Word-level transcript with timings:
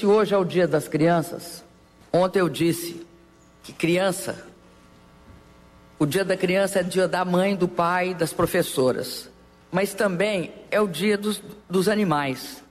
Se 0.00 0.06
hoje 0.06 0.32
é 0.32 0.38
o 0.38 0.44
dia 0.44 0.66
das 0.66 0.88
crianças, 0.88 1.62
ontem 2.10 2.38
eu 2.38 2.48
disse 2.48 3.06
que 3.62 3.70
criança, 3.70 4.46
o 5.98 6.06
dia 6.06 6.24
da 6.24 6.38
criança 6.38 6.78
é 6.78 6.82
dia 6.82 7.06
da 7.06 7.22
mãe, 7.22 7.54
do 7.54 7.68
pai, 7.68 8.14
das 8.14 8.32
professoras, 8.32 9.28
mas 9.70 9.92
também 9.92 10.54
é 10.70 10.80
o 10.80 10.88
dia 10.88 11.18
dos, 11.18 11.42
dos 11.68 11.86
animais. 11.86 12.64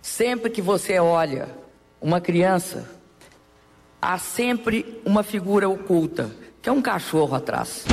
Sempre 0.00 0.48
que 0.48 0.62
você 0.62 0.98
olha 0.98 1.50
uma 2.00 2.18
criança, 2.18 2.88
há 4.00 4.16
sempre 4.16 5.02
uma 5.04 5.22
figura 5.22 5.68
oculta, 5.68 6.30
que 6.62 6.70
é 6.70 6.72
um 6.72 6.80
cachorro 6.80 7.34
atrás. 7.34 7.84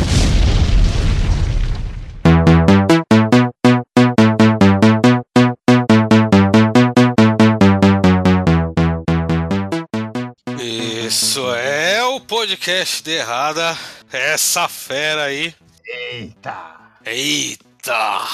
Podcast 12.27 13.02
de 13.04 13.12
errada. 13.12 13.73
Essa 14.12 14.67
fera 14.67 15.23
aí. 15.23 15.55
Eita! 15.86 16.76
Eita! 17.05 18.27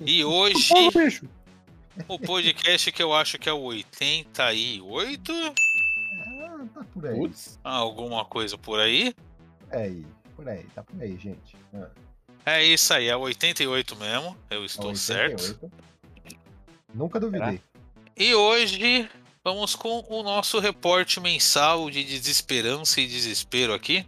E 0.00 0.24
hoje, 0.24 0.72
o 2.06 2.18
podcast 2.18 2.92
que 2.92 3.02
eu 3.02 3.14
acho 3.14 3.38
que 3.38 3.48
é 3.48 3.52
o 3.52 3.60
88? 3.60 5.32
Ah, 5.32 6.64
tá 6.74 6.84
por 6.92 7.06
aí. 7.06 7.16
Putz. 7.16 7.58
Alguma 7.64 8.24
coisa 8.24 8.58
por 8.58 8.78
aí? 8.78 9.14
É 9.70 9.82
aí, 9.84 10.04
por 10.36 10.48
aí, 10.48 10.64
tá 10.74 10.82
por 10.82 11.00
aí, 11.00 11.16
gente. 11.16 11.56
Ah, 11.74 11.88
É 12.46 12.62
isso 12.64 12.92
aí, 12.92 13.08
é 13.08 13.16
o 13.16 13.20
88 13.20 13.96
mesmo. 13.96 14.36
Eu 14.50 14.64
estou 14.64 14.90
88. 14.90 15.40
certo. 15.42 15.72
Nunca 16.94 17.18
duvidei. 17.20 17.60
E 18.16 18.34
hoje 18.34 19.08
vamos 19.52 19.74
com 19.74 20.04
o 20.08 20.22
nosso 20.22 20.60
reporte 20.60 21.18
mensal 21.18 21.90
de 21.90 22.04
desesperança 22.04 23.00
e 23.00 23.06
desespero 23.06 23.74
aqui. 23.74 24.06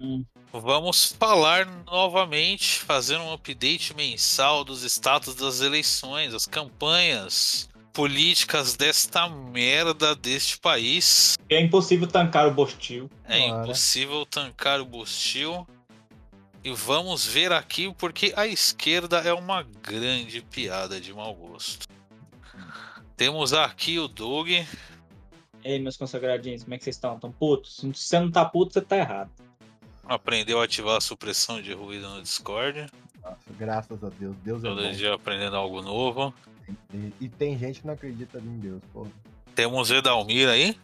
Hum. 0.00 0.24
Vamos 0.52 1.14
falar 1.18 1.66
novamente, 1.86 2.80
fazer 2.80 3.16
um 3.16 3.32
update 3.32 3.94
mensal 3.94 4.64
dos 4.64 4.82
status 4.82 5.36
das 5.36 5.60
eleições, 5.60 6.32
das 6.32 6.46
campanhas 6.46 7.68
políticas 7.92 8.74
desta 8.74 9.28
merda 9.28 10.16
deste 10.16 10.58
país. 10.58 11.38
É 11.48 11.60
impossível 11.60 12.08
tancar 12.08 12.48
o 12.48 12.50
Bostil. 12.50 13.08
É 13.24 13.48
Bora. 13.48 13.62
impossível 13.62 14.26
tancar 14.26 14.80
o 14.80 14.84
Bustil. 14.84 15.66
E 16.64 16.72
vamos 16.72 17.24
ver 17.24 17.52
aqui 17.52 17.94
porque 17.96 18.32
a 18.36 18.48
esquerda 18.48 19.18
é 19.18 19.32
uma 19.32 19.62
grande 19.62 20.40
piada 20.42 21.00
de 21.00 21.14
mau 21.14 21.32
gosto. 21.32 21.86
Temos 23.16 23.54
aqui 23.54 23.98
o 23.98 24.06
Doug. 24.08 24.48
Ei, 25.64 25.78
meus 25.78 25.96
consagradinhos, 25.96 26.64
como 26.64 26.74
é 26.74 26.78
que 26.78 26.84
vocês 26.84 26.96
estão? 26.96 27.18
Tão 27.18 27.32
putos? 27.32 27.76
Se 27.78 27.88
você 27.88 28.20
não 28.20 28.30
tá 28.30 28.44
puto, 28.44 28.74
você 28.74 28.82
tá 28.82 28.96
errado. 28.98 29.30
Aprendeu 30.04 30.60
a 30.60 30.64
ativar 30.64 30.96
a 30.96 31.00
supressão 31.00 31.60
de 31.62 31.72
ruído 31.72 32.08
no 32.08 32.20
Discord. 32.20 32.86
Nossa, 33.22 33.38
graças 33.58 34.04
a 34.04 34.10
Deus. 34.10 34.36
Deus 34.44 34.62
é 34.62 34.68
Todo 34.68 34.82
bom. 34.82 34.90
dia 34.92 35.14
aprendendo 35.14 35.56
algo 35.56 35.80
novo. 35.80 36.32
E, 36.92 37.12
e 37.22 37.28
tem 37.28 37.58
gente 37.58 37.80
que 37.80 37.86
não 37.86 37.94
acredita 37.94 38.38
em 38.38 38.58
Deus, 38.58 38.82
porra. 38.92 39.10
Temos 39.54 39.90
Edalmir 39.90 40.48
aí. 40.48 40.78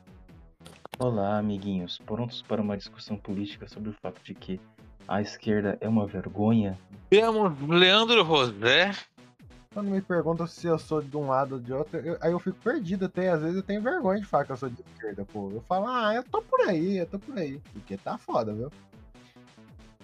Olá, 0.98 1.38
amiguinhos. 1.38 1.98
Prontos 1.98 2.40
para 2.40 2.62
uma 2.62 2.76
discussão 2.76 3.16
política 3.16 3.68
sobre 3.68 3.90
o 3.90 3.92
fato 4.00 4.20
de 4.24 4.34
que 4.34 4.58
a 5.06 5.20
esquerda 5.20 5.76
é 5.80 5.88
uma 5.88 6.06
vergonha? 6.06 6.78
Temos 7.10 7.52
Leandro 7.68 8.24
Rosé. 8.24 8.92
Quando 9.72 9.90
me 9.90 10.02
perguntam 10.02 10.46
se 10.46 10.66
eu 10.66 10.78
sou 10.78 11.00
de 11.00 11.16
um 11.16 11.28
lado 11.28 11.54
ou 11.54 11.60
de 11.60 11.72
outro, 11.72 11.98
eu- 12.00 12.18
aí 12.20 12.30
eu 12.32 12.38
fico 12.38 12.58
perdido 12.58 13.06
até. 13.06 13.30
Às 13.30 13.40
vezes 13.40 13.56
eu 13.56 13.62
tenho 13.62 13.80
vergonha 13.80 14.20
de 14.20 14.26
falar 14.26 14.44
que 14.44 14.52
eu 14.52 14.56
sou 14.56 14.68
de 14.68 14.82
esquerda, 14.82 15.24
pô. 15.24 15.50
Eu 15.50 15.62
falo, 15.66 15.86
ah, 15.88 16.14
eu 16.14 16.22
tô 16.24 16.42
por 16.42 16.60
aí, 16.68 16.98
eu 16.98 17.06
tô 17.06 17.18
por 17.18 17.38
aí. 17.38 17.58
Porque 17.72 17.96
tá 17.96 18.18
foda, 18.18 18.52
viu? 18.52 18.70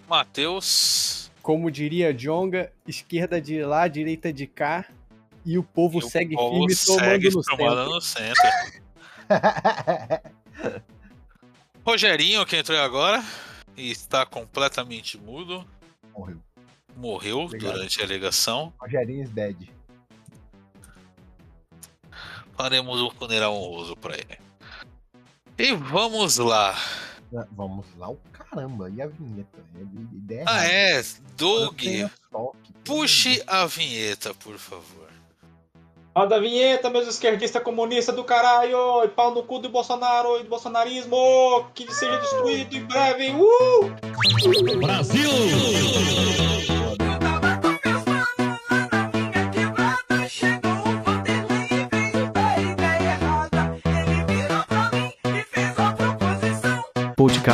Matheus. 0.09 1.31
Como 1.43 1.71
diria 1.71 2.15
Jonga, 2.15 2.73
esquerda 2.87 3.41
de 3.41 3.63
lá, 3.63 3.89
direita 3.89 4.33
de 4.33 4.47
cá. 4.47 4.87
E 5.45 5.57
o 5.59 5.63
povo 5.63 5.99
E 5.99 6.05
o 6.05 6.09
segue 6.09 6.35
povo 6.35 6.57
firme 6.57 6.75
segue 6.75 7.31
tomando 7.31 7.37
no 7.37 7.43
tomando 7.43 7.77
centro. 7.77 7.95
no 7.95 8.01
centro. 8.01 8.83
Rogerinho, 11.85 12.45
que 12.47 12.57
entrou 12.57 12.79
agora. 12.79 13.23
E 13.77 13.91
está 13.91 14.27
completamente 14.27 15.17
mudo. 15.19 15.65
Morreu. 16.13 16.39
Morreu 16.99 17.41
Obrigado. 17.43 17.73
durante 17.75 18.03
a 18.03 18.07
ligação. 18.07 18.73
Rogerinho 18.81 19.23
is 19.23 19.31
dead. 19.31 19.57
Faremos 22.57 23.01
um 23.01 23.11
funeral 23.11 23.55
honroso 23.55 23.97
para 23.97 24.15
ele. 24.17 24.39
E 25.57 25.73
vamos 25.75 26.39
lá. 26.39 26.77
Ah, 27.37 27.47
Vamos 27.53 27.87
lá, 27.99 28.09
o 28.11 28.17
caramba. 28.33 28.91
E 28.91 29.01
a 29.03 29.07
vinheta? 29.07 29.59
É 29.79 29.85
de- 29.85 30.17
Ideia 30.17 30.45
Ah, 30.47 30.65
errada. 30.67 30.73
é. 30.73 31.05
Doug, 31.37 31.81
puxe 32.85 33.43
a 33.47 33.65
vinheta, 33.67 34.35
por 34.35 34.57
favor. 34.59 35.07
Roda 36.17 36.35
a 36.37 36.41
vinheta, 36.41 36.91
meus 36.91 37.07
esquerdistas 37.07 37.63
comunistas 37.63 38.17
do 38.17 38.25
caralho! 38.25 39.05
E 39.05 39.09
pau 39.09 39.33
no 39.33 39.45
cu 39.45 39.61
do 39.61 39.69
Bolsonaro 39.69 40.41
e 40.41 40.43
do 40.43 40.49
bolsonarismo! 40.49 41.17
Que 41.75 41.93
seja 41.95 42.17
destruído 42.19 42.75
em 42.77 42.85
breve! 42.87 43.31
Uh! 43.31 43.95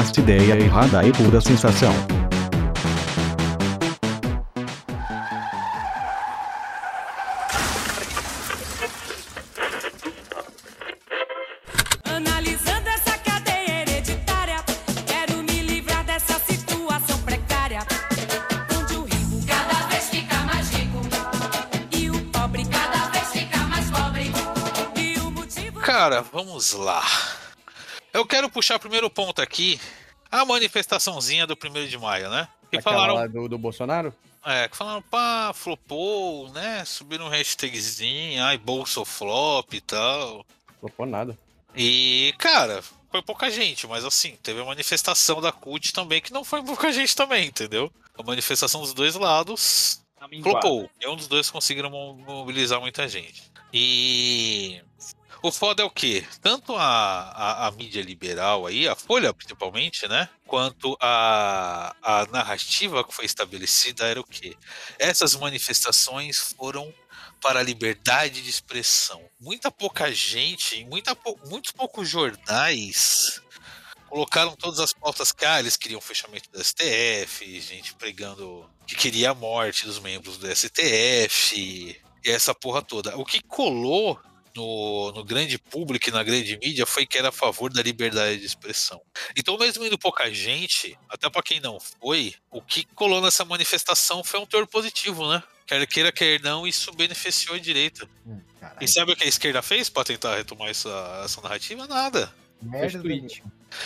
Podcast 0.04 0.20
Ideia 0.20 0.56
Errada 0.56 1.06
e 1.06 1.12
Pura 1.12 1.40
Sensação. 1.40 2.23
Primeiro 28.84 29.08
ponto 29.10 29.40
aqui. 29.42 29.80
A 30.30 30.44
manifestaçãozinha 30.44 31.46
do 31.46 31.54
1 31.56 31.86
de 31.86 31.96
maio, 31.98 32.28
né? 32.30 32.48
Que 32.70 32.76
Aquela 32.78 32.96
falaram, 32.96 33.14
lá 33.14 33.26
do, 33.26 33.48
do 33.48 33.56
Bolsonaro? 33.58 34.12
é, 34.44 34.68
que 34.68 34.76
falaram, 34.76 35.00
pá, 35.02 35.52
flopou, 35.54 36.48
né? 36.50 36.84
Subiram 36.84 37.26
um 37.26 37.28
hashtagzinho, 37.28 38.42
ai, 38.44 38.58
bolso 38.58 39.04
flop 39.04 39.72
e 39.74 39.80
tal. 39.80 40.44
Flopou 40.80 41.06
nada. 41.06 41.36
E, 41.74 42.34
cara, 42.38 42.82
foi 43.10 43.22
pouca 43.22 43.50
gente, 43.50 43.86
mas 43.86 44.04
assim, 44.04 44.36
teve 44.42 44.60
a 44.60 44.64
manifestação 44.64 45.40
da 45.40 45.50
CUT 45.52 45.92
também, 45.92 46.20
que 46.20 46.32
não 46.32 46.44
foi 46.44 46.62
pouca 46.62 46.92
gente 46.92 47.14
também, 47.16 47.46
entendeu? 47.46 47.90
A 48.18 48.22
manifestação 48.22 48.80
dos 48.82 48.92
dois 48.92 49.14
lados 49.14 50.00
Tá 50.18 50.28
minguado. 50.28 50.60
flopou. 50.60 50.90
Nenhum 51.00 51.16
dos 51.16 51.26
dois 51.28 51.48
conseguiram 51.50 51.90
mo- 51.90 52.14
mobilizar 52.14 52.80
muita 52.80 53.08
gente. 53.08 53.42
E 53.72 54.80
o 55.48 55.52
foda 55.52 55.82
é 55.82 55.84
o 55.84 55.90
quê? 55.90 56.26
Tanto 56.40 56.74
a, 56.74 56.84
a, 56.84 57.66
a 57.66 57.70
mídia 57.72 58.00
liberal 58.00 58.66
aí, 58.66 58.88
a 58.88 58.94
Folha 58.94 59.34
principalmente, 59.34 60.08
né? 60.08 60.26
Quanto 60.46 60.96
a, 60.98 61.94
a 62.02 62.26
narrativa 62.28 63.04
que 63.04 63.12
foi 63.12 63.26
estabelecida 63.26 64.06
era 64.06 64.18
o 64.18 64.24
quê? 64.24 64.56
Essas 64.98 65.36
manifestações 65.36 66.54
foram 66.56 66.92
para 67.42 67.60
a 67.60 67.62
liberdade 67.62 68.40
de 68.40 68.48
expressão. 68.48 69.20
Muita 69.38 69.70
pouca 69.70 70.10
gente, 70.10 70.82
muita 70.86 71.14
muitos 71.46 71.72
poucos 71.72 72.08
jornais 72.08 73.42
colocaram 74.08 74.56
todas 74.56 74.80
as 74.80 74.94
pautas 74.94 75.30
que 75.30 75.44
ah, 75.44 75.58
eles 75.58 75.76
queriam 75.76 76.00
fechamento 76.00 76.48
do 76.50 76.64
STF, 76.64 77.60
gente 77.60 77.94
pregando 77.96 78.64
que 78.86 78.94
queria 78.94 79.32
a 79.32 79.34
morte 79.34 79.84
dos 79.84 79.98
membros 79.98 80.38
do 80.38 80.46
STF, 80.46 81.54
e 81.54 82.00
essa 82.24 82.54
porra 82.54 82.80
toda. 82.80 83.14
O 83.18 83.26
que 83.26 83.42
colou 83.42 84.18
no, 84.54 85.12
no 85.12 85.24
grande 85.24 85.58
público 85.58 86.08
e 86.08 86.12
na 86.12 86.22
grande 86.22 86.58
mídia 86.58 86.86
foi 86.86 87.06
que 87.06 87.18
era 87.18 87.28
a 87.28 87.32
favor 87.32 87.72
da 87.72 87.82
liberdade 87.82 88.38
de 88.38 88.46
expressão. 88.46 89.00
Então, 89.36 89.58
mesmo 89.58 89.84
indo 89.84 89.98
pouca 89.98 90.32
gente, 90.32 90.96
até 91.08 91.28
pra 91.28 91.42
quem 91.42 91.60
não 91.60 91.78
foi, 91.80 92.34
o 92.50 92.60
que 92.60 92.84
colou 92.94 93.20
nessa 93.20 93.44
manifestação 93.44 94.22
foi 94.22 94.40
um 94.40 94.46
teor 94.46 94.66
positivo, 94.66 95.28
né? 95.28 95.42
Quer 95.66 95.86
queira, 95.86 96.12
quer 96.12 96.40
não, 96.42 96.66
isso 96.66 96.92
beneficiou 96.92 97.56
a 97.56 97.58
direita. 97.58 98.08
Hum. 98.26 98.40
E 98.80 98.88
sabe 98.88 99.12
o 99.12 99.16
que 99.16 99.24
a 99.24 99.28
esquerda 99.28 99.62
fez 99.62 99.88
pra 99.88 100.04
tentar 100.04 100.36
retomar 100.36 100.68
essa, 100.68 101.22
essa 101.24 101.40
narrativa? 101.40 101.86
Nada. 101.86 102.32
Merda. 102.62 103.02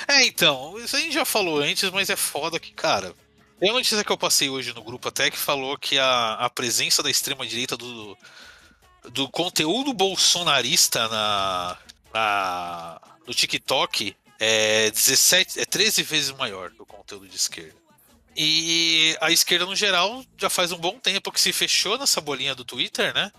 É, 0.06 0.24
então, 0.24 0.78
isso 0.78 0.96
a 0.96 1.00
gente 1.00 1.12
já 1.12 1.24
falou 1.24 1.58
antes, 1.58 1.90
mas 1.90 2.10
é 2.10 2.16
foda 2.16 2.60
que, 2.60 2.72
cara. 2.72 3.14
Tem 3.58 3.70
uma 3.70 3.78
notícia 3.78 4.04
que 4.04 4.12
eu 4.12 4.18
passei 4.18 4.48
hoje 4.48 4.72
no 4.72 4.84
grupo 4.84 5.08
até 5.08 5.30
que 5.30 5.36
falou 5.36 5.76
que 5.76 5.98
a, 5.98 6.34
a 6.34 6.50
presença 6.50 7.02
da 7.02 7.10
extrema-direita 7.10 7.76
do, 7.76 8.16
do 9.10 9.28
conteúdo 9.28 9.92
bolsonarista 9.92 11.08
na, 11.08 11.76
na- 12.12 13.00
no 13.26 13.34
TikTok 13.34 14.16
é 14.38 14.90
17, 14.90 15.60
é 15.60 15.64
13 15.64 16.02
vezes 16.02 16.30
maior 16.32 16.70
do 16.70 16.86
conteúdo 16.86 17.28
de 17.28 17.36
esquerda. 17.36 17.76
E 18.36 19.16
a 19.20 19.32
esquerda, 19.32 19.66
no 19.66 19.74
geral, 19.74 20.24
já 20.36 20.48
faz 20.48 20.70
um 20.70 20.78
bom 20.78 20.98
tempo 20.98 21.32
que 21.32 21.40
se 21.40 21.52
fechou 21.52 21.98
nessa 21.98 22.20
bolinha 22.20 22.54
do 22.54 22.64
Twitter, 22.64 23.12
né? 23.12 23.32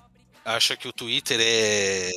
Acha 0.44 0.76
que 0.76 0.88
o 0.88 0.94
Twitter 0.94 1.40
é. 1.42 2.12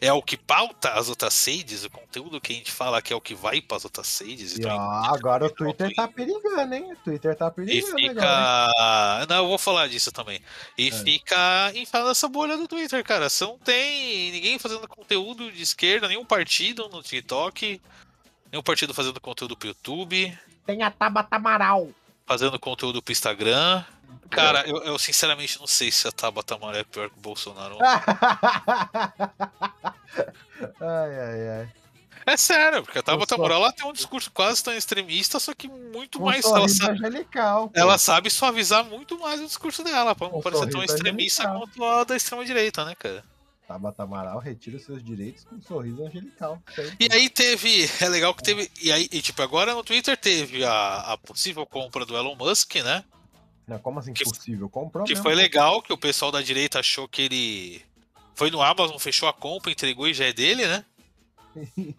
É 0.00 0.12
o 0.12 0.22
que 0.22 0.36
pauta 0.36 0.92
as 0.92 1.08
outras 1.08 1.44
redes, 1.44 1.84
o 1.84 1.90
conteúdo 1.90 2.40
que 2.40 2.52
a 2.52 2.56
gente 2.56 2.72
fala 2.72 3.02
que 3.02 3.12
é 3.12 3.16
o 3.16 3.20
que 3.20 3.34
vai 3.34 3.60
para 3.60 3.76
as 3.76 3.84
outras 3.84 4.18
redes. 4.20 4.56
E 4.56 4.60
então 4.60 4.76
ó, 4.76 5.14
agora 5.14 5.46
o 5.46 5.50
Twitter 5.50 5.92
tá 5.94 6.08
perigando, 6.08 6.74
hein? 6.74 6.92
O 6.92 6.96
Twitter 6.96 7.36
tá 7.36 7.48
e 7.48 7.50
perigando 7.50 7.96
fica. 7.96 8.22
agora. 8.22 9.26
Não, 9.28 9.36
eu 9.36 9.46
vou 9.48 9.58
falar 9.58 9.88
disso 9.88 10.10
também. 10.12 10.40
E 10.78 10.88
É. 10.88 10.92
fica 10.92 11.72
enfiado 11.74 12.08
nessa 12.08 12.28
bolha 12.28 12.56
do 12.56 12.66
Twitter, 12.68 13.02
cara. 13.04 13.28
Você 13.28 13.44
não 13.44 13.58
tem 13.58 14.32
ninguém 14.32 14.58
fazendo 14.58 14.86
conteúdo 14.88 15.50
de 15.52 15.62
esquerda, 15.62 16.08
nenhum 16.08 16.24
partido 16.24 16.88
no 16.88 17.02
TikTok, 17.02 17.80
nenhum 18.50 18.62
partido 18.62 18.94
fazendo 18.94 19.20
conteúdo 19.20 19.56
pro 19.56 19.68
YouTube, 19.68 20.36
Tem 20.66 20.82
a 20.82 20.90
Tabata 20.90 21.36
Amaral. 21.36 21.90
fazendo 22.26 22.58
conteúdo 22.58 23.02
pro 23.02 23.12
Instagram. 23.12 23.84
Cara, 24.30 24.66
eu, 24.68 24.82
eu 24.84 24.98
sinceramente 24.98 25.58
não 25.60 25.66
sei 25.66 25.90
se 25.90 26.08
a 26.08 26.12
Tabata 26.12 26.54
Amaral 26.54 26.80
é 26.80 26.84
pior 26.84 27.10
que 27.10 27.18
o 27.18 27.20
Bolsonaro. 27.20 27.76
ai, 30.80 31.20
ai, 31.20 31.48
ai. 31.60 31.68
É 32.24 32.36
sério, 32.36 32.84
porque 32.84 32.98
a 33.00 33.02
Tabata 33.02 33.34
Amaral 33.34 33.62
ela 33.62 33.72
tem 33.72 33.84
um 33.84 33.92
discurso 33.92 34.30
quase 34.30 34.62
tão 34.62 34.72
extremista, 34.72 35.40
só 35.40 35.52
que 35.54 35.66
muito 35.68 36.20
Um 36.20 36.26
mais. 36.26 36.44
Ela 36.44 36.68
sabe, 36.68 36.92
angelical. 36.98 37.68
pô. 37.68 37.78
ela 37.78 37.98
sabe 37.98 38.30
suavizar 38.30 38.84
muito 38.84 39.18
mais 39.18 39.40
o 39.40 39.46
discurso 39.46 39.82
dela, 39.82 40.14
pra 40.14 40.28
não 40.28 40.38
Um 40.38 40.42
parecer 40.42 40.70
tão 40.70 40.82
extremista 40.84 41.42
angelical. 41.42 41.68
quanto 41.68 41.84
a 41.84 42.04
da 42.04 42.16
extrema-direita, 42.16 42.84
né, 42.84 42.94
cara? 42.94 43.24
Tabata 43.66 44.02
Amaral 44.04 44.38
retira 44.38 44.76
os 44.76 44.84
seus 44.84 45.02
direitos 45.02 45.44
com 45.44 45.56
um 45.56 45.62
sorriso 45.62 46.04
angelical. 46.04 46.62
E 47.00 47.08
aí 47.10 47.28
teve. 47.28 47.90
É 48.00 48.08
legal 48.08 48.34
que 48.34 48.42
teve. 48.42 48.70
E 48.80 48.92
aí, 48.92 49.08
e, 49.10 49.20
tipo, 49.22 49.40
agora 49.42 49.74
no 49.74 49.82
Twitter 49.82 50.16
teve 50.16 50.64
a, 50.64 51.12
a 51.12 51.18
possível 51.18 51.64
compra 51.66 52.04
do 52.04 52.16
Elon 52.16 52.36
Musk, 52.36 52.76
né? 52.76 53.02
Não, 53.66 53.78
como 53.78 53.98
assim 54.00 54.12
que- 54.12 54.24
possível? 54.24 54.68
Comprou 54.68 55.04
Que 55.04 55.12
mesmo. 55.12 55.22
foi 55.22 55.34
legal, 55.34 55.80
que 55.82 55.92
o 55.92 55.98
pessoal 55.98 56.30
da 56.32 56.42
direita 56.42 56.80
achou 56.80 57.06
que 57.08 57.22
ele. 57.22 57.82
Foi 58.34 58.50
no 58.50 58.62
Amazon, 58.62 58.98
fechou 58.98 59.28
a 59.28 59.32
compra, 59.32 59.70
entregou 59.70 60.08
e 60.08 60.14
já 60.14 60.24
é 60.24 60.32
dele, 60.32 60.66
né? 60.66 60.84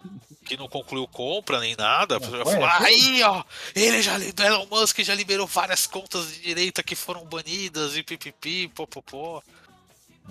Que 0.46 0.58
não 0.58 0.68
concluiu 0.68 1.08
compra 1.08 1.60
nem 1.62 1.76
nada. 1.76 2.20
Não, 2.20 2.30
falou, 2.30 2.66
assim? 2.66 2.84
aí, 2.86 3.24
ó, 3.24 3.44
ele 3.74 4.02
já. 4.02 4.16
Elon 4.20 4.66
Musk 4.70 5.00
já 5.00 5.16
liberou 5.16 5.48
várias 5.48 5.88
contas 5.88 6.28
de 6.34 6.42
direita 6.42 6.84
que 6.84 6.96
foram 6.96 7.24
banidas 7.26 7.96
e 7.96 8.04
pipipi, 8.04 8.68
popopó. 8.68 9.42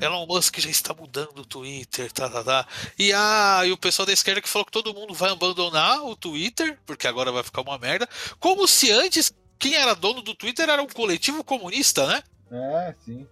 Elon 0.00 0.26
Musk 0.26 0.58
já 0.58 0.68
está 0.70 0.92
mudando 0.94 1.38
o 1.38 1.44
Twitter, 1.46 2.10
tá, 2.12 2.28
tá, 2.28 2.42
tá. 2.44 2.66
E, 2.98 3.12
ah, 3.12 3.62
e 3.64 3.72
o 3.72 3.76
pessoal 3.76 4.04
da 4.06 4.12
esquerda 4.12 4.40
que 4.42 4.48
falou 4.48 4.64
que 4.66 4.72
todo 4.72 4.92
mundo 4.94 5.12
vai 5.14 5.30
abandonar 5.30 6.02
o 6.04 6.16
Twitter, 6.16 6.78
porque 6.86 7.06
agora 7.06 7.30
vai 7.32 7.42
ficar 7.42 7.60
uma 7.62 7.78
merda. 7.78 8.08
Como 8.40 8.66
se 8.66 8.90
antes 8.90 9.32
quem 9.62 9.74
era 9.74 9.94
dono 9.94 10.20
do 10.20 10.34
Twitter 10.34 10.68
era 10.68 10.82
um 10.82 10.88
coletivo 10.88 11.44
comunista, 11.44 12.04
né? 12.04 12.22
É, 12.50 12.94
sim. 13.04 13.24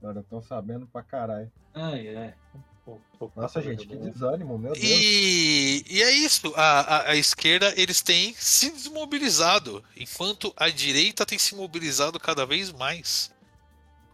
Agora 0.00 0.20
eu 0.20 0.24
tô 0.24 0.40
sabendo 0.40 0.86
pra 0.86 1.02
caralho. 1.02 1.52
Ai, 1.74 2.08
é. 2.08 2.34
Pô, 2.82 2.98
pô, 3.18 3.30
Nossa, 3.36 3.60
gente, 3.60 3.86
que 3.86 3.94
desânimo, 3.94 4.58
meu 4.58 4.72
Deus. 4.72 4.82
E, 4.82 5.84
e 5.86 6.02
é 6.02 6.10
isso, 6.12 6.52
a, 6.56 6.80
a, 6.80 7.10
a 7.10 7.16
esquerda 7.16 7.74
eles 7.76 8.00
têm 8.00 8.34
se 8.38 8.70
desmobilizado, 8.70 9.84
enquanto 9.96 10.52
a 10.56 10.70
direita 10.70 11.26
tem 11.26 11.38
se 11.38 11.54
mobilizado 11.54 12.18
cada 12.18 12.46
vez 12.46 12.72
mais. 12.72 13.30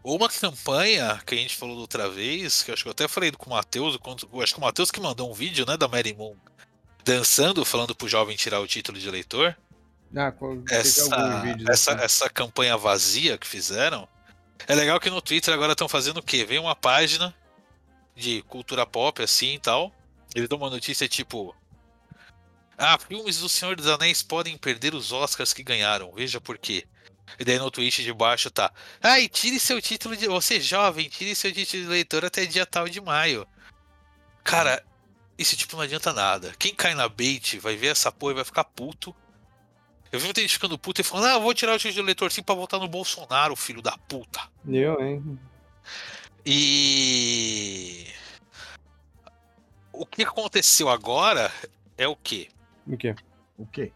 Uma 0.03 0.27
campanha 0.29 1.21
que 1.25 1.35
a 1.35 1.37
gente 1.37 1.55
falou 1.55 1.75
da 1.75 1.81
outra 1.81 2.09
vez, 2.09 2.63
que 2.63 2.71
eu 2.71 2.73
acho 2.73 2.83
que 2.83 2.89
eu 2.89 2.93
até 2.93 3.07
falei 3.07 3.31
com 3.31 3.49
o 3.49 3.53
Matheus, 3.53 3.97
acho 4.41 4.53
que 4.53 4.59
o 4.59 4.63
Matheus 4.63 4.91
que 4.91 4.99
mandou 4.99 5.29
um 5.29 5.33
vídeo 5.33 5.65
né, 5.65 5.77
da 5.77 5.87
Mary 5.87 6.13
Moon 6.13 6.35
dançando, 7.05 7.63
falando 7.63 7.95
pro 7.95 8.07
jovem 8.07 8.35
tirar 8.35 8.59
o 8.59 8.67
título 8.67 8.99
de 8.99 9.07
eleitor. 9.07 9.55
Ah, 10.15 10.33
Essa, 10.69 11.15
essa, 11.69 11.93
assim. 11.93 12.03
essa 12.03 12.29
campanha 12.29 12.75
vazia 12.77 13.37
que 13.37 13.47
fizeram. 13.47 14.07
É 14.67 14.75
legal 14.75 14.99
que 14.99 15.09
no 15.09 15.21
Twitter 15.21 15.53
agora 15.53 15.71
estão 15.71 15.87
fazendo 15.87 16.17
o 16.17 16.23
quê? 16.23 16.45
Vem 16.45 16.59
uma 16.59 16.75
página 16.75 17.33
de 18.15 18.41
cultura 18.43 18.85
pop 18.85 19.21
assim 19.21 19.55
e 19.55 19.59
tal. 19.59 19.93
Eles 20.35 20.49
dão 20.49 20.57
uma 20.57 20.69
notícia 20.69 21.07
tipo. 21.07 21.55
Ah, 22.77 22.97
filmes 22.97 23.39
do 23.39 23.47
Senhor 23.49 23.75
dos 23.75 23.87
Anéis 23.87 24.23
podem 24.23 24.57
perder 24.57 24.93
os 24.93 25.11
Oscars 25.11 25.53
que 25.53 25.63
ganharam. 25.63 26.11
Veja 26.13 26.41
por 26.41 26.57
quê. 26.57 26.85
E 27.39 27.45
daí 27.45 27.57
no 27.57 27.71
tweet 27.71 28.03
de 28.03 28.13
baixo 28.13 28.51
tá. 28.51 28.71
Ai, 29.01 29.27
tire 29.29 29.59
seu 29.59 29.81
título 29.81 30.15
de. 30.17 30.27
Você 30.27 30.59
jovem, 30.59 31.07
tire 31.07 31.35
seu 31.35 31.51
título 31.51 31.83
de 31.83 31.87
eleitor 31.89 32.25
até 32.25 32.45
dia 32.45 32.65
tal 32.65 32.89
de 32.89 32.99
maio. 32.99 33.47
Cara, 34.43 34.83
isso 35.37 35.55
tipo 35.55 35.75
não 35.75 35.83
adianta 35.83 36.11
nada. 36.11 36.53
Quem 36.57 36.73
cai 36.75 36.93
na 36.93 37.07
bait 37.07 37.57
vai 37.59 37.75
ver 37.75 37.87
essa 37.87 38.11
porra 38.11 38.33
e 38.33 38.35
vai 38.35 38.45
ficar 38.45 38.63
puto. 38.63 39.15
Eu 40.11 40.19
vi 40.19 40.25
muita 40.25 40.41
gente 40.41 40.53
ficando 40.53 40.77
puta 40.77 41.01
e 41.01 41.03
falando, 41.03 41.27
ah, 41.27 41.39
vou 41.39 41.53
tirar 41.53 41.73
o 41.73 41.77
título 41.77 41.93
de 41.93 41.99
eleitor 42.01 42.31
sim 42.31 42.43
pra 42.43 42.53
votar 42.53 42.79
no 42.79 42.87
Bolsonaro, 42.87 43.55
filho 43.55 43.81
da 43.81 43.97
puta. 43.97 44.41
Eu, 44.67 45.01
hein? 45.01 45.39
E. 46.45 48.07
O 49.93 50.05
que 50.05 50.23
aconteceu 50.23 50.89
agora 50.89 51.51
é 51.97 52.07
o 52.07 52.15
quê? 52.15 52.49
O 52.85 52.97
quê? 52.97 53.15
O 53.57 53.65
quê? 53.65 53.91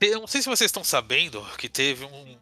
Eu 0.00 0.20
não 0.20 0.26
sei 0.26 0.40
se 0.40 0.48
vocês 0.48 0.68
estão 0.68 0.82
sabendo 0.82 1.44
que 1.58 1.68
teve 1.68 2.04
um 2.04 2.36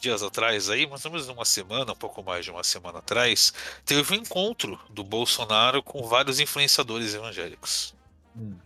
dias 0.00 0.22
atrás 0.22 0.70
aí, 0.70 0.86
mais 0.86 1.04
ou 1.04 1.10
menos 1.10 1.28
uma 1.28 1.44
semana, 1.44 1.92
um 1.92 1.96
pouco 1.96 2.22
mais 2.22 2.44
de 2.44 2.50
uma 2.50 2.62
semana 2.62 2.98
atrás, 2.98 3.52
teve 3.84 4.14
um 4.14 4.18
encontro 4.20 4.78
do 4.90 5.02
Bolsonaro 5.02 5.82
com 5.82 6.02
vários 6.04 6.38
influenciadores 6.38 7.14
evangélicos. 7.14 7.94
Hum. 8.36 8.56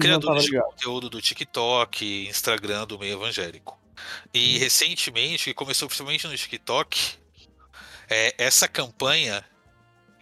Criadores 0.00 0.44
de 0.44 0.60
conteúdo 0.60 1.10
do 1.10 1.20
TikTok, 1.20 2.28
Instagram 2.28 2.86
do 2.86 2.98
meio 2.98 3.14
evangélico. 3.14 3.78
E 4.32 4.58
recentemente, 4.58 5.44
que 5.44 5.54
começou 5.54 5.88
principalmente 5.88 6.26
no 6.26 6.36
TikTok, 6.36 7.18
é, 8.08 8.34
essa 8.38 8.66
campanha 8.66 9.44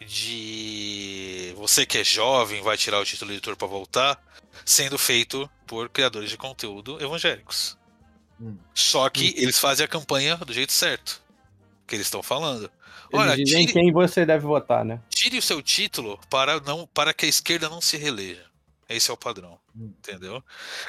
de 0.07 1.53
você 1.57 1.85
que 1.85 1.99
é 1.99 2.05
jovem 2.05 2.63
vai 2.63 2.77
tirar 2.77 3.01
o 3.01 3.05
título 3.05 3.29
de 3.29 3.35
eleitor 3.35 3.57
para 3.57 3.67
voltar, 3.67 4.23
sendo 4.65 4.99
feito 4.99 5.49
por 5.67 5.89
criadores 5.89 6.31
de 6.31 6.37
conteúdo 6.37 7.03
evangélicos. 7.03 7.77
Hum. 8.41 8.57
Só 8.75 9.09
que 9.09 9.35
eles 9.37 9.59
fazem 9.59 9.85
a 9.85 9.89
campanha 9.89 10.37
do 10.37 10.53
jeito 10.53 10.73
certo. 10.73 11.23
Que 11.87 11.97
eles 11.97 12.07
estão 12.07 12.23
falando. 12.23 12.71
Olha, 13.13 13.35
dizem 13.35 13.67
tire, 13.67 13.73
quem 13.73 13.93
você 13.93 14.27
deve 14.27 14.45
votar, 14.45 14.85
né? 14.85 15.01
tire 15.09 15.39
o 15.39 15.43
seu 15.43 15.63
título 15.63 16.21
para 16.29 16.61
não 16.61 16.87
para 16.87 17.15
que 17.15 17.25
a 17.25 17.29
esquerda 17.29 17.69
não 17.69 17.81
se 17.81 17.97
releja. 17.97 18.48
Esse 18.89 19.11
é 19.11 19.15
o 19.15 19.17
padrão, 19.17 19.59
Hum. 19.77 19.93
entendeu? 19.99 20.43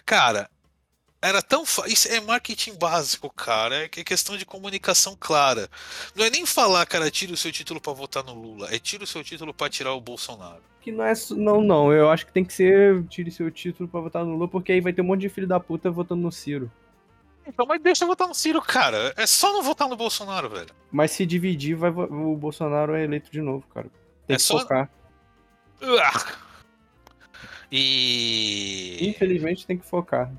Cara, 0.05 0.49
era 1.21 1.41
tão 1.41 1.65
fa... 1.65 1.85
isso 1.87 2.07
é 2.07 2.21
marketing 2.21 2.75
básico, 2.75 3.29
cara, 3.29 3.75
é 3.75 3.83
é 3.85 3.87
questão 4.03 4.37
de 4.37 4.45
comunicação 4.45 5.17
clara. 5.19 5.69
Não 6.15 6.23
é 6.25 6.29
nem 6.29 6.45
falar, 6.45 6.85
cara, 6.85 7.11
tire 7.11 7.33
o 7.33 7.37
seu 7.37 7.51
título 7.51 7.81
para 7.81 7.91
votar 7.93 8.23
no 8.23 8.33
Lula, 8.33 8.73
é 8.73 8.79
tire 8.79 9.03
o 9.03 9.07
seu 9.07 9.23
título 9.23 9.53
para 9.53 9.69
tirar 9.69 9.93
o 9.93 9.99
Bolsonaro. 10.01 10.63
Que 10.81 10.93
não 10.93 11.03
é. 11.03 11.11
Não, 11.31 11.61
não. 11.61 11.91
Eu 11.91 12.09
acho 12.09 12.25
que 12.25 12.31
tem 12.31 12.45
que 12.45 12.53
ser. 12.53 13.03
Tire 13.09 13.29
seu 13.31 13.51
título 13.51 13.89
pra 13.89 13.99
votar 13.99 14.23
no 14.23 14.31
Lula, 14.31 14.47
porque 14.47 14.71
aí 14.71 14.79
vai 14.79 14.93
ter 14.93 15.01
um 15.01 15.05
monte 15.05 15.19
de 15.19 15.27
filho 15.29 15.45
da 15.45 15.59
puta 15.59 15.91
votando 15.91 16.21
no 16.21 16.31
Ciro. 16.31 16.71
Então, 17.45 17.65
mas 17.65 17.81
deixa 17.81 18.05
eu 18.05 18.07
votar 18.07 18.29
no 18.29 18.33
Ciro, 18.33 18.61
cara. 18.61 19.13
É 19.17 19.27
só 19.27 19.51
não 19.51 19.61
votar 19.61 19.89
no 19.89 19.97
Bolsonaro, 19.97 20.47
velho. 20.49 20.69
Mas 20.89 21.11
se 21.11 21.25
dividir, 21.25 21.75
vai, 21.75 21.89
o 21.89 22.33
Bolsonaro 22.37 22.95
é 22.95 23.03
eleito 23.03 23.29
de 23.29 23.41
novo, 23.41 23.65
cara. 23.73 23.87
Tem 24.25 24.35
É 24.35 24.37
que 24.37 24.41
só- 24.43 24.59
focar. 24.59 24.89
Uah. 25.81 26.37
E 27.71 28.97
Infelizmente 29.09 29.65
tem 29.65 29.77
que 29.77 29.85
focar. 29.85 30.31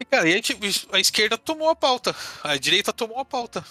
E, 0.00 0.04
cara, 0.04 0.28
e 0.28 0.32
a, 0.32 0.36
gente- 0.36 0.88
a 0.92 0.98
esquerda 0.98 1.36
tomou 1.38 1.68
a 1.68 1.76
pauta. 1.76 2.14
A 2.42 2.56
direita 2.56 2.92
tomou 2.92 3.18
a 3.18 3.24
pauta. 3.24 3.64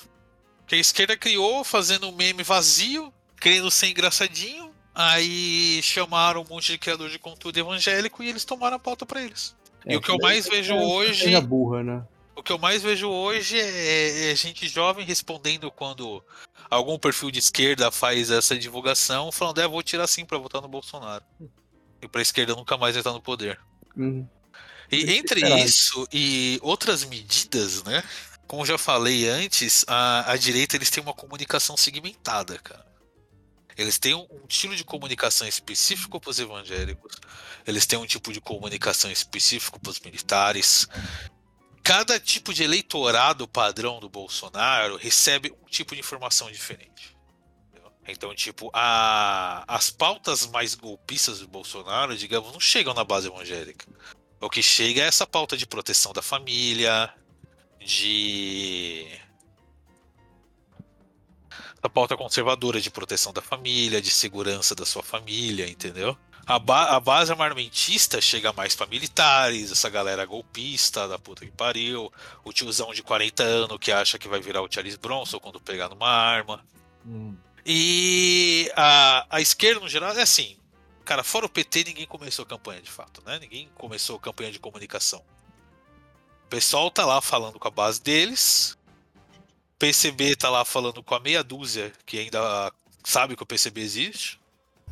Que 0.65 0.75
a 0.75 0.77
esquerda 0.77 1.17
criou 1.17 1.63
fazendo 1.63 2.07
um 2.07 2.15
meme 2.15 2.43
vazio, 2.43 3.13
querendo 3.39 3.69
ser 3.71 3.87
engraçadinho. 3.87 4.71
Aí 4.93 5.81
chamaram 5.83 6.41
um 6.41 6.47
monte 6.53 6.71
de 6.73 6.77
criador 6.77 7.09
de 7.09 7.17
conteúdo 7.19 7.57
evangélico 7.57 8.21
e 8.23 8.29
eles 8.29 8.43
tomaram 8.45 8.75
a 8.75 8.79
pauta 8.79 9.05
pra 9.05 9.21
eles. 9.21 9.55
E 9.85 9.95
o 9.95 10.01
que 10.01 10.11
eu 10.11 10.17
mais 10.21 10.47
vejo 10.47 10.75
hoje- 10.75 11.39
burra, 11.41 11.83
né? 11.83 12.03
O 12.35 12.43
que 12.43 12.51
eu 12.51 12.57
mais 12.57 12.81
vejo 12.81 13.07
hoje 13.09 13.59
é, 13.59 14.31
é 14.31 14.35
gente 14.35 14.67
jovem 14.67 15.05
respondendo 15.05 15.69
quando 15.71 16.23
algum 16.69 16.97
perfil 16.97 17.29
de 17.29 17.39
esquerda 17.39 17.91
faz 17.91 18.31
essa 18.31 18.57
divulgação, 18.57 19.31
falando, 19.31 19.59
é, 19.61 19.67
vou 19.67 19.83
tirar 19.83 20.07
sim 20.07 20.25
pra 20.25 20.37
votar 20.37 20.61
no 20.61 20.67
Bolsonaro. 20.67 21.23
E 22.01 22.07
pra 22.07 22.21
esquerda 22.21 22.55
nunca 22.55 22.77
mais 22.77 22.95
entrar 22.95 23.13
no 23.13 23.21
poder. 23.21 23.59
Uhum. 23.95 24.27
E 24.91 25.13
entre 25.13 25.41
isso 25.63 26.05
e 26.11 26.59
outras 26.61 27.05
medidas, 27.05 27.83
né? 27.83 28.03
Como 28.45 28.65
já 28.65 28.77
falei 28.77 29.29
antes, 29.29 29.85
a, 29.87 30.29
a 30.31 30.35
direita 30.35 30.75
eles 30.75 30.89
têm 30.89 31.01
uma 31.01 31.13
comunicação 31.13 31.77
segmentada, 31.77 32.57
cara. 32.59 32.85
Eles 33.77 33.97
têm 33.97 34.13
um, 34.13 34.27
um 34.29 34.45
estilo 34.49 34.75
de 34.75 34.83
comunicação 34.83 35.47
específico 35.47 36.19
para 36.19 36.29
os 36.29 36.39
evangélicos. 36.39 37.15
Eles 37.65 37.85
têm 37.85 37.97
um 37.97 38.05
tipo 38.05 38.33
de 38.33 38.41
comunicação 38.41 39.09
específico 39.09 39.79
para 39.79 39.91
os 39.91 39.99
militares. 40.01 40.87
Cada 41.81 42.19
tipo 42.19 42.53
de 42.53 42.63
eleitorado 42.63 43.47
padrão 43.47 43.99
do 43.99 44.09
Bolsonaro 44.09 44.97
recebe 44.97 45.51
um 45.63 45.69
tipo 45.69 45.95
de 45.95 46.01
informação 46.01 46.51
diferente. 46.51 47.15
Então, 48.07 48.33
tipo, 48.35 48.69
a- 48.73 49.63
as 49.67 49.89
pautas 49.89 50.47
mais 50.47 50.73
golpistas 50.75 51.39
do 51.39 51.47
Bolsonaro, 51.47 52.17
digamos, 52.17 52.51
não 52.51 52.59
chegam 52.59 52.93
na 52.93 53.03
base 53.03 53.27
evangélica. 53.27 53.85
O 54.39 54.49
que 54.49 54.61
chega 54.63 55.01
é 55.01 55.05
essa 55.05 55.25
pauta 55.27 55.55
de 55.55 55.67
proteção 55.67 56.11
da 56.11 56.21
família, 56.21 57.13
de. 57.79 59.07
A 61.83 61.89
pauta 61.89 62.15
conservadora 62.15 62.79
de 62.79 62.91
proteção 62.91 63.33
da 63.33 63.41
família, 63.41 64.01
de 64.01 64.11
segurança 64.11 64.75
da 64.75 64.85
sua 64.85 65.01
família, 65.01 65.67
entendeu? 65.69 66.15
A, 66.45 66.59
ba- 66.59 66.95
a 66.95 66.99
base 66.99 67.31
armamentista 67.31 68.19
chega 68.21 68.51
mais 68.53 68.75
pra 68.75 68.85
militares, 68.87 69.71
essa 69.71 69.89
galera 69.89 70.25
golpista 70.25 71.07
da 71.07 71.17
puta 71.17 71.45
que 71.45 71.51
pariu, 71.51 72.11
o 72.43 72.51
tiozão 72.53 72.91
de 72.93 73.01
40 73.03 73.43
anos 73.43 73.77
que 73.79 73.91
acha 73.91 74.17
que 74.19 74.27
vai 74.27 74.41
virar 74.41 74.61
o 74.61 74.71
Charles 74.71 74.95
Bronson 74.95 75.39
quando 75.39 75.59
pegar 75.61 75.89
numa 75.89 76.09
arma. 76.09 76.63
Hum. 77.05 77.35
E 77.65 78.71
a, 78.75 79.25
a 79.29 79.41
esquerda, 79.41 79.79
no 79.79 79.89
geral, 79.89 80.13
é 80.17 80.21
assim. 80.21 80.57
Cara, 81.05 81.23
fora 81.23 81.45
o 81.45 81.49
PT, 81.49 81.83
ninguém 81.85 82.05
começou 82.05 82.45
campanha 82.45 82.81
de 82.81 82.89
fato, 82.89 83.21
né? 83.25 83.39
Ninguém 83.39 83.69
começou 83.75 84.19
campanha 84.19 84.51
de 84.51 84.59
comunicação. 84.59 85.23
O 86.45 86.47
pessoal 86.49 86.89
tá 86.91 87.05
lá 87.05 87.21
falando 87.21 87.59
com 87.59 87.67
a 87.67 87.71
base 87.71 88.01
deles. 88.01 88.77
O 89.75 89.79
PCB 89.79 90.35
tá 90.35 90.49
lá 90.49 90.63
falando 90.63 91.01
com 91.01 91.15
a 91.15 91.19
meia 91.19 91.43
dúzia 91.43 91.91
que 92.05 92.17
ainda 92.17 92.71
sabe 93.03 93.35
que 93.35 93.43
o 93.43 93.45
PCB 93.45 93.81
existe. 93.81 94.39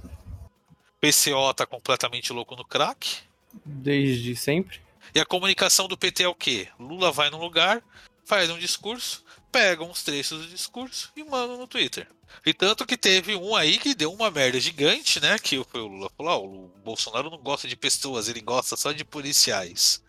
O 0.04 1.00
PCO 1.00 1.54
tá 1.54 1.66
completamente 1.66 2.34
louco 2.34 2.56
no 2.56 2.66
crack. 2.66 3.20
Desde 3.66 4.36
sempre. 4.36 4.82
E 5.14 5.20
a 5.20 5.26
comunicação 5.26 5.88
do 5.88 5.98
PT 5.98 6.24
é 6.24 6.28
o 6.28 6.36
quê? 6.36 6.68
Lula 6.80 7.12
vai 7.12 7.30
num 7.30 7.40
lugar, 7.40 7.82
faz 8.26 8.50
um 8.50 8.58
discurso, 8.58 9.24
pega 9.52 9.84
uns 9.84 10.04
trechos 10.04 10.42
do 10.42 10.48
discurso 10.48 11.12
e 11.16 11.24
manda 11.24 11.56
no 11.56 11.68
Twitter. 11.68 12.08
E 12.46 12.54
tanto 12.54 12.86
que 12.86 12.98
teve 12.98 13.36
um 13.36 13.56
aí 13.56 13.78
que 13.78 13.96
deu 13.96 14.14
uma 14.14 14.30
merda 14.30 14.60
gigante, 14.60 15.20
né? 15.20 15.38
Que 15.40 15.64
foi 15.64 15.82
o 15.82 15.88
Lula 15.88 16.12
falou: 16.16 16.32
ó, 16.32 16.46
o 16.46 16.68
Bolsonaro 16.84 17.30
não 17.30 17.38
gosta 17.38 17.68
de 17.68 17.76
pessoas, 17.76 18.28
ele 18.28 18.42
gosta 18.42 18.78
só 18.78 18.92
de 18.92 19.04
policiais. 19.04 20.04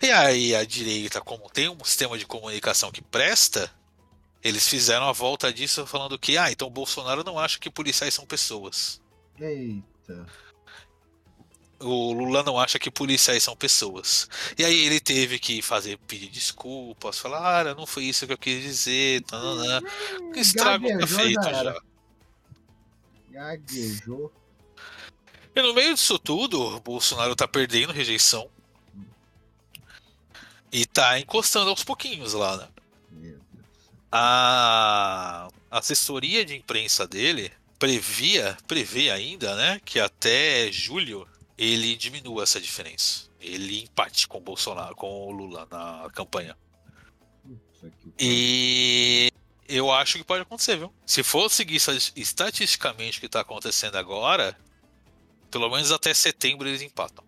E 0.00 0.10
aí 0.10 0.54
a 0.54 0.64
direita, 0.64 1.20
como 1.20 1.48
tem 1.48 1.68
um 1.68 1.84
sistema 1.84 2.18
de 2.18 2.26
comunicação 2.26 2.90
que 2.90 3.00
presta, 3.00 3.72
eles 4.42 4.66
fizeram 4.68 5.08
a 5.08 5.12
volta 5.12 5.52
disso 5.52 5.86
falando 5.86 6.18
que, 6.18 6.36
ah, 6.36 6.50
então 6.50 6.68
o 6.68 6.70
Bolsonaro 6.70 7.22
não 7.22 7.38
acha 7.38 7.58
que 7.58 7.70
policiais 7.70 8.12
são 8.12 8.26
pessoas. 8.26 9.00
Eita. 9.38 10.26
O 11.82 12.12
Lula 12.12 12.42
não 12.42 12.58
acha 12.58 12.78
que 12.78 12.90
policiais 12.90 13.42
são 13.42 13.56
pessoas. 13.56 14.28
E 14.56 14.64
aí 14.64 14.86
ele 14.86 15.00
teve 15.00 15.38
que 15.38 15.60
fazer 15.60 15.98
pedir 16.06 16.28
desculpas, 16.28 17.18
falar, 17.18 17.66
ah, 17.66 17.74
não 17.74 17.86
foi 17.86 18.04
isso 18.04 18.26
que 18.26 18.32
eu 18.32 18.38
quis 18.38 18.62
dizer, 18.62 19.22
tananã. 19.22 19.80
Que 20.32 20.40
estrago 20.40 20.86
tá 20.98 21.06
feito 21.06 21.42
já 21.42 21.50
era. 21.50 21.72
já. 21.72 21.80
Gaguejou. 23.30 24.32
E 25.54 25.62
no 25.62 25.74
meio 25.74 25.94
disso 25.94 26.18
tudo, 26.18 26.80
Bolsonaro 26.80 27.36
tá 27.36 27.46
perdendo 27.46 27.92
rejeição. 27.92 28.48
E 30.70 30.86
tá 30.86 31.18
encostando 31.18 31.68
aos 31.70 31.84
pouquinhos 31.84 32.32
lá, 32.32 32.56
né? 32.56 32.68
A 34.10 35.48
assessoria 35.70 36.44
de 36.44 36.54
imprensa 36.54 37.06
dele 37.06 37.50
previa, 37.78 38.56
prevê 38.66 39.10
ainda, 39.10 39.56
né, 39.56 39.80
que 39.84 39.98
até 39.98 40.70
julho 40.70 41.26
ele 41.56 41.96
diminua 41.96 42.42
essa 42.42 42.60
diferença. 42.60 43.30
Ele 43.40 43.82
empate 43.82 44.26
com 44.28 44.38
o 44.38 44.40
Bolsonaro, 44.40 44.94
com 44.94 45.26
o 45.26 45.30
Lula 45.30 45.66
na 45.70 46.08
campanha. 46.14 46.56
E 48.18 49.30
eu 49.68 49.90
acho 49.90 50.18
que 50.18 50.24
pode 50.24 50.42
acontecer, 50.42 50.76
viu? 50.76 50.92
Se 51.04 51.22
for 51.22 51.50
seguir 51.50 51.76
esta- 51.76 51.96
estatisticamente 52.16 53.18
o 53.18 53.20
que 53.20 53.28
tá 53.28 53.40
acontecendo 53.40 53.96
agora, 53.96 54.56
pelo 55.50 55.68
menos 55.68 55.90
até 55.90 56.14
setembro 56.14 56.68
eles 56.68 56.82
empatam. 56.82 57.24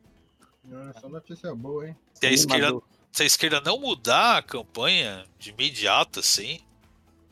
Não, 0.64 0.88
é 0.88 0.93
só 0.95 1.09
notícia 1.09 1.54
boa, 1.54 1.88
hein? 1.88 1.97
Se 2.14 2.26
a 2.26 2.31
esquerda, 2.33 2.81
se 3.12 3.23
a 3.23 3.26
esquerda 3.26 3.61
não 3.61 3.78
mudar 3.78 4.38
a 4.38 4.43
campanha 4.43 5.26
de 5.38 5.50
imediato, 5.50 6.21
assim, 6.21 6.61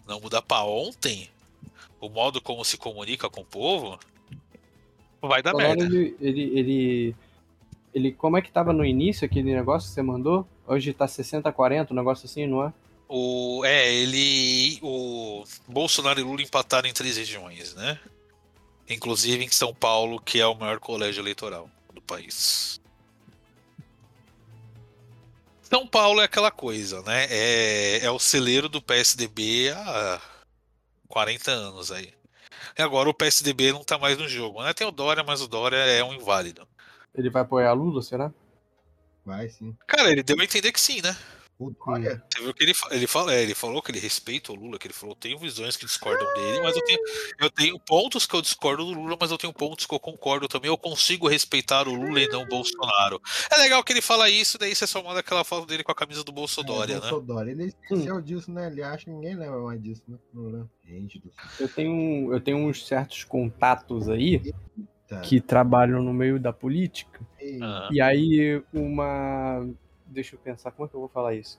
não 0.06 0.20
mudar 0.20 0.42
pra 0.42 0.64
ontem, 0.64 1.30
o 2.00 2.08
modo 2.08 2.40
como 2.40 2.64
se 2.64 2.76
comunica 2.76 3.30
com 3.30 3.42
o 3.42 3.46
povo, 3.46 3.99
vai 5.29 5.43
dar 5.43 5.55
merda. 5.55 5.85
ele, 5.85 6.17
ele, 6.21 6.59
ele, 6.59 7.17
ele. 7.95 8.12
Como 8.12 8.37
é 8.37 8.43
que 8.43 8.50
tava 8.50 8.73
no 8.73 8.85
início 8.85 9.25
aquele 9.25 9.55
negócio 9.55 9.88
que 9.88 9.95
você 9.95 10.02
mandou? 10.02 10.47
Hoje 10.67 10.93
tá 10.93 11.07
60-40, 11.07 11.91
um 11.91 11.95
negócio 11.95 12.26
assim, 12.26 12.47
não 12.47 12.64
é? 12.64 12.73
O, 13.09 13.64
é, 13.64 13.93
ele. 13.95 14.79
O 14.83 15.45
Bolsonaro 15.69 16.19
e 16.19 16.23
Lula 16.23 16.43
empataram 16.43 16.88
em 16.88 16.93
três 16.93 17.17
regiões, 17.17 17.75
né? 17.75 17.99
Inclusive 18.88 19.45
em 19.45 19.49
São 19.49 19.75
Paulo, 19.75 20.21
que 20.21 20.41
é 20.41 20.47
o 20.47 20.55
maior 20.55 20.79
colégio 20.79 21.21
eleitoral 21.21 21.69
do 21.93 22.00
país. 22.00 22.81
São 25.62 25.87
Paulo 25.87 26.21
é 26.21 26.25
aquela 26.25 26.50
coisa, 26.50 27.00
né? 27.02 27.26
É, 27.31 28.05
é 28.05 28.11
o 28.11 28.19
celeiro 28.19 28.69
do 28.69 28.83
PSDB 28.83 29.71
há 29.71 30.21
40 31.09 31.50
anos 31.50 31.91
aí. 31.91 32.12
E 32.79 32.83
agora 32.83 33.09
o 33.09 33.14
PSDB 33.14 33.73
não 33.73 33.85
tá 33.85 33.99
mais 33.99 34.17
no 34.17 34.29
jogo, 34.29 34.62
né? 34.62 34.73
Tem 34.73 34.87
o 34.87 34.91
Dória, 34.91 35.23
mas 35.23 35.41
o 35.41 35.49
Dória 35.49 35.76
é 35.76 36.02
um 36.02 36.12
inválido. 36.12 36.67
Ele 37.14 37.31
vai 37.31 37.43
apoiar 37.43 37.73
Lula, 37.73 38.02
será? 38.02 38.33
Vai 39.25 39.49
sim. 39.49 39.76
Cara, 39.87 40.11
ele 40.11 40.23
deu 40.23 40.38
a 40.41 40.45
entender 40.45 40.73
que 40.73 40.81
sim, 40.81 41.00
né? 41.02 41.17
Você 42.31 42.42
viu 42.42 42.54
que 42.54 42.64
ele, 42.64 42.73
ele, 42.90 43.07
fala, 43.07 43.35
é, 43.35 43.42
ele 43.42 43.54
falou 43.54 43.83
que 43.83 43.90
ele 43.90 43.99
respeita 43.99 44.52
o 44.52 44.54
Lula, 44.54 44.78
que 44.78 44.87
ele 44.87 44.95
falou, 44.95 45.14
tenho 45.14 45.38
visões 45.38 45.76
que 45.76 45.85
discordam 45.85 46.26
dele, 46.35 46.61
mas 46.62 46.76
eu 46.76 46.85
tenho, 46.85 46.99
eu 47.40 47.50
tenho 47.50 47.78
pontos 47.78 48.26
que 48.26 48.35
eu 48.35 48.42
discordo 48.42 48.85
do 48.85 48.92
Lula, 48.92 49.16
mas 49.21 49.31
eu 49.31 49.38
tenho 49.38 49.52
pontos 49.52 49.87
que 49.87 49.95
eu 49.95 50.00
concordo 50.00 50.49
também. 50.49 50.69
Eu 50.69 50.78
consigo 50.78 51.28
respeitar 51.28 51.87
o 51.87 51.95
Lula 51.95 52.21
e 52.21 52.28
não 52.28 52.42
o 52.42 52.49
Bolsonaro. 52.49 53.21
É 53.50 53.59
legal 53.59 53.83
que 53.85 53.92
ele 53.92 54.02
fala 54.02 54.28
isso, 54.28 54.59
daí 54.59 54.75
você 54.75 54.87
só 54.87 55.02
manda 55.02 55.21
aquela 55.21 55.45
foto 55.45 55.66
dele 55.66 55.85
com 55.85 55.92
a 55.92 55.95
camisa 55.95 56.25
do 56.25 56.33
Bolsonaro, 56.33 56.90
é, 56.90 56.95
né? 56.95 57.00
Bolsodória. 57.00 57.50
Ele 57.50 57.64
esqueceu 57.64 58.21
disso, 58.21 58.50
né? 58.50 58.66
Ele 58.66 58.83
acha 58.83 59.04
que 59.04 59.11
ninguém 59.11 59.37
lembra 59.37 59.61
mais 59.61 59.83
disso, 59.83 60.02
né? 60.09 60.19
Não 60.33 60.45
lembra. 60.45 60.71
Gente 60.85 61.19
do 61.19 61.33
céu. 61.33 61.45
Eu 61.61 61.69
tenho, 61.69 62.35
eu 62.35 62.40
tenho 62.40 62.59
uns 62.59 62.87
certos 62.87 63.25
contatos 63.25 64.09
aí 64.09 64.52
que 65.21 65.40
trabalham 65.40 66.02
no 66.02 66.12
meio 66.12 66.38
da 66.40 66.52
política. 66.52 67.21
Ah, 67.61 67.88
E 67.92 68.00
aí, 68.00 68.62
uma. 68.73 69.69
Deixa 70.12 70.37
eu 70.37 70.40
pensar, 70.40 70.71
como 70.71 70.87
é 70.87 70.88
que 70.88 70.95
eu 70.95 71.00
vou 71.00 71.09
falar 71.09 71.35
isso? 71.35 71.59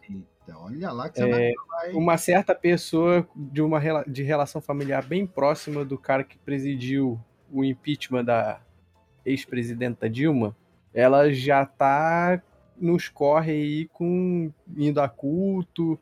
olha 0.55 0.91
lá 0.91 1.09
que 1.09 1.17
você 1.17 1.29
vai 1.29 1.43
É, 1.49 1.53
falar, 1.55 1.89
hein? 1.89 1.95
uma 1.97 2.17
certa 2.17 2.53
pessoa 2.53 3.27
de 3.35 3.61
uma 3.61 3.79
de 4.07 4.23
relação 4.23 4.61
familiar 4.61 5.03
bem 5.05 5.25
próxima 5.25 5.83
do 5.83 5.97
cara 5.97 6.23
que 6.23 6.37
presidiu 6.37 7.19
o 7.51 7.63
impeachment 7.63 8.25
da 8.25 8.61
ex-presidenta 9.25 10.09
Dilma, 10.09 10.55
ela 10.93 11.31
já 11.31 11.65
tá 11.65 12.41
nos 12.77 13.07
corre 13.09 13.51
aí 13.51 13.85
com 13.93 14.51
indo 14.77 14.99
a 15.01 15.07
culto, 15.07 15.97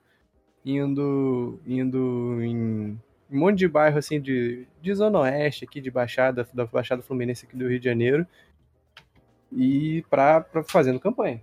indo 0.66 1.60
indo 1.66 2.42
em 2.42 3.00
um 3.32 3.40
monte 3.40 3.60
de 3.60 3.68
bairro 3.68 3.98
assim 3.98 4.20
de, 4.20 4.68
de 4.82 4.94
zona 4.94 5.20
oeste 5.20 5.64
aqui 5.66 5.80
de 5.80 5.90
Baixada, 5.90 6.48
da 6.54 6.66
Baixada 6.66 7.02
Fluminense 7.02 7.46
aqui 7.46 7.56
do 7.56 7.68
Rio 7.68 7.80
de 7.80 7.86
Janeiro 7.86 8.28
e 9.52 10.04
pra 10.10 10.46
fazendo 10.66 11.00
campanha. 11.00 11.42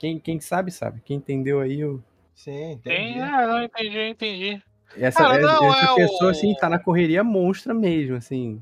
Quem, 0.00 0.18
quem 0.18 0.40
sabe, 0.40 0.72
sabe. 0.72 1.00
Quem 1.04 1.18
entendeu 1.18 1.60
aí, 1.60 1.84
o 1.84 2.02
Sim, 2.34 2.72
entendi. 2.72 2.80
tem, 2.96 3.20
ah, 3.22 3.46
não, 3.46 3.62
entendi, 3.62 3.98
entendi. 4.00 4.62
essa, 4.96 5.18
Cara, 5.22 5.38
não, 5.40 5.72
essa 5.74 5.92
é 5.92 5.94
pessoa, 5.94 6.24
o- 6.24 6.30
assim, 6.30 6.54
tá 6.54 6.68
na 6.70 6.78
correria 6.78 7.22
monstra 7.22 7.74
mesmo, 7.74 8.16
assim. 8.16 8.60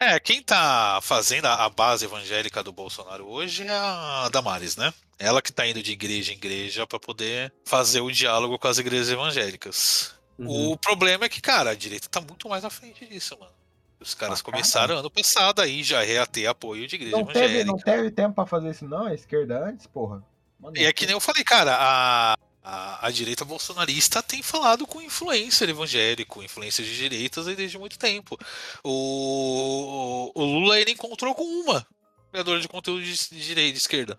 É, 0.00 0.18
quem 0.18 0.42
tá 0.42 0.98
fazendo 1.02 1.46
a 1.46 1.68
base 1.68 2.04
evangélica 2.06 2.62
do 2.62 2.72
Bolsonaro 2.72 3.26
hoje 3.28 3.62
é 3.64 3.70
a 3.70 4.28
Damares, 4.32 4.76
né? 4.76 4.92
Ela 5.18 5.40
que 5.40 5.52
tá 5.52 5.66
indo 5.66 5.82
de 5.82 5.92
igreja 5.92 6.32
em 6.32 6.36
igreja 6.36 6.86
pra 6.86 6.98
poder 6.98 7.52
fazer 7.64 8.00
o 8.00 8.10
diálogo 8.10 8.58
com 8.58 8.66
as 8.68 8.78
igrejas 8.78 9.10
evangélicas. 9.10 10.14
Uhum. 10.38 10.72
O 10.72 10.76
problema 10.78 11.26
é 11.26 11.28
que, 11.28 11.40
cara, 11.40 11.70
a 11.70 11.74
direita 11.74 12.08
tá 12.10 12.20
muito 12.20 12.48
mais 12.48 12.64
à 12.64 12.70
frente 12.70 13.06
disso, 13.06 13.36
mano. 13.38 13.52
Os 14.00 14.12
caras 14.14 14.42
Pra 14.42 14.50
começaram 14.52 14.98
ano 14.98 15.10
passado 15.10 15.62
aí 15.62 15.82
já 15.82 16.00
a 16.20 16.26
ter 16.26 16.46
apoio 16.46 16.86
de 16.86 16.96
igreja 16.96 17.16
Não 17.16 17.24
teve, 17.24 17.38
evangélica. 17.44 17.64
não 17.70 17.76
teve 17.78 18.10
tempo 18.10 18.34
pra 18.34 18.44
fazer 18.46 18.70
isso, 18.70 18.86
não? 18.88 19.06
A 19.06 19.14
esquerda 19.14 19.64
antes, 19.68 19.86
porra. 19.86 20.22
Mano, 20.58 20.76
E 20.76 20.84
é 20.84 20.92
que 20.92 21.06
nem 21.06 21.14
eu 21.14 21.20
falei, 21.20 21.44
cara, 21.44 21.76
a, 21.78 22.38
a, 22.62 23.06
a 23.06 23.10
direita 23.10 23.44
bolsonarista 23.44 24.22
tem 24.22 24.42
falado 24.42 24.86
com 24.86 25.02
influencer 25.02 25.68
evangélico, 25.68 26.42
influência 26.42 26.82
de 26.82 26.96
direitas 26.96 27.46
aí 27.46 27.54
desde 27.54 27.78
muito 27.78 27.98
tempo. 27.98 28.38
O, 28.82 30.32
o 30.34 30.44
Lula 30.44 30.80
ele 30.80 30.92
encontrou 30.92 31.34
com 31.34 31.44
uma 31.44 31.86
criadora 32.30 32.60
de 32.60 32.68
conteúdo 32.68 33.02
de, 33.02 33.12
de 33.12 33.44
direita, 33.44 33.72
de 33.72 33.78
esquerda, 33.78 34.18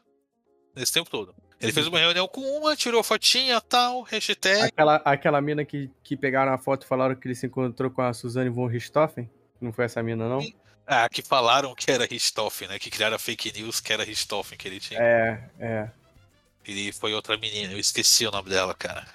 nesse 0.76 0.94
tempo 0.94 1.10
todo. 1.10 1.36
Ele 1.60 1.72
fez 1.72 1.88
uma 1.88 2.00
reunião 2.00 2.28
com 2.28 2.42
uma, 2.42 2.76
tirou 2.76 3.02
fotinha, 3.02 3.60
tal, 3.62 4.04
hashtag. 4.04 4.64
Aquela, 4.64 4.96
aquela 4.98 5.42
mina 5.42 5.66
que, 5.66 5.90
que 6.04 6.16
pegaram 6.16 6.54
a 6.54 6.58
foto 6.58 6.84
e 6.84 6.88
falaram 6.88 7.16
que 7.16 7.28
ele 7.28 7.36
se 7.36 7.48
encontrou 7.48 7.90
com 7.90 8.02
a 8.02 8.14
Suzane 8.14 8.50
von 8.50 8.68
Richthofen? 8.68 9.30
Não 9.60 9.72
foi 9.74 9.86
essa 9.86 10.04
mina, 10.04 10.28
não? 10.28 10.40
Ah, 10.86 11.10
que 11.10 11.22
falaram 11.22 11.74
que 11.74 11.90
era 11.90 12.06
Richthofen, 12.06 12.68
né? 12.68 12.78
Que 12.78 12.92
criaram 12.92 13.16
a 13.16 13.20
fake 13.20 13.54
news 13.54 13.80
que 13.80 13.92
era 13.92 14.04
Richthofen 14.04 14.58
que 14.58 14.68
ele 14.68 14.80
tinha. 14.80 15.00
É, 15.00 15.50
é. 15.60 15.92
E 16.68 16.92
foi 16.92 17.14
outra 17.14 17.38
menina, 17.38 17.74
eu 17.74 17.80
esqueci 17.80 18.26
o 18.26 18.32
nome 18.32 18.50
dela, 18.50 18.74
cara. 18.74 19.06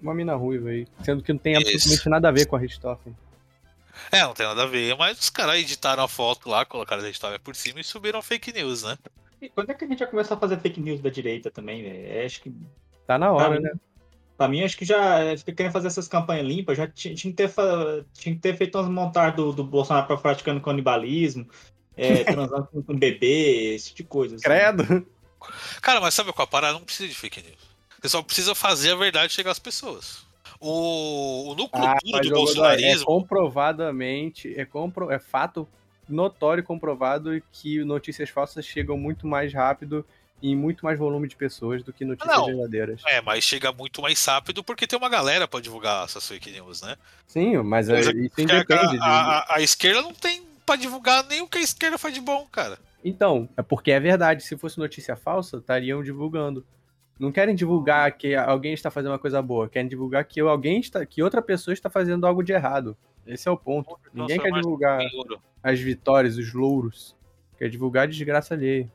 Uma 0.00 0.14
mina 0.14 0.34
ruiva 0.34 0.70
aí. 0.70 0.86
Sendo 1.04 1.22
que 1.22 1.32
não 1.32 1.38
tem 1.38 1.52
Isso. 1.54 1.62
absolutamente 1.62 2.08
nada 2.08 2.28
a 2.28 2.32
ver 2.32 2.46
com 2.46 2.56
a 2.56 2.58
Richthofen. 2.58 3.16
É, 4.10 4.20
não 4.22 4.34
tem 4.34 4.46
nada 4.46 4.64
a 4.64 4.66
ver, 4.66 4.96
mas 4.96 5.18
os 5.20 5.30
caras 5.30 5.56
editaram 5.60 6.02
a 6.02 6.08
foto 6.08 6.48
lá, 6.48 6.64
colocaram 6.64 7.02
a 7.02 7.08
editável 7.08 7.38
por 7.40 7.54
cima 7.54 7.80
e 7.80 7.84
subiram 7.84 8.20
fake 8.20 8.52
news, 8.52 8.82
né? 8.82 8.98
E 9.40 9.48
quando 9.48 9.70
é 9.70 9.74
que 9.74 9.84
a 9.84 9.88
gente 9.88 9.98
vai 10.00 10.08
começar 10.08 10.34
a 10.34 10.38
fazer 10.38 10.58
fake 10.58 10.80
news 10.80 11.00
da 11.00 11.08
direita 11.10 11.50
também, 11.50 11.82
velho? 11.82 12.06
É, 12.06 12.24
Acho 12.24 12.42
que. 12.42 12.52
Tá 13.06 13.18
na 13.18 13.30
hora, 13.32 13.46
Pra 13.48 13.56
mim- 13.56 13.62
né? 13.62 13.72
Pra 14.36 14.48
mim, 14.48 14.62
acho 14.64 14.76
que 14.76 14.84
já. 14.84 15.18
é, 15.20 15.36
Fica 15.36 15.52
querendo 15.52 15.72
fazer 15.72 15.86
essas 15.88 16.08
campanhas 16.08 16.44
limpas, 16.46 16.76
já 16.76 16.88
tinha, 16.88 17.14
tinha 17.14 17.32
que, 17.32 17.36
ter, 17.36 17.52
tinha 18.14 18.34
que 18.34 18.40
ter 18.40 18.56
feito 18.56 18.76
umas 18.78 18.88
montagens 18.88 19.36
do, 19.36 19.52
do 19.52 19.62
Bolsonaro 19.64 20.06
pra 20.06 20.16
praticando 20.16 20.60
canibalismo, 20.60 21.46
é, 21.96 22.24
transando 22.24 22.66
com 22.72 22.92
um 22.92 22.98
bebê, 22.98 23.74
esse 23.74 23.88
tipo 23.88 23.96
de 23.98 24.04
coisa. 24.04 24.34
assim. 24.36 24.42
Credo. 24.44 25.06
Cara, 25.80 26.00
mas 26.00 26.14
sabe 26.14 26.32
qual 26.32 26.44
a 26.44 26.46
parada? 26.46 26.74
Não 26.74 26.84
precisa 26.84 27.08
de 27.08 27.14
fake 27.14 27.42
news. 27.42 27.72
Você 28.00 28.08
só 28.08 28.22
precisa 28.22 28.54
fazer 28.54 28.92
a 28.92 28.96
verdade 28.96 29.32
chegar 29.32 29.50
às 29.52 29.58
pessoas. 29.58 30.24
O, 30.60 31.50
o 31.50 31.54
núcleo 31.54 31.84
Ah, 31.84 31.96
duro 32.04 32.20
do 32.20 32.28
é 32.28 32.30
bolsonarismo. 32.30 33.04
comprovadamente, 33.06 34.52
é, 34.58 34.64
compro, 34.64 35.10
é 35.10 35.18
fato 35.18 35.68
notório 36.08 36.60
e 36.62 36.64
comprovado 36.64 37.40
que 37.52 37.82
notícias 37.84 38.28
falsas 38.30 38.64
chegam 38.64 38.96
muito 38.96 39.26
mais 39.26 39.52
rápido 39.52 40.04
e 40.40 40.50
em 40.50 40.56
muito 40.56 40.84
mais 40.84 40.98
volume 40.98 41.28
de 41.28 41.36
pessoas 41.36 41.82
do 41.84 41.92
que 41.92 42.04
notícias 42.04 42.36
Não. 42.36 42.46
verdadeiras. 42.46 43.00
É, 43.06 43.20
mas 43.20 43.44
chega 43.44 43.72
muito 43.72 44.02
mais 44.02 44.24
rápido 44.24 44.62
porque 44.64 44.86
tem 44.86 44.98
uma 44.98 45.08
galera 45.08 45.46
pra 45.46 45.60
divulgar 45.60 46.04
essas 46.04 46.26
fake 46.26 46.50
news, 46.50 46.82
né? 46.82 46.96
Sim, 47.26 47.56
mas 47.58 47.88
é, 47.88 47.94
Mas 47.94 48.06
isso 48.08 48.28
Porque 48.30 48.42
independe. 48.42 48.98
de- 48.98 48.98
a, 48.98 49.38
a- 49.38 49.46
a 49.56 49.60
esquerda 49.62 50.02
não 50.02 50.12
tem 50.12 50.42
pra 50.66 50.74
divulgar 50.76 51.24
nem 51.24 51.40
o 51.40 51.48
que 51.48 51.58
a 51.58 51.62
esquerda 51.62 51.96
faz 51.98 52.12
de 52.14 52.20
bom, 52.20 52.46
cara. 52.50 52.78
Então, 53.04 53.48
é 53.56 53.62
porque 53.62 53.90
é 53.90 54.00
verdade. 54.00 54.42
Se 54.42 54.56
fosse 54.56 54.78
notícia 54.78 55.16
falsa, 55.16 55.58
estariam 55.58 56.02
divulgando. 56.02 56.64
Não 57.18 57.30
querem 57.30 57.54
divulgar 57.54 58.10
que 58.16 58.34
alguém 58.34 58.72
está 58.72 58.90
fazendo 58.90 59.12
uma 59.12 59.18
coisa 59.18 59.40
boa, 59.40 59.68
querem 59.68 59.88
divulgar 59.88 60.24
que 60.24 60.40
alguém 60.40 60.80
está, 60.80 61.04
que 61.06 61.22
outra 61.22 61.40
pessoa 61.40 61.72
está 61.72 61.88
fazendo 61.88 62.26
algo 62.26 62.42
de 62.42 62.52
errado. 62.52 62.96
Esse 63.26 63.48
é 63.48 63.50
o 63.50 63.56
ponto. 63.56 63.98
Ninguém 64.12 64.40
quer 64.40 64.52
divulgar 64.52 65.00
as 65.62 65.78
vitórias, 65.78 66.36
os 66.36 66.52
louros. 66.52 67.14
Quer 67.56 67.68
divulgar 67.68 68.04
a 68.04 68.06
desgraça 68.06 68.54
alheia. 68.54 68.90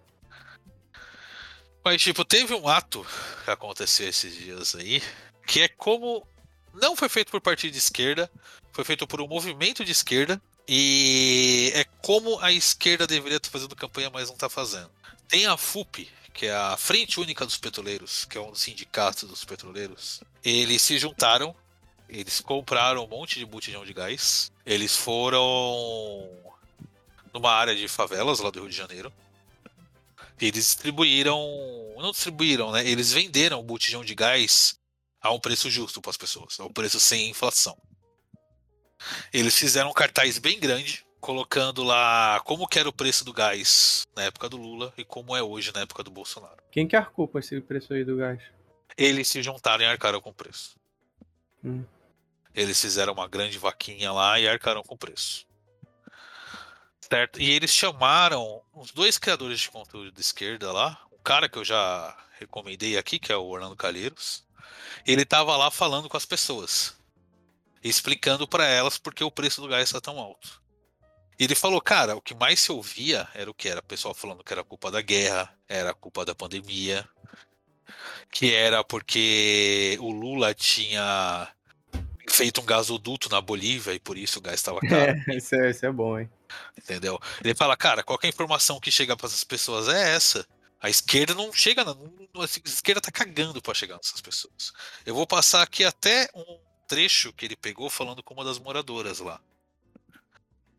Mas, 1.84 2.02
tipo, 2.02 2.26
teve 2.26 2.54
um 2.54 2.68
ato 2.68 3.06
que 3.46 3.52
aconteceu 3.52 4.10
esses 4.10 4.36
dias 4.36 4.76
aí, 4.76 5.02
que 5.46 5.62
é 5.62 5.70
como. 5.70 6.28
Não 6.74 6.96
foi 6.96 7.08
feito 7.08 7.32
por 7.32 7.40
partido 7.40 7.72
de 7.72 7.78
esquerda, 7.78 8.30
foi 8.74 8.84
feito 8.84 9.08
por 9.08 9.22
um 9.22 9.28
movimento 9.28 9.86
de 9.86 9.92
esquerda, 9.92 10.42
e 10.68 11.72
é 11.74 11.84
como 12.02 12.40
a 12.40 12.52
esquerda 12.52 13.08
deveria 13.08 13.38
estar 13.38 13.50
fazendo 13.50 13.76
campanha, 13.76 14.10
mas 14.10 14.28
não 14.28 14.36
está 14.36 14.50
fazendo. 14.50 14.90
Tem 15.28 15.46
a 15.46 15.56
FUP, 15.56 16.10
que 16.34 16.48
é 16.48 16.56
a 16.56 16.76
Frente 16.78 17.20
Única 17.20 17.46
dos 17.46 17.58
Petroleiros, 17.58 18.26
que 18.26 18.38
é 18.38 18.42
um 18.42 18.52
dos 18.52 18.62
sindicatos 18.62 19.28
dos 19.30 19.46
petroleiros. 19.46 20.22
Eles 20.44 20.82
se 20.82 20.98
juntaram, 20.98 21.56
eles 22.10 22.42
compraram 22.42 23.06
um 23.06 23.08
monte 23.08 23.40
de 23.40 23.46
botijão 23.46 23.86
de 23.86 23.94
gás, 23.94 24.52
eles 24.66 24.96
foram 24.96 26.30
numa 27.34 27.52
área 27.52 27.76
de 27.76 27.88
favelas 27.88 28.40
lá 28.40 28.50
do 28.50 28.60
Rio 28.60 28.70
de 28.70 28.76
Janeiro. 28.76 29.12
Eles 30.40 30.66
distribuíram. 30.66 31.40
Não 31.98 32.12
distribuíram, 32.12 32.72
né? 32.72 32.88
Eles 32.88 33.12
venderam 33.12 33.60
o 33.60 33.64
botijão 33.64 34.04
de 34.04 34.14
gás 34.14 34.78
a 35.20 35.32
um 35.32 35.40
preço 35.40 35.70
justo 35.70 36.02
para 36.02 36.12
as 36.12 36.18
pessoas, 36.18 36.60
a 36.60 36.66
um 36.66 36.72
preço 36.72 37.00
sem 37.00 37.30
inflação. 37.30 37.76
Eles 39.34 39.58
fizeram 39.58 39.90
um 39.90 39.94
cartaz 39.94 40.38
bem 40.38 40.60
grande, 40.60 41.06
colocando 41.20 41.84
lá 41.84 42.40
como 42.46 42.68
que 42.68 42.80
era 42.80 42.90
o 42.90 42.94
preço 42.94 43.26
do 43.26 43.34
gás 43.34 44.08
na 44.16 44.24
época 44.24 44.48
do 44.48 44.58
Lula 44.58 44.94
e 44.98 45.04
como 45.04 45.36
é 45.36 45.42
hoje 45.42 45.74
na 45.74 45.82
época 45.82 46.04
do 46.04 46.12
Bolsonaro. 46.12 46.58
Quem 46.72 46.88
que 46.88 46.96
arcou 46.96 47.28
com 47.28 47.40
esse 47.40 47.60
preço 47.62 47.94
aí 47.94 48.04
do 48.04 48.18
gás? 48.18 48.42
Eles 48.98 49.28
se 49.28 49.44
juntaram 49.44 49.84
e 49.84 49.88
arcaram 49.88 50.22
com 50.22 50.30
o 50.30 50.34
preço. 50.34 50.76
Hum. 51.64 51.84
Eles 52.54 52.80
fizeram 52.82 53.14
uma 53.14 53.28
grande 53.28 53.58
vaquinha 53.58 54.12
lá 54.12 54.40
e 54.40 54.48
arcaram 54.48 54.82
com 54.82 54.96
o 54.96 54.98
preço. 54.98 55.46
Certo? 57.02 57.40
E 57.40 57.52
eles 57.52 57.72
chamaram 57.72 58.62
os 58.74 58.92
dois 58.92 59.18
criadores 59.18 59.60
de 59.60 59.70
conteúdo 59.70 60.12
de 60.12 60.20
esquerda 60.20 60.72
lá, 60.72 61.00
um 61.12 61.22
cara 61.24 61.48
que 61.48 61.58
eu 61.58 61.64
já 61.64 62.18
recomendei 62.40 62.98
aqui, 62.98 63.20
que 63.20 63.32
é 63.32 63.38
o 63.38 63.46
Orlando 63.46 63.76
Calheiros. 63.76 64.46
Ele 65.06 65.24
tava 65.24 65.56
lá 65.56 65.72
falando 65.72 66.10
com 66.10 66.18
as 66.18 66.26
pessoas, 66.26 66.98
explicando 67.88 68.48
para 68.48 68.66
elas 68.68 68.98
por 68.98 69.14
que 69.14 69.24
o 69.24 69.32
preço 69.32 69.62
do 69.62 69.68
gás 69.68 69.84
está 69.84 70.00
tão 70.02 70.20
alto. 70.20 70.62
E 71.40 71.44
ele 71.44 71.54
falou, 71.56 71.80
cara, 71.80 72.16
o 72.16 72.22
que 72.22 72.34
mais 72.34 72.60
se 72.60 72.72
ouvia 72.72 73.28
era 73.34 73.50
o 73.50 73.54
que 73.54 73.70
era 73.70 73.80
o 73.80 73.84
pessoal 73.84 74.14
falando 74.14 74.44
que 74.44 74.52
era 74.52 74.64
culpa 74.64 74.90
da 74.90 75.02
guerra, 75.02 75.54
era 75.68 75.94
culpa 75.94 76.26
da 76.26 76.34
pandemia, 76.34 77.08
que 78.32 78.54
era 78.54 78.84
porque 78.84 79.98
o 80.02 80.12
Lula 80.12 80.54
tinha 80.54 81.48
feito 82.30 82.60
um 82.60 82.66
gasoduto 82.66 83.30
na 83.30 83.40
Bolívia 83.40 83.94
e 83.94 84.00
por 84.00 84.18
isso 84.18 84.40
o 84.40 84.42
gás 84.42 84.56
estava 84.56 84.80
caro, 84.82 85.12
É, 85.28 85.36
isso 85.38 85.56
é, 85.56 85.70
isso 85.70 85.86
é 85.86 85.92
bom, 85.92 86.20
hein? 86.20 86.30
entendeu? 86.78 87.20
Ele 87.44 87.54
fala, 87.56 87.78
cara, 87.78 88.04
qualquer 88.04 88.28
informação 88.30 88.80
que 88.80 88.92
chega 88.92 89.16
para 89.16 89.28
essas 89.28 89.44
pessoas 89.44 89.88
é 89.88 90.16
essa. 90.16 90.46
A 90.82 90.90
esquerda 90.90 91.34
não 91.34 91.52
chega, 91.54 91.84
não- 91.84 92.12
a 92.42 92.46
esquerda 92.46 93.02
tá 93.02 93.12
cagando 93.12 93.62
para 93.62 93.74
chegar 93.74 93.96
nessas 93.98 94.22
pessoas. 94.22 94.72
Eu 95.06 95.16
vou 95.16 95.26
passar 95.26 95.64
aqui 95.64 95.84
até 95.84 96.30
um 96.36 96.60
trecho 96.88 97.34
que 97.34 97.46
ele 97.46 97.56
pegou 97.56 97.90
falando 97.90 98.24
com 98.24 98.34
uma 98.34 98.46
das 98.46 98.60
moradoras 98.60 99.20
lá. 99.20 99.40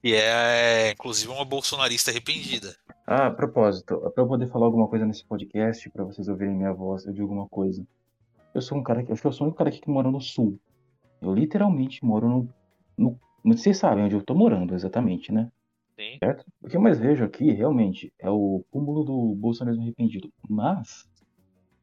E 0.03 0.15
é, 0.15 0.93
inclusive, 0.93 1.31
uma 1.31 1.45
bolsonarista 1.45 2.11
arrependida. 2.11 2.77
Ah, 3.07 3.27
a 3.27 3.31
propósito, 3.31 3.99
pra 4.15 4.23
eu 4.23 4.29
poder 4.29 4.47
falar 4.49 4.67
alguma 4.67 4.87
coisa 4.87 5.05
nesse 5.05 5.25
podcast, 5.25 5.89
pra 5.91 6.05
vocês 6.05 6.29
ouvirem 6.29 6.55
minha 6.55 6.73
voz, 6.73 7.05
eu 7.05 7.13
digo 7.13 7.33
uma 7.33 7.49
coisa. 7.49 7.85
Eu 8.55 8.63
sou 8.63 8.79
um 8.79 8.83
cara 8.83 9.03
que. 9.03 9.13
Acho 9.13 9.21
que 9.21 9.27
eu 9.27 9.33
sou 9.33 9.45
o 9.45 9.49
único 9.49 9.59
cara 9.59 9.71
aqui 9.71 9.81
que 9.81 9.91
mora 9.91 10.11
no 10.11 10.21
sul. 10.21 10.59
Eu 11.21 11.35
literalmente 11.35 12.05
moro 12.05 12.29
no. 12.29 12.49
no 12.97 13.21
vocês 13.45 13.77
sabem 13.77 14.05
onde 14.05 14.15
eu 14.15 14.23
tô 14.23 14.35
morando 14.35 14.75
exatamente, 14.75 15.33
né? 15.33 15.51
Sim. 15.99 16.19
Certo? 16.19 16.45
O 16.63 16.69
que 16.69 16.77
eu 16.77 16.81
mais 16.81 16.99
vejo 16.99 17.25
aqui, 17.25 17.51
realmente, 17.51 18.13
é 18.19 18.31
o 18.31 18.65
cúmulo 18.71 19.05
do 19.05 19.35
bolsonarismo 19.35 19.83
arrependido. 19.85 20.31
Mas, 20.49 21.09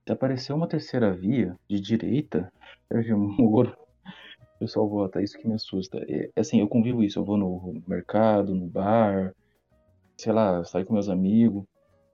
se 0.06 0.12
aparecer 0.12 0.54
uma 0.54 0.68
terceira 0.68 1.12
via 1.12 1.58
de 1.70 1.82
direita, 1.82 2.52
Sérgio 2.88 3.18
Moro, 3.18 3.76
o 4.56 4.60
pessoal 4.60 4.88
vota, 4.88 5.22
isso 5.22 5.38
que 5.38 5.48
me 5.48 5.54
assusta. 5.54 6.04
É, 6.10 6.30
assim, 6.36 6.60
eu 6.60 6.68
convivo 6.68 7.04
isso, 7.04 7.20
eu 7.20 7.26
vou 7.26 7.38
no 7.38 7.84
mercado, 7.88 8.56
no 8.56 8.68
bar, 8.68 9.34
sei 10.18 10.32
lá, 10.32 10.64
saio 10.64 10.86
com 10.86 10.94
meus 10.94 11.10
amigos. 11.10 11.64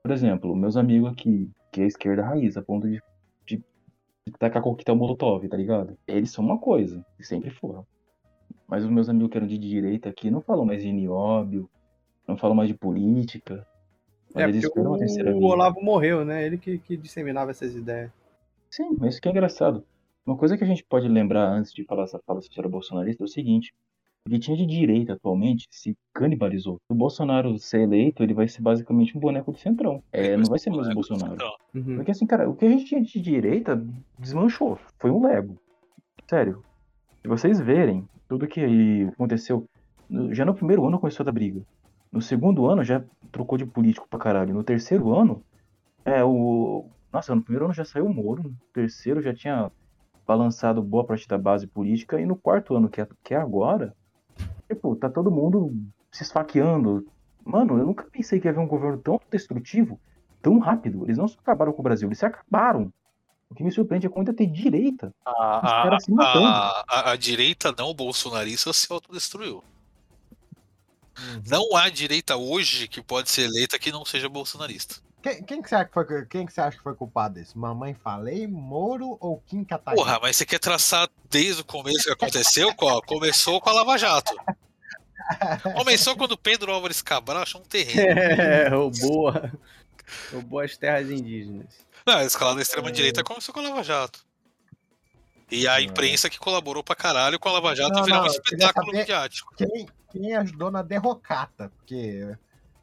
Por 0.02 0.12
exemplo, 0.12 0.56
meus 0.56 0.76
amigos 0.76 1.12
aqui, 1.12 1.50
que 1.72 1.82
é 1.82 1.84
a 1.84 1.88
esquerda 1.88 2.24
raiz, 2.24 2.58
a 2.58 2.62
ponto 2.62 2.88
de, 2.88 3.02
de, 3.46 3.58
de 3.58 4.34
tacar 4.40 4.62
coquetel 4.62 4.96
molotov, 4.96 5.48
tá 5.48 5.56
ligado? 5.56 5.98
Eles 6.08 6.32
são 6.32 6.44
uma 6.44 6.58
coisa, 6.58 7.06
e 7.20 7.24
sempre 7.24 7.52
foram. 7.52 7.86
Mas 8.68 8.84
os 8.84 8.90
meus 8.90 9.08
amigos 9.08 9.32
que 9.32 9.38
eram 9.38 9.48
de 9.48 9.58
direita 9.58 10.10
aqui 10.10 10.32
não 10.32 10.42
falam 10.42 10.66
mais 10.66 10.82
de 10.82 10.92
nióbio, 10.92 11.70
não 12.28 12.38
falam 12.38 12.56
mais 12.56 12.70
de 12.70 12.76
política. 12.76 13.68
Mas 14.34 14.46
É, 14.46 14.50
eles 14.50 14.66
uma 14.76 14.98
terceira 14.98 15.36
o, 15.36 15.42
o 15.42 15.46
Olavo 15.46 15.82
morreu, 15.82 16.26
né? 16.26 16.46
Ele 16.46 16.58
que, 16.58 16.80
que 16.80 16.98
disseminava 16.98 17.52
essas 17.52 17.76
ideias. 17.76 18.12
Sim, 18.70 18.96
mas 18.98 19.14
isso 19.14 19.22
que 19.22 19.28
é 19.28 19.32
engraçado. 19.32 19.84
Uma 20.26 20.38
coisa 20.38 20.58
que 20.58 20.64
a 20.64 20.68
gente 20.68 20.84
pode 20.84 21.08
lembrar 21.08 21.50
antes 21.50 21.74
de 21.74 21.84
falar 21.84 22.04
essa 22.04 22.20
fala 22.26 22.42
se 22.42 22.50
era 22.58 22.70
bolsonarista 22.70 23.24
é 23.24 23.26
o 23.26 23.28
seguinte: 23.28 23.74
o 24.26 24.30
que 24.30 24.38
tinha 24.38 24.56
de 24.56 24.66
direita 24.66 25.14
atualmente 25.14 25.68
se 25.72 25.98
canibalizou. 26.14 26.76
Se 26.76 26.94
o 26.94 26.96
Bolsonaro 26.96 27.58
ser 27.58 27.82
eleito, 27.82 28.22
ele 28.22 28.34
vai 28.34 28.48
ser 28.48 28.62
basicamente 28.62 29.18
um 29.18 29.20
boneco 29.20 29.52
do 29.52 29.58
centrão. 29.58 30.04
É, 30.12 30.38
não 30.38 30.46
vai 30.46 30.60
ser 30.60 30.70
mais 30.70 30.88
o 30.88 30.94
Bolsonaro. 30.94 31.38
Uhum. 31.74 31.96
Porque 31.96 32.12
assim, 32.12 32.28
cara, 32.28 32.48
o 32.48 32.56
que 32.56 32.66
a 32.66 32.70
gente 32.70 32.86
tinha 32.86 33.02
de 33.02 33.20
direita 33.20 33.84
desmanchou. 34.20 34.78
Foi 35.00 35.10
um 35.10 35.26
Lego. 35.26 35.58
Sério. 36.30 36.64
Se 37.22 37.28
vocês 37.28 37.60
verem 37.60 38.08
tudo 38.28 38.48
que 38.48 39.10
aconteceu, 39.14 39.68
já 40.32 40.46
no 40.46 40.54
primeiro 40.54 40.86
ano 40.86 41.00
começou 41.00 41.24
a 41.24 41.26
dar 41.26 41.32
briga. 41.32 41.62
No 42.12 42.22
segundo 42.22 42.68
ano 42.68 42.84
já 42.84 43.04
trocou 43.32 43.58
de 43.58 43.66
político 43.66 44.08
pra 44.08 44.20
caralho. 44.20 44.54
No 44.54 44.64
terceiro 44.64 45.14
ano, 45.14 45.44
é 46.06 46.24
o. 46.24 46.86
Nossa, 47.12 47.34
no 47.34 47.42
primeiro 47.42 47.66
ano 47.66 47.74
já 47.74 47.86
saiu 47.86 48.06
o 48.06 48.14
Moro. 48.14 48.44
No 48.44 48.56
terceiro 48.72 49.22
já 49.22 49.34
tinha 49.34 49.72
balançado 50.26 50.82
boa 50.82 51.06
parte 51.06 51.28
da 51.28 51.38
base 51.38 51.68
política. 51.68 52.20
E 52.20 52.26
no 52.26 52.36
quarto 52.36 52.76
ano, 52.76 52.90
que 52.90 53.02
é, 53.02 53.08
que 53.24 53.34
é 53.34 53.38
agora, 53.38 53.96
tipo, 54.68 54.96
tá 54.96 55.10
todo 55.10 55.32
mundo 55.32 55.74
se 56.12 56.24
esfaqueando. 56.24 57.06
Mano, 57.44 57.78
eu 57.78 57.86
nunca 57.86 58.06
pensei 58.12 58.40
que 58.40 58.48
ia 58.48 58.52
haver 58.52 58.62
um 58.62 58.68
governo 58.68 58.98
tão 59.00 59.20
destrutivo 59.32 60.00
tão 60.42 60.60
rápido. 60.60 61.06
Eles 61.06 61.18
não 61.18 61.28
só 61.28 61.38
acabaram 61.40 61.72
com 61.72 61.82
o 61.82 61.84
Brasil, 61.84 62.08
eles 62.08 62.20
se 62.20 62.26
acabaram. 62.26 62.92
O 63.50 63.56
que 63.56 63.64
me 63.64 63.72
surpreende 63.72 64.08
é 64.08 64.10
como 64.10 64.22
ainda 64.22 64.34
tem 64.34 64.52
direita. 64.52 65.14
Os 65.26 65.34
a, 65.34 65.84
caras 65.84 66.04
se 66.04 66.12
matando. 66.12 66.46
a, 66.46 66.86
a, 66.90 67.12
a 67.12 67.16
direita 67.16 67.74
não 67.78 67.94
bolsonarista 67.94 68.72
se 68.74 68.92
autodestruiu. 68.92 69.64
Não 71.48 71.76
há 71.76 71.90
direita 71.90 72.38
hoje 72.38 72.88
que 72.88 73.02
pode 73.02 73.30
ser 73.30 73.44
eleita 73.44 73.78
que 73.78 73.92
não 73.92 74.06
seja 74.06 74.30
bolsonarista. 74.30 74.96
Quem, 75.22 75.44
quem 75.44 75.62
que 75.62 75.70
você 75.70 75.76
acha 75.76 75.86
que 75.86 75.94
foi, 75.94 76.26
quem 76.26 76.46
que 76.46 76.54
você 76.54 76.62
acha 76.62 76.78
que 76.78 76.84
foi 76.84 76.96
culpado 76.96 77.36
disso? 77.40 77.58
Mamãe 77.58 77.94
falei, 77.94 78.48
Moro 78.48 79.18
ou 79.20 79.40
Kim 79.48 79.64
Kataguiri? 79.64 80.04
Porra, 80.04 80.20
mas 80.22 80.36
você 80.38 80.46
quer 80.46 80.60
traçar 80.60 81.08
desde 81.30 81.62
o 81.62 81.66
começo 81.66 82.06
que 82.06 82.12
aconteceu? 82.12 82.74
Começou 83.06 83.62
com 83.62 83.70
a 83.70 83.74
Lava 83.74 83.98
Jato. 83.98 84.34
Começou 85.76 86.16
quando 86.18 86.38
Pedro 86.38 86.72
Álvares 86.74 87.02
Cabral 87.02 87.44
achou 87.44 87.62
um 87.62 87.64
terreno. 87.66 88.02
É, 88.20 88.68
roubou, 88.70 89.32
roubou 90.32 90.60
as 90.60 90.76
terras 90.76 91.10
indígenas. 91.10 91.86
Não, 92.06 92.16
a 92.18 92.24
escalada 92.26 92.56
da 92.58 92.62
extrema-direita 92.64 93.24
começou 93.24 93.54
com 93.54 93.60
a 93.60 93.64
Lava 93.64 93.84
Jato. 93.84 94.26
E 95.52 95.68
a 95.68 95.80
É. 95.80 95.84
imprensa 95.84 96.30
que 96.30 96.40
colaborou 96.40 96.84
pra 96.84 96.96
caralho 96.96 97.40
com 97.40 97.48
a 97.50 97.52
Lava 97.54 97.76
Jato 97.76 97.94
Não, 97.94 98.04
virar 98.04 98.22
um 98.22 98.26
não, 98.26 98.32
queria 98.32 98.42
espetáculo 98.44 98.92
midiático. 98.92 99.54
Quem, 99.56 99.88
quem 100.12 100.36
ajudou 100.36 100.72
na 100.72 100.82
derrocata? 100.82 101.72
Porque 101.78 102.36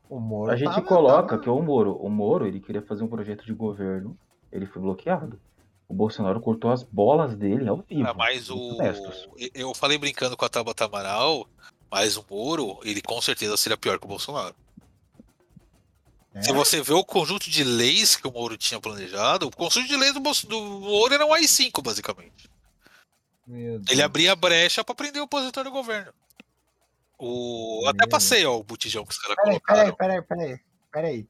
o 0.09 0.19
Moro. 0.21 0.51
A 0.53 0.57
gente 0.57 0.69
tava- 0.69 0.83
coloca 0.83 1.29
tava- 1.31 1.43
que 1.43 1.49
o 1.51 1.63
Moro, 1.63 1.95
o 1.97 2.09
Moro, 2.09 2.47
ele 2.47 2.61
queria 2.61 2.83
fazer 2.83 3.03
um 3.05 3.09
projeto 3.09 3.45
de 3.45 3.53
governo, 3.53 4.17
ele 4.53 4.67
foi 4.67 4.81
bloqueado. 4.83 5.41
O 5.89 5.95
Bolsonaro 5.95 6.41
cortou 6.41 6.71
as 6.71 6.83
bolas 6.83 7.35
dele 7.35 7.67
ao 7.69 7.79
vivo. 7.89 8.07
Ah, 8.07 8.15
mas 8.15 8.51
o. 8.51 8.57
honestos. 8.77 9.29
Eu 9.55 9.75
falei 9.75 9.97
brincando 9.97 10.37
com 10.37 10.45
a 10.45 10.49
Tabata 10.49 10.85
Amaral, 10.85 11.47
mas 11.91 12.17
o 12.17 12.25
Moro, 12.29 12.79
ele 12.85 13.01
com 13.01 13.21
certeza 13.23 13.57
seria 13.57 13.77
pior 13.77 13.99
que 13.99 14.05
o 14.05 14.09
Bolsonaro. 14.09 14.55
É? 16.35 16.43
Se 16.43 16.53
você 16.53 16.83
vê 16.83 16.93
o 16.93 17.03
conjunto 17.05 17.49
de 17.51 17.65
leis 17.65 18.15
que 18.17 18.29
o 18.29 18.33
Moro 18.33 18.57
tinha 18.57 18.79
planejado, 18.79 19.47
o 19.47 19.51
conjunto 19.51 19.89
de 19.89 19.97
leis 19.97 20.13
do, 20.13 20.21
Bolso- 20.21 20.47
do 20.47 20.61
Moro 20.61 21.15
era 21.15 21.25
um 21.25 21.33
AI-5, 21.33 21.81
basicamente. 21.83 22.51
Meu 23.47 23.81
Ele 23.89 24.03
abria 24.03 24.33
a 24.33 24.37
brecha 24.37 24.85
pra 24.85 24.95
prender 24.95 25.23
o 25.23 25.25
opositor 25.25 25.65
do 25.65 25.71
governo. 25.71 26.13
O... 27.19 27.83
Até 27.89 27.99
Meu. 28.05 28.09
passei, 28.09 28.47
ó, 28.47 28.57
o 28.57 28.63
botijão 28.63 29.05
que 29.05 29.13
os 29.13 29.19
caras 29.19 29.37
Peraí, 29.37 29.61
peraí, 29.61 29.85
colocaram. 29.87 30.23
peraí, 30.23 30.23
peraí. 30.23 30.61
Peraí. 30.93 31.29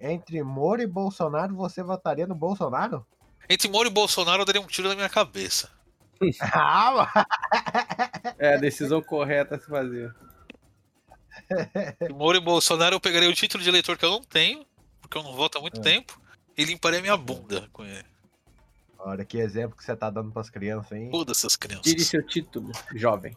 Entre 0.00 0.42
Moro 0.42 0.82
e 0.82 0.86
Bolsonaro, 0.86 1.54
você 1.54 1.82
votaria 1.82 2.26
no 2.26 2.34
Bolsonaro? 2.34 3.06
Entre 3.48 3.68
Moro 3.68 3.88
e 3.88 3.92
Bolsonaro, 3.92 4.42
eu 4.42 4.46
daria 4.46 4.60
um 4.60 4.66
tiro 4.66 4.88
na 4.88 4.94
minha 4.94 5.08
cabeça. 5.08 5.70
Ah, 6.52 6.90
mano. 6.92 8.34
É 8.38 8.54
a 8.54 8.58
decisão 8.58 9.00
correta 9.02 9.56
a 9.56 9.58
se 9.58 9.66
fazer. 9.66 10.14
Entre 12.02 12.12
Moro 12.12 12.36
e 12.36 12.40
Bolsonaro, 12.40 12.96
eu 12.96 13.00
pegaria 13.00 13.28
o 13.28 13.34
título 13.34 13.62
de 13.62 13.68
eleitor 13.70 13.96
que 13.96 14.04
eu 14.04 14.10
não 14.10 14.22
tenho, 14.22 14.66
porque 15.00 15.16
eu 15.16 15.22
não 15.22 15.32
voto 15.34 15.56
há 15.58 15.60
muito 15.62 15.80
É. 15.80 15.82
tempo, 15.82 16.20
e 16.56 16.64
limparia 16.64 17.00
minha 17.00 17.16
bunda 17.16 17.68
com 17.72 17.84
ele. 17.84 18.04
Olha 18.98 19.24
que 19.24 19.38
exemplo 19.38 19.74
que 19.76 19.82
você 19.82 19.96
tá 19.96 20.10
dando 20.10 20.30
pras 20.30 20.50
crianças, 20.50 20.92
hein? 20.92 21.08
Foda 21.10 21.32
essas 21.32 21.56
crianças. 21.56 21.84
Tire 21.84 22.04
seu 22.04 22.24
título, 22.26 22.70
jovem. 22.94 23.34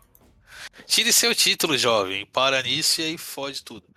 Tire 0.85 1.11
seu 1.13 1.33
título, 1.33 1.77
jovem. 1.77 2.25
Para 2.25 2.61
nisso 2.61 3.01
e 3.01 3.05
aí 3.05 3.17
fode 3.17 3.63
tudo. 3.63 3.87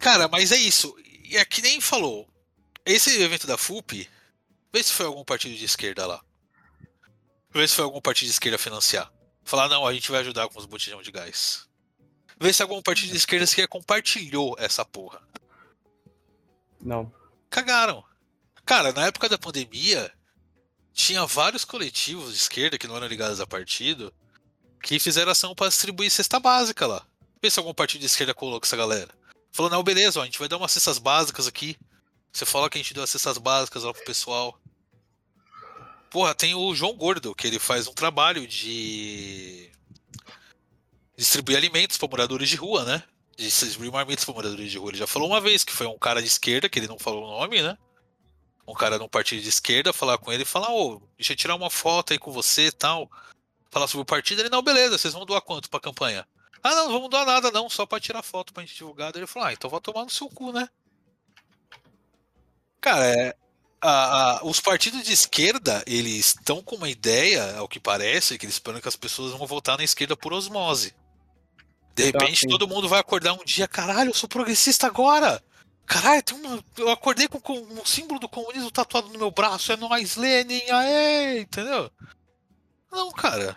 Cara, 0.00 0.28
mas 0.28 0.52
é 0.52 0.56
isso. 0.56 0.94
E 1.24 1.36
é 1.36 1.44
que 1.44 1.62
nem 1.62 1.80
falou. 1.80 2.28
Esse 2.84 3.20
evento 3.22 3.46
da 3.46 3.56
FUP, 3.56 4.08
vê 4.72 4.82
se 4.82 4.92
foi 4.92 5.06
algum 5.06 5.24
partido 5.24 5.56
de 5.56 5.64
esquerda 5.64 6.06
lá. 6.06 6.22
Vê 7.50 7.66
se 7.66 7.74
foi 7.74 7.84
algum 7.84 8.00
partido 8.00 8.26
de 8.26 8.34
esquerda 8.34 8.58
financiar. 8.58 9.10
Falar, 9.44 9.68
não, 9.68 9.86
a 9.86 9.92
gente 9.94 10.10
vai 10.10 10.20
ajudar 10.20 10.48
com 10.48 10.58
os 10.58 10.66
botijão 10.66 11.00
de 11.02 11.10
gás. 11.10 11.68
Vê 12.40 12.52
se 12.52 12.62
algum 12.62 12.82
partido 12.82 13.10
de 13.10 13.16
esquerda 13.16 13.46
sequer 13.46 13.68
compartilhou 13.68 14.56
essa 14.58 14.84
porra. 14.84 15.22
Não. 16.80 17.12
Cagaram. 17.48 18.04
Cara, 18.64 18.92
na 18.92 19.06
época 19.06 19.28
da 19.28 19.38
pandemia, 19.38 20.12
tinha 20.92 21.24
vários 21.26 21.64
coletivos 21.64 22.32
de 22.32 22.38
esquerda 22.38 22.78
que 22.78 22.86
não 22.86 22.96
eram 22.96 23.06
ligados 23.06 23.40
a 23.40 23.46
partido 23.46 24.12
que 24.84 24.98
fizeram 24.98 25.32
ação 25.32 25.54
pra 25.54 25.68
distribuir 25.68 26.10
cesta 26.10 26.38
básica 26.38 26.86
lá. 26.86 27.04
Vê 27.42 27.50
se 27.50 27.58
algum 27.58 27.72
partido 27.72 28.00
de 28.00 28.06
esquerda 28.06 28.34
colocou 28.34 28.66
essa 28.66 28.76
galera. 28.76 29.08
Falou, 29.50 29.70
não, 29.70 29.82
beleza, 29.82 30.20
ó, 30.20 30.22
a 30.22 30.26
gente 30.26 30.38
vai 30.38 30.46
dar 30.46 30.58
umas 30.58 30.72
cestas 30.72 30.98
básicas 30.98 31.46
aqui. 31.46 31.76
Você 32.30 32.44
fala 32.44 32.68
que 32.68 32.76
a 32.76 32.82
gente 32.82 32.92
deu 32.92 33.02
as 33.02 33.08
cestas 33.08 33.38
básicas 33.38 33.82
lá 33.82 33.94
pro 33.94 34.04
pessoal. 34.04 34.60
Porra, 36.10 36.34
tem 36.34 36.54
o 36.54 36.74
João 36.74 36.94
Gordo, 36.94 37.34
que 37.34 37.46
ele 37.46 37.58
faz 37.58 37.88
um 37.88 37.94
trabalho 37.94 38.46
de 38.46 39.70
distribuir 41.16 41.56
alimentos 41.56 41.96
pra 41.96 42.06
moradores 42.06 42.48
de 42.48 42.56
rua, 42.56 42.84
né? 42.84 43.02
De 43.36 43.46
distribuir 43.46 43.90
marmitas 43.90 44.24
pra 44.24 44.34
moradores 44.34 44.70
de 44.70 44.76
rua. 44.76 44.90
Ele 44.90 44.98
já 44.98 45.06
falou 45.06 45.28
uma 45.28 45.40
vez 45.40 45.64
que 45.64 45.72
foi 45.72 45.86
um 45.86 45.98
cara 45.98 46.20
de 46.20 46.28
esquerda, 46.28 46.68
que 46.68 46.78
ele 46.78 46.88
não 46.88 46.98
falou 46.98 47.24
o 47.24 47.40
nome, 47.40 47.62
né? 47.62 47.78
Um 48.68 48.74
cara 48.74 48.98
de 48.98 49.04
um 49.04 49.08
partido 49.08 49.40
de 49.40 49.48
esquerda 49.48 49.94
falar 49.94 50.18
com 50.18 50.30
ele 50.30 50.42
e 50.42 50.46
falar, 50.46 50.70
ô, 50.70 51.00
deixa 51.16 51.32
eu 51.32 51.36
tirar 51.36 51.54
uma 51.54 51.70
foto 51.70 52.12
aí 52.12 52.18
com 52.18 52.30
você 52.30 52.66
e 52.66 52.72
tal. 52.72 53.10
Falar 53.74 53.88
sobre 53.88 54.02
o 54.02 54.06
partido, 54.06 54.40
ele, 54.40 54.48
não, 54.48 54.62
beleza, 54.62 54.96
vocês 54.96 55.12
vão 55.12 55.26
doar 55.26 55.42
quanto 55.42 55.68
pra 55.68 55.80
campanha? 55.80 56.24
Ah, 56.62 56.76
não, 56.76 56.84
não 56.84 56.92
vamos 56.92 57.10
doar 57.10 57.26
nada, 57.26 57.50
não, 57.50 57.68
só 57.68 57.84
pra 57.84 57.98
tirar 57.98 58.22
foto 58.22 58.52
pra 58.52 58.62
gente 58.62 58.76
divulgar. 58.76 59.10
Daí 59.10 59.18
Ele 59.20 59.26
falou, 59.26 59.48
ah, 59.48 59.52
então 59.52 59.68
vai 59.68 59.80
tomar 59.80 60.04
no 60.04 60.10
seu 60.10 60.28
cu, 60.28 60.52
né? 60.52 60.68
Cara, 62.80 63.04
é, 63.04 63.34
a- 63.80 64.36
a- 64.38 64.44
os 64.44 64.60
partidos 64.60 65.02
de 65.02 65.12
esquerda, 65.12 65.82
eles 65.88 66.26
estão 66.26 66.62
com 66.62 66.76
uma 66.76 66.88
ideia, 66.88 67.56
ao 67.56 67.66
que 67.66 67.80
parece, 67.80 68.38
que 68.38 68.46
eles 68.46 68.54
esperam 68.54 68.80
que 68.80 68.86
as 68.86 68.94
pessoas 68.94 69.32
vão 69.32 69.44
votar 69.44 69.76
na 69.76 69.82
esquerda 69.82 70.16
por 70.16 70.32
osmose. 70.32 70.94
De 71.96 72.04
repente, 72.04 72.46
todo 72.46 72.68
mundo 72.68 72.88
vai 72.88 73.00
acordar 73.00 73.32
um 73.32 73.44
dia, 73.44 73.66
caralho, 73.66 74.10
eu 74.10 74.14
sou 74.14 74.28
progressista 74.28 74.86
agora! 74.86 75.42
Caralho, 75.84 76.22
uma, 76.34 76.64
eu 76.78 76.90
acordei 76.90 77.26
com, 77.26 77.40
com 77.40 77.58
um 77.58 77.84
símbolo 77.84 78.20
do 78.20 78.28
comunismo 78.28 78.70
tatuado 78.70 79.08
no 79.08 79.18
meu 79.18 79.32
braço, 79.32 79.72
é 79.72 79.76
nóis, 79.76 80.14
Lenin, 80.14 80.62
aê! 80.70 81.40
Entendeu? 81.40 81.90
Não, 82.94 83.10
cara. 83.10 83.56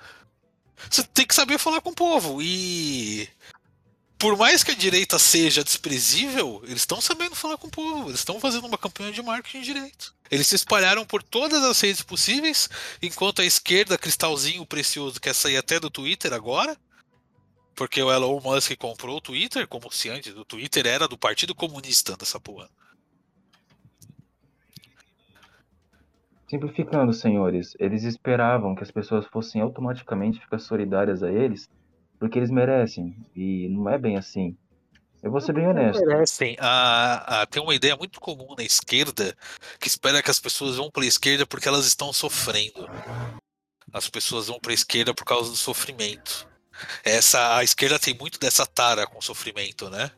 Você 0.90 1.04
tem 1.04 1.26
que 1.26 1.36
saber 1.36 1.60
falar 1.60 1.80
com 1.80 1.92
o 1.92 1.96
povo. 1.96 2.42
E. 2.42 3.30
Por 4.18 4.36
mais 4.36 4.64
que 4.64 4.72
a 4.72 4.76
direita 4.76 5.20
seja 5.20 5.64
desprezível, 5.64 6.62
eles 6.64 6.82
estão 6.82 7.00
sabendo 7.00 7.36
falar 7.36 7.56
com 7.56 7.68
o 7.68 7.72
povo. 7.72 8.10
Eles 8.10 8.20
estão 8.20 8.40
fazendo 8.40 8.66
uma 8.66 8.78
campanha 8.78 9.12
de 9.12 9.22
marketing 9.22 9.62
direito. 9.62 10.16
Eles 10.32 10.48
se 10.48 10.56
espalharam 10.56 11.06
por 11.06 11.22
todas 11.22 11.64
as 11.64 11.80
redes 11.80 12.02
possíveis, 12.02 12.68
enquanto 13.00 13.44
a 13.44 13.46
esquerda, 13.46 13.98
cristalzinho 13.98 14.66
precioso, 14.66 15.22
quer 15.22 15.36
sair 15.36 15.58
até 15.58 15.80
do 15.80 15.92
Twitter 15.92 16.34
agora. 16.34 16.76
Porque 17.76 18.02
o 18.02 18.12
Elon 18.12 18.42
Musk 18.42 18.76
comprou 18.76 19.18
o 19.18 19.22
Twitter, 19.22 19.68
como 19.68 19.92
se 19.94 20.10
antes 20.10 20.36
o 20.36 20.44
Twitter 20.44 20.88
era 20.88 21.08
do 21.08 21.16
Partido 21.16 21.54
Comunista 21.54 22.18
dessa 22.18 22.40
porra. 22.40 22.68
Simplificando, 26.50 27.12
senhores, 27.14 27.76
eles 27.80 28.04
esperavam 28.04 28.74
que 28.74 28.84
as 28.84 28.92
pessoas 28.92 29.26
fossem 29.28 29.62
automaticamente 29.62 30.40
ficar 30.40 30.60
solidárias 30.60 31.22
a 31.22 31.30
eles, 31.32 31.70
porque 32.20 32.40
eles 32.40 32.50
merecem. 32.50 33.16
E 33.36 33.68
não 33.70 33.90
é 33.90 33.98
bem 33.98 34.18
assim. 34.18 34.56
Eu 35.22 35.32
vou 35.32 35.42
ser 35.42 35.52
bem 35.54 35.68
honesto. 35.68 36.06
Merecem. 36.06 36.56
A, 36.60 37.42
a- 37.42 37.46
tem 37.48 37.62
uma 37.62 37.76
ideia 37.76 37.96
muito 37.98 38.20
comum 38.22 38.56
na 38.58 38.64
esquerda 38.64 39.36
que 39.80 39.88
espera 39.88 40.22
que 40.24 40.32
as 40.32 40.40
pessoas 40.40 40.78
vão 40.78 40.90
para 40.90 41.04
a 41.04 41.08
esquerda 41.08 41.46
porque 41.46 41.68
elas 41.68 41.86
estão 41.86 42.14
sofrendo. 42.14 42.88
As 43.92 44.10
pessoas 44.10 44.48
vão 44.48 44.60
para 44.60 44.72
a 44.72 44.76
esquerda 44.76 45.14
por 45.14 45.26
causa 45.26 45.50
do 45.50 45.56
sofrimento. 45.58 46.48
Essa 47.04 47.58
a 47.58 47.64
esquerda 47.64 47.98
tem 48.00 48.14
muito 48.18 48.40
dessa 48.40 48.66
tara 48.66 49.08
com 49.08 49.20
sofrimento, 49.20 49.90
né? 49.90 50.12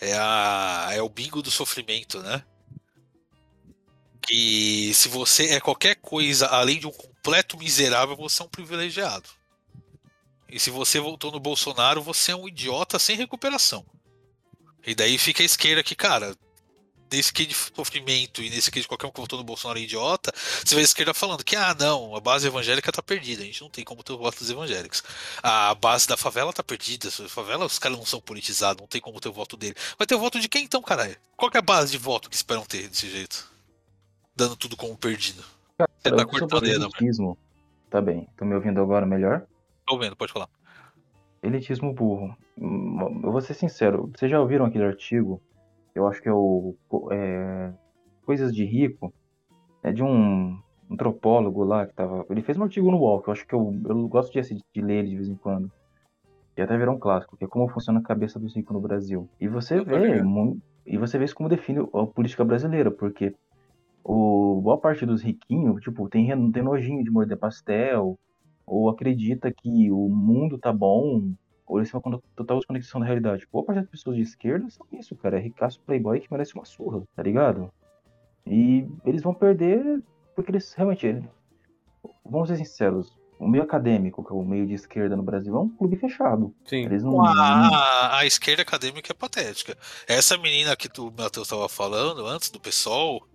É 0.00 0.14
a 0.16 0.88
é 0.92 1.02
o 1.02 1.08
bingo 1.08 1.42
do 1.42 1.50
sofrimento, 1.50 2.20
né? 2.22 2.42
Que 4.26 4.92
se 4.94 5.08
você 5.08 5.50
é 5.50 5.60
qualquer 5.60 5.96
coisa 5.96 6.46
além 6.46 6.80
de 6.80 6.86
um 6.86 6.92
completo 6.92 7.56
miserável, 7.56 8.16
você 8.16 8.42
é 8.42 8.44
um 8.44 8.48
privilegiado. 8.48 9.28
E 10.48 10.60
se 10.60 10.70
você 10.70 11.00
votou 11.00 11.32
no 11.32 11.40
Bolsonaro, 11.40 12.02
você 12.02 12.32
é 12.32 12.36
um 12.36 12.48
idiota 12.48 12.98
sem 12.98 13.16
recuperação. 13.16 13.84
E 14.86 14.94
daí 14.94 15.18
fica 15.18 15.42
a 15.42 15.46
esquerda 15.46 15.82
que, 15.82 15.96
cara, 15.96 16.36
nesse 17.10 17.32
que 17.32 17.46
de 17.46 17.54
sofrimento 17.54 18.42
e 18.42 18.50
nesse 18.50 18.70
que 18.70 18.80
de 18.80 18.86
qualquer 18.86 19.06
um 19.06 19.10
que 19.10 19.20
votou 19.20 19.38
no 19.38 19.44
Bolsonaro 19.44 19.78
é 19.78 19.82
idiota, 19.82 20.32
você 20.64 20.74
vê 20.74 20.80
a 20.80 20.84
esquerda 20.84 21.14
falando 21.14 21.44
que, 21.44 21.56
ah, 21.56 21.74
não, 21.78 22.14
a 22.14 22.20
base 22.20 22.46
evangélica 22.46 22.92
tá 22.92 23.02
perdida, 23.02 23.42
a 23.42 23.46
gente 23.46 23.60
não 23.62 23.70
tem 23.70 23.84
como 23.84 24.02
ter 24.02 24.16
voto 24.16 24.38
dos 24.38 24.50
evangélicos. 24.50 25.02
A 25.42 25.74
base 25.74 26.06
da 26.06 26.16
favela 26.16 26.52
tá 26.52 26.62
perdida, 26.62 27.08
a 27.08 27.28
favela, 27.28 27.66
os 27.66 27.78
caras 27.78 27.98
não 27.98 28.06
são 28.06 28.20
politizados, 28.20 28.80
não 28.80 28.88
tem 28.88 29.00
como 29.00 29.20
ter 29.20 29.28
o 29.28 29.32
voto 29.32 29.56
dele. 29.56 29.74
Vai 29.98 30.06
ter 30.06 30.14
o 30.14 30.20
voto 30.20 30.38
de 30.40 30.48
quem 30.48 30.64
então, 30.64 30.82
caralho? 30.82 31.16
Qual 31.36 31.50
é 31.52 31.58
a 31.58 31.62
base 31.62 31.92
de 31.92 31.98
voto 31.98 32.30
que 32.30 32.36
esperam 32.36 32.64
ter 32.64 32.88
desse 32.88 33.10
jeito? 33.10 33.55
Dando 34.36 34.54
tudo 34.54 34.76
como 34.76 34.96
perdido. 34.96 35.42
Você 35.98 36.14
tá 36.14 36.26
cortando 36.26 36.62
né? 36.62 36.70
elitismo. 36.70 37.38
Tá 37.88 38.00
bem. 38.00 38.28
Tô 38.36 38.44
me 38.44 38.54
ouvindo 38.54 38.80
agora 38.80 39.06
melhor? 39.06 39.46
Tô 39.86 39.98
vendo, 39.98 40.14
pode 40.14 40.32
falar. 40.32 40.48
Elitismo 41.42 41.94
burro. 41.94 42.36
Hum, 42.58 43.22
Eu 43.24 43.32
vou 43.32 43.40
ser 43.40 43.54
sincero, 43.54 44.10
vocês 44.14 44.30
já 44.30 44.40
ouviram 44.40 44.66
aquele 44.66 44.84
artigo? 44.84 45.40
Eu 45.94 46.06
acho 46.06 46.20
que 46.20 46.28
é 46.28 46.32
o 46.32 46.74
é, 47.10 47.72
Coisas 48.24 48.54
de 48.54 48.64
Rico. 48.64 49.12
É 49.82 49.92
de 49.92 50.02
um 50.02 50.60
antropólogo 50.90 51.64
lá 51.64 51.86
que 51.86 51.94
tava. 51.94 52.26
Ele 52.28 52.42
fez 52.42 52.58
um 52.58 52.64
artigo 52.64 52.90
no 52.90 53.22
que 53.22 53.28
eu 53.28 53.32
acho 53.32 53.46
que 53.46 53.54
eu, 53.54 53.80
eu 53.88 54.08
gosto 54.08 54.32
de, 54.32 54.62
de 54.74 54.82
ler 54.82 54.98
ele 54.98 55.10
de 55.10 55.16
vez 55.16 55.28
em 55.28 55.36
quando. 55.36 55.70
E 56.56 56.62
até 56.62 56.76
virou 56.76 56.94
um 56.94 56.98
clássico, 56.98 57.36
que 57.36 57.44
é 57.44 57.48
como 57.48 57.68
funciona 57.68 58.00
a 58.00 58.02
cabeça 58.02 58.38
dos 58.38 58.54
ricos 58.54 58.74
no 58.74 58.80
Brasil. 58.80 59.28
E 59.40 59.46
você 59.46 59.78
Eu 59.78 59.84
vê, 59.84 60.22
e 60.86 60.96
você 60.96 61.18
vê 61.18 61.24
isso 61.24 61.34
como 61.34 61.48
define 61.48 61.80
a 61.80 62.06
política 62.06 62.44
brasileira, 62.44 62.90
porque 62.90 63.34
o 64.08 64.60
boa 64.60 64.78
parte 64.78 65.04
dos 65.04 65.20
riquinhos, 65.20 65.82
tipo, 65.82 66.08
tem, 66.08 66.28
tem 66.52 66.62
nojinho 66.62 67.02
de 67.02 67.10
morder 67.10 67.36
pastel, 67.36 68.16
ou 68.64 68.88
acredita 68.88 69.52
que 69.52 69.90
o 69.90 70.08
mundo 70.08 70.58
tá 70.58 70.72
bom, 70.72 71.32
ou 71.66 71.78
eles 71.78 71.90
têm 71.90 72.00
uma 72.04 72.22
total 72.36 72.58
desconexão 72.58 73.00
da 73.00 73.06
realidade. 73.06 73.48
Boa 73.52 73.64
parte 73.64 73.80
das 73.80 73.90
pessoas 73.90 74.16
de 74.16 74.22
esquerda 74.22 74.70
são 74.70 74.86
isso, 74.92 75.16
cara. 75.16 75.38
É 75.38 75.40
ricaço 75.40 75.80
playboy 75.80 76.20
que 76.20 76.30
merece 76.30 76.54
uma 76.54 76.64
surra, 76.64 77.02
tá 77.16 77.22
ligado? 77.22 77.68
E 78.46 78.86
eles 79.04 79.22
vão 79.22 79.34
perder 79.34 80.00
porque 80.36 80.52
eles 80.52 80.72
realmente. 80.74 81.24
Vamos 82.24 82.48
ser 82.48 82.58
sinceros. 82.58 83.12
O 83.40 83.48
meio 83.48 83.64
acadêmico, 83.64 84.24
que 84.24 84.32
é 84.32 84.36
o 84.36 84.44
meio 84.44 84.66
de 84.66 84.74
esquerda 84.74 85.16
no 85.16 85.22
Brasil, 85.22 85.54
é 85.54 85.58
um 85.58 85.68
clube 85.68 85.96
fechado. 85.96 86.54
Sim. 86.64 86.84
Eles 86.84 87.02
não. 87.02 87.20
A, 87.20 88.18
a 88.18 88.24
esquerda 88.24 88.62
acadêmica 88.62 89.12
é 89.12 89.14
patética. 89.14 89.76
Essa 90.06 90.38
menina 90.38 90.76
que 90.76 90.88
tu, 90.88 91.12
Matheus, 91.18 91.48
estava 91.48 91.68
falando 91.68 92.24
antes, 92.24 92.50
do 92.50 92.60
PSOL, 92.60 93.26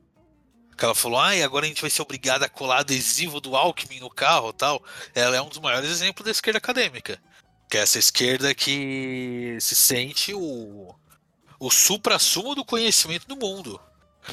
Que 0.82 0.86
ela 0.86 0.96
falou, 0.96 1.20
ai, 1.20 1.44
agora 1.44 1.63
a 1.63 1.70
gente 1.70 1.80
vai 1.80 1.91
ser 1.91 2.02
obrigado 2.02 2.41
a 2.41 2.50
colar 2.50 2.80
adesivo 2.80 3.39
do 3.39 3.56
Alckmin 3.56 4.00
no 4.00 4.10
carro 4.10 4.52
tal. 4.52 4.84
Ela 5.13 5.38
é 5.38 5.41
um 5.41 5.48
dos 5.48 5.60
maiores 5.60 5.88
exemplos 5.88 6.26
da 6.26 6.32
esquerda 6.32 6.58
acadêmica. 6.58 7.22
Que 7.70 7.78
é 7.78 7.82
essa 7.82 8.00
esquerda 8.00 8.56
que 8.56 9.60
se 9.62 9.76
sente 9.76 10.34
o, 10.34 10.96
o 11.60 11.70
supra-sumo 11.70 12.56
do 12.56 12.65
conhecimento 12.65 13.28
do 13.28 13.38
mundo. 13.38 13.80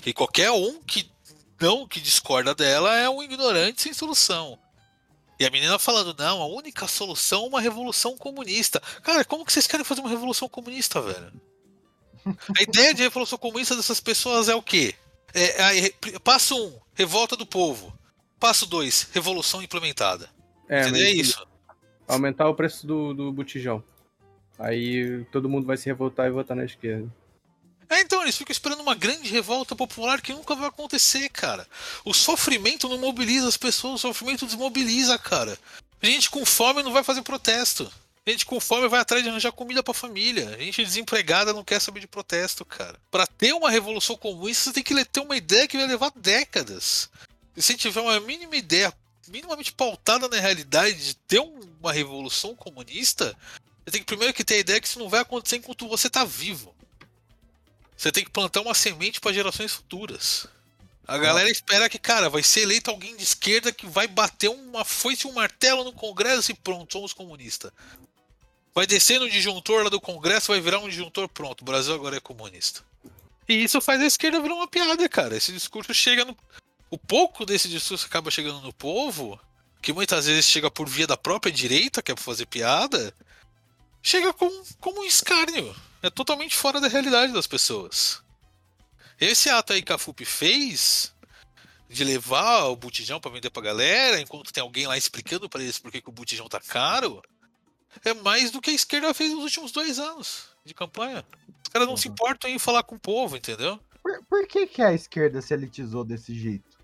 E 0.06 0.14
qualquer 0.14 0.50
um 0.50 0.82
que 0.82 1.12
não 1.60 1.86
que 1.86 2.00
discorda 2.00 2.54
dela 2.54 2.96
é 2.96 3.10
um 3.10 3.22
ignorante 3.22 3.82
sem 3.82 3.92
solução. 3.92 4.58
E 5.38 5.44
a 5.44 5.50
menina 5.50 5.78
falando, 5.78 6.16
não, 6.18 6.40
a 6.40 6.46
única 6.46 6.88
solução 6.88 7.44
é 7.44 7.48
uma 7.48 7.60
revolução 7.60 8.16
comunista. 8.16 8.80
Cara, 9.02 9.22
como 9.22 9.44
que 9.44 9.52
vocês 9.52 9.66
querem 9.66 9.84
fazer 9.84 10.00
uma 10.00 10.08
revolução 10.08 10.48
comunista, 10.48 10.98
velho? 11.02 11.30
A 12.58 12.62
ideia 12.62 12.94
de 12.94 13.02
revolução 13.02 13.36
comunista 13.36 13.76
dessas 13.76 14.00
pessoas 14.00 14.48
é 14.48 14.54
o 14.54 14.62
quê? 14.62 14.94
É, 15.34 15.92
passo 16.24 16.56
um, 16.56 16.78
revolta 16.94 17.36
do 17.36 17.46
povo. 17.46 17.96
Passo 18.40 18.66
dois, 18.66 19.08
revolução 19.12 19.62
implementada. 19.62 20.30
É, 20.68 20.84
mas 20.90 21.00
É 21.00 21.10
isso. 21.10 21.46
aumentar 22.06 22.48
o 22.48 22.54
preço 22.54 22.86
do, 22.86 23.12
do 23.12 23.32
botijão. 23.32 23.82
Aí 24.58 25.24
todo 25.30 25.48
mundo 25.48 25.66
vai 25.66 25.76
se 25.76 25.86
revoltar 25.86 26.26
e 26.26 26.30
votar 26.30 26.56
na 26.56 26.64
esquerda. 26.64 27.08
É, 27.90 28.00
então, 28.00 28.20
eles 28.22 28.36
ficam 28.36 28.52
esperando 28.52 28.80
uma 28.80 28.94
grande 28.94 29.30
revolta 29.30 29.74
popular 29.74 30.20
que 30.20 30.34
nunca 30.34 30.54
vai 30.54 30.68
acontecer, 30.68 31.28
cara. 31.30 31.66
O 32.04 32.12
sofrimento 32.12 32.88
não 32.88 32.98
mobiliza 32.98 33.48
as 33.48 33.56
pessoas, 33.56 33.94
o 33.94 34.08
sofrimento 34.08 34.44
desmobiliza, 34.44 35.18
cara. 35.18 35.58
Gente 36.02 36.28
com 36.28 36.44
fome 36.44 36.82
não 36.82 36.92
vai 36.92 37.02
fazer 37.02 37.22
protesto. 37.22 37.90
Gente 38.28 38.44
com 38.44 38.60
fome 38.60 38.86
vai 38.88 39.00
atrás 39.00 39.22
de 39.22 39.30
arranjar 39.30 39.52
comida 39.52 39.82
pra 39.82 39.94
família. 39.94 40.54
Gente 40.58 40.84
desempregada 40.84 41.54
não 41.54 41.64
quer 41.64 41.80
saber 41.80 42.00
de 42.00 42.06
protesto, 42.06 42.62
cara. 42.62 43.00
Pra 43.10 43.26
ter 43.26 43.54
uma 43.54 43.70
revolução 43.70 44.18
comunista, 44.18 44.64
você 44.64 44.74
tem 44.74 44.82
que 44.82 45.04
ter 45.06 45.20
uma 45.20 45.34
ideia 45.34 45.66
que 45.66 45.78
vai 45.78 45.86
levar 45.86 46.12
décadas. 46.14 47.08
E 47.56 47.62
se 47.62 47.74
tiver 47.74 48.02
uma 48.02 48.20
mínima 48.20 48.54
ideia, 48.54 48.92
minimamente 49.28 49.72
pautada 49.72 50.28
na 50.28 50.38
realidade 50.38 51.06
de 51.06 51.14
ter 51.16 51.40
uma 51.40 51.90
revolução 51.90 52.54
comunista, 52.54 53.34
você 53.82 53.92
tem 53.92 54.00
que 54.02 54.06
primeiro 54.06 54.34
que 54.34 54.44
ter 54.44 54.56
a 54.56 54.58
ideia 54.58 54.80
que 54.80 54.88
isso 54.88 54.98
não 54.98 55.08
vai 55.08 55.20
acontecer 55.20 55.56
enquanto 55.56 55.88
você 55.88 56.10
tá 56.10 56.22
vivo. 56.22 56.74
Você 57.96 58.12
tem 58.12 58.24
que 58.24 58.30
plantar 58.30 58.60
uma 58.60 58.74
semente 58.74 59.22
para 59.22 59.32
gerações 59.32 59.72
futuras. 59.72 60.46
A 61.06 61.16
galera 61.16 61.48
espera 61.48 61.88
que, 61.88 61.98
cara, 61.98 62.28
vai 62.28 62.42
ser 62.42 62.60
eleito 62.60 62.90
alguém 62.90 63.16
de 63.16 63.22
esquerda 63.22 63.72
que 63.72 63.86
vai 63.86 64.06
bater 64.06 64.50
uma 64.50 64.84
foice 64.84 65.26
e 65.26 65.30
um 65.30 65.32
martelo 65.32 65.82
no 65.82 65.94
Congresso 65.94 66.52
e 66.52 66.54
pronto, 66.54 66.92
somos 66.92 67.14
comunistas. 67.14 67.72
Vai 68.78 68.86
descer 68.86 69.18
no 69.18 69.28
disjuntor 69.28 69.82
lá 69.82 69.90
do 69.90 70.00
Congresso, 70.00 70.52
vai 70.52 70.60
virar 70.60 70.78
um 70.78 70.88
disjuntor 70.88 71.28
pronto. 71.28 71.62
O 71.62 71.64
Brasil 71.64 71.92
agora 71.92 72.18
é 72.18 72.20
comunista. 72.20 72.84
E 73.48 73.54
isso 73.54 73.80
faz 73.80 74.00
a 74.00 74.06
esquerda 74.06 74.40
virar 74.40 74.54
uma 74.54 74.68
piada, 74.68 75.08
cara. 75.08 75.36
Esse 75.36 75.50
discurso 75.50 75.92
chega 75.92 76.24
no. 76.24 76.36
O 76.88 76.96
pouco 76.96 77.44
desse 77.44 77.68
discurso 77.68 78.06
acaba 78.06 78.30
chegando 78.30 78.60
no 78.60 78.72
povo, 78.72 79.36
que 79.82 79.92
muitas 79.92 80.26
vezes 80.26 80.44
chega 80.44 80.70
por 80.70 80.88
via 80.88 81.08
da 81.08 81.16
própria 81.16 81.52
direita, 81.52 82.00
que 82.00 82.12
é 82.12 82.14
pra 82.14 82.22
fazer 82.22 82.46
piada, 82.46 83.12
chega 84.00 84.32
com, 84.32 84.48
como 84.78 85.00
um 85.00 85.04
escárnio. 85.04 85.74
É 86.00 86.08
totalmente 86.08 86.54
fora 86.54 86.80
da 86.80 86.86
realidade 86.86 87.32
das 87.32 87.48
pessoas. 87.48 88.22
Esse 89.20 89.50
ato 89.50 89.72
aí 89.72 89.82
que 89.82 89.92
a 89.92 89.98
FUP 89.98 90.24
fez, 90.24 91.12
de 91.90 92.04
levar 92.04 92.66
o 92.66 92.76
botijão 92.76 93.18
pra 93.18 93.32
vender 93.32 93.50
pra 93.50 93.60
galera, 93.60 94.20
enquanto 94.20 94.52
tem 94.52 94.62
alguém 94.62 94.86
lá 94.86 94.96
explicando 94.96 95.48
pra 95.48 95.60
eles 95.60 95.80
por 95.80 95.90
que, 95.90 96.00
que 96.00 96.08
o 96.08 96.12
botijão 96.12 96.48
tá 96.48 96.60
caro, 96.60 97.20
é 98.04 98.14
mais 98.14 98.50
do 98.50 98.60
que 98.60 98.70
a 98.70 98.74
esquerda 98.74 99.12
fez 99.14 99.32
nos 99.32 99.44
últimos 99.44 99.72
dois 99.72 99.98
anos 99.98 100.48
de 100.64 100.74
campanha. 100.74 101.24
Os 101.62 101.68
caras 101.70 101.88
não 101.88 101.96
se 101.96 102.08
importam 102.08 102.50
em 102.50 102.58
falar 102.58 102.82
com 102.82 102.96
o 102.96 103.00
povo, 103.00 103.36
entendeu? 103.36 103.78
Por, 104.02 104.24
por 104.24 104.46
que, 104.46 104.66
que 104.66 104.82
a 104.82 104.92
esquerda 104.92 105.40
se 105.42 105.52
elitizou 105.52 106.04
desse 106.04 106.34
jeito? 106.34 106.78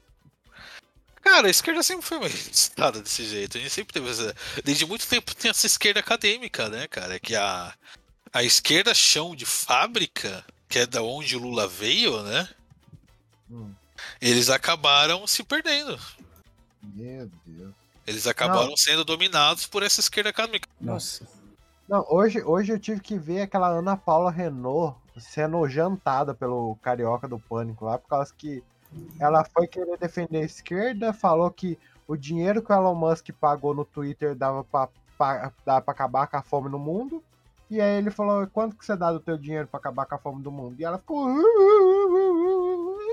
Cara, 1.23 1.47
a 1.47 1.51
esquerda 1.51 1.83
sempre 1.83 2.05
foi 2.05 2.19
mais 2.19 2.35
elitizada 2.35 3.01
desse 3.01 3.25
jeito. 3.25 3.57
A 3.57 3.61
gente 3.61 3.73
sempre 3.73 3.95
teve 3.95 4.11
essa. 4.11 4.35
Desde 4.63 4.85
muito 4.85 5.07
tempo 5.07 5.35
tem 5.35 5.51
essa 5.51 5.67
esquerda 5.67 6.01
acadêmica, 6.01 6.69
né, 6.69 6.87
cara? 6.87 7.19
Que 7.19 7.35
a, 7.35 7.75
a 8.33 8.43
esquerda 8.43 8.93
chão 8.93 9.35
de 9.35 9.47
fábrica, 9.47 10.45
que 10.69 10.81
é 10.81 10.87
da 10.87 11.03
onde 11.03 11.37
o 11.37 11.41
Lula 11.41 11.67
veio, 11.67 12.23
né? 12.23 12.49
Hum, 13.51 13.73
Eles 14.21 14.51
acabaram 14.51 15.27
se 15.27 15.43
perdendo. 15.43 15.99
meu 16.83 17.31
Deus. 17.47 17.75
Eles 18.07 18.27
acabaram 18.27 18.77
sendo 18.77 19.05
dominados 19.05 19.67
por 19.67 19.83
essa 19.83 20.01
esquerda 20.01 20.31
acadêmica. 20.31 20.69
Nossa. 20.81 21.27
Não, 21.89 22.05
hoje, 22.09 22.43
hoje 22.43 22.73
eu 22.73 22.79
tive 22.79 23.01
que 23.01 23.19
ver 23.19 23.43
aquela 23.43 23.69
Ana 23.69 23.97
Paula 23.97 24.31
Renault 24.31 24.97
sendo 25.19 25.67
jantada 25.69 26.35
pelo 26.35 26.77
carioca 26.83 27.29
do 27.29 27.39
pânico 27.39 27.85
lá, 27.85 27.99
por 27.99 28.09
causa 28.09 28.33
que 28.37 28.63
ela 29.19 29.45
foi 29.45 29.67
querer 29.67 29.99
defender 29.99 30.39
a 30.39 30.45
esquerda, 30.45 31.13
falou 31.13 31.51
que 31.51 31.79
o 32.07 32.17
dinheiro 32.17 32.63
que 32.63 32.73
o 32.73 32.75
Elon 32.75 32.95
Musk 32.95 33.31
pagou 33.41 33.75
no 33.75 33.85
Twitter 33.85 34.35
dava 34.35 34.65
pra, 34.65 34.89
pra, 35.17 35.53
dava 35.65 35.83
pra 35.83 35.93
acabar 35.93 36.27
com 36.27 36.37
a 36.37 36.43
fome 36.43 36.69
no 36.69 36.79
mundo. 36.79 37.23
E 37.71 37.81
aí 37.81 37.97
ele 37.97 38.11
falou, 38.11 38.47
quanto 38.47 38.77
que 38.77 38.85
você 38.85 38.95
dá 38.95 39.11
do 39.11 39.21
teu 39.21 39.39
dinheiro 39.39 39.67
pra 39.67 39.79
acabar 39.79 40.05
com 40.07 40.15
a 40.15 40.19
fome 40.19 40.43
do 40.43 40.51
mundo? 40.51 40.77
E 40.79 40.85
ela 40.85 40.99
ficou. 40.99 41.27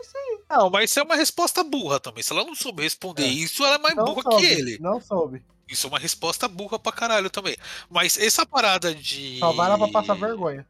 "É 0.02 0.08
isso 0.08 0.18
aí." 0.18 0.40
Não, 0.50 0.70
mas 0.70 0.90
isso 0.92 1.00
é 1.00 1.04
uma 1.04 1.16
resposta 1.16 1.64
burra 1.64 2.00
também. 2.00 2.24
Se 2.24 2.34
ela 2.34 2.44
não 2.44 2.56
souber 2.56 2.84
responder 2.84 3.24
É. 3.24 3.28
isso, 3.28 3.64
ela 3.64 3.76
é 3.76 3.80
mais 3.80 3.96
Não 3.96 4.06
burra 4.06 4.24
soube, 4.24 4.38
que 4.38 4.46
ele. 4.46 4.78
Não 4.80 5.00
soube. 5.02 5.44
Isso 5.68 5.88
é 5.88 5.90
uma 5.90 6.00
resposta 6.00 6.48
burra 6.48 6.78
pra 6.78 6.92
caralho 6.92 7.30
também. 7.30 7.56
Mas 7.90 8.18
essa 8.18 8.46
parada 8.46 8.94
de. 8.94 9.40
Vai 9.40 9.70
lá 9.70 9.78
pra 9.78 9.88
passar 9.88 10.16
vergonha. 10.16 10.68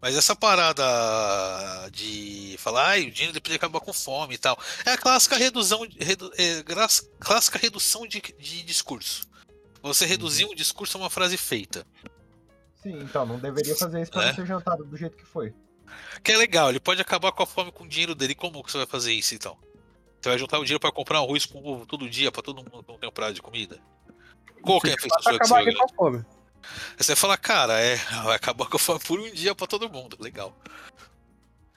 Mas 0.00 0.16
essa 0.16 0.34
parada 0.36 0.84
de 1.92 2.54
falar, 2.58 2.86
ai, 2.90 3.02
o 3.02 3.10
dinheiro 3.10 3.32
depois 3.34 3.54
acabar 3.54 3.80
com 3.80 3.92
fome 3.92 4.34
e 4.34 4.38
tal, 4.38 4.56
é 4.86 4.92
a 4.92 4.98
clássica 4.98 5.36
redução, 5.36 5.86
redu, 5.98 6.30
é, 6.38 6.62
gras- 6.62 7.08
clássica 7.18 7.58
redução 7.58 8.06
de, 8.06 8.20
de 8.38 8.62
discurso. 8.62 9.26
Você 9.82 10.06
reduzir 10.06 10.44
um 10.44 10.54
discurso 10.54 10.96
a 10.96 11.00
uma 11.02 11.10
frase 11.10 11.36
feita. 11.36 11.84
Sim, 12.82 12.98
então 13.00 13.26
não 13.26 13.38
deveria 13.38 13.74
fazer 13.76 14.02
isso 14.02 14.10
pra 14.12 14.22
É. 14.22 14.26
não 14.28 14.34
ser 14.34 14.46
jantado 14.46 14.84
do 14.84 14.96
jeito 14.96 15.16
que 15.16 15.24
foi. 15.26 15.52
Que 16.22 16.32
é 16.32 16.36
legal, 16.36 16.70
ele 16.70 16.80
pode 16.80 17.00
acabar 17.00 17.32
com 17.32 17.42
a 17.42 17.46
fome 17.46 17.70
com 17.72 17.84
o 17.84 17.88
dinheiro 17.88 18.14
dele. 18.14 18.34
Como 18.34 18.62
que 18.62 18.70
você 18.70 18.78
vai 18.78 18.86
fazer 18.86 19.12
isso 19.12 19.34
então? 19.34 19.56
Você 20.20 20.28
vai 20.28 20.38
juntar 20.38 20.58
o 20.58 20.64
dinheiro 20.64 20.80
pra 20.80 20.90
comprar 20.92 21.18
arroz 21.18 21.46
com 21.46 21.62
ovo 21.64 21.86
todo 21.86 22.08
dia 22.10 22.32
pra 22.32 22.42
todo 22.42 22.56
mundo 22.56 22.82
que 22.82 22.92
não 22.92 22.98
tem 22.98 23.08
um 23.08 23.12
prato 23.12 23.34
de 23.34 23.42
comida? 23.42 23.80
Qual 24.62 24.80
que 24.80 24.88
é 24.88 24.90
a 24.90 24.94
infraestrutura 24.94 25.38
que 25.38 25.46
você 25.46 25.54
acabar 25.54 25.64
vai 25.64 25.74
com 25.74 25.84
a 25.84 25.88
fome. 25.88 26.24
Você 26.96 27.14
fala, 27.16 27.36
cara, 27.36 27.80
é, 27.80 27.96
vai 28.24 28.34
acabar 28.36 28.66
com 28.66 28.76
a 28.76 28.80
fome 28.80 29.00
por 29.00 29.20
um 29.20 29.30
dia 29.32 29.54
pra 29.54 29.66
todo 29.66 29.88
mundo. 29.88 30.16
Legal. 30.20 30.56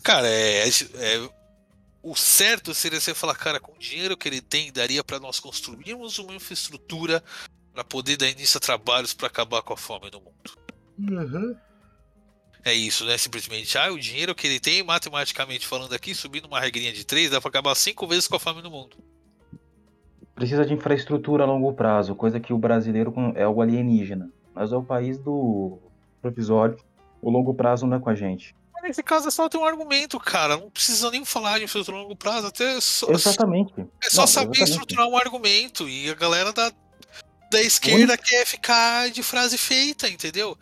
Cara, 0.03 0.27
é, 0.27 0.67
é- 0.67 1.29
O 2.03 2.15
certo 2.15 2.73
seria 2.73 2.99
você 2.99 3.13
falar, 3.13 3.35
cara, 3.35 3.59
com 3.59 3.73
o 3.73 3.77
dinheiro 3.77 4.17
que 4.17 4.27
ele 4.27 4.41
tem, 4.41 4.71
daria 4.71 5.03
pra 5.03 5.19
nós 5.19 5.39
construirmos 5.39 6.17
uma 6.17 6.33
infraestrutura 6.33 7.23
pra 7.71 7.83
poder 7.83 8.17
dar 8.17 8.27
início 8.27 8.57
a 8.57 8.59
trabalhos 8.59 9.13
pra 9.13 9.27
acabar 9.27 9.61
com 9.61 9.73
a 9.73 9.77
fome 9.77 10.09
no 10.11 10.19
mundo. 10.19 10.57
É 12.63 12.73
isso, 12.73 13.05
né? 13.05 13.17
Simplesmente, 13.17 13.77
ah, 13.77 13.91
o 13.91 13.99
dinheiro 13.99 14.35
que 14.35 14.45
ele 14.45 14.59
tem, 14.59 14.83
matematicamente 14.83 15.67
falando 15.67 15.93
aqui, 15.93 16.13
subindo 16.13 16.45
uma 16.45 16.59
regrinha 16.59 16.93
de 16.93 17.03
três, 17.03 17.31
dá 17.31 17.41
pra 17.41 17.49
acabar 17.49 17.73
cinco 17.75 18.07
vezes 18.07 18.27
com 18.27 18.35
a 18.35 18.39
fome 18.39 18.61
no 18.61 18.69
mundo. 18.69 18.97
Precisa 20.35 20.65
de 20.65 20.73
infraestrutura 20.73 21.43
a 21.43 21.47
longo 21.47 21.73
prazo, 21.73 22.15
coisa 22.15 22.39
que 22.39 22.53
o 22.53 22.57
brasileiro 22.57 23.13
é 23.35 23.47
o 23.47 23.61
alienígena. 23.61 24.29
Nós 24.55 24.71
é 24.71 24.75
o 24.75 24.83
país 24.83 25.17
do 25.17 25.79
provisório. 26.21 26.77
O 27.21 27.29
longo 27.29 27.53
prazo 27.53 27.85
não 27.85 27.97
é 27.97 27.99
com 27.99 28.09
a 28.09 28.15
gente. 28.15 28.55
Mas 28.73 28.83
nesse 28.83 29.03
caso 29.03 29.27
é 29.27 29.31
só 29.31 29.47
ter 29.47 29.57
um 29.57 29.65
argumento, 29.65 30.19
cara. 30.19 30.57
Não 30.57 30.69
precisa 30.69 31.11
nem 31.11 31.23
falar 31.25 31.57
de 31.59 31.65
infraestrutura 31.65 31.97
a 31.97 32.01
longo 32.01 32.15
prazo, 32.15 32.47
até 32.47 32.79
só, 32.79 33.11
Exatamente. 33.11 33.73
É 34.03 34.09
só 34.09 34.21
Não, 34.21 34.27
saber 34.27 34.57
exatamente. 34.57 34.71
estruturar 34.71 35.07
um 35.07 35.17
argumento. 35.17 35.87
E 35.87 36.09
a 36.09 36.15
galera 36.15 36.51
da, 36.51 36.71
da 37.51 37.61
esquerda 37.61 38.17
quer 38.17 38.45
ficar 38.45 39.09
de 39.09 39.21
frase 39.21 39.57
feita, 39.57 40.07
entendeu? 40.09 40.57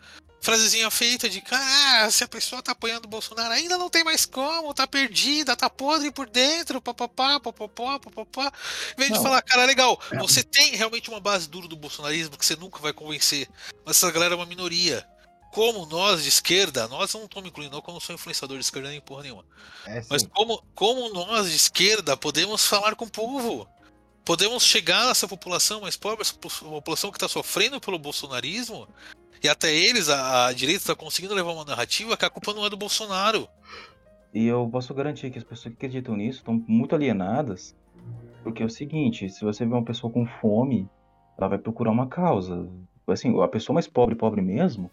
Frasezinha 0.50 0.90
feita 0.90 1.30
de 1.30 1.44
ah, 1.52 2.10
se 2.12 2.24
a 2.24 2.28
pessoa 2.28 2.62
tá 2.62 2.72
apoiando 2.72 3.08
o 3.08 3.10
Bolsonaro, 3.10 3.54
ainda 3.54 3.78
não 3.78 3.90
tem 3.90 4.04
mais 4.04 4.26
como, 4.26 4.74
tá 4.74 4.88
perdida, 4.88 5.56
tá 5.56 5.70
podre 5.70 6.12
por 6.12 6.30
dentro, 6.30 6.82
papapá, 6.82 7.40
papapá, 7.40 8.00
papapá. 8.00 8.52
Em 8.94 9.00
vez 9.00 9.14
de 9.14 9.22
falar, 9.22 9.42
cara, 9.42 9.66
legal, 9.66 10.00
você 10.18 10.44
tem 10.44 10.76
realmente 10.76 11.10
uma 11.10 11.20
base 11.20 11.48
dura 11.48 11.68
do 11.68 11.76
bolsonarismo 11.76 12.38
que 12.38 12.46
você 12.46 12.56
nunca 12.56 12.80
vai 12.80 12.94
convencer, 12.94 13.48
mas 13.86 13.98
essa 13.98 14.12
galera 14.12 14.34
é 14.34 14.38
uma 14.38 14.46
minoria. 14.46 15.08
Como 15.52 15.86
nós 15.88 16.22
de 16.24 16.30
esquerda, 16.30 16.88
nós 16.88 17.12
não 17.14 17.24
estamos 17.24 17.50
incluindo, 17.50 17.76
não, 17.76 17.94
não 17.94 18.00
sou 18.00 18.14
influenciador 18.14 18.58
de 18.58 18.64
esquerda 18.64 18.90
nem 18.90 19.02
porra 19.02 19.24
nenhuma. 19.24 19.44
É 19.86 20.04
Mas 20.08 20.24
como, 20.24 20.64
como 20.76 21.10
nós 21.10 21.50
de 21.50 21.56
esquerda 21.56 22.16
podemos 22.16 22.66
falar 22.66 22.96
com 22.96 23.06
o 23.06 23.10
povo? 23.10 23.68
Podemos 24.24 24.64
chegar 24.64 25.08
nessa 25.08 25.28
população 25.28 25.82
mais 25.82 25.98
pobre, 25.98 26.22
essa 26.22 26.36
po- 26.36 26.50
população 26.50 27.10
que 27.10 27.18
está 27.18 27.28
sofrendo 27.28 27.82
pelo 27.82 27.98
bolsonarismo, 27.98 28.88
e 29.44 29.48
até 29.50 29.74
eles, 29.74 30.10
a, 30.10 30.48
a 30.48 30.54
direita, 30.54 30.82
está 30.82 30.96
conseguindo 30.96 31.34
levar 31.34 31.52
uma 31.54 31.66
narrativa 31.66 32.18
que 32.18 32.26
a 32.26 32.30
culpa 32.30 32.54
não 32.54 32.66
é 32.66 32.70
do 32.70 32.78
Bolsonaro. 32.78 33.48
E 34.34 34.46
eu 34.46 34.68
posso 34.72 34.94
garantir 34.94 35.32
que 35.32 35.38
as 35.38 35.44
pessoas 35.44 35.74
que 35.74 35.78
acreditam 35.86 36.16
nisso 36.16 36.40
estão 36.40 36.64
muito 36.68 36.94
alienadas. 36.96 37.76
Porque 38.44 38.64
é 38.64 38.66
o 38.66 38.70
seguinte, 38.70 39.30
se 39.30 39.44
você 39.44 39.66
vê 39.66 39.74
uma 39.74 39.84
pessoa 39.84 40.12
com 40.12 40.26
fome, 40.26 40.88
ela 41.38 41.48
vai 41.48 41.58
procurar 41.58 41.92
uma 41.92 42.08
causa. 42.08 42.68
Assim, 43.08 43.42
a 43.42 43.48
pessoa 43.48 43.74
mais 43.74 43.88
pobre, 43.88 44.16
pobre 44.16 44.42
mesmo, 44.42 44.92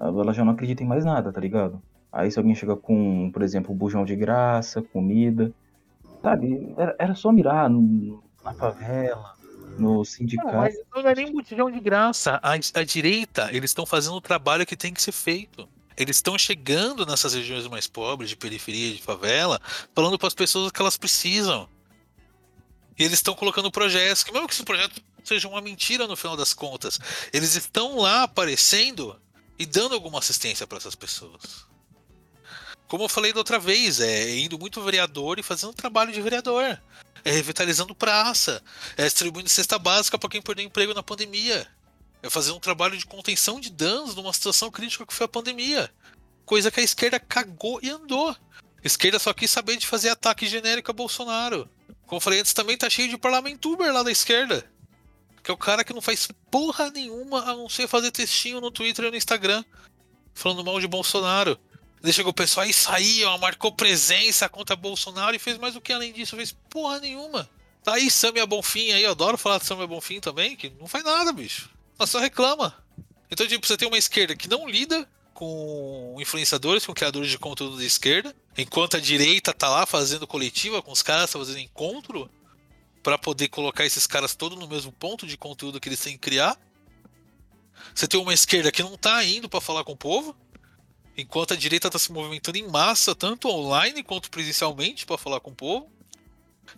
ela 0.00 0.32
já 0.32 0.44
não 0.44 0.52
acredita 0.52 0.82
em 0.82 0.86
mais 0.86 1.04
nada, 1.04 1.32
tá 1.32 1.40
ligado? 1.40 1.80
Aí 2.12 2.30
se 2.30 2.38
alguém 2.38 2.54
chega 2.54 2.74
com, 2.76 3.30
por 3.32 3.42
exemplo, 3.42 3.74
bujão 3.74 4.04
de 4.04 4.16
graça, 4.16 4.82
comida, 4.82 5.52
Sabe? 6.22 6.72
Era, 6.78 6.96
era 6.98 7.14
só 7.14 7.30
mirar 7.30 7.68
no- 7.68 8.22
na 8.42 8.54
favela, 8.54 9.34
no 9.78 9.96
Não, 9.96 10.04
sindicato. 10.04 10.56
mas 10.56 10.74
não 10.94 11.08
é 11.08 11.14
nem 11.14 11.32
botijão 11.32 11.70
de 11.70 11.80
graça. 11.80 12.38
A, 12.42 12.52
a 12.52 12.84
direita, 12.84 13.48
eles 13.52 13.70
estão 13.70 13.84
fazendo 13.86 14.14
o 14.14 14.20
trabalho 14.20 14.66
que 14.66 14.76
tem 14.76 14.92
que 14.92 15.02
ser 15.02 15.12
feito. 15.12 15.68
Eles 15.96 16.16
estão 16.16 16.36
chegando 16.36 17.06
nessas 17.06 17.34
regiões 17.34 17.66
mais 17.68 17.86
pobres, 17.86 18.28
de 18.28 18.36
periferia, 18.36 18.94
de 18.94 19.02
favela, 19.02 19.60
falando 19.94 20.18
para 20.18 20.26
as 20.28 20.34
pessoas 20.34 20.68
o 20.68 20.72
que 20.72 20.80
elas 20.80 20.96
precisam. 20.96 21.68
E 22.98 23.02
eles 23.04 23.14
estão 23.14 23.34
colocando 23.34 23.70
projetos, 23.70 24.24
que 24.24 24.32
mesmo 24.32 24.48
que 24.48 24.54
esse 24.54 24.64
projeto 24.64 25.00
seja 25.22 25.48
uma 25.48 25.60
mentira 25.60 26.06
no 26.06 26.16
final 26.16 26.36
das 26.36 26.52
contas, 26.52 26.98
eles 27.32 27.54
estão 27.54 27.98
lá 27.98 28.24
aparecendo 28.24 29.18
e 29.58 29.64
dando 29.64 29.94
alguma 29.94 30.18
assistência 30.18 30.66
para 30.66 30.78
essas 30.78 30.94
pessoas. 30.94 31.66
Como 32.88 33.04
eu 33.04 33.08
falei 33.08 33.32
da 33.32 33.40
outra 33.40 33.58
vez, 33.58 34.00
é 34.00 34.36
indo 34.36 34.58
muito 34.58 34.82
vereador 34.82 35.38
e 35.38 35.42
fazendo 35.42 35.72
trabalho 35.72 36.12
de 36.12 36.20
vereador. 36.20 36.80
É 37.24 37.30
revitalizando 37.30 37.94
praça, 37.94 38.62
é 38.96 39.04
distribuindo 39.04 39.48
cesta 39.48 39.78
básica 39.78 40.18
para 40.18 40.28
quem 40.28 40.42
perdeu 40.42 40.64
emprego 40.64 40.92
na 40.92 41.02
pandemia. 41.02 41.66
É 42.22 42.28
fazer 42.28 42.52
um 42.52 42.60
trabalho 42.60 42.96
de 42.96 43.06
contenção 43.06 43.58
de 43.58 43.70
danos 43.70 44.14
numa 44.14 44.32
situação 44.32 44.70
crítica 44.70 45.06
que 45.06 45.14
foi 45.14 45.24
a 45.24 45.28
pandemia. 45.28 45.90
Coisa 46.44 46.70
que 46.70 46.80
a 46.80 46.82
esquerda 46.82 47.18
cagou 47.18 47.80
e 47.82 47.88
andou. 47.88 48.30
A 48.30 48.36
esquerda 48.86 49.18
só 49.18 49.32
quis 49.32 49.50
saber 49.50 49.76
de 49.76 49.86
fazer 49.86 50.10
ataque 50.10 50.46
genérico 50.46 50.90
a 50.90 50.94
Bolsonaro. 50.94 51.68
Como 52.06 52.18
eu 52.18 52.20
falei 52.20 52.40
antes, 52.40 52.52
também 52.52 52.76
tá 52.76 52.88
cheio 52.90 53.08
de 53.08 53.16
parlamentuber 53.16 53.92
lá 53.92 54.02
da 54.02 54.10
esquerda. 54.10 54.64
Que 55.42 55.50
é 55.50 55.54
o 55.54 55.58
cara 55.58 55.84
que 55.84 55.92
não 55.92 56.02
faz 56.02 56.28
porra 56.50 56.90
nenhuma 56.90 57.42
a 57.42 57.56
não 57.56 57.68
ser 57.68 57.88
fazer 57.88 58.10
textinho 58.10 58.60
no 58.60 58.70
Twitter 58.70 59.06
e 59.06 59.10
no 59.10 59.16
Instagram. 59.16 59.64
Falando 60.34 60.64
mal 60.64 60.78
de 60.80 60.86
Bolsonaro. 60.86 61.58
Chegou 62.12 62.30
o 62.30 62.34
pessoal, 62.34 62.66
aí, 62.88 63.24
ó, 63.24 63.38
marcou 63.38 63.72
presença 63.72 64.48
contra 64.48 64.76
Bolsonaro 64.76 65.34
e 65.34 65.38
fez 65.38 65.56
mais 65.56 65.74
o 65.74 65.80
que 65.80 65.92
além 65.92 66.12
disso? 66.12 66.36
Fez 66.36 66.52
porra 66.68 67.00
nenhuma. 67.00 67.48
Tá 67.82 67.94
aí 67.94 68.10
Samia 68.10 68.46
Bonfim 68.46 68.92
aí, 68.92 69.02
eu 69.02 69.10
adoro 69.10 69.38
falar 69.38 69.58
de 69.58 69.66
Samia 69.66 69.86
Bonfim 69.86 70.20
também, 70.20 70.56
que 70.56 70.70
não 70.80 70.86
faz 70.86 71.04
nada, 71.04 71.32
bicho. 71.32 71.70
Ela 71.98 72.06
só 72.06 72.18
reclama. 72.18 72.74
Então, 73.30 73.46
tipo, 73.46 73.66
você 73.66 73.76
tem 73.76 73.88
uma 73.88 73.98
esquerda 73.98 74.36
que 74.36 74.48
não 74.48 74.68
lida 74.68 75.08
com 75.32 76.16
influenciadores, 76.20 76.86
com 76.86 76.94
criadores 76.94 77.30
de 77.30 77.38
conteúdo 77.38 77.76
da 77.76 77.84
esquerda, 77.84 78.34
enquanto 78.56 78.96
a 78.96 79.00
direita 79.00 79.52
tá 79.52 79.68
lá 79.68 79.84
fazendo 79.84 80.26
coletiva 80.26 80.80
com 80.80 80.92
os 80.92 81.02
caras, 81.02 81.30
tá 81.30 81.38
fazendo 81.38 81.58
encontro 81.58 82.30
para 83.02 83.18
poder 83.18 83.48
colocar 83.48 83.84
esses 83.84 84.06
caras 84.06 84.34
todos 84.34 84.58
no 84.58 84.68
mesmo 84.68 84.92
ponto 84.92 85.26
de 85.26 85.36
conteúdo 85.36 85.80
que 85.80 85.88
eles 85.88 86.00
têm 86.00 86.14
que 86.14 86.20
criar. 86.20 86.56
Você 87.94 88.06
tem 88.06 88.18
uma 88.18 88.32
esquerda 88.32 88.72
que 88.72 88.82
não 88.82 88.96
tá 88.96 89.22
indo 89.24 89.48
para 89.48 89.60
falar 89.60 89.84
com 89.84 89.92
o 89.92 89.96
povo, 89.96 90.34
enquanto 91.16 91.54
a 91.54 91.56
direita 91.56 91.90
tá 91.90 91.98
se 91.98 92.12
movimentando 92.12 92.58
em 92.58 92.68
massa, 92.68 93.14
tanto 93.14 93.48
online 93.48 94.02
quanto 94.02 94.30
presencialmente, 94.30 95.06
para 95.06 95.18
falar 95.18 95.40
com 95.40 95.50
o 95.50 95.54
povo. 95.54 95.90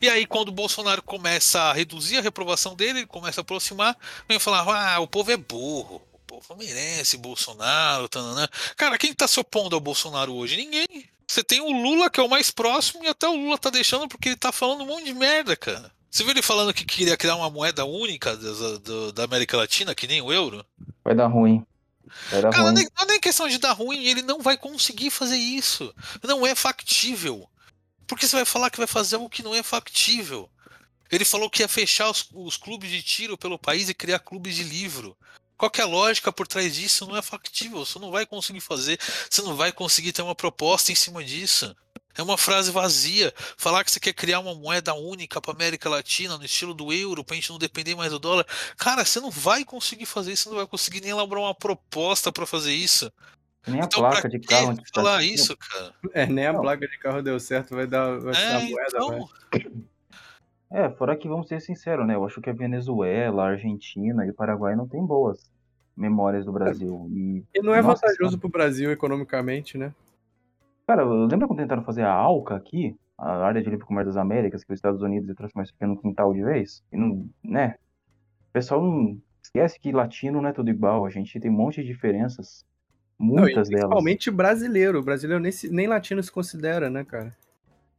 E 0.01 0.09
aí, 0.09 0.27
quando 0.27 0.49
o 0.49 0.53
Bolsonaro 0.53 1.03
começa 1.03 1.61
a 1.61 1.72
reduzir 1.72 2.18
a 2.18 2.22
reprovação 2.22 2.75
dele, 2.75 3.01
ele 3.01 3.07
começa 3.07 3.40
a 3.40 3.42
aproximar, 3.42 3.96
vem 4.29 4.38
falar: 4.38 4.94
ah, 4.94 5.01
o 5.01 5.07
povo 5.07 5.31
é 5.31 5.37
burro, 5.37 6.03
o 6.12 6.18
povo 6.27 6.57
merece 6.57 7.16
Bolsonaro. 7.16 8.09
Tananã. 8.09 8.49
Cara, 8.77 8.99
quem 8.99 9.14
tá 9.14 9.27
se 9.27 9.40
opondo 9.40 9.75
ao 9.75 9.81
Bolsonaro 9.81 10.35
hoje? 10.35 10.57
Ninguém. 10.57 11.09
Você 11.27 11.42
tem 11.42 11.61
o 11.61 11.72
Lula, 11.72 12.09
que 12.09 12.20
é 12.20 12.22
o 12.22 12.29
mais 12.29 12.51
próximo, 12.51 13.05
e 13.05 13.09
até 13.09 13.29
o 13.29 13.35
Lula 13.35 13.59
tá 13.59 13.68
deixando 13.68 14.07
porque 14.07 14.29
ele 14.31 14.37
tá 14.37 14.53
falando 14.53 14.85
um 14.85 14.87
monte 14.87 15.07
de 15.07 15.14
merda, 15.14 15.57
cara. 15.57 15.90
Você 16.09 16.22
viu 16.22 16.31
ele 16.31 16.42
falando 16.42 16.72
que 16.72 16.85
queria 16.85 17.16
criar 17.16 17.37
uma 17.37 17.51
moeda 17.51 17.85
única 17.85 18.38
da 19.12 19.25
América 19.25 19.57
Latina, 19.57 19.94
que 19.94 20.07
nem 20.07 20.22
o 20.22 20.33
euro? 20.33 20.64
Vai 21.05 21.14
dar 21.14 21.27
ruim. 21.27 21.64
Dar 22.30 22.42
Cara, 22.42 22.58
não 22.58 22.68
é 22.68 22.72
nem- 22.72 22.88
não 22.96 23.04
é 23.04 23.06
nem 23.08 23.20
questão 23.20 23.48
de 23.48 23.58
dar 23.58 23.72
ruim, 23.72 24.04
ele 24.04 24.22
não 24.22 24.40
vai 24.40 24.56
conseguir 24.56 25.10
fazer 25.10 25.36
isso. 25.36 25.94
Não 26.22 26.46
é 26.46 26.54
factível. 26.54 27.48
Por 28.06 28.18
que 28.18 28.26
você 28.26 28.36
vai 28.36 28.44
falar 28.44 28.70
que 28.70 28.78
vai 28.78 28.86
fazer 28.86 29.16
algo 29.16 29.28
que 29.28 29.42
não 29.42 29.54
é 29.54 29.62
factível? 29.62 30.48
Ele 31.10 31.24
falou 31.24 31.48
que 31.50 31.62
ia 31.62 31.68
fechar 31.68 32.10
os, 32.10 32.28
os 32.32 32.56
clubes 32.56 32.90
de 32.90 33.02
tiro 33.02 33.36
pelo 33.38 33.58
país 33.58 33.88
e 33.88 33.94
criar 33.94 34.18
clubes 34.18 34.54
de 34.56 34.62
livro. 34.64 35.16
Qual 35.56 35.70
que 35.70 35.80
é 35.80 35.84
a 35.84 35.86
lógica 35.86 36.30
por 36.32 36.46
trás 36.46 36.74
disso? 36.74 37.06
Não 37.06 37.16
é 37.16 37.22
factível. 37.22 37.84
Você 37.84 37.98
não 37.98 38.10
vai 38.10 38.26
conseguir 38.26 38.60
fazer. 38.60 38.98
Você 39.30 39.40
não 39.42 39.56
vai 39.56 39.72
conseguir 39.72 40.12
ter 40.12 40.22
uma 40.22 40.34
proposta 40.34 40.92
em 40.92 40.94
cima 40.94 41.24
disso. 41.24 41.74
É 42.16 42.22
uma 42.22 42.38
frase 42.38 42.70
vazia. 42.70 43.33
Falar 43.57 43.85
que 43.85 43.90
você 43.90 44.00
quer 44.00 44.12
criar 44.14 44.40
uma 44.40 44.55
moeda 44.55 44.94
única 44.94 45.40
para 45.40 45.52
América 45.52 45.88
Latina, 45.88 46.38
no 46.38 46.44
estilo 46.44 46.72
do 46.72 46.92
euro, 46.92 47.24
pra 47.24 47.35
gente 47.37 47.50
não 47.50 47.59
depender 47.59 47.94
mais 47.94 48.11
do 48.11 48.18
dólar. 48.18 48.46
Cara, 48.79 49.05
você 49.05 49.20
não 49.20 49.31
vai 49.31 49.64
conseguir 49.64 50.07
fazer 50.07 50.33
isso. 50.33 50.44
Você 50.44 50.48
não 50.50 50.57
vai 50.57 50.66
conseguir 50.66 51.00
nem 51.00 51.11
elaborar 51.11 51.44
uma 51.44 51.55
proposta 51.55 52.33
para 52.33 52.46
fazer 52.46 52.72
isso. 52.72 53.12
Nem 53.66 53.81
a 53.81 53.85
Então, 53.85 54.00
placa 54.00 54.22
pra 54.22 54.31
de 54.31 54.38
que 54.38 54.46
carro 54.46 54.70
antes 54.70 54.90
falar 54.94 55.22
isso, 55.22 55.57
cara? 55.57 55.94
É, 56.12 56.26
nem 56.26 56.46
a 56.46 56.52
Não. 56.52 56.61
placa 56.61 56.87
de 56.87 56.98
carro 56.98 57.22
deu 57.22 57.38
certo, 57.38 57.74
vai 57.74 57.87
dar, 57.87 58.18
vai 58.20 58.35
É, 58.35 58.55
a 58.55 58.61
moeda, 58.61 58.87
então, 58.88 59.09
vai. 59.50 59.70
É, 60.70 60.90
fora 60.90 61.16
que 61.16 61.29
vamos 61.29 61.48
ser 61.48 61.61
sinceros, 61.61 62.07
né? 62.07 62.14
Eu 62.14 62.24
acho 62.24 62.40
que 62.40 62.50
a 62.50 62.52
Venezuela, 62.52 63.44
a 63.44 63.48
Argentina 63.50 64.24
e 64.26 64.31
o 64.31 64.35
Paraguai 64.35 64.74
não 64.74 64.87
tem 64.87 65.05
boas 65.05 65.38
memórias 65.96 66.44
do 66.44 66.52
Brasil. 66.52 67.09
E, 67.12 67.44
E 67.55 67.62
não 67.62 67.74
é 67.74 67.81
Nossa, 67.83 68.07
vantajoso 68.07 68.38
pro 68.38 68.48
Brasil 68.48 68.90
economicamente, 68.90 69.79
né? 69.79 69.92
Cara, 70.87 71.05
lembra 71.05 71.46
quando 71.46 71.59
tentaram 71.61 71.85
fazer 71.85 72.03
a 72.03 72.12
ALCA 72.12 72.55
aqui? 72.57 72.94
A 73.18 73.44
área 73.46 73.62
de 73.62 73.70
livre 73.70 73.87
comércio 73.87 74.12
das 74.12 74.20
Américas, 74.22 74.62
que 74.62 74.72
os 74.72 74.79
Estados 74.79 75.01
Unidos 75.01 75.29
ia 75.29 75.35
transformar 75.35 75.64
isso 75.64 75.72
aqui 75.75 75.87
num 75.87 75.96
quintal 75.96 76.33
de 76.35 76.42
vez? 76.42 76.83
E 76.92 76.96
não, 76.99 77.27
né? 77.42 77.77
O 78.51 78.53
pessoal 78.53 78.83
não 78.83 79.18
esquece 79.42 79.81
que 79.81 79.90
latino 79.90 80.40
não 80.42 80.49
é 80.49 80.53
tudo 80.53 80.68
igual. 80.70 81.07
A 81.07 81.11
gente 81.11 81.40
tem 81.40 81.51
um 81.51 81.55
monte 81.55 81.81
de 81.83 81.87
diferenças. 81.88 82.64
Não, 83.18 83.29
Muitas 83.29 83.68
delas. 83.68 83.85
principalmente 83.85 84.31
brasileiro. 84.31 84.99
O 84.99 85.03
brasileiro 85.03 85.42
nem, 85.42 85.51
se- 85.51 85.70
nem 85.70 85.87
latino 85.87 86.22
se 86.22 86.31
considera, 86.31 86.90
né, 86.90 87.05
cara? 87.05 87.35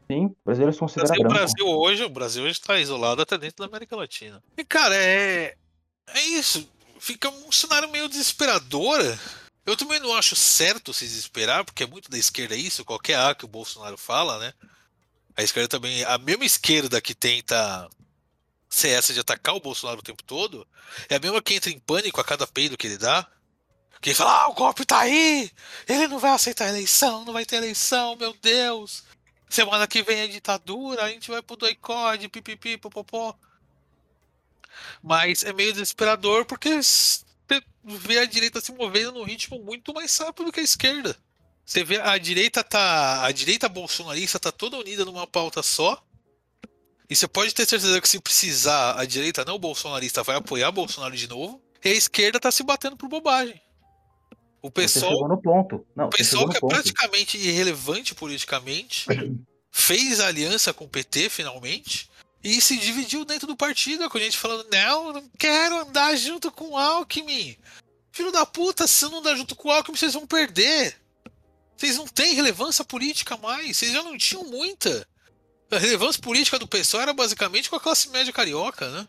Sim, 0.09 0.33
brasileiros 0.45 0.75
são 0.77 0.85
O 0.85 0.89
considerados 0.89 1.17
Brasil. 1.17 1.35
Brasil 1.65 1.67
hoje, 1.67 2.03
o 2.03 2.09
Brasil 2.09 2.43
hoje 2.43 2.51
está 2.53 2.79
isolado 2.79 3.21
até 3.21 3.37
dentro 3.37 3.57
da 3.57 3.65
América 3.65 3.95
Latina. 3.95 4.41
E, 4.55 4.63
cara, 4.63 4.95
é. 4.95 5.55
É 6.13 6.21
isso. 6.37 6.71
Fica 6.99 7.27
um 7.29 7.51
cenário 7.51 7.91
meio 7.91 8.07
desesperador. 8.07 8.99
Eu 9.67 9.75
também 9.75 9.99
não 9.99 10.15
acho 10.15 10.33
certo 10.33 10.93
se 10.93 11.05
desesperar, 11.05 11.65
porque 11.65 11.83
é 11.83 11.87
muito 11.87 12.09
da 12.09 12.17
esquerda 12.17 12.55
isso, 12.55 12.85
qualquer 12.85 13.19
A 13.19 13.35
que 13.35 13.43
o 13.43 13.49
Bolsonaro 13.49 13.97
fala, 13.97 14.39
né? 14.39 14.53
A 15.35 15.43
esquerda 15.43 15.67
também. 15.67 16.05
A 16.05 16.17
mesma 16.17 16.45
esquerda 16.45 17.01
que 17.01 17.13
tenta 17.13 17.89
ser 18.69 18.89
essa 18.89 19.13
de 19.13 19.19
atacar 19.19 19.55
o 19.55 19.59
Bolsonaro 19.59 19.99
o 19.99 20.03
tempo 20.03 20.23
todo, 20.23 20.65
é 21.09 21.17
a 21.17 21.19
mesma 21.19 21.41
que 21.41 21.53
entra 21.53 21.69
em 21.69 21.79
pânico 21.79 22.21
a 22.21 22.23
cada 22.23 22.47
peido 22.47 22.77
que 22.77 22.87
ele 22.87 22.97
dá. 22.97 23.27
Que 23.99 24.13
fala, 24.13 24.43
ah, 24.43 24.47
o 24.47 24.53
golpe 24.53 24.85
tá 24.85 24.99
aí! 24.99 25.51
Ele 25.85 26.07
não 26.07 26.19
vai 26.19 26.31
aceitar 26.31 26.65
a 26.65 26.69
eleição, 26.69 27.25
não 27.25 27.33
vai 27.33 27.45
ter 27.45 27.57
eleição, 27.57 28.15
meu 28.15 28.33
Deus! 28.41 29.03
Semana 29.49 29.85
que 29.85 30.01
vem 30.01 30.19
é 30.19 30.27
ditadura, 30.27 31.03
a 31.03 31.09
gente 31.09 31.29
vai 31.29 31.41
pro 31.41 31.57
doicode, 31.57 32.29
pipipi, 32.29 32.77
popopó. 32.77 33.37
Mas 35.03 35.43
é 35.43 35.51
meio 35.51 35.73
desesperador 35.73 36.45
porque 36.45 36.79
vê 37.95 38.19
a 38.19 38.25
direita 38.25 38.59
se 38.59 38.71
movendo 38.73 39.13
num 39.13 39.23
ritmo 39.23 39.59
muito 39.63 39.93
mais 39.93 40.17
rápido 40.17 40.51
que 40.51 40.59
a 40.59 40.63
esquerda. 40.63 41.15
Você 41.65 41.83
vê 41.83 41.99
a 41.99 42.17
direita 42.17 42.63
tá. 42.63 43.25
A 43.25 43.31
direita 43.31 43.69
bolsonarista 43.69 44.39
tá 44.39 44.51
toda 44.51 44.77
unida 44.77 45.05
numa 45.05 45.27
pauta 45.27 45.63
só. 45.63 46.01
E 47.09 47.15
você 47.15 47.27
pode 47.27 47.53
ter 47.53 47.65
certeza 47.65 48.01
que 48.01 48.09
se 48.09 48.19
precisar, 48.19 48.99
a 48.99 49.05
direita 49.05 49.45
não 49.45 49.57
bolsonarista 49.57 50.23
vai 50.23 50.35
apoiar 50.35 50.71
Bolsonaro 50.71 51.15
de 51.15 51.27
novo. 51.27 51.61
E 51.83 51.89
a 51.89 51.93
esquerda 51.93 52.39
tá 52.39 52.51
se 52.51 52.63
batendo 52.63 52.97
por 52.97 53.07
bobagem. 53.07 53.61
O 54.61 54.69
pessoal 54.69 55.27
no 55.27 55.41
ponto. 55.41 55.85
Não, 55.95 56.07
o 56.07 56.09
pessoal 56.09 56.49
que 56.49 56.57
é 56.57 56.59
ponto. 56.59 56.73
praticamente 56.73 57.37
irrelevante 57.37 58.13
politicamente 58.13 59.05
fez 59.71 60.19
aliança 60.19 60.73
com 60.73 60.85
o 60.85 60.89
PT 60.89 61.29
finalmente 61.29 62.09
e 62.47 62.61
se 62.61 62.77
dividiu 62.77 63.25
dentro 63.25 63.45
do 63.45 63.57
partido 63.57 64.09
com 64.09 64.17
a 64.17 64.21
gente 64.21 64.37
falando: 64.37 64.65
não, 64.71 65.11
não 65.11 65.29
quero 65.37 65.79
andar 65.79 66.15
junto 66.15 66.49
com 66.49 66.69
o 66.69 66.77
Alckmin. 66.77 67.57
Filho 68.09 68.31
da 68.31 68.45
puta, 68.45 68.87
se 68.87 69.03
não 69.03 69.19
andar 69.19 69.35
junto 69.35 69.53
com 69.53 69.67
o 69.67 69.71
Alckmin, 69.71 69.97
vocês 69.97 70.13
vão 70.13 70.25
perder. 70.25 70.95
Vocês 71.75 71.97
não 71.97 72.07
têm 72.07 72.35
relevância 72.35 72.85
política 72.85 73.35
mais, 73.35 73.75
vocês 73.75 73.91
já 73.91 74.01
não 74.01 74.17
tinham 74.17 74.45
muita. 74.45 75.05
A 75.69 75.77
relevância 75.77 76.21
política 76.21 76.57
do 76.57 76.65
pessoal 76.65 77.03
era 77.03 77.13
basicamente 77.13 77.69
com 77.69 77.75
a 77.75 77.81
classe 77.81 78.09
média 78.11 78.31
carioca, 78.31 78.89
né? 78.91 79.05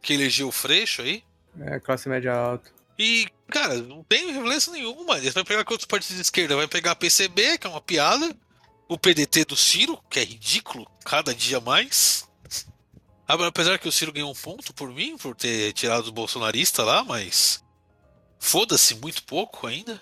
Que 0.00 0.14
elegeu 0.14 0.48
o 0.48 0.52
Freixo 0.52 1.02
aí. 1.02 1.22
É, 1.60 1.78
classe 1.78 2.08
média 2.08 2.32
alta. 2.32 2.72
E, 2.98 3.28
cara, 3.48 3.74
não 3.74 4.02
tem 4.02 4.32
relevância 4.32 4.72
nenhuma. 4.72 5.18
Ele 5.18 5.30
vai 5.30 5.44
pegar 5.44 5.64
com 5.64 5.74
outros 5.74 5.86
partidos 5.86 6.16
de 6.16 6.22
esquerda, 6.22 6.56
vai 6.56 6.66
pegar 6.66 6.92
a 6.92 6.96
PCB, 6.96 7.58
que 7.58 7.66
é 7.66 7.70
uma 7.70 7.80
piada, 7.82 8.34
o 8.88 8.98
PDT 8.98 9.44
do 9.44 9.54
Ciro, 9.56 10.02
que 10.08 10.18
é 10.18 10.24
ridículo, 10.24 10.90
cada 11.04 11.34
dia 11.34 11.60
mais. 11.60 12.23
Ah, 13.26 13.34
Apesar 13.46 13.78
que 13.78 13.88
o 13.88 13.92
Ciro 13.92 14.12
ganhou 14.12 14.30
um 14.30 14.34
ponto 14.34 14.74
por 14.74 14.90
mim, 14.90 15.16
por 15.16 15.34
ter 15.34 15.72
tirado 15.72 16.04
os 16.04 16.10
bolsonaristas 16.10 16.84
lá, 16.84 17.02
mas. 17.02 17.62
Foda-se 18.38 18.94
muito 18.96 19.24
pouco 19.24 19.66
ainda. 19.66 20.00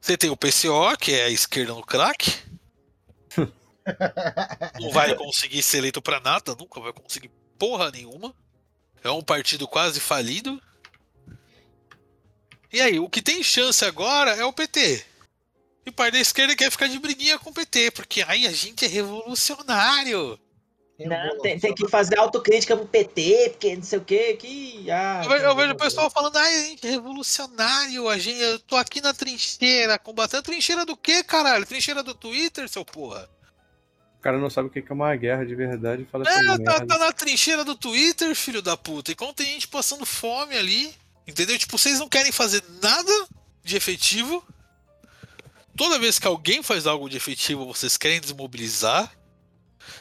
Você 0.00 0.16
tem 0.16 0.30
o 0.30 0.36
PCO, 0.36 0.96
que 0.98 1.12
é 1.12 1.24
a 1.24 1.30
esquerda 1.30 1.74
no 1.74 1.84
crack. 1.84 2.32
Não 4.80 4.90
vai 4.92 5.14
conseguir 5.16 5.62
ser 5.62 5.78
eleito 5.78 6.00
pra 6.00 6.20
nada, 6.20 6.54
nunca 6.54 6.80
vai 6.80 6.92
conseguir 6.92 7.30
porra 7.58 7.90
nenhuma. 7.90 8.34
É 9.02 9.10
um 9.10 9.22
partido 9.22 9.66
quase 9.66 9.98
falido. 9.98 10.62
E 12.72 12.80
aí, 12.80 13.00
o 13.00 13.08
que 13.08 13.20
tem 13.20 13.42
chance 13.42 13.84
agora 13.84 14.30
é 14.36 14.44
o 14.44 14.52
PT. 14.52 15.04
E 15.84 15.90
parte 15.90 16.12
da 16.12 16.20
esquerda 16.20 16.54
quer 16.54 16.70
ficar 16.70 16.86
de 16.86 16.98
briguinha 16.98 17.38
com 17.38 17.50
o 17.50 17.54
PT, 17.54 17.90
porque 17.90 18.22
aí 18.22 18.46
a 18.46 18.52
gente 18.52 18.84
é 18.84 18.88
revolucionário. 18.88 20.38
Não, 21.06 21.38
tem, 21.40 21.58
tem 21.58 21.74
que 21.74 21.88
fazer 21.88 22.18
autocrítica 22.18 22.76
pro 22.76 22.86
PT, 22.86 23.50
porque 23.50 23.76
não 23.76 23.82
sei 23.82 23.98
o 23.98 24.04
que, 24.04 24.34
que. 24.34 24.90
Ah, 24.90 25.22
Eu, 25.24 25.30
ve- 25.30 25.44
eu 25.46 25.56
vejo 25.56 25.72
o 25.72 25.76
pessoal 25.76 26.10
falando, 26.10 26.36
ai, 26.36 26.64
gente 26.66 26.86
é 26.86 26.90
revolucionário, 26.90 28.08
a 28.08 28.18
gente, 28.18 28.40
eu 28.40 28.58
tô 28.58 28.76
aqui 28.76 29.00
na 29.00 29.14
trincheira, 29.14 29.98
combatendo. 29.98 30.42
Trincheira 30.42 30.84
do 30.84 30.96
quê, 30.96 31.22
caralho? 31.22 31.64
Trincheira 31.66 32.02
do 32.02 32.14
Twitter, 32.14 32.68
seu 32.68 32.84
porra? 32.84 33.28
O 34.18 34.22
cara 34.22 34.36
não 34.38 34.50
sabe 34.50 34.68
o 34.68 34.70
que 34.70 34.84
é 34.86 34.92
uma 34.92 35.16
guerra 35.16 35.46
de 35.46 35.54
verdade 35.54 36.02
e 36.02 36.04
fala 36.04 36.24
É, 36.28 36.32
essa 36.34 36.58
tá, 36.62 36.84
tá 36.84 36.98
na 36.98 37.10
trincheira 37.12 37.64
do 37.64 37.74
Twitter, 37.74 38.34
filho 38.34 38.60
da 38.60 38.76
puta. 38.76 39.12
Enquanto 39.12 39.36
tem 39.36 39.46
gente 39.46 39.66
passando 39.68 40.04
fome 40.04 40.54
ali, 40.56 40.94
entendeu? 41.26 41.58
Tipo, 41.58 41.78
vocês 41.78 41.98
não 41.98 42.06
querem 42.08 42.30
fazer 42.30 42.62
nada 42.82 43.10
de 43.64 43.76
efetivo. 43.76 44.44
Toda 45.76 45.98
vez 45.98 46.18
que 46.18 46.26
alguém 46.26 46.62
faz 46.62 46.86
algo 46.86 47.08
de 47.08 47.16
efetivo, 47.16 47.64
vocês 47.64 47.96
querem 47.96 48.20
desmobilizar. 48.20 49.10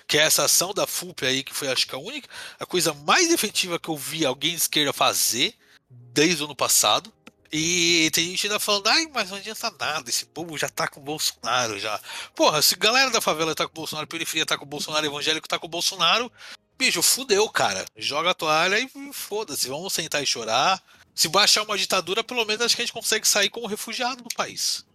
Que 0.07 0.17
é 0.17 0.21
essa 0.21 0.45
ação 0.45 0.73
da 0.73 0.85
FUP 0.85 1.25
aí, 1.25 1.43
que 1.43 1.53
foi 1.53 1.67
acho 1.69 1.87
que 1.87 1.95
a 1.95 1.97
única, 1.97 2.27
a 2.59 2.65
coisa 2.65 2.93
mais 2.93 3.31
efetiva 3.31 3.79
que 3.79 3.89
eu 3.89 3.95
vi 3.97 4.25
alguém 4.25 4.51
de 4.51 4.57
esquerda 4.57 4.93
fazer 4.93 5.53
desde 5.89 6.41
o 6.41 6.45
ano 6.45 6.55
passado. 6.55 7.11
E 7.51 8.11
tem 8.13 8.29
gente 8.29 8.45
ainda 8.45 8.59
falando, 8.59 8.87
ai, 8.87 9.07
mas 9.11 9.31
não 9.31 9.37
adianta 9.37 9.73
nada, 9.79 10.07
esse 10.07 10.25
povo 10.25 10.55
já 10.55 10.69
tá 10.69 10.87
com 10.87 10.99
o 10.99 11.03
Bolsonaro 11.03 11.79
já. 11.79 11.99
Porra, 12.35 12.61
se 12.61 12.75
galera 12.75 13.09
da 13.09 13.19
favela 13.19 13.55
tá 13.55 13.65
com 13.65 13.71
o 13.71 13.75
Bolsonaro, 13.75 14.07
periferia 14.07 14.45
tá 14.45 14.55
com 14.55 14.65
o 14.65 14.67
Bolsonaro, 14.67 15.05
evangélico 15.05 15.47
tá 15.47 15.57
com 15.57 15.65
o 15.65 15.69
Bolsonaro, 15.69 16.31
bicho, 16.77 17.01
fudeu, 17.01 17.49
cara. 17.49 17.85
Joga 17.97 18.31
a 18.31 18.33
toalha 18.35 18.79
e 18.79 18.89
foda-se, 19.11 19.67
vamos 19.67 19.91
sentar 19.93 20.21
e 20.21 20.27
chorar. 20.27 20.81
Se 21.15 21.27
baixar 21.27 21.63
uma 21.63 21.77
ditadura, 21.77 22.23
pelo 22.23 22.45
menos 22.45 22.63
acho 22.63 22.75
que 22.75 22.83
a 22.83 22.85
gente 22.85 22.93
consegue 22.93 23.27
sair 23.27 23.49
como 23.49 23.67
refugiado 23.67 24.23
do 24.23 24.35
país. 24.35 24.85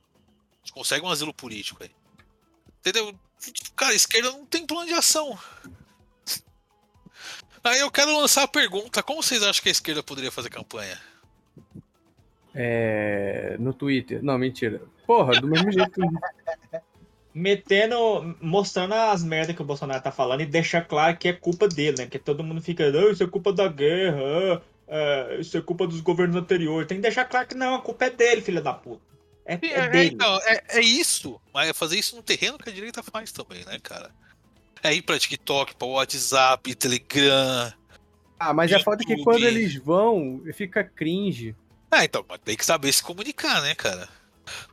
A 0.53 0.59
gente 0.59 0.73
consegue 0.73 1.05
um 1.05 1.11
asilo 1.11 1.35
político 1.35 1.83
aí. 1.83 1.91
Entendeu? 2.79 3.19
Cara, 3.77 3.93
a 3.93 3.97
esquerda 3.97 4.31
não 4.31 4.47
tem 4.47 4.67
plano 4.67 4.87
de 4.87 4.93
ação. 4.93 5.39
Aí 7.63 7.81
eu 7.81 7.91
quero 7.91 8.17
lançar 8.17 8.43
a 8.43 8.49
pergunta: 8.49 9.03
como 9.03 9.23
vocês 9.23 9.43
acham 9.43 9.63
que 9.63 9.69
a 9.71 9.73
esquerda 9.73 10.03
poderia 10.03 10.31
fazer 10.31 10.51
campanha? 10.51 10.99
É, 12.55 13.57
no 13.59 13.73
Twitter. 13.73 14.23
Não, 14.23 14.39
mentira. 14.39 14.83
Porra, 15.07 15.41
do 15.41 15.49
mesmo 15.49 15.73
jeito. 15.73 16.01
Metendo, 17.33 18.37
mostrando 18.41 18.95
as 18.95 19.25
merdas 19.25 19.57
que 19.57 19.63
o 19.63 19.65
Bolsonaro 19.65 20.01
tá 20.01 20.13
falando 20.13 20.43
e 20.43 20.47
deixar 20.47 20.83
claro 20.83 21.17
que 21.17 21.27
é 21.27 21.33
culpa 21.33 21.67
dele, 21.67 21.97
né? 21.99 22.07
Que 22.07 22.19
todo 22.19 22.45
mundo 22.45 22.63
fica, 22.63 22.85
"Ah, 22.85 23.11
isso 23.11 23.25
é 23.25 23.27
culpa 23.27 23.53
da 23.53 23.67
guerra, 23.67 24.21
ah, 24.55 24.63
ah, 24.89 25.35
isso 25.41 25.57
é 25.59 25.61
culpa 25.61 25.85
dos 25.85 26.01
governos 26.01 26.37
anteriores. 26.37 26.87
Tem 26.87 26.99
que 26.99 27.03
deixar 27.03 27.25
claro 27.25 27.49
que 27.49 27.57
não, 27.57 27.75
a 27.75 27.83
culpa 27.83 28.05
é 28.05 28.11
dele, 28.11 28.41
filha 28.41 28.61
da 28.61 28.73
puta. 28.73 29.14
É, 29.45 29.55
É, 29.55 29.59
é 29.63 29.97
é, 29.97 30.05
então, 30.05 30.39
é, 30.45 30.79
é 30.79 30.81
isso, 30.81 31.41
mas 31.53 31.69
é 31.69 31.73
fazer 31.73 31.99
isso 31.99 32.17
no 32.17 32.23
terreno 32.23 32.59
que 32.59 32.69
a 32.69 32.73
direita 32.73 33.03
faz 33.03 33.31
também, 33.31 33.65
né, 33.65 33.79
cara? 33.83 34.11
É 34.83 34.93
ir 34.93 35.03
pra 35.03 35.19
TikTok, 35.19 35.75
pra 35.77 35.87
WhatsApp, 35.87 36.75
Telegram. 36.75 37.73
Ah, 38.39 38.53
mas 38.53 38.73
a 38.73 38.81
foda 38.81 39.03
é 39.03 39.07
que 39.07 39.13
YouTube. 39.13 39.25
quando 39.25 39.45
eles 39.45 39.77
vão, 39.77 40.43
fica 40.55 40.85
cringe. 40.85 41.55
Ah, 41.91 42.05
então, 42.05 42.25
mas 42.29 42.41
tem 42.45 42.57
que 42.57 42.65
saber 42.65 42.93
se 42.93 43.03
comunicar, 43.03 43.63
né, 43.63 43.75
cara? 43.75 44.09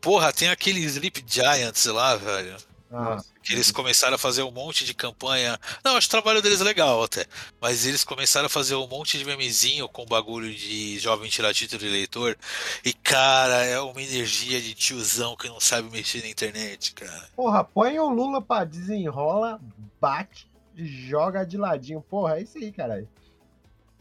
Porra, 0.01 0.33
tem 0.33 0.49
aqueles 0.49 0.95
Sleep 0.95 1.23
Giants 1.25 1.85
lá, 1.85 2.15
velho. 2.15 2.57
Ah, 2.93 3.23
Que 3.41 3.53
eles 3.53 3.71
começaram 3.71 4.15
a 4.15 4.17
fazer 4.17 4.43
um 4.43 4.51
monte 4.51 4.83
de 4.83 4.93
campanha. 4.93 5.57
Não, 5.83 5.95
acho 5.95 6.07
o 6.07 6.11
trabalho 6.11 6.41
deles 6.41 6.59
legal 6.59 7.01
até. 7.03 7.25
Mas 7.61 7.85
eles 7.85 8.03
começaram 8.03 8.47
a 8.47 8.49
fazer 8.49 8.75
um 8.75 8.85
monte 8.87 9.17
de 9.17 9.23
memezinho 9.23 9.87
com 9.87 10.05
bagulho 10.05 10.53
de 10.53 10.99
jovem 10.99 11.29
tirar 11.29 11.53
título 11.53 11.79
de 11.79 11.87
eleitor. 11.87 12.37
E, 12.83 12.91
cara, 12.91 13.63
é 13.63 13.79
uma 13.79 14.01
energia 14.01 14.59
de 14.61 14.73
tiozão 14.73 15.37
que 15.37 15.47
não 15.47 15.59
sabe 15.59 15.89
mexer 15.89 16.21
na 16.21 16.27
internet, 16.27 16.93
cara. 16.93 17.29
Porra, 17.35 17.63
põe 17.63 17.97
o 17.97 18.09
Lula 18.09 18.41
pra 18.41 18.65
desenrola, 18.65 19.61
bate, 19.99 20.49
joga 20.75 21.45
de 21.45 21.57
ladinho. 21.57 22.01
Porra, 22.01 22.39
é 22.39 22.41
isso 22.43 22.57
aí, 22.57 22.71
caralho. 22.73 23.07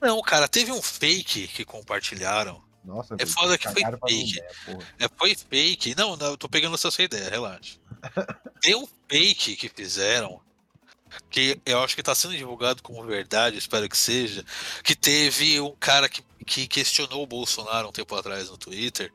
Não, 0.01 0.21
cara, 0.23 0.49
teve 0.49 0.73
um 0.73 0.83
fake 0.83 1.47
que 1.49 1.65
compartilharam. 1.65 2.61
Nossa, 2.83 3.15
É 3.19 3.27
foda 3.27 3.59
que 3.59 3.69
foi 3.69 3.83
fake. 3.83 3.99
mulher. 4.01 4.89
É, 4.99 5.07
foi 5.17 5.35
fake. 5.35 5.95
Não, 5.95 6.17
não, 6.17 6.29
eu 6.29 6.37
tô 6.39 6.49
pegando 6.49 6.75
essa 6.75 6.91
sua 6.91 7.05
ideia, 7.05 7.29
relaxa. 7.29 7.79
Tem 8.61 8.75
um 8.75 8.87
fake 9.09 9.57
que 9.57 9.69
fizeram, 9.69 10.41
que 11.29 11.61
eu 11.65 11.83
acho 11.83 11.97
que 11.97 12.03
tá 12.03 12.15
sendo 12.15 12.37
divulgado 12.37 12.83
como 12.83 13.05
verdade, 13.05 13.59
espero 13.59 13.89
que 13.89 13.97
seja, 13.97 14.45
que 14.83 14.95
teve 14.95 15.61
um 15.61 15.75
cara 15.79 16.09
que, 16.09 16.23
que 16.47 16.67
questionou 16.67 17.23
o 17.23 17.27
Bolsonaro 17.27 17.89
um 17.89 17.93
tempo 17.93 18.15
atrás 18.15 18.49
no 18.49 18.57
Twitter, 18.57 19.13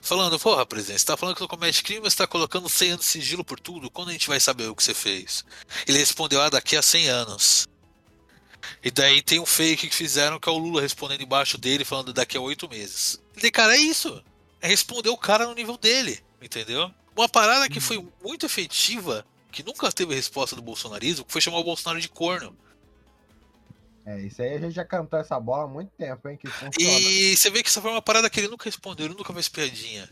falando, 0.00 0.38
porra, 0.38 0.64
presidente, 0.64 1.00
você 1.00 1.06
tá 1.06 1.16
falando 1.16 1.34
que 1.34 1.40
não 1.40 1.48
comete 1.48 1.82
crime, 1.82 2.02
mas 2.02 2.14
tá 2.14 2.26
colocando 2.26 2.68
100 2.68 2.92
anos 2.92 3.04
de 3.04 3.10
sigilo 3.10 3.44
por 3.44 3.60
tudo, 3.60 3.90
quando 3.90 4.10
a 4.10 4.12
gente 4.12 4.28
vai 4.28 4.40
saber 4.40 4.68
o 4.68 4.74
que 4.74 4.82
você 4.82 4.94
fez? 4.94 5.44
Ele 5.86 5.98
respondeu, 5.98 6.40
ah, 6.40 6.50
daqui 6.50 6.76
a 6.76 6.82
100 6.82 7.08
anos. 7.08 7.68
E 8.82 8.90
daí 8.90 9.22
tem 9.22 9.40
um 9.40 9.46
fake 9.46 9.88
que 9.88 9.94
fizeram 9.94 10.38
que 10.38 10.48
é 10.48 10.52
o 10.52 10.58
Lula 10.58 10.80
respondendo 10.80 11.22
embaixo 11.22 11.58
dele, 11.58 11.84
falando 11.84 12.12
daqui 12.12 12.36
a 12.36 12.40
oito 12.40 12.68
meses. 12.68 13.20
E 13.42 13.50
cara, 13.50 13.74
é 13.76 13.78
isso. 13.80 14.22
É 14.60 14.68
responder 14.68 15.10
o 15.10 15.16
cara 15.16 15.46
no 15.46 15.54
nível 15.54 15.76
dele, 15.76 16.22
entendeu? 16.40 16.90
Uma 17.16 17.28
parada 17.28 17.68
que 17.68 17.80
foi 17.80 18.04
muito 18.22 18.44
efetiva, 18.44 19.24
que 19.52 19.62
nunca 19.62 19.90
teve 19.92 20.14
resposta 20.14 20.56
do 20.56 20.62
bolsonarismo, 20.62 21.24
foi 21.28 21.40
chamar 21.40 21.58
o 21.58 21.64
Bolsonaro 21.64 22.00
de 22.00 22.08
corno. 22.08 22.56
É, 24.06 24.20
isso 24.20 24.42
aí 24.42 24.54
a 24.54 24.58
gente 24.58 24.74
já 24.74 24.84
cantou 24.84 25.18
essa 25.18 25.38
bola 25.40 25.64
há 25.64 25.68
muito 25.68 25.90
tempo, 25.96 26.28
hein? 26.28 26.38
E 26.78 27.36
você 27.36 27.50
vê 27.50 27.62
que 27.62 27.68
essa 27.68 27.80
foi 27.80 27.90
uma 27.90 28.02
parada 28.02 28.28
que 28.28 28.38
ele 28.38 28.48
nunca 28.48 28.64
respondeu, 28.64 29.06
ele 29.06 29.14
nunca 29.14 29.32
fez 29.32 29.48
piadinha. 29.48 30.08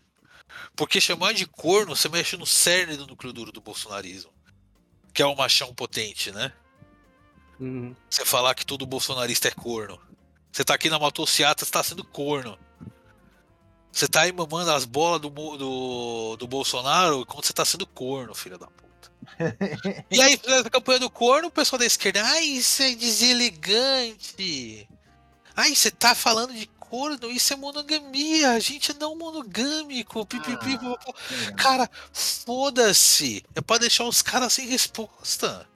Porque 0.75 1.01
chamar 1.01 1.35
de 1.35 1.47
corno, 1.47 1.95
você 1.95 2.09
mexe 2.09 2.37
no 2.37 2.47
cerne 2.47 2.97
do 2.97 3.07
núcleo 3.07 3.33
duro 3.33 3.53
do 3.53 3.61
bolsonarismo. 3.61 4.33
Que 5.13 5.23
é 5.23 5.27
o 5.27 5.37
machão 5.37 5.75
potente, 5.75 6.31
né? 6.31 6.53
Uhum. 7.61 7.95
Você 8.09 8.25
falar 8.25 8.55
que 8.55 8.65
todo 8.65 8.87
bolsonarista 8.87 9.49
é 9.49 9.51
corno. 9.51 10.01
Você 10.51 10.65
tá 10.65 10.75
aqui 10.75 10.89
na 10.89 10.99
motociata, 10.99 11.65
você 11.65 11.71
tá 11.71 11.83
sendo 11.83 12.05
corno. 12.05 12.59
Você 13.93 14.09
tá 14.09 14.23
aí 14.23 14.33
mamando 14.33 14.71
as 14.71 14.87
bolas 14.87 15.21
do, 15.21 15.29
do, 15.29 16.37
do 16.37 16.47
Bolsonaro 16.47 17.27
quando 17.27 17.45
você 17.45 17.53
tá 17.53 17.65
sendo 17.65 17.87
corno, 17.87 18.35
filho 18.35 18.59
da 18.59 18.67
puta. 18.67 19.13
e 20.11 20.21
aí, 20.21 20.37
fizeram 20.39 20.67
a 20.67 20.71
campanha 20.71 20.99
do 21.01 21.11
corno, 21.11 21.49
o 21.49 21.51
pessoal 21.51 21.79
da 21.79 21.85
esquerda, 21.85 22.23
ai, 22.25 22.45
isso 22.45 22.83
é 22.83 22.95
deselegante. 22.95 24.89
Ai, 25.55 25.75
você 25.75 25.91
tá 25.91 26.15
falando 26.15 26.55
de 26.55 26.67
corno, 26.67 27.31
isso 27.31 27.53
é 27.53 27.57
monogamia, 27.57 28.53
a 28.53 28.59
gente 28.59 28.91
é 28.93 28.95
não 28.95 29.17
monogâmico. 29.17 30.25
Pipipi, 30.25 30.79
popopó. 30.79 31.13
Cara, 31.57 31.89
foda-se. 32.13 33.45
É 33.55 33.61
pra 33.61 33.79
deixar 33.79 34.05
os 34.05 34.23
caras 34.23 34.53
sem 34.55 34.67
resposta. 34.67 35.67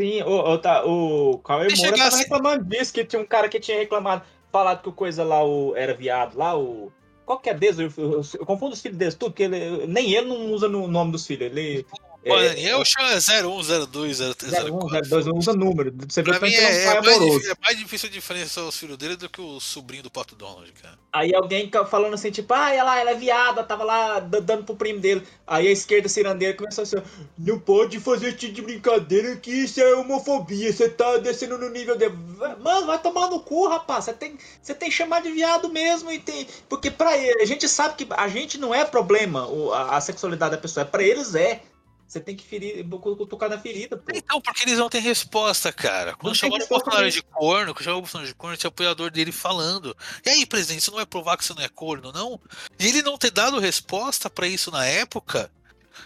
Sim, 0.00 0.22
o, 0.22 0.52
o, 0.52 0.58
tá, 0.58 0.84
o 0.84 1.38
Cauê 1.38 1.70
Se 1.70 1.76
Moura 1.76 1.90
tava 1.90 1.96
chegasse- 1.96 2.22
reclamando 2.22 2.64
disso, 2.64 2.92
que 2.92 3.04
tinha 3.04 3.20
um 3.20 3.26
cara 3.26 3.48
que 3.48 3.58
tinha 3.58 3.76
reclamado, 3.78 4.22
falado 4.52 4.82
que 4.82 4.88
o 4.88 4.92
coisa 4.92 5.24
lá 5.24 5.44
o, 5.44 5.74
era 5.76 5.92
viado, 5.94 6.36
lá 6.36 6.56
o. 6.56 6.92
Qual 7.28 7.38
que 7.40 7.50
é 7.50 7.54
deles? 7.54 7.78
Eu, 7.78 7.92
eu- 7.98 8.22
eu 8.40 8.46
confundo 8.46 8.72
os 8.72 8.80
filhos 8.80 8.96
deles, 8.96 9.14
tudo, 9.14 9.32
porque 9.32 9.42
ele, 9.42 9.86
nem 9.86 10.14
ele 10.14 10.28
não 10.28 10.50
usa 10.50 10.66
no 10.66 10.88
nome 10.88 11.12
dos 11.12 11.26
filhos. 11.26 11.46
Ele. 11.50 11.84
O 12.24 12.36
Daniel 12.36 12.84
chama 12.84 13.10
01, 13.14 13.86
02, 13.86 14.18
03, 14.18 14.52
04. 14.70 15.08
02, 15.08 15.26
não 15.26 15.36
usa 15.36 15.52
número. 15.52 15.94
Você 16.08 16.22
vê 16.22 16.30
Pra 16.30 16.40
mim 16.40 16.52
é 16.52 16.58
é, 16.58 16.84
é 16.84 17.00
mais 17.00 17.18
difícil, 17.18 17.52
é 17.52 17.54
mais 17.62 17.78
difícil 17.78 18.08
a 18.08 18.12
diferença 18.12 18.62
os 18.62 18.76
filhos 18.76 18.96
dele 18.96 19.16
do 19.16 19.28
que 19.28 19.40
o 19.40 19.60
sobrinho 19.60 20.02
do 20.02 20.10
Pato 20.10 20.34
Donald, 20.34 20.70
cara. 20.72 20.98
Aí 21.12 21.34
alguém 21.34 21.70
falando 21.88 22.14
assim, 22.14 22.30
tipo, 22.30 22.52
ah, 22.52 22.72
ela, 22.72 22.98
ela 22.98 23.12
é 23.12 23.14
viada, 23.14 23.62
tava 23.64 23.84
lá 23.84 24.20
dando 24.20 24.64
pro 24.64 24.76
primo 24.76 25.00
dele. 25.00 25.22
Aí 25.46 25.68
a 25.68 25.70
esquerda 25.70 26.08
cirandeira 26.08 26.56
começou 26.56 26.82
assim, 26.82 26.96
não 27.38 27.58
pode 27.58 27.98
fazer 28.00 28.28
esse 28.28 28.36
tipo 28.36 28.54
de 28.54 28.62
brincadeira 28.62 29.36
que 29.36 29.50
isso 29.50 29.80
é 29.80 29.94
homofobia, 29.94 30.72
você 30.72 30.88
tá 30.88 31.16
descendo 31.18 31.56
no 31.56 31.70
nível 31.70 31.96
de... 31.96 32.08
Mano, 32.08 32.86
vai 32.86 33.00
tomar 33.00 33.28
no 33.28 33.40
cu, 33.40 33.68
rapaz, 33.68 34.04
você 34.04 34.12
tem, 34.12 34.36
você 34.60 34.74
tem 34.74 34.90
que 34.90 34.94
chamar 34.94 35.22
de 35.22 35.30
viado 35.30 35.68
mesmo, 35.68 36.10
e 36.10 36.18
tem... 36.18 36.46
porque 36.68 36.90
pra 36.90 37.16
ele, 37.16 37.40
a 37.40 37.46
gente 37.46 37.68
sabe 37.68 37.94
que 37.94 38.06
a 38.10 38.28
gente 38.28 38.58
não 38.58 38.74
é 38.74 38.84
problema, 38.84 39.48
a, 39.74 39.96
a 39.96 40.00
sexualidade 40.00 40.52
da 40.52 40.60
pessoa, 40.60 40.84
pra 40.84 41.02
eles 41.02 41.34
é. 41.34 41.62
Você 42.08 42.20
tem 42.20 42.34
que 42.34 42.42
ferir, 42.42 42.86
tocar 43.28 43.50
na 43.50 43.58
ferida, 43.58 43.94
pô. 43.98 44.10
Então, 44.14 44.40
porque 44.40 44.62
eles 44.62 44.78
não 44.78 44.88
têm 44.88 45.02
resposta, 45.02 45.70
cara. 45.70 46.14
Quando 46.14 46.34
chamaram 46.34 46.64
o 46.64 46.68
Bolsonaro 46.68 47.10
de 47.10 47.22
corno, 47.22 47.74
quando 47.74 47.84
chamaram 47.84 47.98
o 47.98 48.02
Bolsonaro 48.02 48.28
de 48.28 48.34
corno, 48.34 48.56
tinha 48.56 48.68
apoiador 48.68 49.10
dele 49.10 49.30
falando. 49.30 49.94
E 50.24 50.30
aí, 50.30 50.46
presidente, 50.46 50.82
você 50.82 50.90
não 50.90 50.96
vai 50.96 51.04
provar 51.04 51.36
que 51.36 51.44
você 51.44 51.52
não 51.52 51.62
é 51.62 51.68
corno, 51.68 52.10
não? 52.10 52.40
E 52.80 52.86
ele 52.86 53.02
não 53.02 53.18
ter 53.18 53.30
dado 53.30 53.58
resposta 53.58 54.30
pra 54.30 54.48
isso 54.48 54.70
na 54.70 54.86
época, 54.86 55.50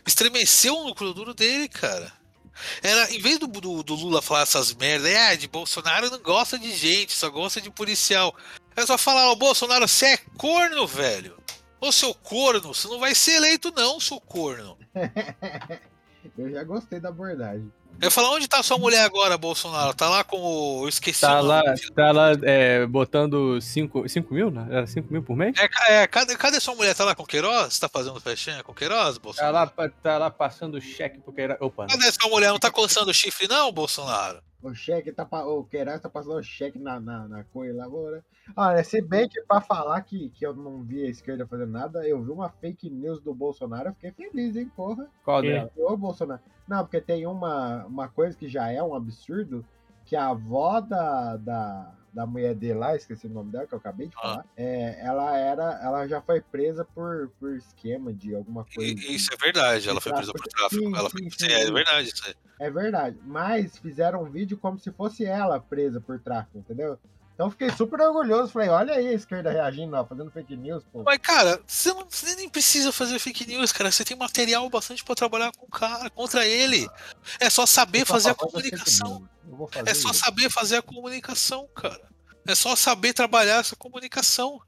estremeceu 0.05 0.77
o 0.77 0.89
núcleo 0.89 1.15
duro 1.15 1.35
dele, 1.35 1.69
cara. 1.69 2.13
Era, 2.83 3.15
em 3.15 3.21
vez 3.21 3.39
do, 3.39 3.47
do, 3.47 3.83
do 3.85 3.95
Lula 3.95 4.21
falar 4.21 4.43
essas 4.43 4.75
merdas, 4.75 5.09
é, 5.09 5.37
de 5.37 5.47
Bolsonaro 5.47 6.11
não 6.11 6.19
gosta 6.19 6.59
de 6.59 6.75
gente, 6.77 7.13
só 7.13 7.31
gosta 7.31 7.61
de 7.61 7.71
policial. 7.71 8.35
É 8.75 8.85
só 8.85 8.99
falar, 8.99 9.31
ô 9.31 9.37
Bolsonaro, 9.37 9.87
você 9.87 10.07
é 10.07 10.17
corno, 10.37 10.85
velho. 10.85 11.39
Ô 11.81 11.93
seu 11.93 12.13
corno, 12.13 12.75
você 12.75 12.89
não 12.89 12.99
vai 12.99 13.15
ser 13.15 13.37
eleito, 13.37 13.73
não, 13.75 14.01
seu 14.01 14.21
corno. 14.21 14.77
Eu 16.39 16.51
já 16.51 16.63
gostei 16.65 17.01
da 17.01 17.09
abordagem. 17.11 17.71
Eu 18.01 18.07
ia 18.07 18.11
falar, 18.11 18.31
onde 18.31 18.49
tá 18.49 18.63
sua 18.63 18.79
mulher 18.79 19.05
agora, 19.05 19.37
Bolsonaro? 19.37 19.93
Tá 19.95 20.09
lá 20.09 20.25
com 20.25 20.39
o. 20.41 20.85
Eu 20.85 20.89
esqueci 20.89 21.21
Tá 21.21 21.41
o 21.41 21.45
lá, 21.45 21.63
tá 21.95 22.11
lá 22.11 22.31
é, 22.43 22.87
botando 22.87 23.61
5 23.61 24.03
mil, 24.31 24.51
né? 24.51 24.67
Era 24.71 24.87
5 24.87 25.13
mil 25.13 25.23
por 25.23 25.37
mês? 25.37 25.55
É, 25.59 26.03
é, 26.03 26.07
cadê, 26.07 26.35
cadê 26.37 26.59
sua 26.59 26.75
mulher? 26.75 26.95
Tá 26.95 27.05
lá 27.05 27.15
com 27.15 27.23
o 27.23 27.27
Queiroz? 27.27 27.79
Tá 27.79 27.89
fazendo 27.89 28.19
festinha 28.21 28.63
com 28.65 28.73
o 28.73 28.75
Queiroz, 28.75 29.17
Tá 29.17 29.23
Bolsonaro? 29.23 29.53
lá, 29.55 29.67
pa- 29.67 29.89
tá 30.03 30.19
lá 30.19 30.31
passando 30.31 30.81
cheque 30.81 31.19
pro 31.21 31.33
Queiroz. 31.33 31.59
Opa. 31.61 31.87
Cadê 31.87 32.11
sua 32.11 32.31
mulher? 32.31 32.49
Não 32.51 32.59
tá 32.59 32.71
coçando 32.71 33.11
o 33.11 33.15
chifre, 33.15 33.47
não, 33.47 33.71
Bolsonaro? 33.71 34.41
O 34.63 34.75
cheque 34.75 35.13
tá 35.13 35.27
O 35.47 35.65
Queiroz 35.65 36.01
tá 36.01 36.09
passando 36.09 36.37
o 36.37 36.43
cheque 36.43 36.79
na, 36.79 37.01
na, 37.01 37.27
na 37.27 37.45
coisa 37.45 37.77
lá 37.77 37.85
agora. 37.85 38.25
Olha, 38.57 38.85
se 38.85 39.01
bem 39.01 39.29
que 39.29 39.41
pra 39.43 39.61
falar 39.61 40.01
que, 40.03 40.29
que 40.31 40.47
eu 40.47 40.55
não 40.55 40.83
vi 40.83 41.05
a 41.05 41.09
esquerda 41.09 41.47
fazendo 41.47 41.73
nada, 41.73 42.07
eu 42.07 42.23
vi 42.23 42.31
uma 42.31 42.49
fake 42.49 42.89
news 42.89 43.21
do 43.21 43.35
Bolsonaro, 43.35 43.89
eu 43.89 43.95
fiquei 43.95 44.13
feliz, 44.13 44.57
hein, 44.57 44.71
porra. 44.77 45.09
Qual 45.25 45.43
dela? 45.43 45.71
Ô, 45.77 45.97
Bolsonaro. 45.97 46.41
Não, 46.67 46.85
porque 46.85 47.01
tem 47.01 47.27
uma, 47.27 47.85
uma 47.87 48.09
coisa 48.09 48.37
que 48.37 48.49
já 48.49 48.71
é 48.71 48.83
um 48.83 48.95
absurdo, 48.95 49.65
que 50.05 50.15
a 50.15 50.29
avó 50.29 50.81
da, 50.81 51.37
da, 51.37 51.95
da 52.13 52.27
mulher 52.27 52.55
dele 52.55 52.75
lá, 52.75 52.95
esqueci 52.95 53.27
o 53.27 53.31
nome 53.31 53.51
dela, 53.51 53.67
que 53.67 53.73
eu 53.75 53.79
acabei 53.79 54.09
de 54.09 54.15
Ah. 54.19 54.21
falar, 54.21 54.47
é, 54.57 55.01
ela 55.05 55.37
era. 55.37 55.81
Ela 55.83 56.07
já 56.07 56.21
foi 56.21 56.41
presa 56.41 56.85
por, 56.85 57.31
por 57.41 57.57
esquema 57.57 58.13
de 58.13 58.35
alguma 58.35 58.65
coisa. 58.65 58.93
E- 58.93 59.15
Isso 59.17 59.33
é 59.33 59.37
verdade, 59.37 59.89
ela 59.89 60.01
foi 60.01 60.13
presa 60.13 60.33
por 60.33 60.47
tráfico. 60.47 60.83
Sim, 60.83 60.95
Ela 60.97 61.11
sim, 61.11 61.31
Sim, 61.31 61.31
sim, 61.31 61.47
é 61.53 61.65
sim. 61.67 61.73
verdade 61.73 62.09
isso 62.09 62.23
aí. 62.27 62.35
É 62.61 62.71
verdade. 62.71 63.19
Mas 63.25 63.77
fizeram 63.79 64.23
um 64.23 64.31
vídeo 64.31 64.57
como 64.59 64.79
se 64.79 64.93
fosse 64.93 65.25
ela 65.25 65.59
presa 65.59 66.01
por 66.01 66.21
tráfico, 66.21 66.59
entendeu? 66.59 66.99
Então 67.35 67.51
fiquei 67.51 67.71
super 67.71 68.01
orgulhoso. 68.01 68.53
Falei, 68.53 68.69
olha 68.69 68.95
aí 68.95 69.09
a 69.09 69.13
esquerda 69.13 69.51
reagindo, 69.51 69.97
ó, 69.97 70.05
fazendo 70.05 70.31
fake 70.31 70.57
news, 70.57 70.85
pô. 70.93 71.03
Mas, 71.03 71.19
cara, 71.19 71.61
você, 71.67 71.93
não, 71.93 72.07
você 72.09 72.35
nem 72.37 72.49
precisa 72.49 72.93
fazer 72.93 73.19
fake 73.19 73.47
news, 73.47 73.73
cara. 73.73 73.91
Você 73.91 74.05
tem 74.05 74.17
material 74.17 74.69
bastante 74.69 75.03
pra 75.03 75.15
trabalhar 75.15 75.51
com 75.57 75.67
o 75.67 75.71
cara, 75.71 76.09
contra 76.11 76.47
ele. 76.47 76.89
É 77.41 77.49
só 77.51 77.67
saber 77.67 78.05
fazer 78.07 78.31
a 78.31 78.35
comunicação. 78.35 79.29
vou 79.45 79.67
fazer 79.69 79.91
É 79.91 79.95
só 79.95 80.11
isso. 80.11 80.21
saber 80.21 80.51
fazer 80.51 80.77
a 80.77 80.83
comunicação, 80.83 81.67
cara. 81.75 82.01
É 82.47 82.55
só 82.55 82.75
saber 82.77 83.13
trabalhar 83.13 83.61
essa 83.61 83.77
comunicação. 83.77 84.61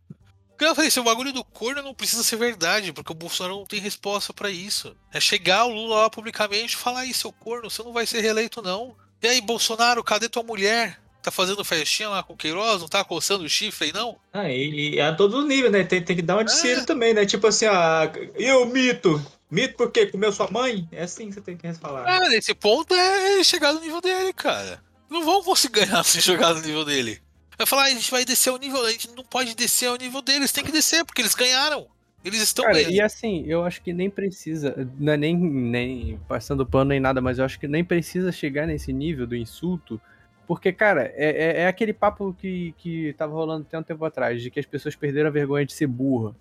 Porque 0.51 0.65
eu 0.65 0.75
falei, 0.75 0.87
esse 0.89 1.01
bagulho 1.01 1.33
do 1.33 1.45
corno 1.45 1.83
não 1.83 1.93
precisa 1.93 2.23
ser 2.23 2.37
verdade, 2.37 2.93
porque 2.93 3.11
o 3.11 3.17
Bolsonaro 3.17 3.57
não 3.57 3.67
tem 3.67 3.81
resposta 3.81 4.33
pra 4.33 4.49
isso. 4.51 4.97
É 5.13 5.19
chegar 5.19 5.65
o 5.65 5.75
Lula 5.75 6.03
lá 6.03 6.11
publicamente 6.11 6.75
e 6.75 6.79
falar 6.79 7.01
aí, 7.01 7.13
seu 7.13 7.33
corno, 7.33 7.69
você 7.69 7.83
não 7.83 7.93
vai 7.93 8.07
ser 8.07 8.21
reeleito, 8.21 8.63
não. 8.63 8.97
E 9.21 9.27
aí, 9.27 9.41
Bolsonaro, 9.41 10.05
cadê 10.05 10.29
tua 10.29 10.45
mulher? 10.45 11.01
Tá 11.25 11.31
fazendo 11.31 11.65
festinha 11.65 12.11
lá 12.11 12.23
com 12.23 12.35
o 12.35 12.37
Queiroz? 12.37 12.83
Não 12.83 12.89
tá 12.89 13.03
coçando 13.03 13.45
o 13.45 13.49
chifre 13.49 13.87
aí, 13.87 13.93
não? 13.95 14.17
Ah, 14.31 14.51
e, 14.51 14.97
e 14.97 15.01
a 15.01 15.15
todos 15.15 15.41
os 15.41 15.49
níveis, 15.49 15.73
né? 15.73 15.83
Tem, 15.83 16.03
tem 16.03 16.15
que 16.15 16.21
dar 16.21 16.37
uma 16.37 16.45
de 16.45 16.53
É. 16.69 16.85
Também, 16.85 17.15
né? 17.15 17.25
Tipo 17.25 17.47
assim, 17.47 17.65
ah, 17.65 18.13
e 18.39 18.51
o 18.53 18.67
mito? 18.67 19.25
Mito 19.51 19.75
por 19.75 19.91
quê? 19.91 20.05
Comeu 20.07 20.31
sua 20.31 20.51
mãe? 20.51 20.87
É 20.93 21.05
assim 21.05 21.29
que 21.29 21.35
você 21.35 21.41
tem 21.41 21.57
que 21.57 21.73
falar. 21.75 22.05
Ah, 22.07 22.29
nesse 22.29 22.55
ponto 22.55 22.95
é 22.95 23.43
chegar 23.43 23.73
no 23.73 23.81
nível 23.81 24.03
dele, 24.03 24.35
cara. 24.35 24.83
Não 25.09 25.25
vão 25.25 25.43
conseguir 25.43 25.87
ganhar 25.87 26.03
se 26.05 26.21
jogar 26.21 26.53
no 26.53 26.61
nível 26.61 26.85
dele. 26.85 27.19
Vai 27.57 27.67
falar, 27.67 27.85
"Ah, 27.85 27.87
a 27.87 27.91
gente 27.91 28.11
vai 28.11 28.25
descer 28.27 28.51
o 28.51 28.59
nível, 28.59 28.85
a 28.85 28.91
gente 28.91 29.09
não 29.17 29.25
pode 29.25 29.55
descer 29.55 29.87
ao 29.87 29.97
nível 29.97 30.21
deles, 30.21 30.53
tem 30.53 30.63
que 30.65 30.73
descer, 30.73 31.05
porque 31.07 31.23
eles 31.23 31.35
ganharam. 31.35 31.87
Eles 32.23 32.41
estão 32.43 32.65
Cara, 32.65 32.77
ganhando. 32.77 32.93
e 32.93 33.01
assim, 33.01 33.45
eu 33.47 33.65
acho 33.65 33.81
que 33.81 33.93
nem 33.93 34.11
precisa, 34.11 34.89
não 34.99 35.13
é 35.13 35.17
nem, 35.17 35.37
nem 35.37 36.21
passando 36.27 36.67
pano 36.67 36.89
nem 36.89 36.99
nada, 37.01 37.21
mas 37.21 37.39
eu 37.39 37.45
acho 37.45 37.61
que 37.61 37.69
nem 37.69 37.85
precisa 37.85 38.33
chegar 38.33 38.67
nesse 38.67 38.93
nível 38.93 39.27
do 39.27 39.37
insulto, 39.37 40.01
porque, 40.47 40.73
cara, 40.73 41.13
é, 41.15 41.31
é, 41.31 41.61
é 41.63 41.67
aquele 41.67 41.93
papo 41.93 42.35
que, 42.39 42.75
que 42.79 43.13
tava 43.15 43.33
rolando 43.33 43.65
até 43.67 43.79
um 43.79 43.83
tempo 43.83 44.05
atrás, 44.05 44.43
de 44.43 44.51
que 44.51 44.61
as 44.61 44.67
pessoas 44.67 44.95
perderam 44.95 45.29
a 45.29 45.33
vergonha 45.33 45.65
de 45.65 45.73
ser 45.73 45.87
burra. 45.87 46.35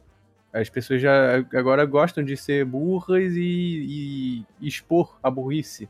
As 0.52 0.70
pessoas 0.70 1.02
já 1.02 1.38
agora 1.54 1.84
gostam 1.86 2.24
de 2.24 2.38
ser 2.38 2.64
burras 2.66 3.34
e, 3.36 4.46
e 4.62 4.68
expor 4.68 5.18
a 5.24 5.30
burrice. 5.32 5.90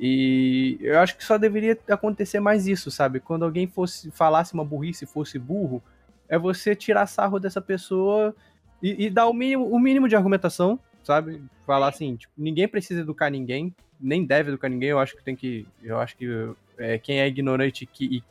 E 0.00 0.78
eu 0.80 0.98
acho 1.00 1.16
que 1.16 1.24
só 1.24 1.36
deveria 1.36 1.76
acontecer 1.90 2.38
mais 2.38 2.66
isso, 2.66 2.90
sabe? 2.90 3.18
Quando 3.18 3.44
alguém 3.44 3.66
fosse 3.66 4.10
falasse 4.12 4.54
uma 4.54 4.64
burrice 4.64 5.04
fosse 5.04 5.38
burro, 5.38 5.82
é 6.28 6.38
você 6.38 6.74
tirar 6.74 7.06
sarro 7.06 7.40
dessa 7.40 7.60
pessoa 7.60 8.34
e, 8.80 9.06
e 9.06 9.10
dar 9.10 9.26
o 9.26 9.34
mínimo, 9.34 9.68
o 9.68 9.78
mínimo 9.78 10.08
de 10.08 10.14
argumentação, 10.14 10.78
sabe? 11.02 11.42
Falar 11.66 11.88
assim, 11.88 12.14
tipo, 12.14 12.32
ninguém 12.38 12.68
precisa 12.68 13.00
educar 13.00 13.28
ninguém, 13.28 13.74
nem 14.00 14.24
deve 14.24 14.50
educar 14.50 14.68
ninguém. 14.68 14.90
Eu 14.90 15.00
acho 15.00 15.16
que 15.16 15.22
tem 15.22 15.34
que. 15.34 15.66
Eu 15.82 15.98
acho 15.98 16.16
que 16.16 16.26
é, 16.78 16.98
quem 16.98 17.20
é 17.20 17.26
ignorante 17.26 17.84
que, 17.86 18.04
e 18.04 18.24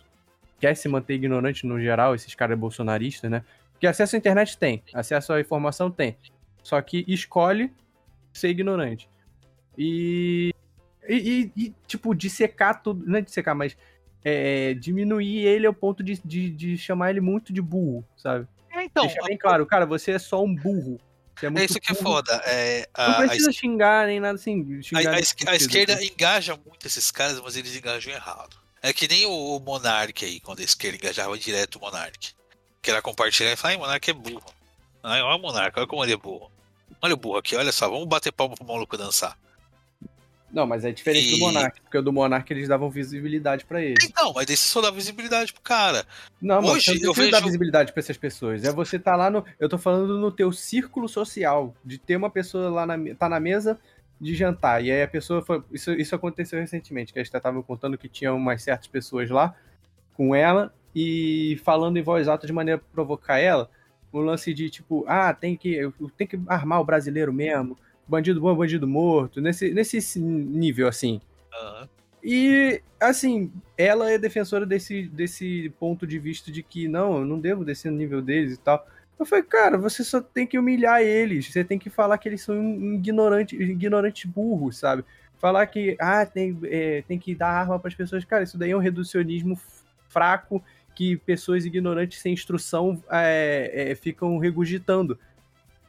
quer 0.59 0.75
se 0.75 0.87
manter 0.87 1.15
ignorante 1.15 1.65
no 1.67 1.79
geral, 1.79 2.15
esses 2.15 2.33
caras 2.35 2.57
bolsonaristas, 2.57 3.29
né? 3.29 3.43
Porque 3.73 3.85
acesso 3.87 4.15
à 4.15 4.19
internet 4.19 4.57
tem, 4.57 4.81
acesso 4.93 5.33
à 5.33 5.39
informação 5.39 5.91
tem. 5.91 6.17
Só 6.63 6.81
que 6.81 7.05
escolhe 7.07 7.71
ser 8.33 8.49
ignorante. 8.49 9.07
E. 9.77 10.51
E, 11.07 11.15
e- 11.15 11.51
e, 11.65 11.75
tipo, 11.87 12.13
dissecar 12.13 12.81
tudo. 12.81 13.05
Não 13.05 13.19
é 13.19 13.21
dissecar, 13.21 13.55
mas. 13.55 13.77
é, 14.25 14.73
diminuir 14.73 15.45
ele 15.45 15.65
ao 15.67 15.73
ponto 15.73 16.03
de, 16.03 16.19
de, 16.25 16.49
de 16.49 16.77
chamar 16.77 17.11
ele 17.11 17.21
muito 17.21 17.53
de 17.53 17.61
burro, 17.61 18.03
sabe? 18.17 18.45
É, 18.71 18.83
então, 18.83 19.05
Deixar 19.05 19.23
bem 19.23 19.37
claro, 19.37 19.65
cara, 19.65 19.85
você 19.85 20.11
é 20.11 20.19
só 20.19 20.43
um 20.43 20.53
burro. 20.53 20.99
É, 21.45 21.61
é 21.61 21.65
isso 21.65 21.79
que 21.79 21.91
é 21.91 21.95
foda. 21.95 22.33
É, 22.45 22.89
a, 22.93 23.07
Não 23.07 23.15
a 23.15 23.27
precisa 23.27 23.51
xingar 23.51 24.07
nem 24.07 24.19
nada 24.19 24.35
assim. 24.35 24.79
A, 24.79 24.81
Xingar 24.81 25.13
a 25.13 25.51
a 25.51 25.55
esquerda 25.55 26.03
engaja 26.03 26.59
muito 26.65 26.85
esses 26.87 27.11
caras, 27.11 27.39
mas 27.41 27.55
eles 27.55 27.75
engajam 27.75 28.13
errado. 28.13 28.57
É 28.81 28.93
que 28.93 29.07
nem 29.07 29.25
o, 29.25 29.57
o 29.57 29.59
Monark 29.59 30.23
aí, 30.23 30.39
quando 30.39 30.59
a 30.59 30.63
esquerda 30.63 30.97
engajava 30.97 31.37
direto 31.37 31.75
o 31.77 31.81
Monark. 31.81 32.33
Que 32.81 32.91
era 32.91 33.01
compartilhar 33.01 33.51
e 33.51 33.55
falar, 33.55 33.73
ai, 33.73 33.77
Monark 33.77 34.09
é 34.09 34.13
burro. 34.13 34.53
Ai, 35.03 35.21
olha 35.21 35.35
o 35.35 35.41
Monark, 35.41 35.77
olha 35.77 35.87
como 35.87 36.03
ele 36.03 36.13
é 36.13 36.17
burro. 36.17 36.51
Olha 37.01 37.13
o 37.13 37.17
burro 37.17 37.37
aqui, 37.37 37.55
olha 37.55 37.71
só, 37.71 37.89
vamos 37.89 38.07
bater 38.07 38.31
palma 38.31 38.55
pro 38.55 38.65
maluco 38.65 38.97
dançar. 38.97 39.37
Não, 40.51 40.65
mas 40.65 40.85
é 40.85 40.91
diferente 40.91 41.31
do 41.31 41.35
E- 41.37 41.39
Monark, 41.39 41.81
porque 41.81 41.97
o 41.97 42.01
do 42.01 42.13
Monark 42.13 42.51
eles 42.53 42.67
davam 42.69 42.89
visibilidade 42.89 43.65
pra 43.65 43.81
ele. 43.81 43.95
Então, 44.03 44.31
mas 44.33 44.49
esse 44.49 44.63
só 44.63 44.81
dá 44.81 44.89
visibilidade 44.89 45.51
pro 45.51 45.61
cara. 45.61 46.05
Não, 46.41 46.61
mas 46.61 46.71
Hoje 46.71 47.01
eu 47.03 47.13
vejo- 47.13 47.43
visibilidade 47.43 47.91
pra 47.91 47.99
essas 47.99 48.15
pessoas. 48.17 48.63
É 48.63 48.71
você 48.71 48.97
tá 48.97 49.15
lá 49.15 49.29
no. 49.29 49.43
Eu 49.59 49.67
tô 49.67 49.77
falando 49.77 50.17
no 50.17 50.31
teu 50.31 50.51
círculo 50.53 51.09
social, 51.09 51.75
de 51.83 51.97
ter 51.97 52.15
uma 52.15 52.29
pessoa 52.29 52.69
lá 52.69 52.85
na, 52.85 52.95
tá 53.15 53.27
na 53.27 53.39
mesa 53.39 53.77
de 54.19 54.33
jantar. 54.35 54.83
E 54.83 54.89
aí 54.91 55.03
a 55.03 55.07
pessoa 55.07 55.41
foi. 55.43 55.61
Isso, 55.71 55.91
isso 55.91 56.15
aconteceu 56.15 56.59
recentemente, 56.59 57.11
que 57.11 57.19
a 57.19 57.23
gente 57.23 57.31
tava 57.41 57.61
contando 57.61 57.97
que 57.97 58.07
tinha 58.07 58.33
umas 58.33 58.63
certas 58.63 58.87
pessoas 58.87 59.29
lá 59.29 59.53
com 60.13 60.33
ela 60.33 60.73
e 60.95 61.59
falando 61.63 61.97
em 61.97 62.01
voz 62.01 62.27
alta 62.27 62.47
de 62.47 62.53
maneira 62.53 62.81
a 62.81 62.93
provocar 62.93 63.37
ela. 63.37 63.69
Um 64.13 64.21
lance 64.21 64.53
de 64.53 64.69
tipo, 64.69 65.03
ah, 65.07 65.33
tem 65.33 65.55
que, 65.57 65.91
tem 66.17 66.25
que 66.25 66.39
armar 66.47 66.79
o 66.79 66.85
brasileiro 66.85 67.31
mesmo. 67.33 67.77
Bandido 68.07 68.39
bom, 68.39 68.55
bandido 68.55 68.87
morto. 68.87 69.41
Nesse, 69.41 69.71
nesse 69.71 70.19
nível, 70.19 70.87
assim. 70.87 71.19
Aham. 71.53 71.89
E, 72.23 72.81
assim, 72.99 73.51
ela 73.77 74.11
é 74.11 74.17
defensora 74.17 74.65
desse, 74.65 75.07
desse 75.07 75.71
ponto 75.79 76.05
de 76.05 76.19
vista 76.19 76.51
de 76.51 76.61
que, 76.61 76.87
não, 76.87 77.19
eu 77.19 77.25
não 77.25 77.39
devo 77.39 77.63
descer 77.63 77.91
no 77.91 77.97
nível 77.97 78.21
deles 78.21 78.55
e 78.55 78.57
tal. 78.57 78.85
Eu 79.17 79.25
falei, 79.25 79.43
cara, 79.43 79.77
você 79.77 80.03
só 80.03 80.21
tem 80.21 80.45
que 80.45 80.59
humilhar 80.59 81.01
eles. 81.01 81.47
Você 81.47 81.63
tem 81.63 81.79
que 81.79 81.89
falar 81.89 82.17
que 82.17 82.27
eles 82.27 82.41
são 82.41 82.55
ignorantes, 82.93 83.59
ignorantes 83.59 84.29
burros, 84.29 84.77
sabe? 84.77 85.03
Falar 85.39 85.65
que, 85.67 85.95
ah, 85.99 86.25
tem, 86.25 86.57
é, 86.65 87.03
tem 87.07 87.17
que 87.17 87.33
dar 87.33 87.49
arma 87.49 87.79
para 87.79 87.89
as 87.89 87.95
pessoas. 87.95 88.25
Cara, 88.25 88.43
isso 88.43 88.57
daí 88.57 88.71
é 88.71 88.75
um 88.75 88.81
reducionismo 88.81 89.57
fraco 90.09 90.63
que 90.93 91.15
pessoas 91.15 91.63
ignorantes 91.63 92.19
sem 92.19 92.33
instrução 92.33 93.01
é, 93.09 93.91
é, 93.91 93.95
ficam 93.95 94.37
regurgitando. 94.37 95.17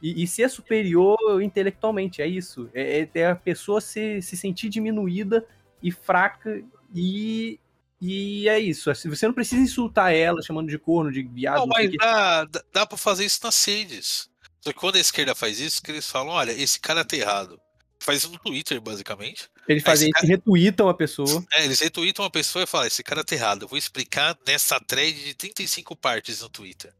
E, 0.03 0.22
e 0.22 0.26
ser 0.26 0.49
superior 0.49 1.16
intelectualmente, 1.42 2.22
é 2.22 2.26
isso. 2.26 2.70
É, 2.72 3.01
é- 3.01 3.11
é 3.20 3.26
a 3.26 3.36
pessoa 3.36 3.80
se, 3.80 4.22
se 4.22 4.36
sentir 4.36 4.68
diminuída 4.68 5.44
e 5.82 5.90
fraca 5.90 6.62
e, 6.94 7.59
e 8.01 8.49
é 8.49 8.59
isso. 8.59 8.90
Assim, 8.90 9.09
Você 9.09 9.26
não 9.26 9.34
precisa 9.34 9.62
insultar 9.62 10.14
ela 10.14 10.42
chamando 10.42 10.68
de 10.68 10.78
corno, 10.78 11.11
de 11.11 11.22
viado. 11.22 11.59
Não, 11.59 11.66
mas 11.66 11.90
dá, 11.96 12.44
dá, 12.44 12.64
dá 12.72 12.86
pra 12.86 12.96
fazer 12.96 13.24
isso 13.24 13.40
nas 13.42 13.64
redes. 13.64 14.28
Só 14.61 14.72
que 14.72 14.78
quando 14.78 14.96
a 14.96 15.01
esquerda 15.01 15.34
faz 15.34 15.61
isso, 15.61 15.82
que 15.82 15.90
eles 15.90 16.09
falam, 16.09 16.32
olha, 16.32 16.53
esse 16.53 16.78
cara 16.80 17.05
tá 17.05 17.16
errado. 17.16 17.61
Faz 18.01 18.18
isso 18.18 18.30
no 18.30 18.38
Twitter, 18.38 18.80
basicamente. 18.80 19.49
Eles 19.68 19.82
fazem 19.82 20.09
e 20.22 20.26
retweetam 20.26 20.88
a 20.88 20.94
pessoa. 20.94 21.44
É, 21.53 21.64
eles 21.64 21.80
retweetam 21.80 22.24
uma 22.24 22.30
pessoa 22.30 22.62
e 22.62 22.66
falam, 22.66 22.86
esse 22.86 23.03
cara 23.03 23.24
tá 23.24 23.34
errado. 23.34 23.62
Eu 23.62 23.68
vou 23.68 23.76
explicar 23.78 24.38
nessa 24.46 24.78
thread 24.80 25.12
de 25.24 25.34
35 25.34 25.96
partes 25.96 26.40
no 26.40 26.49
Twitter. 26.49 26.92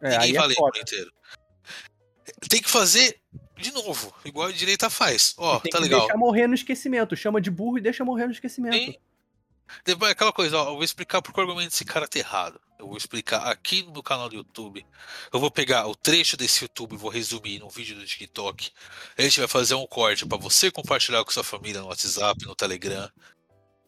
É, 0.00 0.12
Ninguém 0.18 0.36
é 0.36 0.38
vai 0.38 0.48
ler 0.48 0.54
foda. 0.54 0.72
por 0.72 0.80
inteiro. 0.80 1.12
Tem 2.48 2.62
que 2.62 2.70
fazer 2.70 3.20
de 3.56 3.72
novo, 3.72 4.14
igual 4.24 4.48
a 4.48 4.52
direita 4.52 4.88
faz. 4.88 5.34
Ó, 5.36 5.60
Tem 5.60 5.70
tá 5.70 5.78
legal. 5.78 6.00
deixar 6.00 6.16
morrer 6.16 6.46
no 6.46 6.54
esquecimento. 6.54 7.14
Chama 7.14 7.40
de 7.40 7.50
burro 7.50 7.78
e 7.78 7.80
deixa 7.80 8.04
morrer 8.04 8.26
no 8.26 8.32
esquecimento. 8.32 8.76
Sim. 8.76 8.94
Depois, 9.84 10.10
aquela 10.10 10.32
coisa, 10.32 10.58
ó, 10.58 10.70
eu 10.70 10.74
vou 10.74 10.82
explicar 10.84 11.22
por 11.22 11.32
que 11.32 11.38
o 11.38 11.42
argumento 11.42 11.70
desse 11.70 11.84
cara 11.84 12.08
tá 12.08 12.18
errado. 12.18 12.60
Eu 12.78 12.88
vou 12.88 12.96
explicar 12.96 13.46
aqui 13.46 13.82
no 13.82 13.92
meu 13.92 14.02
canal 14.02 14.28
do 14.28 14.34
YouTube. 14.34 14.84
Eu 15.32 15.38
vou 15.38 15.50
pegar 15.50 15.86
o 15.86 15.94
trecho 15.94 16.36
desse 16.36 16.64
YouTube 16.64 16.94
e 16.94 16.96
vou 16.96 17.10
resumir 17.10 17.58
num 17.58 17.68
vídeo 17.68 17.94
do 17.96 18.04
TikTok. 18.04 18.70
A 19.16 19.22
gente 19.22 19.38
vai 19.38 19.48
fazer 19.48 19.74
um 19.74 19.86
corte 19.86 20.26
pra 20.26 20.38
você 20.38 20.70
compartilhar 20.70 21.22
com 21.24 21.30
sua 21.30 21.44
família 21.44 21.80
no 21.80 21.88
WhatsApp, 21.88 22.44
no 22.46 22.54
Telegram. 22.54 23.08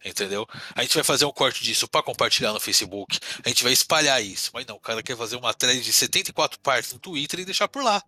Entendeu? 0.05 0.47
A 0.75 0.83
gente 0.83 0.93
vai 0.95 1.03
fazer 1.03 1.25
um 1.25 1.31
corte 1.31 1.63
disso 1.63 1.87
pra 1.87 2.03
compartilhar 2.03 2.53
no 2.53 2.59
Facebook. 2.59 3.19
A 3.43 3.49
gente 3.49 3.63
vai 3.63 3.73
espalhar 3.73 4.23
isso. 4.23 4.51
Mas 4.53 4.65
não, 4.65 4.75
o 4.75 4.79
cara 4.79 5.01
quer 5.01 5.17
fazer 5.17 5.35
uma 5.37 5.53
thread 5.53 5.81
de 5.81 5.91
74 5.91 6.59
partes 6.59 6.93
no 6.93 6.99
Twitter 6.99 7.39
e 7.39 7.45
deixar 7.45 7.67
por 7.67 7.83
lá. 7.83 8.03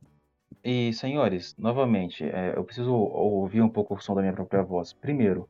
E, 0.66 0.91
senhores, 0.93 1.55
novamente, 1.57 2.26
é, 2.26 2.53
eu 2.57 2.63
preciso 2.63 2.91
ouvir 2.91 3.61
um 3.61 3.70
pouco 3.70 3.93
o 3.93 4.01
som 4.01 4.16
da 4.16 4.22
minha 4.22 4.34
própria 4.34 4.63
voz. 4.63 4.91
Primeiro, 4.93 5.47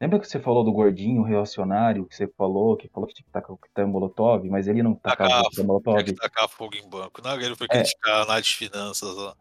Lembra 0.00 0.18
que 0.18 0.26
você 0.28 0.40
falou 0.40 0.62
do 0.64 0.72
gordinho 0.72 1.22
reacionário, 1.22 2.04
que 2.04 2.14
você 2.14 2.26
falou, 2.36 2.76
que 2.76 2.88
falou 2.88 3.06
que 3.08 3.14
tinha 3.14 3.24
que 3.24 3.30
tacar 3.32 3.52
o 3.52 3.56
coquetel 3.56 3.88
Molotov, 3.88 4.46
mas 4.50 4.66
ele 4.66 4.82
não 4.82 4.94
tacava 4.94 5.30
Tacar 5.30 5.50
Tinha 5.50 5.66
Molotov? 5.66 6.04
que 6.04 6.12
tacar 6.12 6.48
fogo 6.48 6.74
em 6.74 6.86
banco. 6.90 7.22
Não, 7.22 7.40
ele 7.40 7.54
foi 7.54 7.66
É. 7.70 7.76
criticar 7.76 8.16
a 8.16 8.22
análise 8.24 8.48
de 8.48 8.54
finanças 8.56 9.16
lá. 9.16 9.34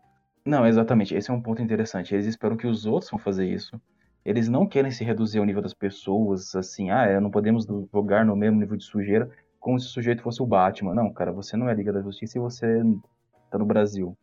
Não, 0.45 0.65
exatamente. 0.65 1.13
Esse 1.15 1.31
é 1.31 1.33
um 1.33 1.41
ponto 1.41 1.61
interessante. 1.61 2.13
Eles 2.13 2.27
esperam 2.27 2.55
que 2.55 2.67
os 2.67 2.85
outros 2.85 3.09
vão 3.11 3.19
fazer 3.19 3.45
isso. 3.49 3.81
Eles 4.23 4.47
não 4.47 4.65
querem 4.65 4.91
se 4.91 5.03
reduzir 5.03 5.39
ao 5.39 5.45
nível 5.45 5.61
das 5.61 5.73
pessoas, 5.73 6.55
assim, 6.55 6.91
ah, 6.91 7.03
é, 7.05 7.19
não 7.19 7.31
podemos 7.31 7.65
jogar 7.91 8.23
no 8.23 8.35
mesmo 8.35 8.57
nível 8.59 8.77
de 8.77 8.85
sujeira 8.85 9.29
como 9.59 9.77
se 9.79 9.87
o 9.87 9.89
sujeito 9.89 10.21
fosse 10.21 10.41
o 10.41 10.45
Batman. 10.45 10.93
Não, 10.93 11.11
cara, 11.11 11.33
você 11.33 11.57
não 11.57 11.67
é 11.67 11.73
Liga 11.73 11.91
da 11.91 12.01
Justiça 12.01 12.37
e 12.37 12.41
você 12.41 12.81
tá 13.51 13.57
no 13.57 13.65
Brasil. 13.65 14.15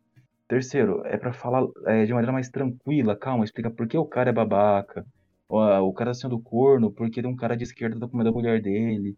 Terceiro, 0.51 1.01
é 1.05 1.15
pra 1.15 1.31
falar 1.31 1.65
é, 1.85 2.03
de 2.03 2.11
maneira 2.11 2.33
mais 2.33 2.49
tranquila, 2.49 3.15
calma, 3.15 3.45
explica 3.45 3.71
por 3.71 3.87
que 3.87 3.97
o 3.97 4.03
cara 4.03 4.31
é 4.31 4.33
babaca. 4.33 5.05
Ah, 5.49 5.81
o 5.81 5.93
cara 5.93 6.09
tá 6.09 6.15
sendo 6.15 6.37
corno 6.41 6.91
porque 6.91 7.25
um 7.25 7.37
cara 7.37 7.55
de 7.55 7.63
esquerda 7.63 7.97
tá 7.97 8.05
comendo 8.05 8.31
a 8.31 8.33
mulher 8.33 8.61
dele. 8.61 9.15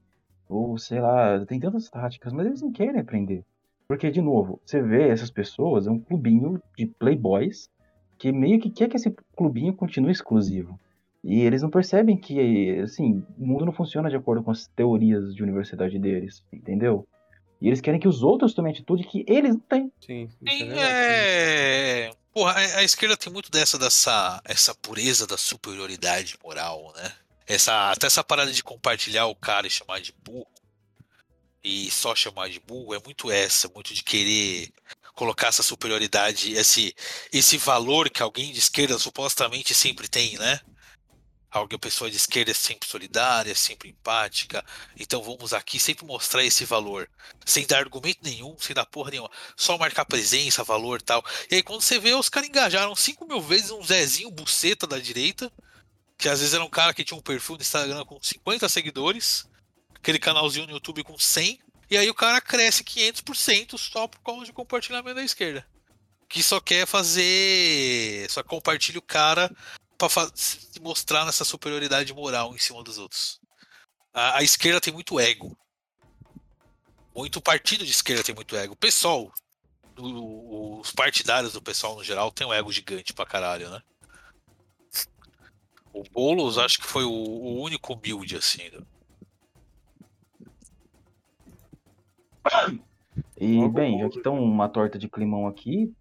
Ou 0.48 0.78
sei 0.78 1.00
lá, 1.02 1.44
tem 1.48 1.60
tantas 1.60 1.90
táticas, 1.90 2.32
mas 2.34 2.46
eles 2.46 2.62
não 2.62 2.72
querem 2.72 3.02
aprender. 3.02 3.44
Porque, 3.88 4.12
de 4.12 4.22
novo, 4.22 4.62
você 4.64 4.80
vê 4.80 5.08
essas 5.10 5.32
pessoas, 5.32 5.88
é 5.88 5.90
um 5.90 6.00
clubinho 6.00 6.62
de 6.78 6.86
playboys 6.86 7.68
que 8.20 8.32
meio 8.32 8.60
que 8.60 8.70
quer 8.70 8.88
que 8.88 8.98
esse 8.98 9.10
clubinho 9.36 9.74
continue 9.74 10.12
exclusivo. 10.12 10.80
E 11.24 11.42
eles 11.42 11.64
não 11.64 11.70
percebem 11.72 12.16
que, 12.16 12.80
assim, 12.82 13.26
o 13.40 13.48
mundo 13.48 13.66
não 13.66 13.74
funciona 13.74 14.08
de 14.08 14.16
acordo 14.16 14.44
com 14.44 14.52
as 14.52 14.68
teorias 14.68 15.34
de 15.34 15.42
universidade 15.42 15.98
deles, 15.98 16.44
entendeu? 16.54 17.08
E 17.64 17.68
eles 17.68 17.80
querem 17.80 17.98
que 17.98 18.10
os 18.10 18.22
outros 18.22 18.54
tomem 18.54 18.74
atitude 18.74 19.06
que 19.06 19.24
eles 19.26 19.52
não 19.52 19.60
têm. 19.62 19.90
Sim, 20.06 20.24
isso 20.26 20.38
é 20.42 20.50
Tem, 20.50 20.68
verdade. 20.68 20.82
é... 20.82 22.12
Porra, 22.34 22.52
a, 22.52 22.80
a 22.80 22.84
esquerda 22.84 23.16
tem 23.16 23.32
muito 23.32 23.50
dessa, 23.50 23.78
dessa 23.80 24.42
essa 24.44 24.76
pureza 24.76 25.26
da 25.26 25.38
superioridade 25.38 26.38
moral, 26.44 26.92
né? 26.98 27.14
Essa, 27.48 27.92
até 27.92 28.08
essa 28.08 28.22
parada 28.22 28.52
de 28.52 28.62
compartilhar 28.62 29.28
o 29.28 29.36
cara 29.36 29.66
e 29.66 29.70
chamar 29.70 30.02
de 30.02 30.14
burro 30.26 30.46
e 31.64 31.90
só 31.90 32.14
chamar 32.14 32.50
de 32.50 32.60
burro 32.60 32.94
é 32.94 33.00
muito 33.00 33.32
essa, 33.32 33.70
muito 33.74 33.94
de 33.94 34.04
querer 34.04 34.70
colocar 35.16 35.48
essa 35.48 35.64
superioridade, 35.64 36.52
esse, 36.52 36.94
esse 37.32 37.58
valor 37.58 38.10
que 38.10 38.22
alguém 38.22 38.52
de 38.52 38.60
esquerda 38.60 39.00
supostamente 39.00 39.74
sempre 39.74 40.10
tem, 40.10 40.38
né? 40.38 40.60
Alguém, 41.54 41.78
pessoa 41.78 42.10
de 42.10 42.18
esquerda 42.18 42.50
é 42.50 42.54
sempre 42.56 42.90
solidária, 42.90 43.54
sempre 43.54 43.88
empática. 43.88 44.66
Então 45.00 45.22
vamos 45.22 45.54
aqui 45.54 45.80
sempre 45.80 46.04
mostrar 46.04 46.44
esse 46.44 46.66
valor. 46.66 47.08
Sem 47.46 47.68
dar 47.68 47.78
argumento 47.78 48.22
nenhum, 48.24 48.58
sem 48.58 48.74
dar 48.74 48.88
porra 48.88 49.12
nenhuma. 49.12 49.30
Só 49.56 49.78
marcar 49.78 50.04
presença, 50.04 50.64
valor 50.64 51.00
tal. 51.00 51.24
E 51.52 51.56
aí 51.56 51.62
quando 51.62 51.82
você 51.82 52.00
vê, 52.00 52.12
os 52.16 52.28
caras 52.28 52.50
engajaram 52.50 52.96
5 52.96 53.28
mil 53.28 53.40
vezes 53.40 53.70
um 53.70 53.84
Zezinho 53.84 54.32
buceta 54.32 54.88
da 54.88 54.98
direita. 54.98 55.52
Que 56.18 56.28
às 56.28 56.40
vezes 56.40 56.56
era 56.56 56.64
um 56.64 56.70
cara 56.70 56.92
que 56.92 57.04
tinha 57.04 57.18
um 57.18 57.22
perfil 57.22 57.56
no 57.56 57.62
Instagram 57.62 58.04
com 58.04 58.20
50 58.20 58.68
seguidores. 58.68 59.48
Aquele 59.94 60.18
canalzinho 60.18 60.66
no 60.66 60.74
YouTube 60.74 61.04
com 61.04 61.20
100. 61.20 61.60
E 61.88 61.98
aí 61.98 62.10
o 62.10 62.16
cara 62.16 62.42
cresce 62.42 62.84
500% 62.84 63.78
só 63.78 64.08
por 64.08 64.20
causa 64.22 64.46
de 64.46 64.54
compartilhamento 64.54 65.18
da 65.18 65.24
esquerda. 65.24 65.64
Que 66.28 66.42
só 66.42 66.60
quer 66.60 66.88
fazer. 66.88 68.28
Só 68.32 68.42
compartilha 68.42 68.98
o 68.98 69.04
cara 69.04 69.56
se 70.36 70.80
mostrar 70.82 71.26
nessa 71.26 71.44
superioridade 71.46 72.14
moral 72.14 72.54
em 72.56 72.60
cima 72.60 72.84
dos 72.84 72.98
outros. 72.98 73.40
A, 74.14 74.40
a 74.40 74.44
esquerda 74.44 74.82
tem 74.82 74.94
muito 74.94 75.20
ego. 75.20 75.58
Muito 77.16 77.42
partido 77.42 77.86
de 77.86 77.92
esquerda 77.92 78.24
tem 78.24 78.34
muito 78.34 78.56
ego. 78.56 78.74
O 78.74 78.78
pessoal, 78.78 79.32
o- 79.98 80.80
os 80.80 80.92
partidários 80.92 81.54
do 81.54 81.62
pessoal 81.62 81.96
no 81.96 82.04
geral, 82.04 82.32
tem 82.32 82.46
um 82.48 82.54
ego 82.54 82.72
gigante 82.72 83.14
pra 83.14 83.26
caralho, 83.26 83.70
né? 83.70 83.82
O 85.94 86.04
Boulos 86.12 86.58
acho 86.58 86.80
que 86.80 86.88
foi 86.88 87.04
o, 87.04 87.12
o 87.12 87.62
único 87.62 87.94
humilde, 87.94 88.36
assim. 88.36 88.64
né? 88.70 88.80
E, 93.38 93.68
bem, 93.70 94.00
já 94.00 94.10
que 94.10 94.18
estão 94.18 94.42
uma 94.44 94.68
torta 94.68 94.98
de 94.98 95.08
climão 95.08 95.48
aqui, 95.48 95.94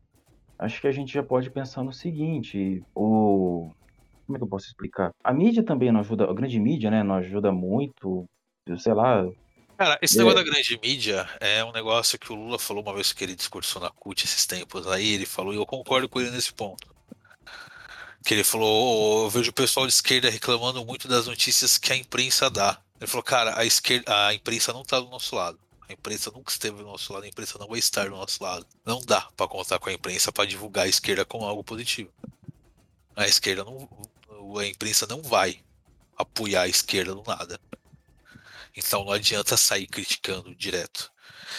acho 0.59 0.81
que 0.81 0.87
a 0.87 0.93
gente 0.93 1.13
já 1.13 1.23
pode 1.23 1.51
pensar 1.51 1.83
no 1.83 1.93
seguinte, 1.93 2.83
o... 2.95 3.71
Como 4.33 4.37
é 4.37 4.39
que 4.39 4.45
eu 4.45 4.49
posso 4.49 4.67
explicar? 4.67 5.11
A 5.23 5.31
mídia 5.31 5.63
também 5.63 5.93
não 5.93 6.01
ajuda, 6.01 6.25
a 6.25 6.33
grande 6.33 6.59
mídia, 6.59 6.91
né, 6.91 7.03
não 7.03 7.17
ajuda 7.17 7.53
muito, 7.53 8.25
sei 8.79 8.95
lá, 8.95 9.27
Cara, 9.77 9.99
esse 10.01 10.15
É. 10.15 10.19
negócio 10.19 10.39
da 10.39 10.45
grande 10.51 10.79
mídia 10.81 11.29
é 11.41 11.63
um 11.65 11.73
negócio 11.73 12.19
que 12.19 12.33
o 12.33 12.37
Lula 12.37 12.59
falou 12.59 12.83
uma 12.85 12.95
vez 12.95 13.13
que 13.13 13.25
ele 13.25 13.35
discursou 13.35 13.83
na 13.83 13.91
CUT 13.91 14.25
esses 14.25 14.47
tempos 14.47 14.87
aí, 14.87 15.13
ele 15.15 15.27
falou, 15.27 15.53
e 15.53 15.57
eu 15.57 15.67
concordo 15.67 16.09
com 16.09 16.21
ele 16.21 16.31
nesse 16.31 16.53
ponto. 16.53 16.95
Que 18.25 18.33
ele 18.35 18.45
falou, 18.45 18.69
"Ô, 19.23 19.25
eu 19.27 19.31
vejo 19.31 19.51
o 19.51 19.55
pessoal 19.55 19.85
de 19.87 19.93
esquerda 19.93 20.31
reclamando 20.31 20.85
muito 20.85 21.09
das 21.09 21.27
notícias 21.27 21.77
que 21.79 21.93
a 21.93 21.97
imprensa 21.97 22.49
dá. 22.49 22.79
Ele 23.01 23.09
falou, 23.09 23.25
cara, 23.25 23.59
a 23.59 23.65
esquerda, 23.65 24.29
a 24.29 24.33
imprensa 24.33 24.73
não 24.73 24.85
tá 24.85 25.01
do 25.01 25.09
nosso 25.11 25.35
lado. 25.35 25.59
A 25.89 25.93
imprensa 25.93 26.31
nunca 26.31 26.53
esteve 26.53 26.77
do 26.77 26.85
nosso 26.85 27.13
lado, 27.13 27.25
a 27.25 27.29
imprensa 27.29 27.59
não 27.59 27.67
vai 27.67 27.81
estar 27.81 28.05
do 28.05 28.11
nosso 28.17 28.43
lado. 28.43 28.65
Não 28.87 29.01
dá 29.01 29.23
pra 29.37 29.49
contar 29.49 29.81
com 29.81 29.89
a 29.89 29.93
imprensa 29.93 30.31
pra 30.31 30.45
divulgar 30.45 30.85
a 30.85 30.89
esquerda 30.89 31.25
como 31.25 31.45
algo 31.45 31.65
positivo. 31.65 32.11
A 33.17 33.27
esquerda 33.27 33.65
não, 33.65 33.89
a 34.59 34.67
imprensa 34.67 35.07
não 35.07 35.23
vai 35.23 35.61
apoiar 36.17 36.63
a 36.63 36.69
esquerda 36.69 37.15
do 37.15 37.23
nada. 37.27 37.61
Então 38.77 39.05
não 39.05 39.13
adianta 39.13 39.57
sair 39.57 39.87
criticando 39.87 40.55
direto. 40.55 41.11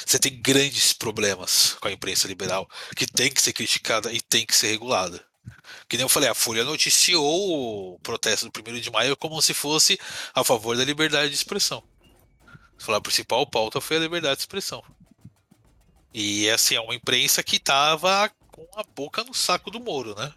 Você 0.05 0.17
tem 0.17 0.41
grandes 0.41 0.93
problemas 0.93 1.75
com 1.79 1.87
a 1.87 1.91
imprensa 1.91 2.27
liberal 2.27 2.67
que 2.95 3.05
tem 3.05 3.31
que 3.31 3.41
ser 3.41 3.53
criticada 3.53 4.11
e 4.11 4.21
tem 4.21 4.45
que 4.45 4.55
ser 4.55 4.71
regulada. 4.71 5.23
Que 5.87 5.97
nem 5.97 6.03
eu 6.03 6.09
falei, 6.09 6.29
a 6.29 6.33
Folha 6.33 6.63
noticiou 6.63 7.93
o 7.93 7.99
protesto 7.99 8.49
do 8.49 8.71
1 8.71 8.79
de 8.79 8.91
maio 8.91 9.15
como 9.15 9.41
se 9.41 9.53
fosse 9.53 9.99
a 10.33 10.43
favor 10.43 10.75
da 10.75 10.83
liberdade 10.83 11.29
de 11.29 11.35
expressão. 11.35 11.83
A 12.87 13.01
principal 13.01 13.45
pauta 13.45 13.79
foi 13.79 13.97
a 13.97 13.99
liberdade 13.99 14.37
de 14.37 14.41
expressão. 14.41 14.83
E 16.13 16.49
assim, 16.49 16.75
é 16.75 16.81
uma 16.81 16.95
imprensa 16.95 17.43
que 17.43 17.59
tava 17.59 18.29
com 18.51 18.67
a 18.75 18.83
boca 18.83 19.23
no 19.23 19.33
saco 19.33 19.71
do 19.71 19.79
Moro, 19.79 20.15
né? 20.15 20.33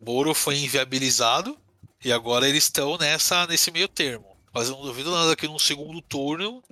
Moro 0.00 0.34
foi 0.34 0.56
inviabilizado 0.58 1.58
e 2.04 2.12
agora 2.12 2.48
eles 2.48 2.64
estão 2.64 2.96
nessa 2.98 3.46
nesse 3.46 3.70
meio 3.70 3.88
termo. 3.88 4.32
Mas 4.52 4.68
eu 4.68 4.76
não 4.76 4.82
duvido 4.82 5.10
nada 5.10 5.34
que 5.34 5.48
num 5.48 5.58
segundo 5.58 6.02
turno 6.02 6.62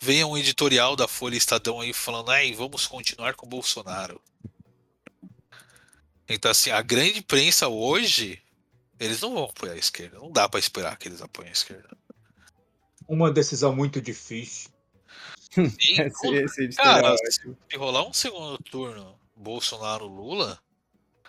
venha 0.00 0.26
um 0.26 0.36
editorial 0.36 0.96
da 0.96 1.06
Folha 1.06 1.36
Estadão 1.36 1.80
aí 1.80 1.92
falando, 1.92 2.30
ai, 2.30 2.52
vamos 2.52 2.86
continuar 2.86 3.34
com 3.34 3.46
o 3.46 3.48
Bolsonaro. 3.48 4.20
Então, 6.28 6.50
assim, 6.50 6.70
a 6.70 6.82
grande 6.82 7.20
imprensa 7.20 7.68
hoje, 7.68 8.42
eles 8.98 9.20
não 9.20 9.34
vão 9.34 9.44
apoiar 9.44 9.74
a 9.74 9.78
esquerda. 9.78 10.18
Não 10.18 10.32
dá 10.32 10.48
pra 10.48 10.58
esperar 10.58 10.96
que 10.98 11.08
eles 11.08 11.22
apoiem 11.22 11.48
a 11.48 11.52
esquerda. 11.52 11.96
Uma 13.06 13.30
decisão 13.30 13.74
muito 13.74 14.00
difícil. 14.00 14.70
E, 15.56 16.00
Esse, 16.02 16.34
esse 16.34 16.76
cara, 16.76 17.14
é 17.14 17.30
se 17.30 17.76
rolar 17.76 18.06
um 18.06 18.12
segundo 18.12 18.58
turno 18.58 19.18
Bolsonaro-Lula, 19.34 20.60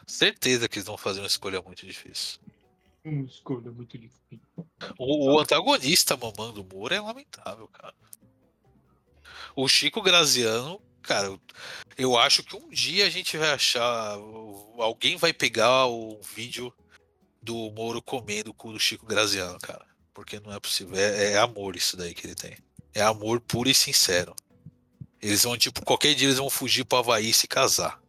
certeza 0.05 0.67
que 0.67 0.79
eles 0.79 0.87
vão 0.87 0.97
fazer 0.97 1.21
uma 1.21 1.27
escolha 1.27 1.61
muito 1.61 1.85
difícil. 1.85 2.39
Uma 3.03 3.25
escolha 3.25 3.71
muito 3.71 3.97
difícil. 3.97 4.47
O, 4.97 5.33
o 5.33 5.39
antagonista 5.39 6.17
mamando 6.17 6.61
o 6.61 6.75
Moro 6.75 6.93
é 6.93 6.99
lamentável, 6.99 7.67
cara. 7.67 7.95
O 9.55 9.67
Chico 9.67 10.01
Graziano, 10.01 10.81
cara, 11.01 11.27
eu, 11.27 11.41
eu 11.97 12.17
acho 12.17 12.43
que 12.43 12.55
um 12.55 12.69
dia 12.69 13.05
a 13.05 13.09
gente 13.09 13.37
vai 13.37 13.51
achar. 13.51 14.17
Alguém 14.77 15.17
vai 15.17 15.33
pegar 15.33 15.87
o 15.87 16.19
vídeo 16.21 16.73
do 17.41 17.71
Moro 17.71 18.01
comendo 18.01 18.51
o 18.51 18.53
cu 18.53 18.73
do 18.73 18.79
Chico 18.79 19.05
Graziano, 19.05 19.57
cara. 19.59 19.85
Porque 20.13 20.39
não 20.39 20.53
é 20.53 20.59
possível. 20.59 20.97
É, 20.97 21.33
é 21.33 21.37
amor 21.37 21.75
isso 21.75 21.95
daí 21.95 22.13
que 22.13 22.27
ele 22.27 22.35
tem. 22.35 22.57
É 22.93 23.01
amor 23.01 23.39
puro 23.39 23.69
e 23.69 23.73
sincero. 23.73 24.35
Eles 25.21 25.43
vão, 25.43 25.57
tipo, 25.57 25.83
qualquer 25.83 26.13
dia 26.15 26.27
eles 26.27 26.37
vão 26.37 26.49
fugir 26.49 26.85
pro 26.85 26.99
Havaí 26.99 27.29
e 27.29 27.33
se 27.33 27.47
casar. 27.47 28.01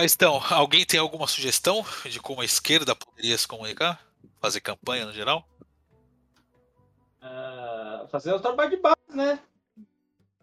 Mas 0.00 0.14
então, 0.14 0.40
alguém 0.50 0.86
tem 0.86 1.00
alguma 1.00 1.26
sugestão 1.26 1.84
de 2.08 2.20
como 2.20 2.40
a 2.40 2.44
esquerda 2.44 2.94
poderia 2.94 3.36
se 3.36 3.48
comunicar? 3.48 4.00
Fazer 4.40 4.60
campanha 4.60 5.04
no 5.04 5.12
geral? 5.12 5.44
Ah, 7.20 8.06
fazer 8.08 8.32
o 8.32 8.38
trabalho 8.38 8.70
de 8.70 8.76
base, 8.76 8.96
né? 9.12 9.40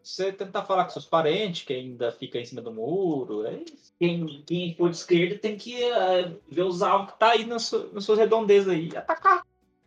Você 0.03 0.33
tentar 0.33 0.65
falar 0.65 0.83
com 0.83 0.89
seus 0.89 1.05
parentes, 1.05 1.65
que 1.65 1.71
ainda 1.71 2.11
fica 2.11 2.37
em 2.37 2.43
cima 2.43 2.61
do 2.61 2.69
muro. 2.69 3.45
É 3.45 3.53
isso. 3.53 3.93
Quem, 3.97 4.43
quem 4.45 4.75
for 4.75 4.89
de 4.89 4.97
esquerda 4.97 5.37
tem 5.37 5.55
que 5.55 5.81
ah, 5.89 6.33
ver 6.51 6.63
os 6.63 6.81
alvos 6.81 7.13
que 7.13 7.19
tá 7.19 7.29
aí 7.29 7.45
nas, 7.45 7.71
nas 7.93 8.03
suas 8.03 8.19
redondezas 8.19 8.73
aí 8.73 8.89
e 8.89 8.97
atacar. 8.97 9.41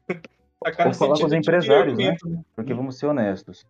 atacar 0.65 0.87
Ou 0.87 0.95
falar 0.95 1.19
com 1.19 1.27
os 1.27 1.33
empresários, 1.35 1.99
né? 1.99 2.17
né? 2.25 2.43
Porque 2.57 2.73
vamos 2.73 2.97
ser 2.97 3.05
honestos. 3.05 3.67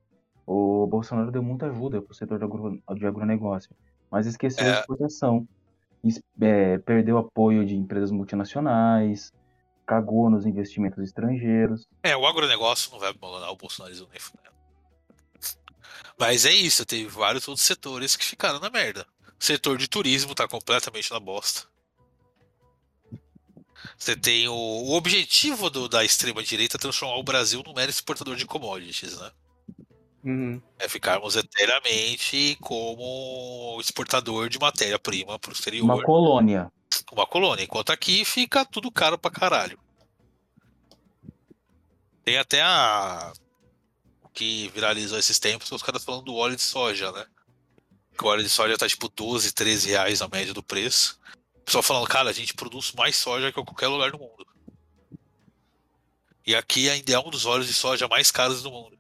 O 0.47 0.87
Bolsonaro 0.87 1.33
deu 1.33 1.43
muita 1.43 1.67
ajuda 1.67 2.01
pro 2.01 2.15
setor 2.15 2.39
de, 2.39 2.45
agro, 2.45 2.81
de 2.95 3.05
agronegócio, 3.05 3.75
mas 4.09 4.27
esqueceu 4.29 4.65
É. 4.65 4.77
a 4.77 4.79
exportação. 4.79 5.45
É, 6.41 6.79
perdeu 6.79 7.19
apoio 7.19 7.65
de 7.67 7.75
empresas 7.77 8.11
multinacionais, 8.11 9.33
cagou 9.87 10.31
nos 10.31 10.47
investimentos 10.47 11.03
estrangeiros. 11.03 11.87
É, 12.03 12.17
o 12.17 12.27
agronegócio 12.27 12.91
não 12.93 12.99
vai 12.99 13.11
abandonar 13.11 13.51
o 13.51 13.57
bolsonarismo 13.57 14.07
nem 14.11 14.21
fudendo. 14.21 14.49
Mas 16.19 16.45
é 16.45 16.53
isso, 16.53 16.85
teve 16.85 17.07
vários 17.07 17.47
outros 17.49 17.67
setores 17.67 18.17
que 18.17 18.25
ficaram 18.25 18.59
na 18.61 18.71
merda. 18.71 19.07
O 19.41 19.45
setor 19.45 19.79
de 19.79 19.89
turismo 19.89 20.35
tá 20.35 20.49
completamente 20.49 21.11
na 21.11 21.21
bosta. 21.21 21.67
Você 23.97 24.17
tem 24.17 24.49
o, 24.49 24.53
o 24.55 24.93
objetivo 24.95 25.71
do- 25.71 25.89
da 25.89 26.05
extrema-direita 26.05 26.79
transformar 26.79 27.17
o 27.17 27.23
Brasil 27.23 27.63
num 27.65 27.73
mero 27.73 27.91
exportador 27.91 28.37
de 28.37 28.45
commodities, 28.47 29.19
né? 29.19 29.31
Uhum. 30.25 30.61
É 30.79 30.89
ficarmos 30.89 31.37
eternamente 31.37 32.57
como 32.61 33.79
exportador 33.81 34.49
de 34.49 34.59
matéria-prima 34.59 35.39
para 35.39 35.51
o 35.51 35.53
exterior. 35.53 35.85
Uma 35.85 36.03
colônia. 36.03 36.73
uma 37.13 37.27
colônia. 37.27 37.65
Enquanto 37.65 37.91
aqui 37.91 38.25
fica 38.25 38.65
tudo 38.65 38.91
caro 38.91 39.17
pra 39.19 39.31
caralho. 39.31 39.79
Tem 42.25 42.37
até 42.37 42.61
a. 42.61 43.33
O 44.23 44.29
que 44.29 44.69
viralizou 44.75 45.19
esses 45.19 45.39
tempos, 45.39 45.71
os 45.73 45.83
caras 45.83 46.05
falando 46.05 46.25
do 46.25 46.35
óleo 46.35 46.57
de 46.57 46.63
soja, 46.63 47.11
né? 47.13 47.25
Que 48.17 48.25
o 48.25 48.29
óleo 48.29 48.43
de 48.43 48.49
soja 48.49 48.77
tá 48.77 48.89
tipo 48.89 49.09
12, 49.09 49.53
13 49.53 49.91
reais 49.91 50.21
a 50.21 50.29
média 50.29 50.53
do 50.53 50.63
preço. 50.63 51.19
O 51.57 51.61
pessoal 51.61 51.83
falando, 51.83 52.07
cara, 52.09 52.31
a 52.31 52.33
gente 52.33 52.55
produz 52.55 52.93
mais 52.93 53.17
soja 53.17 53.53
que 53.53 53.61
em 53.61 53.65
qualquer 53.65 53.89
lugar 53.89 54.11
do 54.11 54.19
mundo. 54.19 54.47
E 56.47 56.55
aqui 56.55 56.89
ainda 56.89 57.13
é 57.13 57.19
um 57.19 57.31
dos 57.31 57.47
óleos 57.47 57.67
de 57.67 57.75
soja 57.75 58.09
mais 58.09 58.31
caros 58.31 58.63
do 58.63 58.71
mundo. 58.71 58.98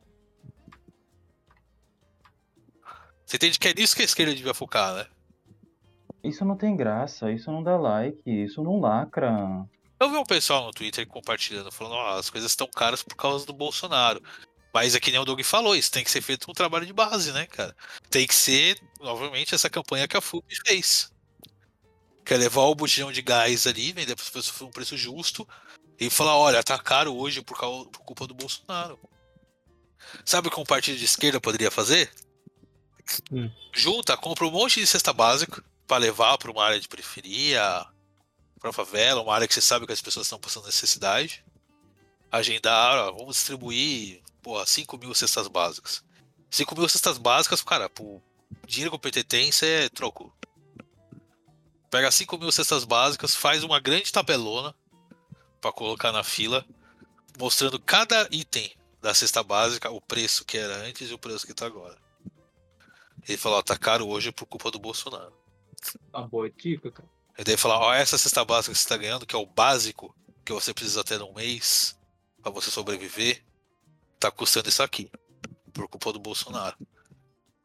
Você 3.29 3.37
entende 3.37 3.59
que 3.59 3.69
é 3.69 3.75
nisso 3.75 3.95
que 3.95 4.01
a 4.01 4.07
esquerda 4.07 4.35
devia 4.35 4.55
focar, 4.55 4.95
né? 4.95 5.07
Isso 6.25 6.47
não 6.47 6.57
tem 6.57 6.75
graça, 6.75 7.31
isso 7.31 7.53
não 7.53 7.63
dá 7.63 7.77
like, 7.77 8.23
isso 8.25 8.63
não 8.63 8.81
lacra. 8.81 9.31
Eu 10.01 10.09
vi 10.11 10.17
um 10.17 10.25
pessoal 10.25 10.65
no 10.65 10.71
Twitter 10.71 11.07
compartilhando, 11.07 11.71
falando, 11.71 11.97
ó, 11.97 12.19
as 12.19 12.31
coisas 12.31 12.51
estão 12.51 12.67
caras 12.75 13.03
por 13.03 13.15
causa 13.15 13.45
do 13.45 13.53
Bolsonaro. 13.53 14.23
Mas 14.73 14.95
é 14.95 15.01
que 15.01 15.11
nem 15.11 15.21
o 15.21 15.27
Doug 15.27 15.43
falou, 15.43 15.77
isso 15.77 15.93
tem 15.93 16.03
que 16.03 16.11
ser 16.11 16.23
feito 16.23 16.47
com 16.47 16.53
um 16.53 16.55
trabalho 16.55 16.87
de 16.87 16.93
base, 16.95 17.31
né, 17.33 17.45
cara? 17.45 17.77
Tem 18.09 18.27
que 18.27 18.35
ser, 18.35 18.81
novamente, 18.99 19.55
essa 19.55 19.69
campanha 19.69 20.09
que 20.09 20.17
a 20.17 20.23
FUP 20.23 20.47
fez. 20.67 21.13
Que 22.25 22.33
é 22.33 22.37
levar 22.39 22.63
o 22.63 22.75
botijão 22.75 23.13
de 23.13 23.21
gás 23.21 23.67
ali, 23.67 23.93
vender 23.93 24.15
para 24.15 24.25
as 24.25 24.31
pessoas 24.31 24.57
por 24.57 24.69
um 24.69 24.71
preço 24.71 24.97
justo 24.97 25.47
e 26.01 26.09
falar, 26.09 26.39
olha, 26.39 26.63
tá 26.63 26.79
caro 26.79 27.15
hoje 27.15 27.43
por, 27.43 27.59
causa, 27.59 27.91
por 27.91 28.01
culpa 28.01 28.27
do 28.27 28.33
Bolsonaro. 28.33 28.99
Sabe 30.25 30.49
o 30.49 30.51
que 30.51 30.59
um 30.59 30.65
partido 30.65 30.97
de 30.97 31.05
esquerda 31.05 31.39
poderia 31.39 31.71
fazer? 31.71 32.11
Hum. 33.33 33.51
Junta, 33.73 34.17
compra 34.17 34.47
um 34.47 34.51
monte 34.51 34.81
de 34.81 34.87
cesta 34.87 35.13
básica 35.13 35.63
para 35.87 35.99
levar 35.99 36.37
para 36.39 36.51
uma 36.51 36.65
área 36.65 36.81
de 36.81 36.89
periferia, 36.89 37.87
para 38.61 38.73
favela, 38.73 39.23
uma 39.23 39.35
área 39.35 39.49
que 39.49 39.55
você 39.55 39.61
sabe 39.61 39.87
que 39.87 39.93
as 39.93 40.03
pessoas 40.03 40.27
estão 40.27 40.39
passando 40.39 40.67
necessidade. 40.67 41.45
Agendar, 42.31 42.97
ó, 42.97 43.13
vamos 43.13 43.37
distribuir, 43.37 44.21
porra, 44.43 44.67
5 44.67 44.99
mil 44.99 45.15
cestas 45.15 45.49
básicas. 45.49 46.05
5 46.51 46.75
mil 46.77 46.89
cestas 46.89 47.19
básicas, 47.19 47.63
cara, 47.63 47.89
por 47.89 48.23
dinheiro 48.67 48.91
que 48.91 48.97
o 48.97 49.01
PT 49.01 49.25
tem, 49.25 49.51
você 49.51 49.89
trocou. 49.91 50.33
Pega 51.91 52.11
5 52.11 52.37
mil 52.37 52.53
cestas 52.53 52.85
básicas, 52.85 53.35
faz 53.35 53.65
uma 53.65 53.81
grande 53.81 54.13
tabelona 54.13 54.75
para 55.61 55.73
colocar 55.73 56.13
na 56.13 56.23
fila, 56.23 56.65
mostrando 57.39 57.81
cada 57.81 58.29
item 58.31 58.71
da 59.01 59.15
cesta 59.15 59.43
básica, 59.43 59.91
o 59.91 60.01
preço 60.01 60.45
que 60.45 60.59
era 60.59 60.77
antes 60.77 61.11
e 61.11 61.15
o 61.15 61.19
preço 61.19 61.47
que 61.47 61.55
tá 61.55 61.67
agora. 61.67 61.97
Ele 63.29 63.37
falou, 63.37 63.59
ó, 63.59 63.63
tá 63.63 63.77
caro 63.77 64.09
hoje 64.09 64.33
por 64.33 64.47
culpa 64.47 64.71
do 64.71 64.79
Bolsonaro. 64.79 65.33
Uma 66.13 66.27
boa 66.27 66.51
dica, 66.51 66.91
cara. 66.91 67.09
E 67.39 67.45
daí 67.45 67.57
falar, 67.57 67.79
ó, 67.79 67.95
essa 67.95 68.19
cesta 68.19 68.45
básica 68.45 68.75
que 68.75 68.81
você 68.81 68.89
tá 68.89 68.97
ganhando, 68.97 69.27
que 69.27 69.37
é 69.37 69.39
o 69.39 69.47
básico 69.47 70.15
que 70.45 70.53
você 70.53 70.75
precisa 70.75 71.05
ter 71.05 71.19
num 71.19 71.33
mês 71.33 71.97
pra 72.43 72.51
você 72.51 72.71
sobreviver, 72.71 73.45
tá 74.19 74.31
custando 74.31 74.69
isso 74.69 74.83
aqui, 74.83 75.11
por 75.73 75.87
culpa 75.89 76.13
do 76.13 76.19
Bolsonaro. 76.19 76.77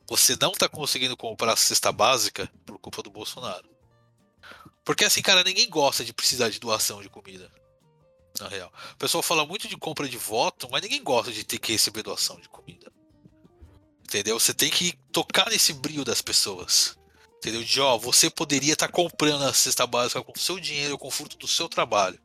Você 0.07 0.38
não 0.39 0.51
tá 0.51 0.70
conseguindo 0.70 1.18
comprar 1.18 1.53
a 1.53 1.55
cesta 1.55 1.91
básica 1.91 2.51
por 2.66 2.78
culpa 2.78 3.01
do 3.01 3.09
Bolsonaro. 3.09 3.68
Porque 4.86 5.05
assim, 5.05 5.24
cara, 5.24 5.43
ninguém 5.43 5.68
gosta 5.70 6.03
de 6.03 6.14
precisar 6.14 6.49
de 6.49 6.59
doação 6.59 7.01
de 7.01 7.09
comida. 7.09 7.49
Na 8.39 8.47
real. 8.47 8.72
O 8.93 8.97
pessoal 8.97 9.24
fala 9.24 9.45
muito 9.45 9.68
de 9.68 9.78
compra 9.78 10.07
de 10.07 10.18
voto, 10.18 10.68
mas 10.70 10.82
ninguém 10.82 11.03
gosta 11.03 11.32
de 11.32 11.43
ter 11.43 11.57
que 11.57 11.72
receber 11.72 12.03
doação 12.03 12.39
de 12.39 12.49
comida. 12.49 12.91
Entendeu? 14.14 14.39
Você 14.39 14.53
tem 14.53 14.70
que 14.70 14.93
tocar 15.11 15.49
nesse 15.49 15.74
brilho 15.74 16.05
das 16.05 16.22
pessoas. 16.22 16.95
Entendeu? 17.38 17.64
De 17.64 17.82
ó, 17.82 17.97
você 17.97 18.30
poderia 18.30 18.74
estar 18.74 18.88
comprando 18.88 19.43
a 19.43 19.51
cesta 19.51 19.88
básica 19.88 20.22
com 20.22 20.32
o 20.32 20.39
seu 20.39 20.59
dinheiro, 20.59 20.99
com 20.99 21.07
o 21.07 21.11
fruto 21.11 21.36
do 21.36 21.47
seu 21.47 21.68
trabalho, 21.68 22.20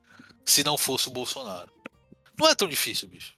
se 0.45 0.62
não 0.62 0.76
fosse 0.76 1.09
o 1.09 1.11
Bolsonaro. 1.11 1.72
Não 2.39 2.47
é 2.47 2.55
tão 2.55 2.68
difícil, 2.68 3.09
bicho. 3.09 3.32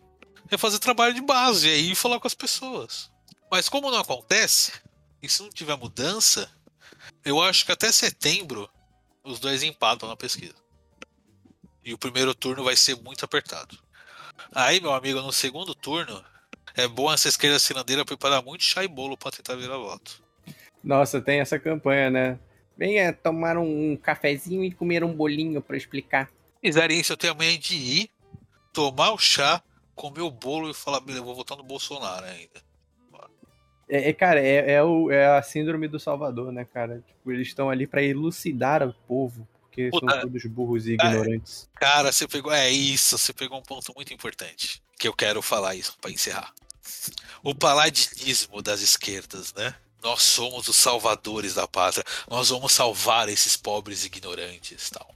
É 0.51 0.59
fazer 0.59 0.81
trabalho 0.81 1.15
de 1.15 1.21
base 1.21 1.69
e 1.69 1.71
aí 1.71 1.95
falar 1.95 2.19
com 2.19 2.27
as 2.27 2.35
pessoas. 2.35 3.09
Mas 3.49 3.69
como 3.69 3.89
não 3.89 4.01
acontece, 4.01 4.73
e 5.23 5.29
se 5.29 5.43
não 5.45 5.51
tiver 5.51 5.77
mudança, 5.77 6.51
eu 7.25 7.41
acho 7.41 7.65
que 7.65 7.71
até 7.71 7.93
setembro 7.93 8.69
os 9.23 9.39
dois 9.39 9.63
empatam 9.63 10.09
na 10.09 10.17
pesquisa. 10.17 10.57
E 11.85 11.95
o 11.95 11.99
primeiro 11.99 12.35
turno 12.35 12.65
vai 12.65 12.75
ser 12.75 12.97
muito 12.97 13.25
apertado. 13.25 13.79
Aí, 14.53 14.81
meu 14.81 14.93
amigo, 14.93 15.23
no 15.23 15.33
segundo 15.33 15.73
turno, 15.73 16.25
é 16.77 16.87
bom 16.89 17.13
essa 17.13 17.29
esquerda 17.29 17.59
cirandeira 17.59 18.05
preparar 18.05 18.43
muito 18.43 18.65
chá 18.65 18.83
e 18.85 18.89
bolo 18.89 19.17
pra 19.17 19.31
tentar 19.31 19.57
virar 19.57 19.77
voto. 19.77 20.23
Nossa, 20.83 21.21
tem 21.21 21.41
essa 21.41 21.59
campanha, 21.59 22.11
né? 22.11 22.39
Venha 22.77 23.13
tomar 23.13 23.59
um 23.59 23.97
cafezinho 23.97 24.65
e 24.65 24.71
comer 24.71 25.05
um 25.05 25.13
bolinho 25.13 25.61
pra 25.61 25.77
explicar. 25.77 26.31
Fizerem 26.63 26.99
isso, 27.01 27.13
eu 27.13 27.17
tenho 27.17 27.33
amanhã 27.35 27.59
de 27.59 27.77
ir, 27.77 28.11
tomar 28.73 29.13
o 29.13 29.19
chá, 29.19 29.63
comer 29.95 30.23
o 30.23 30.31
bolo 30.31 30.71
e 30.71 30.75
falar, 30.75 31.01
beleza, 31.01 31.21
eu 31.21 31.25
vou 31.27 31.35
votar 31.35 31.57
no 31.59 31.63
Bolsonaro 31.65 32.25
ainda. 32.25 32.71
É, 33.89 34.09
é, 34.09 34.13
cara, 34.13 34.41
é, 34.41 34.73
é, 34.75 34.83
o- 34.83 35.11
é 35.11 35.27
a 35.37 35.43
síndrome 35.43 35.89
do 35.89 35.99
Salvador, 35.99 36.53
né, 36.53 36.65
cara? 36.65 37.03
Tipo, 37.07 37.33
eles 37.33 37.49
estão 37.49 37.69
ali 37.69 37.87
pra 37.87 38.03
elucidar 38.03 38.87
o 38.87 38.95
povo, 39.07 39.47
porque 39.63 39.91
Puta. 39.91 40.13
são 40.13 40.21
todos 40.23 40.45
burros 40.47 40.87
e 40.87 40.93
ignorantes. 40.93 41.69
Cara, 41.75 42.13
você 42.13 42.29
pegou. 42.29 42.53
É 42.53 42.71
isso, 42.71 43.19
você 43.19 43.33
pegou 43.33 43.59
um 43.59 43.63
ponto 43.63 43.93
muito 43.97 44.15
importante. 44.15 44.81
Que 44.97 45.09
eu 45.09 45.13
quero 45.13 45.43
falar 45.43 45.75
isso 45.75 45.99
pra 46.01 46.11
encerrar. 46.11 46.53
O 47.43 47.55
paladinismo 47.55 48.63
das 48.63 48.81
esquerdas, 48.81 49.53
né? 49.55 49.75
Nós 50.03 50.23
somos 50.23 50.69
os 50.69 50.77
salvadores 50.77 51.55
da 51.55 51.69
pátria. 51.69 52.05
Nós 52.29 52.49
vamos 52.49 52.73
salvar 52.73 53.29
esses 53.29 53.57
pobres 53.57 54.05
ignorantes 54.05 54.91
tal. 54.91 55.15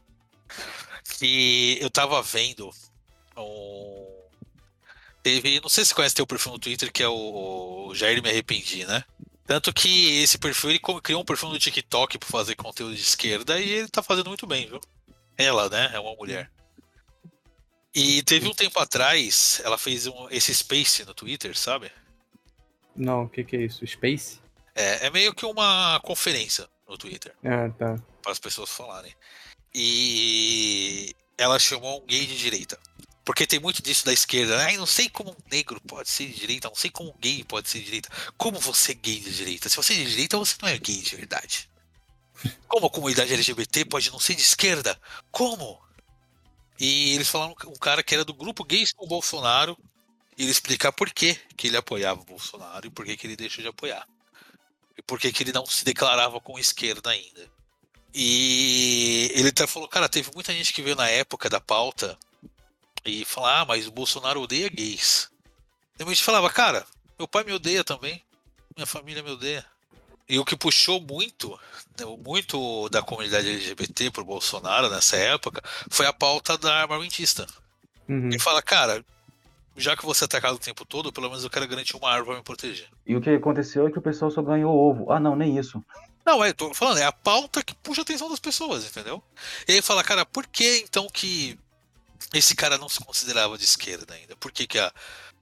Que 1.19 1.79
eu 1.81 1.91
tava 1.91 2.23
vendo 2.23 2.71
um. 3.37 4.07
Teve. 5.23 5.61
Não 5.61 5.69
sei 5.69 5.85
se 5.85 5.95
conhece 5.95 6.15
teu 6.15 6.27
perfil 6.27 6.53
no 6.53 6.59
Twitter, 6.59 6.93
que 6.93 7.03
é 7.03 7.09
o, 7.09 7.89
o 7.89 7.95
Jair 7.95 8.23
Me 8.23 8.29
Arrependi, 8.29 8.85
né? 8.85 9.05
Tanto 9.47 9.73
que 9.73 10.23
esse 10.23 10.39
perfil 10.39 10.71
ele 10.71 10.81
criou 11.03 11.21
um 11.21 11.25
perfil 11.25 11.51
no 11.51 11.59
TikTok 11.59 12.19
pra 12.19 12.29
fazer 12.29 12.55
conteúdo 12.55 12.95
de 12.95 13.03
esquerda 13.03 13.61
e 13.61 13.71
ele 13.71 13.89
tá 13.89 14.03
fazendo 14.03 14.29
muito 14.29 14.47
bem, 14.47 14.69
viu? 14.69 14.81
Ela, 15.37 15.69
né? 15.69 15.91
É 15.93 16.01
uma 16.01 16.15
mulher. 16.15 16.51
E 17.95 18.23
teve 18.25 18.49
um 18.49 18.55
tempo 18.55 18.79
atrás, 18.81 19.61
ela 19.65 19.79
fez 19.79 20.07
um- 20.07 20.29
esse 20.31 20.53
Space 20.55 21.05
no 21.05 21.15
Twitter, 21.15 21.57
sabe? 21.57 21.91
Não, 22.97 23.25
o 23.25 23.29
que, 23.29 23.45
que 23.45 23.57
é 23.57 23.61
isso? 23.63 23.87
Space? 23.87 24.41
É, 24.75 25.07
é 25.07 25.11
meio 25.11 25.33
que 25.35 25.47
uma 25.47 26.01
conferência 26.03 26.69
no 26.89 26.99
Twitter, 26.99 27.33
Ah, 27.45 27.71
tá. 27.71 27.97
para 28.23 28.33
as 28.33 28.39
pessoas 28.39 28.71
falarem. 28.71 29.15
E 29.73 31.15
ela 31.39 31.59
chamou 31.59 32.03
um 32.03 32.07
gay 32.07 32.27
de 32.27 32.37
direita. 32.37 32.79
Porque 33.25 33.47
tem 33.47 33.59
muito 33.59 33.83
disso 33.83 34.05
da 34.05 34.13
esquerda. 34.13 34.59
Ai, 34.65 34.77
não 34.77 34.85
sei 34.87 35.09
como 35.09 35.31
um 35.31 35.37
negro 35.51 35.81
pode 35.81 36.11
ser 36.11 36.27
de 36.27 36.35
direita, 36.35 36.69
não 36.69 36.75
sei 36.75 36.91
como 36.91 37.11
um 37.11 37.19
gay 37.19 37.43
pode 37.45 37.71
ser 37.71 37.79
de 37.79 37.85
direita. 37.87 38.11
Como 38.37 38.59
você 38.61 38.93
é 38.93 38.95
gay 38.95 39.19
de 39.19 39.35
direita? 39.35 39.69
Se 39.69 39.77
você 39.77 39.95
é 39.95 39.97
de 39.97 40.11
direita, 40.11 40.37
você 40.37 40.57
não 40.61 40.69
é 40.69 40.77
gay 40.79 41.01
de 41.01 41.17
verdade. 41.17 41.71
Como 42.69 42.87
a 42.87 42.91
comunidade 42.91 43.33
LGBT 43.33 43.85
pode 43.87 44.11
não 44.11 44.19
ser 44.21 44.35
de 44.35 44.43
esquerda? 44.43 45.01
Como? 45.31 45.81
E 46.85 47.15
eles 47.15 47.31
falaram 47.31 47.57
um 47.67 47.79
cara 47.79 48.03
que 48.03 48.15
era 48.15 48.27
do 48.27 48.35
grupo 48.35 48.63
gays 48.63 48.93
com 48.93 49.07
o 49.07 49.09
Bolsonaro 49.09 49.75
e 50.37 50.43
ele 50.43 50.51
explicar 50.51 50.93
por 50.93 51.11
que, 51.11 51.35
que 51.57 51.69
ele 51.69 51.79
apoiava 51.79 52.21
o 52.21 52.25
Bolsonaro 52.25 52.87
e 52.87 52.91
por 52.91 53.07
que, 53.07 53.17
que 53.17 53.27
ele 53.27 53.37
deixou 53.37 53.63
de 53.63 53.69
apoiar. 53.69 54.07
E 54.95 55.01
por 55.01 55.19
que, 55.19 55.33
que 55.33 55.43
ele 55.43 55.53
não 55.53 55.65
se 55.65 55.83
declarava 55.83 56.39
com 56.43 56.59
esquerda 56.59 57.09
ainda. 57.09 57.51
E 58.13 59.31
ele 59.35 59.49
até 59.49 59.67
falou, 59.67 59.89
cara, 59.89 60.11
teve 60.11 60.31
muita 60.35 60.53
gente 60.53 60.75
que 60.75 60.83
veio 60.83 60.95
na 60.95 61.09
época 61.09 61.49
da 61.49 61.59
pauta 61.59 62.19
e 63.03 63.25
falar, 63.25 63.61
ah, 63.61 63.65
mas 63.65 63.87
o 63.87 63.91
Bolsonaro 63.91 64.43
odeia 64.43 64.69
gays. 64.69 65.31
E 65.99 66.03
a 66.03 66.07
gente 66.07 66.23
falava, 66.23 66.51
cara, 66.51 66.87
meu 67.19 67.27
pai 67.27 67.45
me 67.45 67.53
odeia 67.53 67.83
também, 67.83 68.23
minha 68.77 68.87
família 68.87 69.23
me 69.23 69.31
odeia. 69.31 69.65
E 70.29 70.39
o 70.39 70.45
que 70.45 70.57
puxou 70.57 71.01
muito, 71.01 71.51
né, 71.99 72.07
muito 72.25 72.89
da 72.89 73.03
comunidade 73.03 73.49
LGBT 73.49 74.11
pro 74.11 74.25
Bolsonaro 74.25 74.89
nessa 74.89 75.17
época 75.17 75.63
foi 75.91 76.07
a 76.07 76.13
pauta 76.13 76.57
da 76.57 76.83
armamentista. 76.83 77.47
Uhum. 78.09 78.29
Ele 78.29 78.39
fala, 78.39 78.63
cara, 78.63 79.05
já 79.77 79.97
que 79.97 80.07
você 80.07 80.25
é 80.25 80.27
atacado 80.27 80.55
o 80.55 80.59
tempo 80.59 80.85
todo, 80.85 81.13
pelo 81.13 81.29
menos 81.29 81.45
eu 81.45 81.51
quero 81.51 81.69
garantir 81.69 81.97
uma 81.97 82.11
arma 82.11 82.27
pra 82.27 82.37
me 82.37 82.43
proteger. 82.43 82.89
E 83.07 83.15
o 83.15 83.21
que 83.21 83.31
aconteceu 83.31 83.87
é 83.87 83.91
que 83.91 83.99
o 83.99 84.03
pessoal 84.03 84.31
só 84.31 84.41
ganhou 84.41 84.75
ovo. 84.75 85.13
Ah, 85.13 85.21
não, 85.21 85.37
nem 85.37 85.59
isso. 85.59 85.83
Não, 86.25 86.43
é, 86.43 86.53
tô 86.53 86.73
falando, 86.73 86.99
é 86.99 87.05
a 87.05 87.13
pauta 87.13 87.63
que 87.63 87.75
puxa 87.75 88.01
a 88.01 88.03
atenção 88.03 88.31
das 88.31 88.41
pessoas, 88.41 88.87
entendeu? 88.87 89.23
E 89.69 89.73
aí 89.73 89.83
fala, 89.83 90.03
cara, 90.03 90.25
por 90.25 90.47
que 90.47 90.79
então 90.79 91.07
que 91.13 91.59
esse 92.33 92.57
cara 92.57 92.79
não 92.79 92.89
se 92.89 92.99
considerava 93.05 93.59
de 93.59 93.65
esquerda 93.65 94.15
ainda? 94.15 94.35
Por 94.37 94.51
que, 94.51 94.67
que 94.67 94.79
a, 94.79 94.91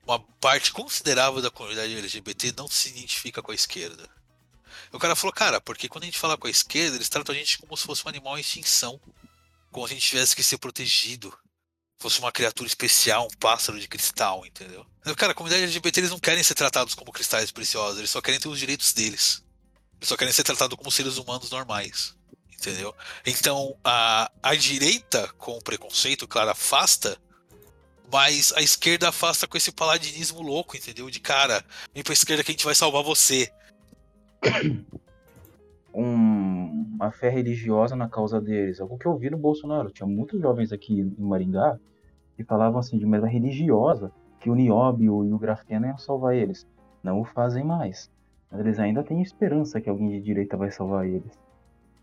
uma 0.05 0.19
parte 0.41 0.73
considerável 0.73 1.41
da 1.41 1.51
comunidade 1.51 1.97
LGBT 1.97 2.55
não 2.57 2.67
se 2.67 2.89
identifica 2.89 3.41
com 3.41 3.53
a 3.53 3.55
esquerda? 3.55 4.09
O 4.93 4.99
cara 4.99 5.17
falou, 5.17 5.33
cara, 5.33 5.61
porque 5.61 5.89
quando 5.89 6.05
a 6.05 6.07
gente 6.07 6.19
fala 6.19 6.37
com 6.37 6.47
a 6.47 6.51
esquerda, 6.51 6.97
eles 6.97 7.09
tratam 7.09 7.35
a 7.35 7.39
gente 7.39 7.59
como 7.59 7.77
se 7.77 7.85
fosse 7.85 8.05
um 8.05 8.09
animal 8.09 8.37
em 8.37 8.43
extinção. 8.43 9.01
como 9.71 9.89
se 9.89 9.95
a 9.95 9.97
gente 9.97 10.07
tivesse 10.07 10.37
que 10.37 10.43
ser 10.43 10.59
protegido. 10.59 11.33
Fosse 11.99 12.19
uma 12.19 12.33
criatura 12.33 12.67
especial, 12.67 13.27
um 13.27 13.37
pássaro 13.39 13.81
de 13.81 13.89
cristal, 13.89 14.45
entendeu? 14.45 14.85
Cara, 15.17 15.33
a 15.33 15.35
comunidade 15.35 15.65
LGBT 15.65 16.01
eles 16.01 16.11
não 16.11 16.19
querem 16.19 16.43
ser 16.43 16.55
tratados 16.55 16.95
como 16.95 17.13
cristais 17.13 17.51
preciosos, 17.51 17.99
eles 17.99 18.11
só 18.11 18.21
querem 18.21 18.39
ter 18.39 18.49
os 18.49 18.59
direitos 18.59 18.93
deles. 18.93 19.43
Eles 19.99 20.09
só 20.09 20.17
querem 20.17 20.33
ser 20.33 20.43
tratados 20.43 20.77
como 20.77 20.91
seres 20.91 21.17
humanos 21.17 21.51
normais. 21.51 22.15
Entendeu? 22.53 22.95
Então, 23.25 23.77
a, 23.83 24.31
a 24.43 24.55
direita, 24.55 25.27
com 25.39 25.57
o 25.57 25.63
preconceito, 25.63 26.29
claro, 26.29 26.51
afasta, 26.51 27.19
mas 28.13 28.53
a 28.53 28.61
esquerda 28.61 29.09
afasta 29.09 29.49
com 29.49 29.57
esse 29.57 29.73
paladinismo 29.73 30.43
louco, 30.43 30.77
entendeu? 30.77 31.09
De 31.09 31.19
cara, 31.19 31.65
vem 31.95 32.03
pra 32.03 32.13
esquerda 32.13 32.45
que 32.45 32.51
a 32.51 32.55
gente 32.55 32.65
vai 32.65 32.75
salvar 32.75 33.03
você. 33.03 33.51
um- 35.95 36.87
uma 36.95 37.11
fé 37.11 37.29
religiosa 37.29 37.97
na 37.97 38.09
causa 38.09 38.41
deles. 38.41 38.81
Algo 38.81 38.99
que 38.99 39.07
eu 39.07 39.17
vi 39.17 39.31
no 39.31 39.39
Bolsonaro. 39.39 39.91
Tinha 39.91 40.07
muitos 40.07 40.41
jovens 40.41 40.73
aqui 40.73 41.01
em 41.01 41.15
Maringá 41.19 41.79
que 42.37 42.45
falavam 42.45 42.79
assim 42.79 42.99
de 42.99 43.05
maneira 43.05 43.27
religiosa 43.27 44.11
que 44.41 44.49
o 44.51 44.55
nióbio 44.55 45.25
e 45.25 45.33
o 45.33 45.39
grafeno 45.39 45.87
iam 45.87 45.99
salvar 45.99 46.35
eles. 46.35 46.67
Não 47.03 47.21
o 47.21 47.25
fazem 47.25 47.65
mais. 47.65 48.11
Mas 48.51 48.61
eles 48.61 48.79
ainda 48.79 49.03
têm 49.03 49.21
esperança 49.23 49.81
que 49.81 49.89
alguém 49.89 50.09
de 50.11 50.21
direita 50.21 50.57
vai 50.57 50.71
salvar 50.71 51.07
eles. 51.07 51.39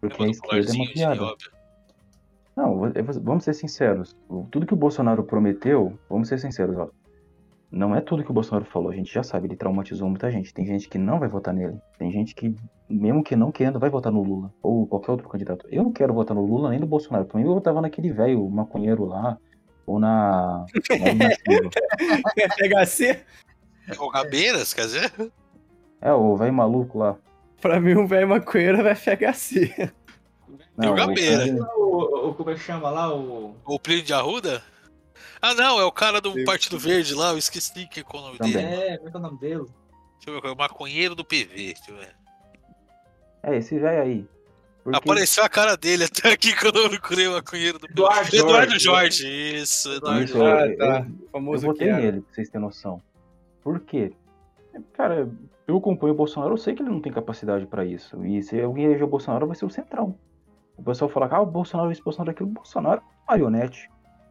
Porque 0.02 0.24
a 0.24 0.28
esquerda 0.28 0.72
é 0.72 0.76
uma 0.76 0.92
piada. 0.94 1.22
Não, 2.56 2.92
vamos 3.22 3.44
ser 3.44 3.54
sinceros. 3.54 4.16
Tudo 4.52 4.66
que 4.66 4.74
o 4.74 4.78
Bolsonaro 4.78 5.24
prometeu, 5.24 5.98
vamos 6.10 6.28
ser 6.28 6.40
sinceros, 6.40 6.78
ó. 6.78 6.90
Não 7.72 7.96
é 7.96 8.02
tudo 8.02 8.24
que 8.24 8.32
o 8.32 8.34
Bolsonaro 8.34 8.66
falou, 8.66 8.90
a 8.90 8.96
gente 8.96 9.14
já 9.14 9.22
sabe, 9.22 9.46
ele 9.48 9.56
traumatizou 9.56 10.10
muita 10.10 10.32
gente. 10.32 10.52
Tem 10.54 10.66
gente 10.66 10.90
que 10.90 10.98
não 10.98 11.20
vai 11.20 11.30
votar 11.30 11.54
nele. 11.54 11.78
Tem 12.00 12.12
gente 12.12 12.34
que, 12.34 12.56
mesmo 12.90 13.24
que 13.24 13.36
não 13.36 13.52
querendo, 13.52 13.80
vai 13.80 13.92
votar 13.92 14.12
no 14.12 14.24
Lula. 14.24 14.52
Ou 14.64 14.88
qualquer 14.88 15.12
outro 15.12 15.30
candidato. 15.30 15.68
Eu 15.70 15.84
não 15.84 15.92
quero 15.92 16.14
votar 16.14 16.36
no 16.36 16.44
Lula 16.44 16.72
nem 16.72 16.80
no 16.80 16.88
Bolsonaro. 16.88 17.26
Também 17.26 17.46
eu 17.46 17.54
votava 17.54 17.80
naquele 17.80 18.12
velho 18.12 18.50
maconheiro 18.50 19.06
lá. 19.06 19.38
Ou 19.86 20.00
na. 20.00 20.66
na 20.90 20.98
Marina 21.00 21.30
Silva. 21.48 21.70
FHC, 22.86 23.24
O 24.00 24.10
Gabeiras, 24.10 24.74
quer 24.74 24.82
dizer? 24.82 25.12
é, 26.02 26.12
o 26.12 26.36
velho 26.36 26.54
maluco 26.54 26.98
lá. 26.98 27.18
pra 27.62 27.80
mim, 27.80 27.94
um 27.96 28.08
velho 28.08 28.30
maconheiro 28.30 28.82
é 28.88 28.96
FHC. 28.96 29.92
Não, 30.76 30.94
o 30.94 30.96
O, 31.78 32.30
o, 32.30 32.34
como 32.34 32.50
é 32.50 32.54
que 32.56 32.62
chama 32.62 32.90
lá? 32.90 33.14
O. 33.14 33.56
O 33.66 33.80
Plínio 33.80 34.04
de 34.04 34.14
Arruda? 34.14 34.64
Ah, 35.42 35.54
não, 35.54 35.80
é 35.80 35.86
o 35.86 35.92
cara 35.92 36.20
do. 36.20 36.44
Partido 36.44 36.78
Verde 36.78 37.14
lá, 37.16 37.32
eu 37.32 37.38
esqueci 37.38 37.88
que 37.88 38.02
é 38.02 38.04
o 38.14 38.22
nome 38.22 38.38
Também. 38.38 38.54
dele. 38.54 38.68
É, 38.68 38.94
é 38.94 38.98
que 38.98 39.08
é 39.08 39.18
o 39.18 39.20
nome 39.20 39.40
dele? 39.40 39.66
Deixa 40.18 40.30
eu 40.30 40.42
ver, 40.42 40.48
é 40.48 40.52
o 40.52 40.58
maconheiro 40.58 41.16
do 41.16 41.24
PV. 41.24 41.56
Deixa 41.74 41.92
eu 41.92 41.96
ver. 41.98 42.16
É, 43.44 43.58
esse 43.58 43.78
velho 43.80 44.02
aí. 44.02 44.28
Porque- 44.84 44.98
Apareceu 44.98 45.44
a 45.44 45.50
cara 45.50 45.76
dele 45.78 46.06
até 46.06 46.32
aqui 46.32 46.56
quando 46.56 46.78
eu 46.80 46.90
procurei 46.90 47.28
o 47.28 47.34
maconheiro 47.34 47.78
do 47.80 47.88
PV. 47.88 47.94
Eduardo 47.94 48.36
Eduardo 48.36 48.80
Jorge. 48.80 49.24
Jorge, 49.24 49.58
isso, 49.62 49.92
Eduardo 49.94 50.24
Isso, 50.24 50.38
Jorge. 50.38 50.62
Ah, 50.64 50.68
eu- 50.68 50.78
tá. 50.78 50.86
eu- 50.86 51.06
Eu 51.24 51.30
Famoso 51.32 51.66
votei 51.68 51.88
que 51.88 51.94
era. 51.94 52.02
nele, 52.02 52.22
pra 52.22 52.34
vocês 52.34 52.50
terem 52.50 52.66
noção. 52.66 53.02
Por 53.64 53.80
quê? 53.82 54.12
Cara, 54.94 55.30
eu 55.68 55.78
acompanho 55.78 56.14
o 56.14 56.18
Bolsonaro, 56.18 56.54
eu 56.54 56.58
sei 56.58 56.74
que 56.76 56.82
ele 56.82 56.90
não 56.90 57.02
tem 57.02 57.12
capacidade 57.12 57.66
pra 57.66 57.86
isso. 57.86 58.26
E 58.26 58.42
se 58.44 58.60
alguém 58.60 58.86
eleger 58.86 59.04
o 59.04 59.08
Bolsonaro, 59.08 59.48
vai 59.48 59.56
ser 59.56 59.66
o 59.66 59.70
centrão. 59.70 60.18
O 60.78 60.84
pessoal 60.84 61.10
fala, 61.10 61.28
ah, 61.32 61.42
o 61.42 61.46
Bolsonaro, 61.46 61.92
esse 61.92 62.02
Bolsonaro, 62.02 62.32
aquilo. 62.32 62.50
O 62.50 62.54
Bolsonaro 62.54 63.02
é 63.02 63.32
marionete. 63.32 63.90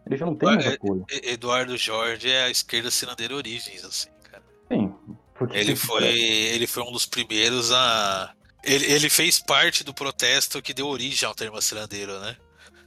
Ele 0.08 0.16
já 0.16 0.26
não 0.26 0.34
tem 0.34 0.48
mais 0.48 0.66
apoio. 0.66 1.04
Eduardo 1.22 1.76
Jorge 1.76 2.30
é 2.30 2.44
a 2.44 2.50
esquerda 2.50 2.90
cirandeira 2.90 3.34
origens, 3.34 3.84
assim, 3.84 4.08
cara. 4.30 4.42
Sim. 4.72 4.94
Porque 5.34 5.56
Ele 5.56 5.76
foi, 5.76 6.04
ele 6.04 6.66
foi 6.66 6.82
um 6.82 6.90
dos 6.90 7.06
primeiros 7.06 7.70
a. 7.70 8.34
Ele, 8.64 8.86
ele 8.86 9.08
fez 9.08 9.38
parte 9.38 9.84
do 9.84 9.94
protesto 9.94 10.60
que 10.60 10.74
deu 10.74 10.88
origem 10.88 11.28
ao 11.28 11.34
termo 11.34 11.60
cirandeiro, 11.62 12.18
né? 12.20 12.36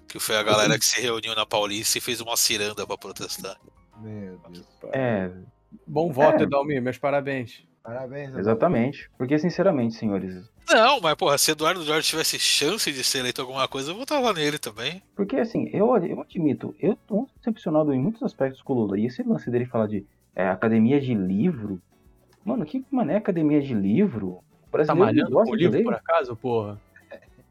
Que 0.08 0.20
foi 0.20 0.36
a 0.36 0.44
galera 0.44 0.78
que 0.78 0.86
se 0.86 1.00
reuniu 1.00 1.34
na 1.34 1.46
Paulista 1.46 1.98
e 1.98 2.02
fez 2.02 2.20
uma 2.20 2.36
ciranda 2.36 2.86
pra 2.86 2.98
protestar. 2.98 3.58
Meu 4.02 4.38
Deus. 4.50 4.66
É, 4.92 5.32
Bom 5.88 6.12
voto, 6.12 6.42
É. 6.42 6.44
Edalmir, 6.44 6.82
meus 6.82 6.98
parabéns. 6.98 7.64
Parabéns. 7.84 8.36
exatamente. 8.36 9.10
Porque, 9.18 9.38
sinceramente, 9.40 9.96
senhores, 9.96 10.50
Não, 10.70 11.02
mas 11.02 11.16
porra, 11.16 11.38
se 11.38 11.52
Eduardo 11.52 11.84
Jorge 11.84 12.08
tivesse 12.08 12.38
chance 12.40 12.92
de 12.92 13.04
ser 13.04 13.20
eleito 13.20 13.42
alguma 13.42 13.68
coisa, 13.68 13.92
eu 13.92 13.96
votava 13.98 14.32
nele 14.34 14.60
também. 14.60 15.02
Porque 15.16 15.38
assim, 15.38 15.70
eu, 15.74 15.96
eu 15.98 16.22
admito, 16.22 16.76
eu 16.80 16.96
tô 17.08 17.28
decepcionado 17.38 17.94
em 17.94 18.00
muitos 18.00 18.22
aspectos 18.24 18.62
com 18.62 18.74
o 18.74 18.76
Lula. 18.78 19.00
E 19.00 19.06
esse 19.08 19.24
lance 19.24 19.50
dele 19.50 19.66
falar 19.66 19.88
de 19.88 20.06
é, 20.36 20.48
academia 20.48 21.00
de 21.02 21.14
livro. 21.14 21.82
Mano, 22.46 22.66
que 22.66 22.86
mané 22.92 23.18
academia 23.18 23.62
de 23.62 23.74
livro? 23.74 24.44
O 24.72 24.86
Tá 24.86 24.96
malhando 24.96 25.32
gosta 25.32 25.50
com 25.50 25.56
o 25.56 25.58
de 25.58 25.64
livro, 25.66 25.78
ler. 25.80 25.84
por 25.84 25.94
acaso, 25.94 26.36
porra? 26.36 26.80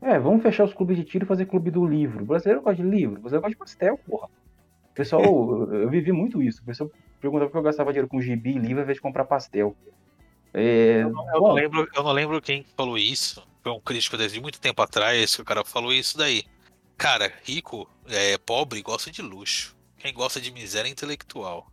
É, 0.00 0.18
vamos 0.18 0.42
fechar 0.42 0.64
os 0.64 0.72
clubes 0.72 0.96
de 0.96 1.04
tiro 1.04 1.24
e 1.24 1.28
fazer 1.28 1.44
clube 1.46 1.70
do 1.70 1.86
livro. 1.86 2.22
O 2.22 2.26
brasileiro 2.26 2.62
gosta 2.62 2.82
de 2.82 2.88
livro, 2.88 3.18
o 3.18 3.20
brasileiro 3.20 3.42
gosta 3.42 3.50
de 3.50 3.58
pastel, 3.58 3.98
porra. 3.98 4.28
O 4.28 4.94
pessoal, 4.94 5.22
eu, 5.70 5.74
eu 5.82 5.90
vivi 5.90 6.12
muito 6.12 6.42
isso. 6.42 6.62
O 6.62 6.64
pessoal 6.64 6.90
perguntava 7.20 7.50
por 7.50 7.52
que 7.52 7.58
eu 7.58 7.62
gastava 7.62 7.92
dinheiro 7.92 8.08
com 8.08 8.20
gibi 8.20 8.52
e 8.52 8.58
livro 8.58 8.78
ao 8.78 8.82
invés 8.84 8.96
de 8.96 9.02
comprar 9.02 9.24
pastel. 9.26 9.76
É, 10.52 11.02
Eu 11.02 11.10
não, 11.10 11.24
bom, 11.40 11.52
lembro, 11.54 11.88
eu 11.94 12.02
não 12.02 12.12
lembro 12.12 12.40
quem 12.42 12.64
falou 12.76 12.98
isso. 12.98 13.46
Foi 13.62 13.72
um 13.72 13.80
crítico 13.80 14.16
desde 14.16 14.40
muito 14.40 14.60
tempo 14.60 14.80
atrás 14.82 15.36
que 15.36 15.42
o 15.42 15.44
cara 15.44 15.64
falou 15.64 15.92
isso 15.92 16.16
daí. 16.16 16.44
Cara, 16.96 17.32
rico, 17.44 17.88
é, 18.08 18.36
pobre, 18.38 18.82
gosta 18.82 19.10
de 19.10 19.22
luxo. 19.22 19.76
Quem 19.98 20.12
gosta 20.12 20.40
de 20.40 20.50
miséria 20.50 20.88
é 20.88 20.90
intelectual. 20.92 21.70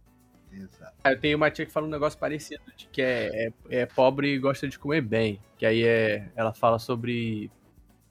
Exato. 0.52 0.94
Eu 1.06 1.20
tenho 1.20 1.38
uma 1.38 1.52
tia 1.52 1.66
que 1.66 1.72
fala 1.72 1.88
um 1.88 1.90
negócio 1.90 2.18
parecido, 2.20 2.62
de 2.76 2.88
que 2.88 3.02
é, 3.02 3.48
é, 3.70 3.80
é 3.82 3.86
pobre 3.86 4.34
e 4.34 4.40
gosta 4.40 4.68
de 4.68 4.78
comer 4.80 5.02
bem. 5.02 5.40
Que 5.58 5.66
aí 5.66 5.84
é, 5.84 6.30
ela 6.36 6.54
fala 6.54 6.80
sobre. 6.80 7.52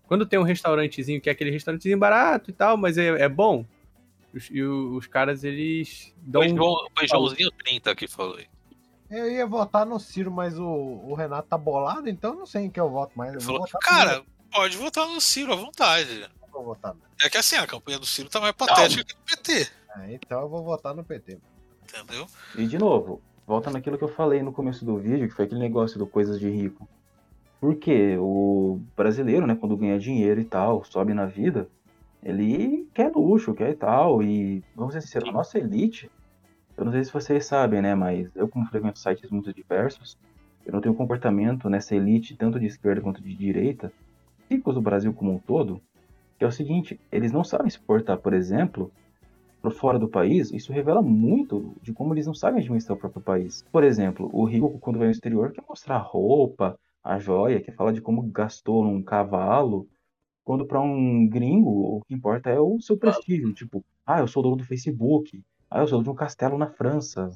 Quando 0.07 0.27
tem 0.27 0.39
um 0.39 0.43
restaurantezinho, 0.43 1.21
que 1.21 1.29
é 1.29 1.33
aquele 1.33 1.51
restaurantezinho 1.51 1.99
barato 1.99 2.51
e 2.51 2.53
tal, 2.53 2.77
mas 2.77 2.97
é, 2.99 3.07
é 3.09 3.29
bom. 3.29 3.65
Os, 4.35 4.49
e 4.51 4.63
o- 4.63 4.97
os 4.97 5.07
caras, 5.07 5.43
eles 5.45 6.15
dão. 6.19 6.43
Foi, 6.43 6.53
um- 6.53 6.57
João, 6.57 6.87
foi 6.97 7.09
Joãozinho 7.09 7.51
30 7.51 7.95
que 7.95 8.07
falou 8.07 8.39
isso. 8.39 8.49
Eu 9.11 9.31
ia 9.31 9.47
votar 9.47 9.87
no 9.87 10.01
Ciro, 10.01 10.31
mas 10.31 10.59
o, 10.59 10.67
o 10.67 11.15
Renato 11.15 11.49
tá 11.49 11.57
bolado, 11.57 12.09
então 12.09 12.33
eu 12.33 12.39
não 12.41 12.47
sei 12.47 12.65
em 12.65 12.71
que 12.71 12.81
eu 12.81 12.91
voto 12.91 13.17
mais. 13.17 13.35
Eu 13.35 13.41
falou, 13.41 13.61
votar 13.61 13.81
cara, 13.81 14.25
pode 14.53 14.77
votar 14.77 15.07
no 15.07 15.21
Ciro 15.21 15.53
à 15.53 15.57
vontade. 15.57 16.29
vou 16.51 16.65
votar 16.65 16.95
É 17.23 17.29
que 17.29 17.39
assim, 17.39 17.57
a 17.57 17.67
campanha 17.67 17.99
do 17.99 18.07
Ciro 18.07 18.29
tá 18.29 18.41
mais 18.41 18.55
patética 18.55 19.05
que 19.05 19.15
do 19.15 19.21
PT. 19.21 19.71
É, 19.97 20.15
então 20.15 20.41
eu 20.41 20.49
vou 20.49 20.65
votar 20.65 20.95
no 20.95 21.05
PT. 21.05 21.39
Entendeu? 21.83 22.27
E 22.57 22.67
de 22.67 22.79
novo, 22.79 23.23
volta 23.47 23.71
naquilo 23.71 23.97
que 23.97 24.05
eu 24.05 24.09
falei 24.09 24.43
no 24.43 24.53
começo 24.53 24.85
do 24.85 24.99
vídeo, 24.99 25.29
que 25.29 25.35
foi 25.35 25.45
aquele 25.45 25.61
negócio 25.61 25.99
do 25.99 26.07
coisas 26.07 26.41
de 26.41 26.51
rico. 26.51 26.89
Porque 27.61 28.17
o 28.19 28.81
brasileiro, 28.97 29.47
né, 29.47 29.55
quando 29.55 29.77
ganha 29.77 29.99
dinheiro 29.99 30.41
e 30.41 30.45
tal, 30.45 30.85
sobe 30.85 31.15
na 31.15 31.27
vida, 31.27 31.69
ele 32.23 32.89
quer 32.93 33.11
luxo, 33.13 33.55
quer 33.55 33.71
e 33.71 33.77
tal. 33.77 34.23
E 34.23 34.63
vamos 34.75 34.93
ser 34.93 35.01
sinceros, 35.01 35.29
a 35.29 35.33
nossa 35.33 35.59
elite, 35.59 36.11
eu 36.77 36.85
não 36.85 36.93
sei 36.93 37.05
se 37.05 37.13
vocês 37.13 37.47
sabem, 37.47 37.81
né, 37.81 37.95
mas 37.95 38.29
eu 38.35 38.49
como 38.49 38.67
frequento 38.67 38.99
sites 38.99 39.31
muito 39.31 39.53
diversos, 39.53 40.19
eu 40.65 40.73
não 40.73 40.81
tenho 40.81 40.95
comportamento 40.95 41.71
nessa 41.71 41.95
elite, 41.95 42.37
tanto 42.37 42.61
de 42.61 42.67
esquerda 42.67 43.01
quanto 43.01 43.23
de 43.23 43.35
direita, 43.35 43.93
ricos 44.51 44.75
do 44.75 44.83
Brasil 44.83 45.13
como 45.13 45.33
um 45.33 45.39
todo, 45.39 45.81
que 46.39 46.45
é 46.45 46.47
o 46.47 46.53
seguinte, 46.53 47.01
eles 47.11 47.33
não 47.33 47.43
sabem 47.43 47.71
se 47.71 47.79
portar, 47.79 48.19
por 48.19 48.35
exemplo, 48.35 48.91
por 49.63 49.73
fora 49.73 49.99
do 49.99 50.09
país, 50.09 50.53
isso 50.53 50.73
revela 50.73 51.03
muito 51.03 51.75
de 51.83 51.93
como 51.93 52.15
eles 52.15 52.27
não 52.27 52.35
sabem 52.35 52.61
administrar 52.61 52.97
o 52.97 53.01
próprio 53.01 53.23
país. 53.23 53.65
Por 53.73 53.83
exemplo, 53.83 54.31
o 54.33 54.45
rico, 54.45 54.79
quando 54.79 54.99
vai 54.99 55.07
no 55.07 55.13
exterior, 55.13 55.51
quer 55.53 55.65
mostrar 55.69 55.97
a 55.97 56.01
roupa, 56.01 56.79
a 57.03 57.19
joia, 57.19 57.61
quer 57.61 57.75
falar 57.75 57.93
de 57.93 58.01
como 58.01 58.23
gastou 58.23 58.85
num 58.85 59.03
cavalo, 59.03 59.89
quando 60.45 60.67
para 60.67 60.81
um 60.81 61.27
gringo, 61.29 61.97
o 61.97 62.03
que 62.07 62.15
importa 62.15 62.51
é 62.51 62.61
o 62.61 62.81
seu 62.81 62.97
prestígio. 62.97 63.53
Tipo, 63.53 63.85
ah, 64.07 64.21
eu 64.21 64.29
sou 64.29 64.43
dono 64.43 64.57
do 64.57 64.65
Facebook, 64.65 65.43
ah, 65.71 65.81
eu 65.81 65.87
sou 65.89 66.03
de 66.03 66.11
um 66.11 66.15
castelo 66.15 66.57
na 66.59 66.71
França. 66.71 67.31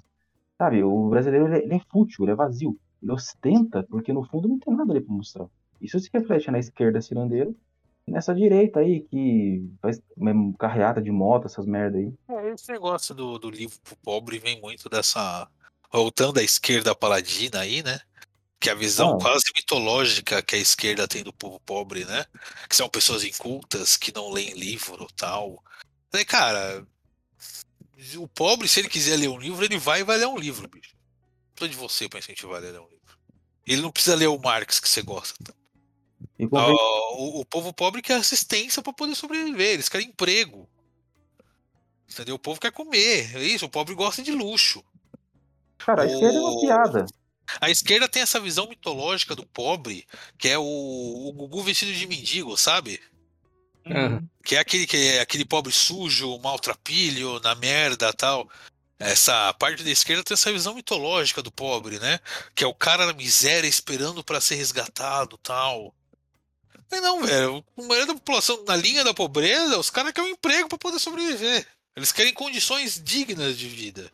Sabe, 0.58 0.82
o 0.82 1.08
brasileiro 1.08 1.46
ele 1.46 1.56
é, 1.56 1.64
ele 1.64 1.74
é 1.74 1.80
fútil, 1.90 2.24
ele 2.24 2.32
é 2.32 2.34
vazio. 2.34 2.78
Ele 3.02 3.12
ostenta, 3.12 3.82
porque 3.88 4.12
no 4.12 4.24
fundo 4.24 4.46
não 4.48 4.58
tem 4.58 4.74
nada 4.74 4.92
ali 4.92 5.00
para 5.00 5.14
mostrar. 5.14 5.46
Isso 5.80 5.98
se 5.98 6.10
reflete 6.12 6.50
na 6.50 6.58
esquerda 6.58 7.00
cirandeiro 7.00 7.56
e 8.06 8.12
nessa 8.12 8.34
direita 8.34 8.80
aí, 8.80 9.00
que 9.00 9.66
faz 9.80 10.00
mesmo 10.16 10.54
carreata 10.58 11.00
de 11.00 11.10
moto, 11.10 11.46
essas 11.46 11.64
merda 11.66 11.96
aí. 11.98 12.12
É, 12.28 12.50
esse 12.50 12.70
negócio 12.70 13.14
do, 13.14 13.38
do 13.38 13.50
livro 13.50 13.78
pro 13.82 13.96
pobre 13.96 14.38
vem 14.38 14.60
muito 14.60 14.88
dessa. 14.88 15.48
Voltando 15.92 16.38
à 16.38 16.42
esquerda 16.42 16.94
paladina 16.94 17.60
aí, 17.60 17.82
né? 17.82 17.98
Que 18.60 18.68
é 18.68 18.72
a 18.72 18.76
visão 18.76 19.16
Ah. 19.16 19.18
quase 19.20 19.44
mitológica 19.56 20.42
que 20.42 20.54
a 20.54 20.58
esquerda 20.58 21.08
tem 21.08 21.24
do 21.24 21.32
povo 21.32 21.58
pobre, 21.60 22.04
né? 22.04 22.24
Que 22.68 22.76
são 22.76 22.88
pessoas 22.88 23.24
incultas, 23.24 23.96
que 23.96 24.14
não 24.14 24.30
leem 24.30 24.52
livro 24.54 25.08
tal. 25.16 25.62
Daí, 26.12 26.24
cara, 26.24 26.86
o 28.16 28.26
pobre, 28.28 28.68
se 28.68 28.80
ele 28.80 28.88
quiser 28.88 29.16
ler 29.16 29.28
um 29.28 29.38
livro, 29.38 29.64
ele 29.64 29.78
vai 29.78 30.00
e 30.00 30.04
vai 30.04 30.16
ler 30.18 30.26
um 30.26 30.38
livro, 30.38 30.68
bicho. 30.68 30.94
Não 30.94 31.54
precisa 31.54 31.70
de 31.70 31.76
você 31.76 32.08
pra 32.08 32.18
incentivar 32.18 32.58
ele 32.62 32.68
a 32.68 32.72
ler 32.72 32.80
um 32.80 32.88
livro. 32.88 33.18
Ele 33.66 33.82
não 33.82 33.90
precisa 33.92 34.16
ler 34.16 34.26
o 34.28 34.38
Marx 34.38 34.80
que 34.80 34.88
você 34.88 35.02
gosta. 35.02 35.54
convém- 36.48 36.74
Ó, 36.74 37.16
o, 37.18 37.40
o 37.40 37.44
povo 37.44 37.72
pobre 37.72 38.00
quer 38.02 38.14
assistência 38.14 38.82
para 38.82 38.92
poder 38.92 39.14
sobreviver, 39.14 39.72
eles 39.74 39.88
querem 39.88 40.08
emprego. 40.08 40.68
Entendeu? 42.10 42.34
O 42.34 42.38
povo 42.38 42.60
quer 42.60 42.72
comer. 42.72 43.36
É 43.36 43.42
isso, 43.42 43.66
o 43.66 43.70
pobre 43.70 43.94
gosta 43.94 44.22
de 44.22 44.32
luxo. 44.32 44.82
Cara, 45.78 46.02
a 46.02 46.06
esquerda 46.06 46.36
é 46.36 46.40
uma 46.40 46.60
piada. 46.60 47.06
A 47.60 47.70
esquerda 47.70 48.08
tem 48.08 48.22
essa 48.22 48.40
visão 48.40 48.68
mitológica 48.68 49.34
do 49.34 49.46
pobre, 49.46 50.06
que 50.38 50.48
é 50.48 50.58
o, 50.58 50.62
o 50.64 51.32
Gugu 51.32 51.62
vestido 51.62 51.92
de 51.92 52.06
mendigo, 52.06 52.56
sabe? 52.56 53.00
Aham. 53.86 54.28
Que 54.44 54.56
é 54.56 54.58
aquele, 54.58 54.86
que 54.86 54.96
é 54.96 55.20
aquele 55.20 55.44
pobre 55.44 55.72
sujo, 55.72 56.38
maltrapilho, 56.38 57.40
na 57.40 57.54
merda 57.54 58.12
tal. 58.12 58.48
Essa 58.98 59.52
parte 59.54 59.82
da 59.82 59.90
esquerda 59.90 60.22
tem 60.22 60.34
essa 60.34 60.52
visão 60.52 60.74
mitológica 60.74 61.42
do 61.42 61.50
pobre, 61.50 61.98
né? 61.98 62.20
Que 62.54 62.64
é 62.64 62.66
o 62.66 62.74
cara 62.74 63.06
na 63.06 63.12
miséria 63.12 63.66
esperando 63.66 64.22
pra 64.22 64.40
ser 64.40 64.56
resgatado 64.56 65.38
tal. 65.38 65.94
Mas 66.90 67.00
não, 67.00 67.22
velho. 67.22 67.64
A 67.78 67.82
maioria 67.82 68.06
da 68.06 68.14
população 68.14 68.62
na 68.66 68.76
linha 68.76 69.04
da 69.04 69.14
pobreza, 69.14 69.78
os 69.78 69.88
caras 69.90 70.12
querem 70.12 70.30
um 70.30 70.34
emprego 70.34 70.68
pra 70.68 70.76
poder 70.76 70.98
sobreviver. 70.98 71.66
Eles 71.96 72.12
querem 72.12 72.34
condições 72.34 73.00
dignas 73.02 73.56
de 73.56 73.68
vida. 73.68 74.10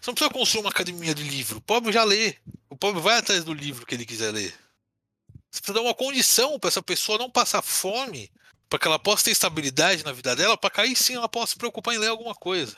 Você 0.00 0.08
não 0.10 0.14
precisa 0.14 0.32
construir 0.32 0.62
uma 0.62 0.70
academia 0.70 1.14
de 1.14 1.22
livro. 1.22 1.58
O 1.58 1.62
pobre 1.62 1.92
já 1.92 2.02
lê. 2.02 2.36
O 2.68 2.76
pobre 2.76 3.00
vai 3.00 3.18
atrás 3.18 3.44
do 3.44 3.52
livro 3.52 3.86
que 3.86 3.94
ele 3.94 4.06
quiser 4.06 4.32
ler. 4.32 4.54
Você 5.50 5.60
precisa 5.60 5.74
dar 5.74 5.82
uma 5.82 5.94
condição 5.94 6.58
pra 6.58 6.68
essa 6.68 6.82
pessoa 6.82 7.18
não 7.18 7.30
passar 7.30 7.62
fome, 7.62 8.30
pra 8.70 8.78
que 8.78 8.86
ela 8.86 9.00
possa 9.00 9.24
ter 9.24 9.32
estabilidade 9.32 10.04
na 10.04 10.12
vida 10.12 10.34
dela, 10.36 10.56
que 10.56 10.80
aí 10.80 10.94
sim 10.94 11.16
ela 11.16 11.28
possa 11.28 11.52
se 11.52 11.58
preocupar 11.58 11.92
em 11.94 11.98
ler 11.98 12.06
alguma 12.06 12.36
coisa. 12.36 12.76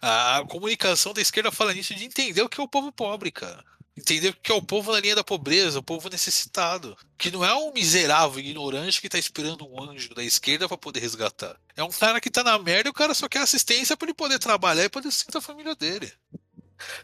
A 0.00 0.42
comunicação 0.48 1.12
da 1.12 1.20
esquerda 1.20 1.52
fala 1.52 1.74
nisso 1.74 1.94
de 1.94 2.04
entender 2.04 2.40
o 2.40 2.48
que 2.48 2.58
é 2.58 2.64
o 2.64 2.68
povo 2.68 2.90
pobre, 2.90 3.30
cara. 3.30 3.62
Entender 3.94 4.28
o 4.28 4.34
que 4.34 4.50
é 4.50 4.54
o 4.54 4.62
povo 4.62 4.92
na 4.92 5.00
linha 5.00 5.16
da 5.16 5.24
pobreza, 5.24 5.80
o 5.80 5.82
povo 5.82 6.08
necessitado. 6.08 6.96
Que 7.18 7.32
não 7.32 7.44
é 7.44 7.52
um 7.52 7.72
miserável 7.72 8.38
ignorante 8.38 9.00
que 9.00 9.08
tá 9.08 9.18
esperando 9.18 9.68
um 9.68 9.82
anjo 9.82 10.14
da 10.14 10.22
esquerda 10.22 10.68
pra 10.68 10.78
poder 10.78 11.00
resgatar. 11.00 11.56
É 11.76 11.82
um 11.82 11.90
cara 11.90 12.20
que 12.20 12.30
tá 12.30 12.44
na 12.44 12.56
merda 12.58 12.88
e 12.88 12.90
o 12.92 12.94
cara 12.94 13.12
só 13.12 13.28
quer 13.28 13.40
assistência 13.40 13.96
pra 13.96 14.06
ele 14.06 14.14
poder 14.14 14.38
trabalhar 14.38 14.84
e 14.84 14.88
poder 14.88 15.10
sustentar 15.10 15.40
a 15.40 15.42
família 15.42 15.74
dele. 15.74 16.10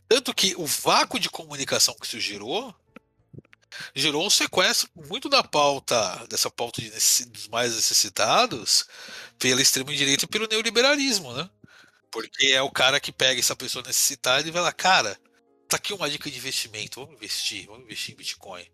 Tanto 0.08 0.32
que 0.32 0.54
o 0.56 0.64
vácuo 0.64 1.18
de 1.18 1.28
comunicação 1.28 1.96
que 2.00 2.06
isso 2.06 2.20
gerou 2.20 2.72
gerou 3.94 4.26
um 4.26 4.30
sequestro 4.30 4.88
muito 4.94 5.28
da 5.28 5.42
pauta, 5.42 6.26
dessa 6.28 6.50
pauta 6.50 6.80
de 6.80 6.90
dos 7.26 7.48
mais 7.48 7.74
necessitados, 7.74 8.86
pela 9.38 9.62
extrema-direita 9.62 10.24
e 10.24 10.28
pelo 10.28 10.46
neoliberalismo, 10.46 11.32
né? 11.32 11.48
Porque 12.10 12.46
é 12.46 12.62
o 12.62 12.70
cara 12.70 13.00
que 13.00 13.10
pega 13.12 13.40
essa 13.40 13.56
pessoa 13.56 13.84
necessitada 13.84 14.46
e 14.46 14.50
vai 14.50 14.62
lá, 14.62 14.72
cara, 14.72 15.18
tá 15.68 15.76
aqui 15.76 15.92
uma 15.92 16.08
dica 16.08 16.30
de 16.30 16.36
investimento, 16.36 17.00
vamos 17.00 17.16
investir, 17.16 17.66
vamos 17.66 17.84
investir 17.84 18.14
em 18.14 18.16
Bitcoin. 18.16 18.66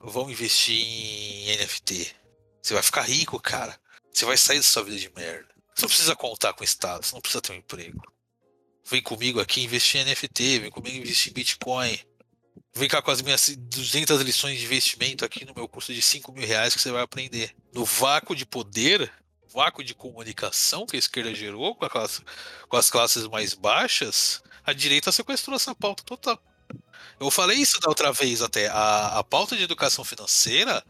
Vamos 0.00 0.32
investir 0.32 0.74
em 0.74 1.56
NFT. 1.56 2.16
Você 2.60 2.74
vai 2.74 2.82
ficar 2.82 3.02
rico, 3.02 3.38
cara. 3.38 3.78
Você 4.12 4.24
vai 4.24 4.36
sair 4.36 4.56
da 4.56 4.64
sua 4.64 4.82
vida 4.82 4.98
de 4.98 5.10
merda. 5.14 5.48
Você 5.74 5.82
não 5.82 5.88
precisa 5.88 6.16
contar 6.16 6.52
com 6.52 6.62
o 6.62 6.64
Estado, 6.64 7.04
você 7.04 7.14
não 7.14 7.20
precisa 7.20 7.40
ter 7.40 7.52
um 7.52 7.56
emprego. 7.56 8.02
Vem 8.84 9.00
comigo 9.00 9.40
aqui 9.40 9.62
investir 9.62 10.00
em 10.00 10.04
NFT, 10.04 10.58
vem 10.58 10.70
comigo 10.70 10.96
investir 10.96 11.30
em 11.30 11.34
Bitcoin. 11.34 11.98
Vem 12.74 12.88
cá 12.88 13.02
com 13.02 13.10
as 13.10 13.20
minhas 13.20 13.48
200 13.54 14.20
lições 14.22 14.58
de 14.58 14.64
investimento 14.64 15.24
aqui 15.24 15.44
no 15.44 15.54
meu 15.54 15.68
curso 15.68 15.92
de 15.92 16.00
5 16.00 16.32
mil 16.32 16.46
reais 16.46 16.74
que 16.74 16.80
você 16.80 16.90
vai 16.90 17.02
aprender. 17.02 17.54
No 17.72 17.84
vácuo 17.84 18.34
de 18.34 18.46
poder, 18.46 19.12
vácuo 19.52 19.84
de 19.84 19.94
comunicação 19.94 20.86
que 20.86 20.96
a 20.96 20.98
esquerda 20.98 21.34
gerou 21.34 21.74
com, 21.74 21.86
classe- 21.88 22.22
com 22.68 22.76
as 22.76 22.90
classes 22.90 23.26
mais 23.28 23.52
baixas, 23.52 24.42
a 24.64 24.72
direita 24.72 25.12
sequestrou 25.12 25.54
essa 25.54 25.74
pauta 25.74 26.02
total. 26.02 26.42
Eu 27.20 27.30
falei 27.30 27.58
isso 27.58 27.78
da 27.78 27.90
outra 27.90 28.10
vez 28.10 28.40
até. 28.40 28.68
A, 28.68 29.18
a 29.18 29.24
pauta 29.24 29.54
de 29.54 29.62
educação 29.62 30.02
financeira 30.04 30.82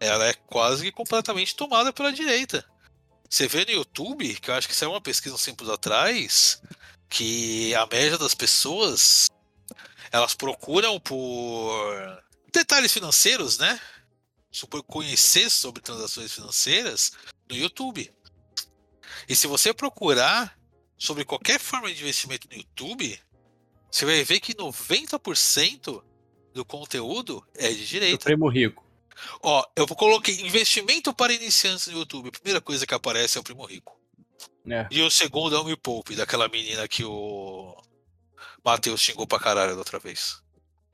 ela 0.00 0.26
é 0.26 0.32
quase 0.34 0.90
completamente 0.90 1.54
tomada 1.54 1.92
pela 1.92 2.12
direita. 2.12 2.64
Você 3.30 3.46
vê 3.46 3.64
no 3.64 3.70
YouTube, 3.72 4.34
que 4.36 4.50
eu 4.50 4.54
acho 4.54 4.68
que 4.68 4.84
é 4.84 4.88
uma 4.88 5.00
pesquisa 5.00 5.34
uns 5.34 5.44
tempos 5.44 5.68
atrás, 5.68 6.60
que 7.08 7.74
a 7.74 7.86
média 7.86 8.16
das 8.18 8.34
pessoas 8.34 9.27
elas 10.10 10.34
procuram 10.34 10.98
por 11.00 12.22
detalhes 12.52 12.92
financeiros, 12.92 13.58
né? 13.58 13.80
Por 14.70 14.82
conhecer 14.82 15.50
sobre 15.50 15.82
transações 15.82 16.32
financeiras 16.32 17.12
no 17.48 17.56
YouTube. 17.56 18.10
E 19.28 19.36
se 19.36 19.46
você 19.46 19.72
procurar 19.72 20.58
sobre 20.96 21.24
qualquer 21.24 21.60
forma 21.60 21.92
de 21.92 22.00
investimento 22.00 22.48
no 22.50 22.56
YouTube, 22.56 23.18
você 23.90 24.04
vai 24.04 24.24
ver 24.24 24.40
que 24.40 24.54
90% 24.54 26.02
do 26.52 26.64
conteúdo 26.64 27.46
é 27.54 27.68
de 27.68 27.76
Do 27.80 27.86
direita. 27.86 28.24
primo 28.24 28.48
rico. 28.48 28.88
Ó, 29.42 29.64
eu 29.76 29.86
coloquei 29.88 30.40
investimento 30.40 31.12
para 31.12 31.32
iniciantes 31.32 31.88
no 31.88 31.98
YouTube. 31.98 32.28
A 32.28 32.32
primeira 32.32 32.60
coisa 32.60 32.86
que 32.86 32.94
aparece 32.94 33.36
é 33.36 33.40
o 33.40 33.44
Primo 33.44 33.64
Rico. 33.64 33.98
É. 34.70 34.86
E 34.90 35.02
o 35.02 35.10
segundo 35.10 35.56
é 35.56 35.58
o 35.58 35.64
Me 35.64 35.76
Poupe, 35.76 36.14
daquela 36.14 36.48
menina 36.48 36.86
que 36.86 37.04
o 37.04 37.76
Matheus 38.64 39.00
xingou 39.00 39.26
pra 39.26 39.38
caralho 39.38 39.72
da 39.72 39.78
outra 39.78 39.98
vez. 39.98 40.42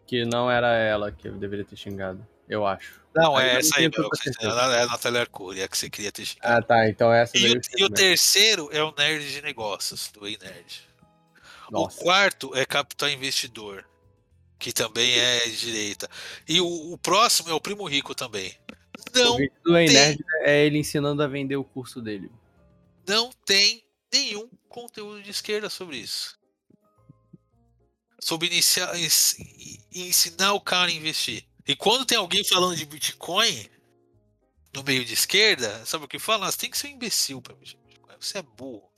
Que 0.07 0.25
não 0.25 0.51
era 0.51 0.69
ela 0.75 1.11
que 1.11 1.29
eu 1.29 1.33
deveria 1.33 1.65
ter 1.65 1.77
xingado. 1.77 2.27
Eu 2.49 2.67
acho. 2.67 3.03
Não, 3.15 3.37
Aí 3.37 3.49
é 3.49 3.57
essa 3.59 3.79
aí, 3.79 3.89
meu. 3.89 4.09
É 4.41 4.83
a 4.83 4.87
Natália 4.87 5.21
Arcuri, 5.23 5.61
é 5.61 5.65
a 5.65 5.69
que 5.69 5.79
você 5.79 5.89
queria 5.89 6.13
ter 6.13 6.27
xingado. 6.27 6.53
Ah, 6.59 6.63
tá. 6.63 6.89
Então 6.89 7.13
essa 7.13 7.37
E 7.39 7.47
o, 7.47 7.55
e 7.55 7.57
o 7.57 7.61
como 7.61 7.85
é. 7.87 7.89
terceiro 7.97 8.69
é 8.73 8.83
o 8.83 8.93
Nerd 8.97 9.33
de 9.33 9.41
Negócios, 9.41 10.11
do 10.13 10.27
Ei 10.27 10.37
Nerd. 10.41 10.87
Nossa. 11.71 11.99
O 12.01 12.03
quarto 12.05 12.55
é 12.55 12.67
Capital 12.67 13.09
Investidor, 13.09 13.85
que 14.59 14.73
também 14.73 15.19
é 15.19 15.39
de 15.47 15.57
direita. 15.59 16.09
E 16.47 16.61
o, 16.61 16.93
o 16.93 16.99
próximo 16.99 17.49
é 17.49 17.55
o 17.55 17.61
Primo 17.61 17.85
Rico 17.89 18.15
também. 18.15 18.55
O 19.15 19.19
Não, 19.19 19.37
vídeo 19.39 19.53
do 19.65 19.79
Ei 19.79 19.87
tem- 19.87 19.95
Nerd 19.97 20.25
é 20.43 20.67
ele 20.67 20.79
ensinando 20.79 21.23
a 21.23 21.27
vender 21.27 21.57
o 21.57 21.65
curso 21.65 22.03
dele. 22.03 22.31
não 23.09 23.31
tem 23.47 23.83
nenhum 24.13 24.49
conteúdo 24.69 25.23
de 25.23 25.31
esquerda 25.31 25.71
sobre 25.71 25.97
isso. 25.97 26.39
Sobre 28.25 28.47
iniciar, 28.47 28.97
ens- 28.99 29.37
ensinar 29.93 30.55
o 30.55 30.61
cara 30.61 30.91
a 30.91 30.95
investir. 30.95 31.45
E 31.69 31.77
quando 31.77 32.07
tem 32.07 32.17
alguém 32.17 32.43
falando 32.43 32.75
de 32.75 32.87
Bitcoin 32.87 33.69
no 34.75 34.83
meio 34.83 35.05
de 35.05 35.13
esquerda, 35.13 35.85
sabe 35.85 36.07
o 36.07 36.09
que 36.09 36.19
fala? 36.19 36.51
Você 36.51 36.57
tem 36.57 36.71
que 36.71 36.79
ser 36.79 36.87
um 36.87 36.91
imbecil 36.93 37.43
investir 37.55 37.79
em 37.79 37.87
Bitcoin. 37.89 38.15
Você 38.19 38.39
é 38.39 38.43
burro. 38.43 38.91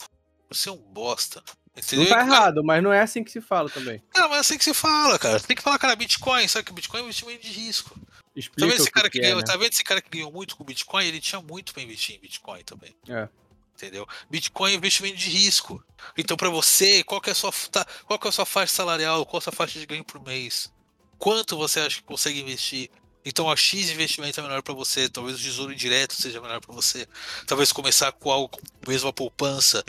Você 0.49 0.69
é 0.69 0.73
um 0.73 0.77
bosta. 0.77 1.43
Entendeu? 1.77 2.05
Não 2.05 2.11
tá 2.11 2.21
E 2.21 2.23
o 2.23 2.27
cara- 2.29 2.39
errado, 2.39 2.63
mas 2.65 2.83
não 2.85 2.93
é 2.93 3.01
assim 3.01 3.25
que 3.25 3.31
se 3.33 3.41
fala 3.41 3.69
também. 3.69 4.01
Cara, 4.15 4.29
mas 4.29 4.37
é 4.37 4.41
assim 4.43 4.59
que 4.59 4.65
se 4.65 4.73
fala, 4.73 5.19
cara. 5.19 5.41
Você 5.41 5.47
tem 5.49 5.57
que 5.57 5.63
falar, 5.63 5.79
cara, 5.81 5.97
Bitcoin, 5.97 6.47
sabe 6.47 6.65
que 6.65 6.73
Bitcoin 6.73 7.01
é 7.01 7.03
um 7.03 7.07
investimento 7.07 7.43
de 7.43 7.51
risco. 7.51 7.99
Tá 7.99 8.13
Explica 8.37 8.71
vendo, 8.71 8.81
esse 8.81 8.91
cara 8.93 9.11
que, 9.11 9.13
que 9.15 9.19
que 9.19 9.25
é, 9.25 9.29
ganhou, 9.31 9.41
né? 9.41 9.45
tá 9.47 9.57
vendo 9.57 9.73
esse 9.73 9.83
cara 9.83 10.01
que 10.01 10.09
ganhou 10.09 10.31
muito 10.31 10.57
com 10.57 10.63
Bitcoin? 10.63 11.05
Ele 11.05 11.21
tinha 11.21 11.41
muito 11.43 11.73
pra 11.75 11.83
investir 11.83 12.15
em 12.15 12.21
Bitcoin 12.21 12.63
também. 12.63 12.95
É. 13.09 13.29
Entendeu? 13.77 14.07
Bitcoin 14.31 14.73
é 14.73 14.75
investimento 14.75 15.17
de 15.19 15.29
risco. 15.29 15.85
Então, 16.17 16.35
pra 16.37 16.49
você, 16.49 17.05
qual 17.05 17.21
que, 17.21 17.29
é 17.29 17.33
a 17.33 17.35
sua, 17.35 17.53
tá- 17.71 17.87
qual 18.07 18.19
que 18.19 18.27
é 18.27 18.31
a 18.31 18.33
sua 18.33 18.47
faixa 18.47 18.73
salarial? 18.73 19.27
Qual 19.27 19.37
a 19.39 19.41
sua 19.43 19.53
faixa 19.53 19.79
de 19.79 19.85
ganho 19.85 20.03
por 20.03 20.19
mês? 20.25 20.73
Quanto 21.19 21.57
você 21.59 21.81
acha 21.81 21.97
que 21.99 22.03
consegue 22.05 22.41
investir? 22.41 22.89
Então, 23.23 23.51
a 23.51 23.57
X 23.57 23.91
investimento 23.91 24.41
é 24.41 24.43
melhor 24.43 24.63
pra 24.63 24.73
você. 24.73 25.09
Talvez 25.11 25.39
o 25.39 25.43
tesouro 25.43 25.75
direto 25.75 26.15
seja 26.15 26.41
melhor 26.41 26.61
pra 26.61 26.75
você. 26.75 27.07
Talvez 27.47 27.71
começar 27.71 28.13
com 28.13 28.31
algo 28.31 28.49
com 28.49 28.61
mesmo 28.91 29.09
a 29.09 29.13
poupança, 29.13 29.85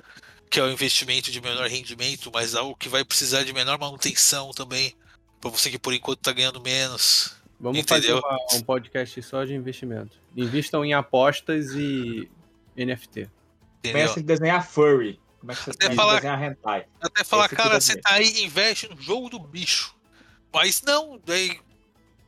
que 0.50 0.60
é 0.60 0.64
o 0.64 0.70
investimento 0.72 1.32
de 1.32 1.40
menor 1.40 1.68
rendimento, 1.70 2.30
mas 2.34 2.56
algo 2.56 2.76
que 2.76 2.90
vai 2.90 3.06
precisar 3.06 3.44
de 3.44 3.54
menor 3.54 3.78
manutenção 3.80 4.52
também. 4.52 4.94
Pra 5.40 5.50
você 5.50 5.70
que 5.70 5.80
por 5.80 5.94
enquanto 5.94 6.20
tá 6.20 6.34
ganhando 6.34 6.60
menos. 6.60 7.36
Vamos 7.60 7.80
Entendeu? 7.80 8.22
fazer 8.22 8.28
uma- 8.28 8.58
um 8.60 8.62
podcast 8.64 9.22
só 9.24 9.46
de 9.46 9.54
investimento. 9.54 10.18
Invistam 10.36 10.84
em 10.84 10.94
apostas 10.94 11.72
e 11.74 12.30
NFT. 12.76 13.30
Entendeu? 13.80 14.08
Pensa 14.08 14.20
em 14.20 14.24
desenhar 14.24 14.68
furry. 14.68 15.20
Como 15.40 15.52
é 15.52 15.56
que 15.56 15.64
você 15.64 15.70
Até 15.72 15.96
falar- 15.96 16.16
desenhar 16.16 16.44
hentai? 16.44 16.86
Até 17.00 17.24
falar, 17.24 17.46
Esse 17.46 17.56
cara, 17.56 17.80
você 17.80 17.96
tá 17.98 18.14
aí, 18.14 18.44
investe 18.44 18.88
no 18.88 19.00
jogo 19.02 19.30
do 19.30 19.40
bicho. 19.40 19.96
Mas 20.52 20.82
não, 20.82 21.22
daí 21.26 21.60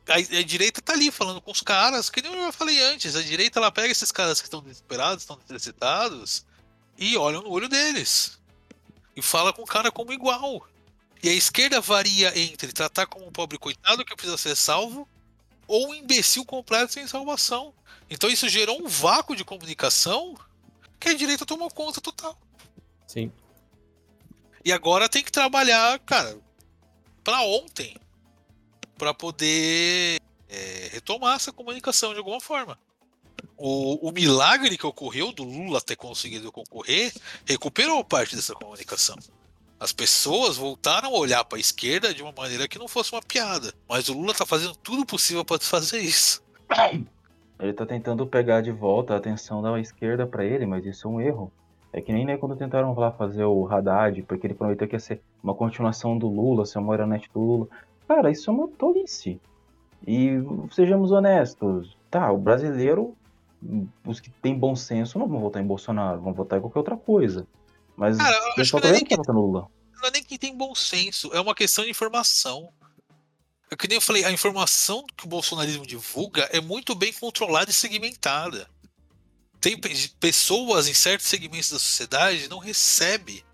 a, 0.08 0.14
a 0.14 0.42
direita 0.42 0.80
tá 0.80 0.92
ali 0.92 1.10
falando 1.10 1.40
com 1.40 1.50
os 1.50 1.60
caras, 1.60 2.08
que 2.10 2.22
nem 2.22 2.32
eu 2.34 2.52
falei 2.52 2.80
antes, 2.82 3.14
a 3.16 3.22
direita 3.22 3.58
ela 3.58 3.70
pega 3.70 3.88
esses 3.90 4.10
caras 4.12 4.40
que 4.40 4.46
estão 4.46 4.62
desesperados, 4.62 5.22
estão 5.22 5.38
necessitados, 5.48 6.44
e 6.98 7.16
olham 7.16 7.42
no 7.42 7.50
olho 7.50 7.68
deles. 7.68 8.38
E 9.16 9.22
fala 9.22 9.52
com 9.52 9.62
o 9.62 9.66
cara 9.66 9.90
como 9.90 10.12
igual. 10.12 10.66
E 11.22 11.28
a 11.28 11.32
esquerda 11.32 11.80
varia 11.80 12.36
entre 12.38 12.72
tratar 12.72 13.06
como 13.06 13.26
um 13.26 13.32
pobre 13.32 13.58
coitado 13.58 14.04
que 14.04 14.14
precisa 14.14 14.38
ser 14.38 14.56
salvo, 14.56 15.08
ou 15.66 15.90
um 15.90 15.94
imbecil 15.94 16.44
completo 16.44 16.92
sem 16.92 17.06
salvação. 17.06 17.74
Então 18.08 18.30
isso 18.30 18.48
gerou 18.48 18.80
um 18.82 18.88
vácuo 18.88 19.36
de 19.36 19.44
comunicação 19.44 20.34
que 21.00 21.08
a 21.08 21.14
direita 21.14 21.46
tomou 21.46 21.70
conta 21.70 22.00
total. 22.00 22.38
Sim. 23.06 23.32
E 24.64 24.70
agora 24.72 25.08
tem 25.08 25.24
que 25.24 25.32
trabalhar, 25.32 25.98
cara, 26.00 26.38
pra 27.24 27.40
ontem, 27.40 27.96
pra 28.98 29.14
poder 29.14 30.20
é, 30.48 30.90
retomar 30.92 31.36
essa 31.36 31.50
comunicação 31.50 32.12
de 32.12 32.18
alguma 32.18 32.40
forma. 32.40 32.78
O, 33.56 34.08
o 34.08 34.12
milagre 34.12 34.76
que 34.76 34.86
ocorreu 34.86 35.32
do 35.32 35.42
Lula 35.42 35.80
ter 35.80 35.96
conseguido 35.96 36.52
concorrer 36.52 37.12
recuperou 37.46 38.04
parte 38.04 38.36
dessa 38.36 38.54
comunicação. 38.54 39.16
As 39.78 39.92
pessoas 39.92 40.58
voltaram 40.58 41.08
a 41.08 41.18
olhar 41.18 41.42
pra 41.44 41.58
esquerda 41.58 42.12
de 42.12 42.22
uma 42.22 42.32
maneira 42.32 42.68
que 42.68 42.78
não 42.78 42.86
fosse 42.86 43.12
uma 43.12 43.22
piada. 43.22 43.72
Mas 43.88 44.10
o 44.10 44.12
Lula 44.12 44.34
tá 44.34 44.44
fazendo 44.44 44.74
tudo 44.76 45.06
possível 45.06 45.42
pra 45.42 45.58
fazer 45.58 46.00
isso. 46.00 46.42
Ele 47.60 47.72
tá 47.72 47.84
tentando 47.84 48.26
pegar 48.26 48.60
de 48.62 48.72
volta 48.72 49.14
a 49.14 49.16
atenção 49.18 49.60
da 49.60 49.78
esquerda 49.78 50.26
pra 50.26 50.44
ele, 50.44 50.66
mas 50.66 50.84
isso 50.86 51.06
é 51.06 51.10
um 51.10 51.20
erro. 51.20 51.52
É 51.92 52.00
que 52.00 52.12
nem 52.12 52.24
né, 52.24 52.36
quando 52.36 52.56
tentaram 52.56 52.94
lá 52.94 53.10
fazer 53.10 53.44
o 53.44 53.66
Haddad, 53.66 54.22
porque 54.22 54.46
ele 54.46 54.54
prometeu 54.54 54.88
que 54.88 54.94
ia 54.94 55.00
ser 55.00 55.20
uma 55.42 55.54
continuação 55.54 56.16
do 56.16 56.28
Lula, 56.28 56.64
ser 56.64 56.78
uma 56.78 56.88
marionete 56.88 57.28
do 57.32 57.40
Lula. 57.40 57.68
Cara, 58.08 58.30
isso 58.30 58.48
é 58.48 58.52
uma 58.52 58.68
tolice. 58.68 59.40
E 60.06 60.30
sejamos 60.70 61.12
honestos, 61.12 61.96
tá, 62.10 62.32
o 62.32 62.38
brasileiro 62.38 63.14
os 64.04 64.20
que 64.20 64.30
têm 64.30 64.58
bom 64.58 64.74
senso 64.74 65.18
não 65.18 65.28
vão 65.28 65.40
votar 65.40 65.62
em 65.62 65.66
Bolsonaro, 65.66 66.20
vão 66.20 66.32
votar 66.32 66.58
em 66.58 66.62
qualquer 66.62 66.78
outra 66.78 66.96
coisa. 66.96 67.46
Mas 67.96 68.16
Cara, 68.16 68.34
eu 68.34 68.62
acho 68.62 68.76
que 68.76 68.82
não 68.82 68.88
é 68.88 68.92
nem 68.92 69.04
Lula. 69.28 69.68
Não 70.00 70.08
é 70.08 70.10
nem 70.12 70.24
quem 70.24 70.38
tem 70.38 70.56
bom 70.56 70.74
senso, 70.74 71.30
é 71.34 71.40
uma 71.40 71.54
questão 71.54 71.84
de 71.84 71.90
informação. 71.90 72.70
É 73.70 73.76
que 73.76 73.86
nem 73.86 73.96
eu 73.96 74.00
falei, 74.00 74.24
a 74.24 74.32
informação 74.32 75.06
que 75.16 75.24
o 75.24 75.28
bolsonarismo 75.28 75.86
divulga 75.86 76.48
é 76.52 76.60
muito 76.60 76.94
bem 76.94 77.12
controlada 77.12 77.70
e 77.70 77.74
segmentada. 77.74 78.68
Tem 79.60 79.78
pe- 79.78 80.08
pessoas 80.18 80.88
em 80.88 80.94
certos 80.94 81.26
segmentos 81.28 81.70
da 81.70 81.78
sociedade 81.78 82.48
não 82.48 82.58
recebe 82.58 83.44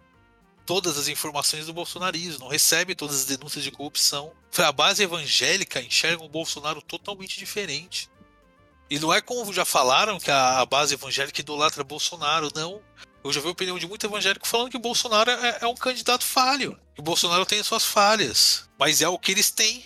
todas 0.65 0.97
as 0.99 1.07
informações 1.09 1.67
do 1.67 1.73
bolsonarismo, 1.73 2.41
não 2.41 2.49
recebe 2.49 2.95
todas 2.95 3.17
as 3.17 3.25
denúncias 3.27 3.63
de 3.63 3.71
corrupção. 3.71 4.33
A 4.57 4.73
base 4.73 5.03
evangélica 5.03 5.81
enxerga 5.83 6.25
o 6.25 6.29
Bolsonaro 6.29 6.81
totalmente 6.81 7.39
diferente. 7.39 8.09
E 8.89 8.99
não 8.99 9.13
é 9.13 9.21
como 9.21 9.53
já 9.53 9.65
falaram 9.65 10.19
que 10.19 10.31
a 10.31 10.61
a 10.61 10.67
base 10.67 10.95
evangélica 10.95 11.41
idolatra 11.41 11.85
Bolsonaro, 11.85 12.51
não. 12.55 12.81
Eu 13.23 13.33
já 13.33 13.41
vi 13.41 13.49
a 13.49 13.51
opinião 13.51 13.79
de 13.79 13.87
muito 13.87 14.07
evangélico 14.07 14.47
falando 14.47 14.71
que 14.71 14.77
o 14.77 14.81
Bolsonaro 14.81 15.31
é, 15.31 15.59
é 15.61 15.67
um 15.67 15.75
candidato 15.75 16.25
falho. 16.25 16.79
Que 16.95 17.01
o 17.01 17.05
Bolsonaro 17.05 17.45
tem 17.45 17.59
as 17.61 17.67
suas 17.67 17.85
falhas. 17.85 18.69
Mas 18.79 19.03
é 19.03 19.09
o 19.09 19.19
que 19.19 19.33
eles 19.33 19.51
têm. 19.51 19.85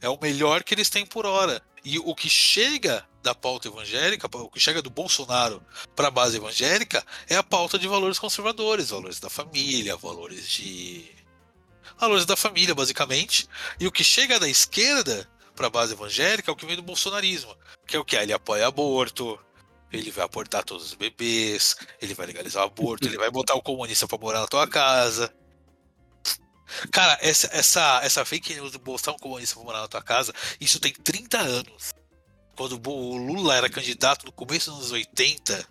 É 0.00 0.08
o 0.08 0.18
melhor 0.20 0.62
que 0.62 0.74
eles 0.74 0.90
têm 0.90 1.06
por 1.06 1.26
hora. 1.26 1.62
E 1.84 1.98
o 1.98 2.14
que 2.14 2.28
chega 2.28 3.06
da 3.22 3.34
pauta 3.34 3.68
evangélica, 3.68 4.28
o 4.32 4.50
que 4.50 4.60
chega 4.60 4.82
do 4.82 4.90
Bolsonaro 4.90 5.62
para 5.94 6.08
a 6.08 6.10
base 6.10 6.36
evangélica, 6.36 7.04
é 7.28 7.36
a 7.36 7.42
pauta 7.42 7.78
de 7.78 7.88
valores 7.88 8.18
conservadores, 8.18 8.90
valores 8.90 9.20
da 9.20 9.30
família, 9.30 9.96
valores 9.96 10.48
de. 10.48 11.04
valores 11.98 12.24
da 12.26 12.36
família, 12.36 12.74
basicamente. 12.74 13.48
E 13.80 13.86
o 13.86 13.92
que 13.92 14.04
chega 14.04 14.38
da 14.38 14.48
esquerda 14.48 15.28
para 15.54 15.68
a 15.68 15.70
base 15.70 15.92
evangélica 15.92 16.50
é 16.50 16.52
o 16.52 16.56
que 16.56 16.66
vem 16.66 16.76
do 16.76 16.82
bolsonarismo, 16.82 17.56
que 17.86 17.96
é 17.96 17.98
o 17.98 18.04
que? 18.04 18.16
Ele 18.16 18.32
apoia 18.32 18.66
aborto, 18.66 19.38
ele 19.92 20.10
vai 20.10 20.24
abortar 20.24 20.64
todos 20.64 20.86
os 20.86 20.94
bebês, 20.94 21.76
ele 22.00 22.14
vai 22.14 22.26
legalizar 22.26 22.62
o 22.62 22.66
aborto, 22.66 23.06
ele 23.06 23.16
vai 23.16 23.30
botar 23.30 23.54
o 23.54 23.62
comunista 23.62 24.06
pra 24.06 24.18
morar 24.18 24.40
na 24.40 24.46
tua 24.46 24.66
casa. 24.66 25.32
Cara, 26.90 27.18
essa, 27.20 27.48
essa, 27.52 28.00
essa 28.02 28.24
fake 28.24 28.54
news 28.54 28.74
botar 28.76 29.12
um 29.12 29.18
comunista 29.18 29.54
pra 29.54 29.64
morar 29.64 29.80
na 29.80 29.88
tua 29.88 30.02
casa, 30.02 30.32
isso 30.60 30.80
tem 30.80 30.92
30 30.92 31.38
anos. 31.38 31.94
Quando 32.56 32.80
o 32.88 33.16
Lula 33.16 33.54
era 33.54 33.70
candidato 33.70 34.26
no 34.26 34.32
começo 34.32 34.70
dos 34.70 34.80
anos 34.80 34.92
80, 34.92 35.66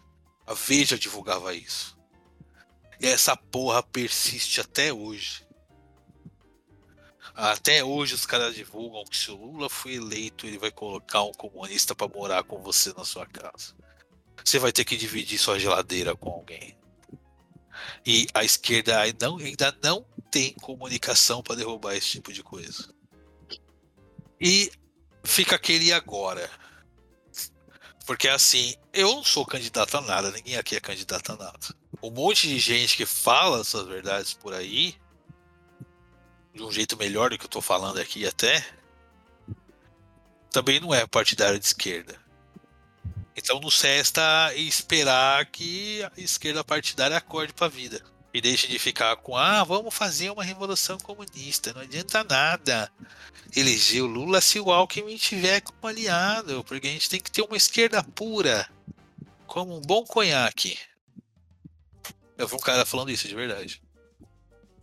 a 0.48 0.54
Veja 0.54 0.98
divulgava 0.98 1.54
isso. 1.54 1.98
E 3.00 3.08
essa 3.08 3.36
porra 3.36 3.84
persiste 3.84 4.62
até 4.62 4.94
hoje. 4.94 5.46
Até 7.34 7.84
hoje 7.84 8.14
os 8.14 8.26
caras 8.26 8.56
divulgam 8.56 9.04
que 9.04 9.18
se 9.18 9.30
o 9.30 9.36
Lula 9.36 9.70
for 9.70 9.90
eleito, 9.90 10.48
ele 10.48 10.58
vai 10.58 10.72
colocar 10.72 11.24
um 11.24 11.34
comunista 11.34 11.94
pra 11.94 12.08
morar 12.08 12.44
com 12.44 12.62
você 12.62 12.94
na 12.94 13.04
sua 13.04 13.26
casa. 13.26 13.76
Você 14.44 14.60
vai 14.60 14.72
ter 14.72 14.86
que 14.86 14.96
dividir 14.96 15.38
sua 15.38 15.60
geladeira 15.60 16.16
com 16.16 16.30
alguém. 16.30 16.78
E 18.06 18.28
a 18.34 18.44
esquerda 18.44 19.00
ainda 19.00 19.28
não 19.84 20.06
tem 20.36 20.54
comunicação 20.56 21.42
para 21.42 21.56
derrubar 21.56 21.96
esse 21.96 22.10
tipo 22.10 22.34
de 22.34 22.44
coisa. 22.44 22.94
E 24.38 24.70
fica 25.24 25.56
aquele 25.56 25.94
agora. 25.94 26.52
Porque 28.06 28.28
assim, 28.28 28.76
eu 28.92 29.16
não 29.16 29.24
sou 29.24 29.46
candidato 29.46 29.96
a 29.96 30.02
nada, 30.02 30.32
ninguém 30.32 30.58
aqui 30.58 30.76
é 30.76 30.82
candidato 30.82 31.32
a 31.32 31.38
nada. 31.38 31.76
Um 32.04 32.12
monte 32.12 32.50
de 32.50 32.60
gente 32.60 32.98
que 32.98 33.06
fala 33.06 33.64
suas 33.64 33.88
verdades 33.88 34.34
por 34.34 34.54
aí, 34.54 34.98
de 36.54 36.62
um 36.62 36.70
jeito 36.70 36.98
melhor 36.98 37.30
do 37.30 37.38
que 37.38 37.46
eu 37.46 37.50
tô 37.50 37.62
falando 37.62 37.98
aqui 37.98 38.28
até, 38.28 38.62
também 40.52 40.82
não 40.82 40.94
é 40.94 41.08
partidário 41.08 41.58
de 41.58 41.66
esquerda. 41.66 42.20
Então 43.38 43.62
não 43.62 43.70
resta 43.70 44.54
esperar 44.54 45.46
que 45.46 46.04
a 46.04 46.12
esquerda 46.18 46.62
partidária 46.62 47.16
acorde 47.16 47.54
pra 47.54 47.70
vida. 47.70 48.04
E 48.36 48.42
deixe 48.42 48.68
de 48.68 48.78
ficar 48.78 49.16
com, 49.16 49.38
ah, 49.38 49.64
vamos 49.64 49.94
fazer 49.96 50.30
uma 50.30 50.44
revolução 50.44 50.98
comunista. 50.98 51.72
Não 51.72 51.82
adianta 51.84 52.22
nada 52.22 52.92
eleger 53.56 54.04
o 54.04 54.08
Lula 54.08 54.42
se 54.42 54.60
o 54.60 54.74
Alckmin 54.74 55.16
tiver 55.16 55.62
como 55.62 55.88
aliado, 55.88 56.62
porque 56.66 56.86
a 56.86 56.92
gente 56.92 57.10
tem 57.10 57.22
que 57.22 57.32
ter 57.32 57.42
uma 57.44 57.56
esquerda 57.56 58.04
pura, 58.04 58.70
como 59.48 59.78
um 59.78 59.80
bom 59.80 60.04
conhaque. 60.04 60.78
Eu 62.38 62.46
vi 62.46 62.56
um 62.56 62.60
cara 62.60 62.86
falando 62.86 63.10
isso 63.10 63.26
de 63.26 63.34
verdade. 63.36 63.82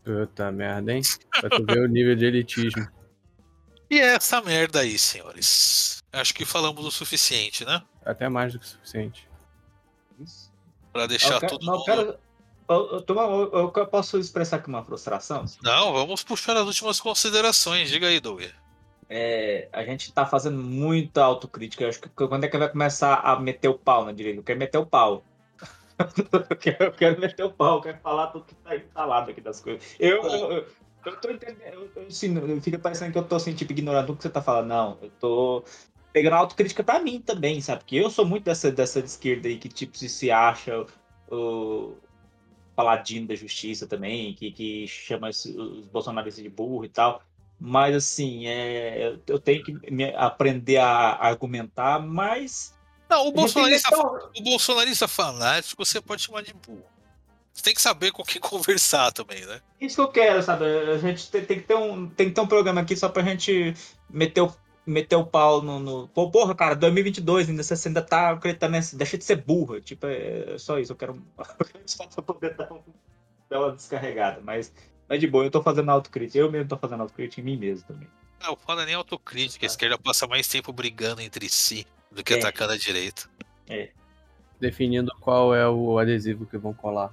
Puta 0.03 0.51
merda, 0.51 0.91
hein? 0.95 1.03
Pra 1.39 1.51
tu 1.51 1.63
ver 1.67 1.81
o 1.83 1.89
nível 1.89 2.17
de 2.17 2.25
elitismo. 2.25 2.89
E 3.91 4.01
é 4.01 4.15
essa 4.15 4.41
merda 4.41 4.81
aí, 4.81 4.99
senhores. 4.99 6.03
Acho 6.11 6.33
que 6.33 6.47
falamos 6.47 6.87
o 6.87 6.91
suficiente, 6.91 7.67
né? 7.67 7.83
Até 8.03 8.31
mais 8.31 8.55
do 8.55 8.59
que 8.59 8.65
o 8.65 8.69
suficiente. 8.69 9.29
Pra 10.91 11.07
deixar 11.07 11.35
Eu 11.35 11.41
quero- 11.41 11.59
todo 11.59 11.67
mundo. 11.67 11.85
quero- 11.85 12.19
eu- 12.73 13.87
posso 13.87 14.19
expressar 14.19 14.57
aqui 14.57 14.69
uma 14.69 14.83
frustração? 14.83 15.45
Não, 15.63 15.93
vamos 15.93 16.23
puxar 16.23 16.57
as 16.57 16.67
últimas 16.67 17.01
considerações. 17.01 17.91
Diga 17.91 18.09
aí, 18.09 18.21
Doug. 18.21 18.43
É, 19.09 19.69
a 19.73 19.85
gente 19.85 20.13
tá 20.13 20.25
fazendo 20.25 20.57
muita 20.57 21.23
autocrítica. 21.23 21.85
Eu 21.85 21.89
acho 21.89 22.01
que 22.01 22.09
quando 22.09 22.45
é 22.45 22.49
que 22.49 22.57
vai 22.57 22.69
começar 22.69 23.17
a 23.17 23.39
meter 23.39 23.69
o 23.69 23.75
pau 23.75 24.05
na 24.05 24.13
direita? 24.13 24.41
Eu 24.41 24.45
quero 24.45 24.59
meter 24.59 24.79
o 24.79 24.87
pau. 24.87 25.23
eu, 26.51 26.57
quero, 26.57 26.85
eu 26.85 26.93
quero 26.93 27.21
meter 27.21 27.45
o 27.45 27.53
pau, 27.53 27.77
eu 27.77 27.83
quero 27.83 27.99
falar 27.99 28.29
tudo 28.29 28.47
que 28.47 28.55
tá 28.55 28.75
instalado 28.75 29.31
aqui 29.31 29.41
das 29.41 29.61
coisas. 29.61 29.83
Eu, 30.01 30.23
eu, 30.23 30.67
eu, 31.05 31.17
tô 31.21 31.31
entendendo, 31.31 31.91
eu, 31.95 32.07
assim, 32.09 32.61
fica 32.61 32.79
parecendo 32.79 33.13
que 33.13 33.19
eu 33.19 33.25
tô 33.25 33.37
assim, 33.37 33.55
tipo, 33.55 33.73
ignorando 33.73 34.07
tudo 34.07 34.17
que 34.17 34.23
você 34.23 34.31
tá 34.31 34.41
falando. 34.41 34.69
Não, 34.69 34.99
eu 35.03 35.11
tô 35.21 35.65
pegando 36.13 36.35
autocrítica 36.35 36.83
pra 36.83 36.99
mim 36.99 37.21
também, 37.21 37.61
sabe? 37.61 37.81
Porque 37.81 37.97
eu 37.97 38.11
sou 38.11 38.25
muito 38.25 38.45
dessa, 38.45 38.71
dessa 38.71 39.01
de 39.03 39.09
esquerda 39.09 39.49
aí 39.49 39.59
que, 39.59 39.69
tipo, 39.69 39.97
se, 39.97 40.09
se 40.09 40.31
acha 40.31 40.87
o 41.31 41.95
paladino 42.75 43.27
da 43.29 43.35
justiça 43.35 43.87
também, 43.87 44.35
que, 44.35 44.51
que 44.51 44.87
chama 44.87 45.29
os 45.29 45.47
bolsonaristas 45.93 46.43
de 46.43 46.49
burro 46.51 46.85
e 46.85 46.89
tal. 46.89 47.23
Mas, 47.61 47.95
assim, 47.95 48.47
é, 48.49 49.17
eu- 49.27 49.39
tenho 49.39 49.63
que 49.63 49.75
aprender 50.17 50.79
a 50.79 51.13
argumentar, 51.21 52.01
mas. 52.01 52.75
Não, 53.09 53.29
o 53.29 53.33
bolsonarista, 53.33 53.89
Então, 53.89 54.19
o 54.37 54.43
bolsonarista 54.43 55.07
fanático 55.07 55.85
você 55.85 56.01
pode 56.01 56.23
chamar 56.23 56.43
de 56.43 56.53
burro. 56.55 56.83
Você 57.53 57.63
tem 57.63 57.75
que 57.75 57.83
saber 57.83 58.11
com 58.11 58.23
quem 58.25 58.41
conversar 58.43 59.13
também, 59.13 59.45
né? 59.45 59.61
Isso 59.81 59.97
que 59.97 60.01
eu 60.01 60.09
quero, 60.09 60.43
sabe? 60.43 60.65
A 60.65 60.99
gente 60.99 61.31
tem, 61.31 61.45
tem 61.45 61.61
que 61.61 61.67
ter 61.67 61.75
um, 61.77 62.09
tem 62.09 62.29
que 62.31 62.35
ter 62.35 62.41
um 62.41 62.47
programa 62.47 62.81
aqui 62.81 62.97
só 62.97 63.09
pra 63.09 63.23
gente 63.23 63.75
meter 64.11 64.41
o, 64.41 64.53
meter 64.87 65.17
o 65.17 65.25
pau 65.25 65.63
no, 65.63 65.79
no- 65.79 66.09
Pô, 66.09 66.31
porra, 66.31 66.55
cara, 66.55 66.75
2022 66.75 67.49
ainda 67.49 67.63
você 67.63 67.89
ainda 67.89 68.03
tá 68.03 68.31
acreditando 68.31 68.73
nessa. 68.73 68.97
Deixa 68.97 69.17
de 69.19 69.25
ser 69.25 69.37
burra. 69.37 69.81
Tipo, 69.81 70.07
é 70.07 70.57
só 70.59 70.79
isso. 70.79 70.93
Eu 70.93 70.97
quero. 70.97 71.23
só 71.87 72.07
pra 72.07 72.23
poder 72.23 72.55
dar, 72.57 72.73
um- 72.73 72.81
dar 73.49 73.61
uma 73.61 73.73
descarregada. 73.73 74.41
Mas, 74.43 74.73
mas 75.09 75.21
de 75.21 75.27
boa, 75.27 75.45
eu 75.45 75.51
tô 75.51 75.63
fazendo 75.63 75.91
autocrítica. 75.91 76.39
Eu 76.39 76.51
mesmo 76.51 76.69
tô 76.69 76.77
fazendo 76.77 77.01
autocrítica 77.03 77.41
em 77.41 77.45
mim 77.45 77.57
mesmo 77.57 77.87
também. 77.87 78.09
Não, 78.43 78.57
foda 78.57 78.85
nem 78.85 78.95
autocrítica. 78.95 79.65
A 79.65 79.69
esquerda 79.69 79.97
passa 79.97 80.27
mais 80.27 80.49
tempo 80.49 80.73
brigando 80.73 81.21
entre 81.21 81.49
si 81.49 81.87
do 82.11 82.25
que 82.25 82.35
É. 82.35 82.39
atacando 82.39 82.73
a 82.73 82.77
direita. 82.77 83.23
Definindo 84.61 85.11
qual 85.21 85.55
é 85.55 85.69
o 85.69 85.99
adesivo 85.99 86.47
que 86.47 86.57
vão 86.57 86.73
colar. 86.73 87.13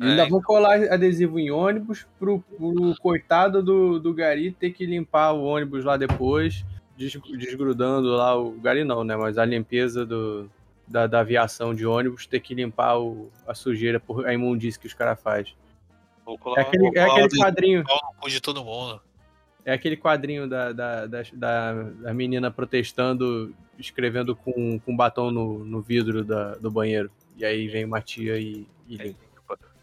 É, 0.00 0.04
ainda 0.04 0.28
vão 0.28 0.40
colar 0.40 0.80
adesivo 0.92 1.38
em 1.38 1.50
ônibus 1.50 2.06
pro, 2.18 2.40
pro 2.40 2.94
coitado 3.00 3.62
do, 3.62 3.98
do 3.98 4.14
Gari 4.14 4.52
ter 4.52 4.70
que 4.70 4.86
limpar 4.86 5.32
o 5.32 5.42
ônibus 5.44 5.84
lá 5.84 5.96
depois, 5.96 6.64
desgrudando 6.98 8.08
lá 8.08 8.36
o 8.36 8.52
Gari 8.52 8.84
não, 8.84 9.04
né? 9.04 9.16
Mas 9.16 9.38
a 9.38 9.44
limpeza 9.44 10.04
do, 10.04 10.50
da, 10.86 11.06
da 11.06 11.20
aviação 11.20 11.74
de 11.74 11.86
ônibus 11.86 12.26
ter 12.26 12.40
que 12.40 12.54
limpar 12.54 12.98
o, 12.98 13.30
a 13.46 13.54
sujeira, 13.54 14.00
por, 14.00 14.26
a 14.26 14.34
imundície 14.34 14.80
que 14.80 14.86
os 14.86 14.94
caras 14.94 15.20
fazem. 15.20 15.54
É 16.26 16.36
colar, 16.36 16.60
aquele, 16.60 16.98
é 16.98 17.02
aquele 17.02 17.28
quadrinho. 17.40 17.84
de 18.26 18.40
todo 18.40 18.64
mundo. 18.64 19.00
É 19.64 19.72
aquele 19.72 19.96
quadrinho 19.96 20.48
da, 20.48 20.72
da, 20.72 21.06
da, 21.06 21.22
da, 21.32 22.14
menina 22.14 22.50
protestando, 22.50 23.54
escrevendo 23.78 24.34
com, 24.34 24.78
com 24.80 24.96
batom 24.96 25.30
no, 25.30 25.64
no 25.64 25.82
vidro 25.82 26.24
da, 26.24 26.54
do 26.54 26.70
banheiro. 26.70 27.10
E 27.36 27.44
aí 27.44 27.68
vem 27.68 27.84
uma 27.84 28.00
tia 28.00 28.38
e, 28.38 28.66
e 28.88 28.96
limpa. 28.96 29.28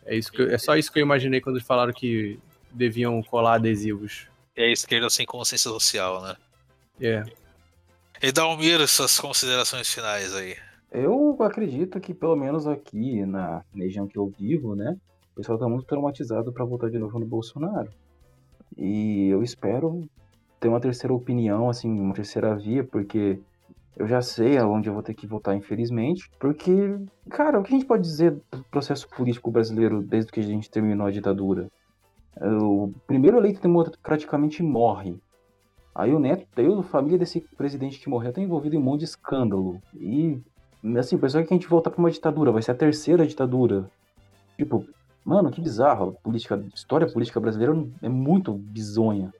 É, 0.06 0.16
isso 0.16 0.32
que 0.32 0.42
é 0.42 0.58
só 0.58 0.76
isso 0.76 0.92
que 0.92 1.00
eu 1.00 1.04
imaginei 1.04 1.42
quando 1.42 1.56
eles 1.56 1.68
falaram 1.68 1.94
que 1.94 2.40
deviam 2.72 3.22
colar 3.24 3.56
adesivos. 3.56 4.28
E 4.56 4.62
a 4.62 4.72
esquerda 4.72 5.10
sem 5.10 5.26
consciência 5.26 5.70
social, 5.70 6.22
né? 6.22 6.36
É. 7.00 7.24
E 8.22 8.32
Dalmir, 8.32 8.88
suas 8.88 9.20
considerações 9.20 9.94
finais 9.94 10.34
aí. 10.34 10.56
Eu 10.92 11.36
acredito 11.42 12.00
que, 12.00 12.14
pelo 12.14 12.36
menos 12.36 12.66
aqui 12.66 13.26
na 13.26 13.64
região 13.76 14.08
que 14.08 14.18
eu 14.18 14.28
vivo, 14.28 14.76
né? 14.76 14.96
O 15.34 15.36
pessoal 15.36 15.60
tá 15.60 15.68
muito 15.68 15.86
traumatizado 15.86 16.54
para 16.54 16.64
votar 16.64 16.90
de 16.90 16.98
novo 16.98 17.20
no 17.20 17.26
Bolsonaro. 17.26 17.90
E 18.78 19.28
eu 19.28 19.44
espero 19.44 20.08
ter 20.60 20.70
uma 20.70 20.80
terceira 20.80 21.14
opinião, 21.14 21.70
assim, 21.70 21.90
uma 22.00 22.14
terceira 22.14 22.56
via, 22.56 22.84
porque 22.84 23.40
eu 23.98 24.08
já 24.08 24.22
sei 24.22 24.58
aonde 24.58 24.90
eu 24.90 24.94
vou 24.94 25.04
ter 25.04 25.14
que 25.14 25.28
votar, 25.28 25.56
infelizmente. 25.56 26.30
Porque, 26.40 26.98
cara, 27.30 27.60
o 27.60 27.64
que 27.64 27.74
a 27.74 27.78
gente 27.78 27.86
pode 27.88 28.04
dizer 28.04 28.32
do 28.52 28.64
processo 28.72 29.08
político 29.10 29.52
brasileiro 29.52 30.02
desde 30.02 30.32
que 30.32 30.40
a 30.40 30.44
gente 30.44 30.70
terminou 30.70 31.08
a 31.08 31.12
ditadura? 31.12 31.70
O 32.42 32.94
primeiro 33.08 33.38
eleito 33.38 33.62
democraticamente 33.62 34.64
morre. 34.64 35.18
Aí 35.96 36.14
o 36.14 36.20
neto, 36.20 36.46
aí 36.58 36.68
a 36.68 36.84
família 36.84 37.18
desse 37.18 37.40
presidente 37.40 38.00
que 38.00 38.10
morreu 38.10 38.34
tá 38.34 38.42
envolvido 38.42 38.76
em 38.76 38.80
um 38.80 38.82
monte 38.82 39.00
de 39.00 39.06
escândalo. 39.06 39.82
E, 39.94 40.38
assim, 41.00 41.16
o 41.16 41.20
pessoal 41.20 41.42
quer 41.42 41.48
que 41.48 41.54
a 41.54 41.58
gente 41.58 41.70
voltar 41.70 41.90
pra 41.90 42.00
uma 42.00 42.12
ditadura, 42.12 42.52
vai 42.52 42.62
ser 42.62 42.72
a 42.72 42.76
terceira 42.76 43.26
ditadura. 43.26 43.90
Tipo, 44.58 44.86
mano, 45.24 45.50
que 45.50 45.62
bizarro. 45.62 46.10
A 46.10 46.22
política, 46.22 46.56
a 46.56 46.76
história 46.76 47.08
política 47.08 47.40
brasileira 47.40 47.74
é 48.02 48.10
muito 48.10 48.54
bizonha. 48.54 49.34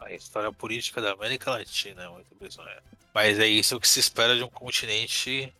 A 0.00 0.12
história 0.12 0.52
política 0.52 1.00
da 1.00 1.12
América 1.12 1.52
Latina 1.52 2.02
é 2.02 2.08
muito 2.08 2.34
bizonha. 2.40 2.82
Mas 3.14 3.38
é 3.38 3.46
isso 3.46 3.78
que 3.78 3.86
se 3.86 4.00
espera 4.00 4.34
de 4.34 4.42
um 4.42 4.48
continente 4.48 5.52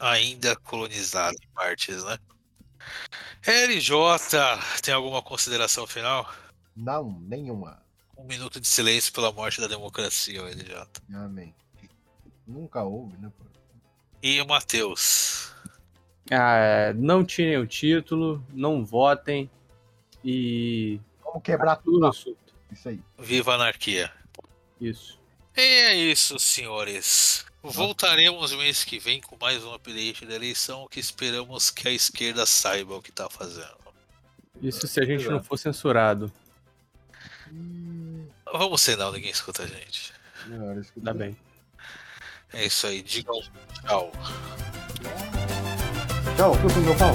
ainda 0.00 0.56
colonizado 0.56 1.36
em 1.36 1.54
partes, 1.54 2.02
né? 2.04 2.16
LJ, 3.46 4.18
tem 4.82 4.94
alguma 4.94 5.20
consideração 5.20 5.86
final? 5.86 6.28
Não, 6.74 7.20
nenhuma. 7.20 7.81
Um 8.22 8.26
minuto 8.26 8.60
de 8.60 8.68
silêncio 8.68 9.12
pela 9.12 9.32
morte 9.32 9.60
da 9.60 9.66
democracia, 9.66 10.40
LJ. 10.42 10.86
Amém. 11.12 11.52
Nunca 12.46 12.84
houve, 12.84 13.16
né? 13.18 13.32
pô? 13.36 13.44
E 14.22 14.40
o 14.40 14.46
Matheus? 14.46 15.52
Ah, 16.30 16.54
é, 16.54 16.92
não 16.92 17.24
tirem 17.24 17.58
o 17.58 17.66
título, 17.66 18.44
não 18.52 18.84
votem 18.84 19.50
e. 20.24 21.00
Vamos 21.24 21.42
quebrar 21.42 21.76
Tudo 21.76 22.06
assunto. 22.06 22.38
Isso 22.70 22.88
aí. 22.88 23.00
Viva 23.18 23.52
a 23.52 23.54
anarquia. 23.56 24.12
Isso. 24.80 25.18
E 25.56 25.60
é 25.60 25.94
isso, 25.96 26.38
senhores. 26.38 27.44
Voltaremos 27.60 28.52
mês 28.54 28.84
que 28.84 29.00
vem 29.00 29.20
com 29.20 29.36
mais 29.40 29.64
um 29.64 29.74
update 29.74 30.24
da 30.24 30.34
eleição 30.34 30.86
que 30.88 31.00
esperamos 31.00 31.70
que 31.70 31.88
a 31.88 31.92
esquerda 31.92 32.46
saiba 32.46 32.96
o 32.96 33.02
que 33.02 33.10
tá 33.10 33.28
fazendo. 33.28 33.82
Isso 34.62 34.86
se 34.86 35.00
a 35.00 35.04
gente 35.04 35.28
não 35.28 35.42
for 35.42 35.58
censurado. 35.58 36.32
Vamos 38.52 38.82
ser 38.82 38.96
não, 38.96 39.10
ninguém 39.10 39.30
escuta 39.30 39.62
a 39.62 39.66
gente. 39.66 40.12
Melhor 40.46 40.82
que 40.82 41.00
Dá 41.00 41.14
bem. 41.14 41.36
É 42.52 42.66
isso 42.66 42.86
aí, 42.86 43.02
digam 43.02 43.40
tchau. 43.80 44.12
Tchau, 46.36 46.58
eu 46.62 46.70
fui 46.70 46.82
meu 46.82 46.96
pau. 46.96 47.14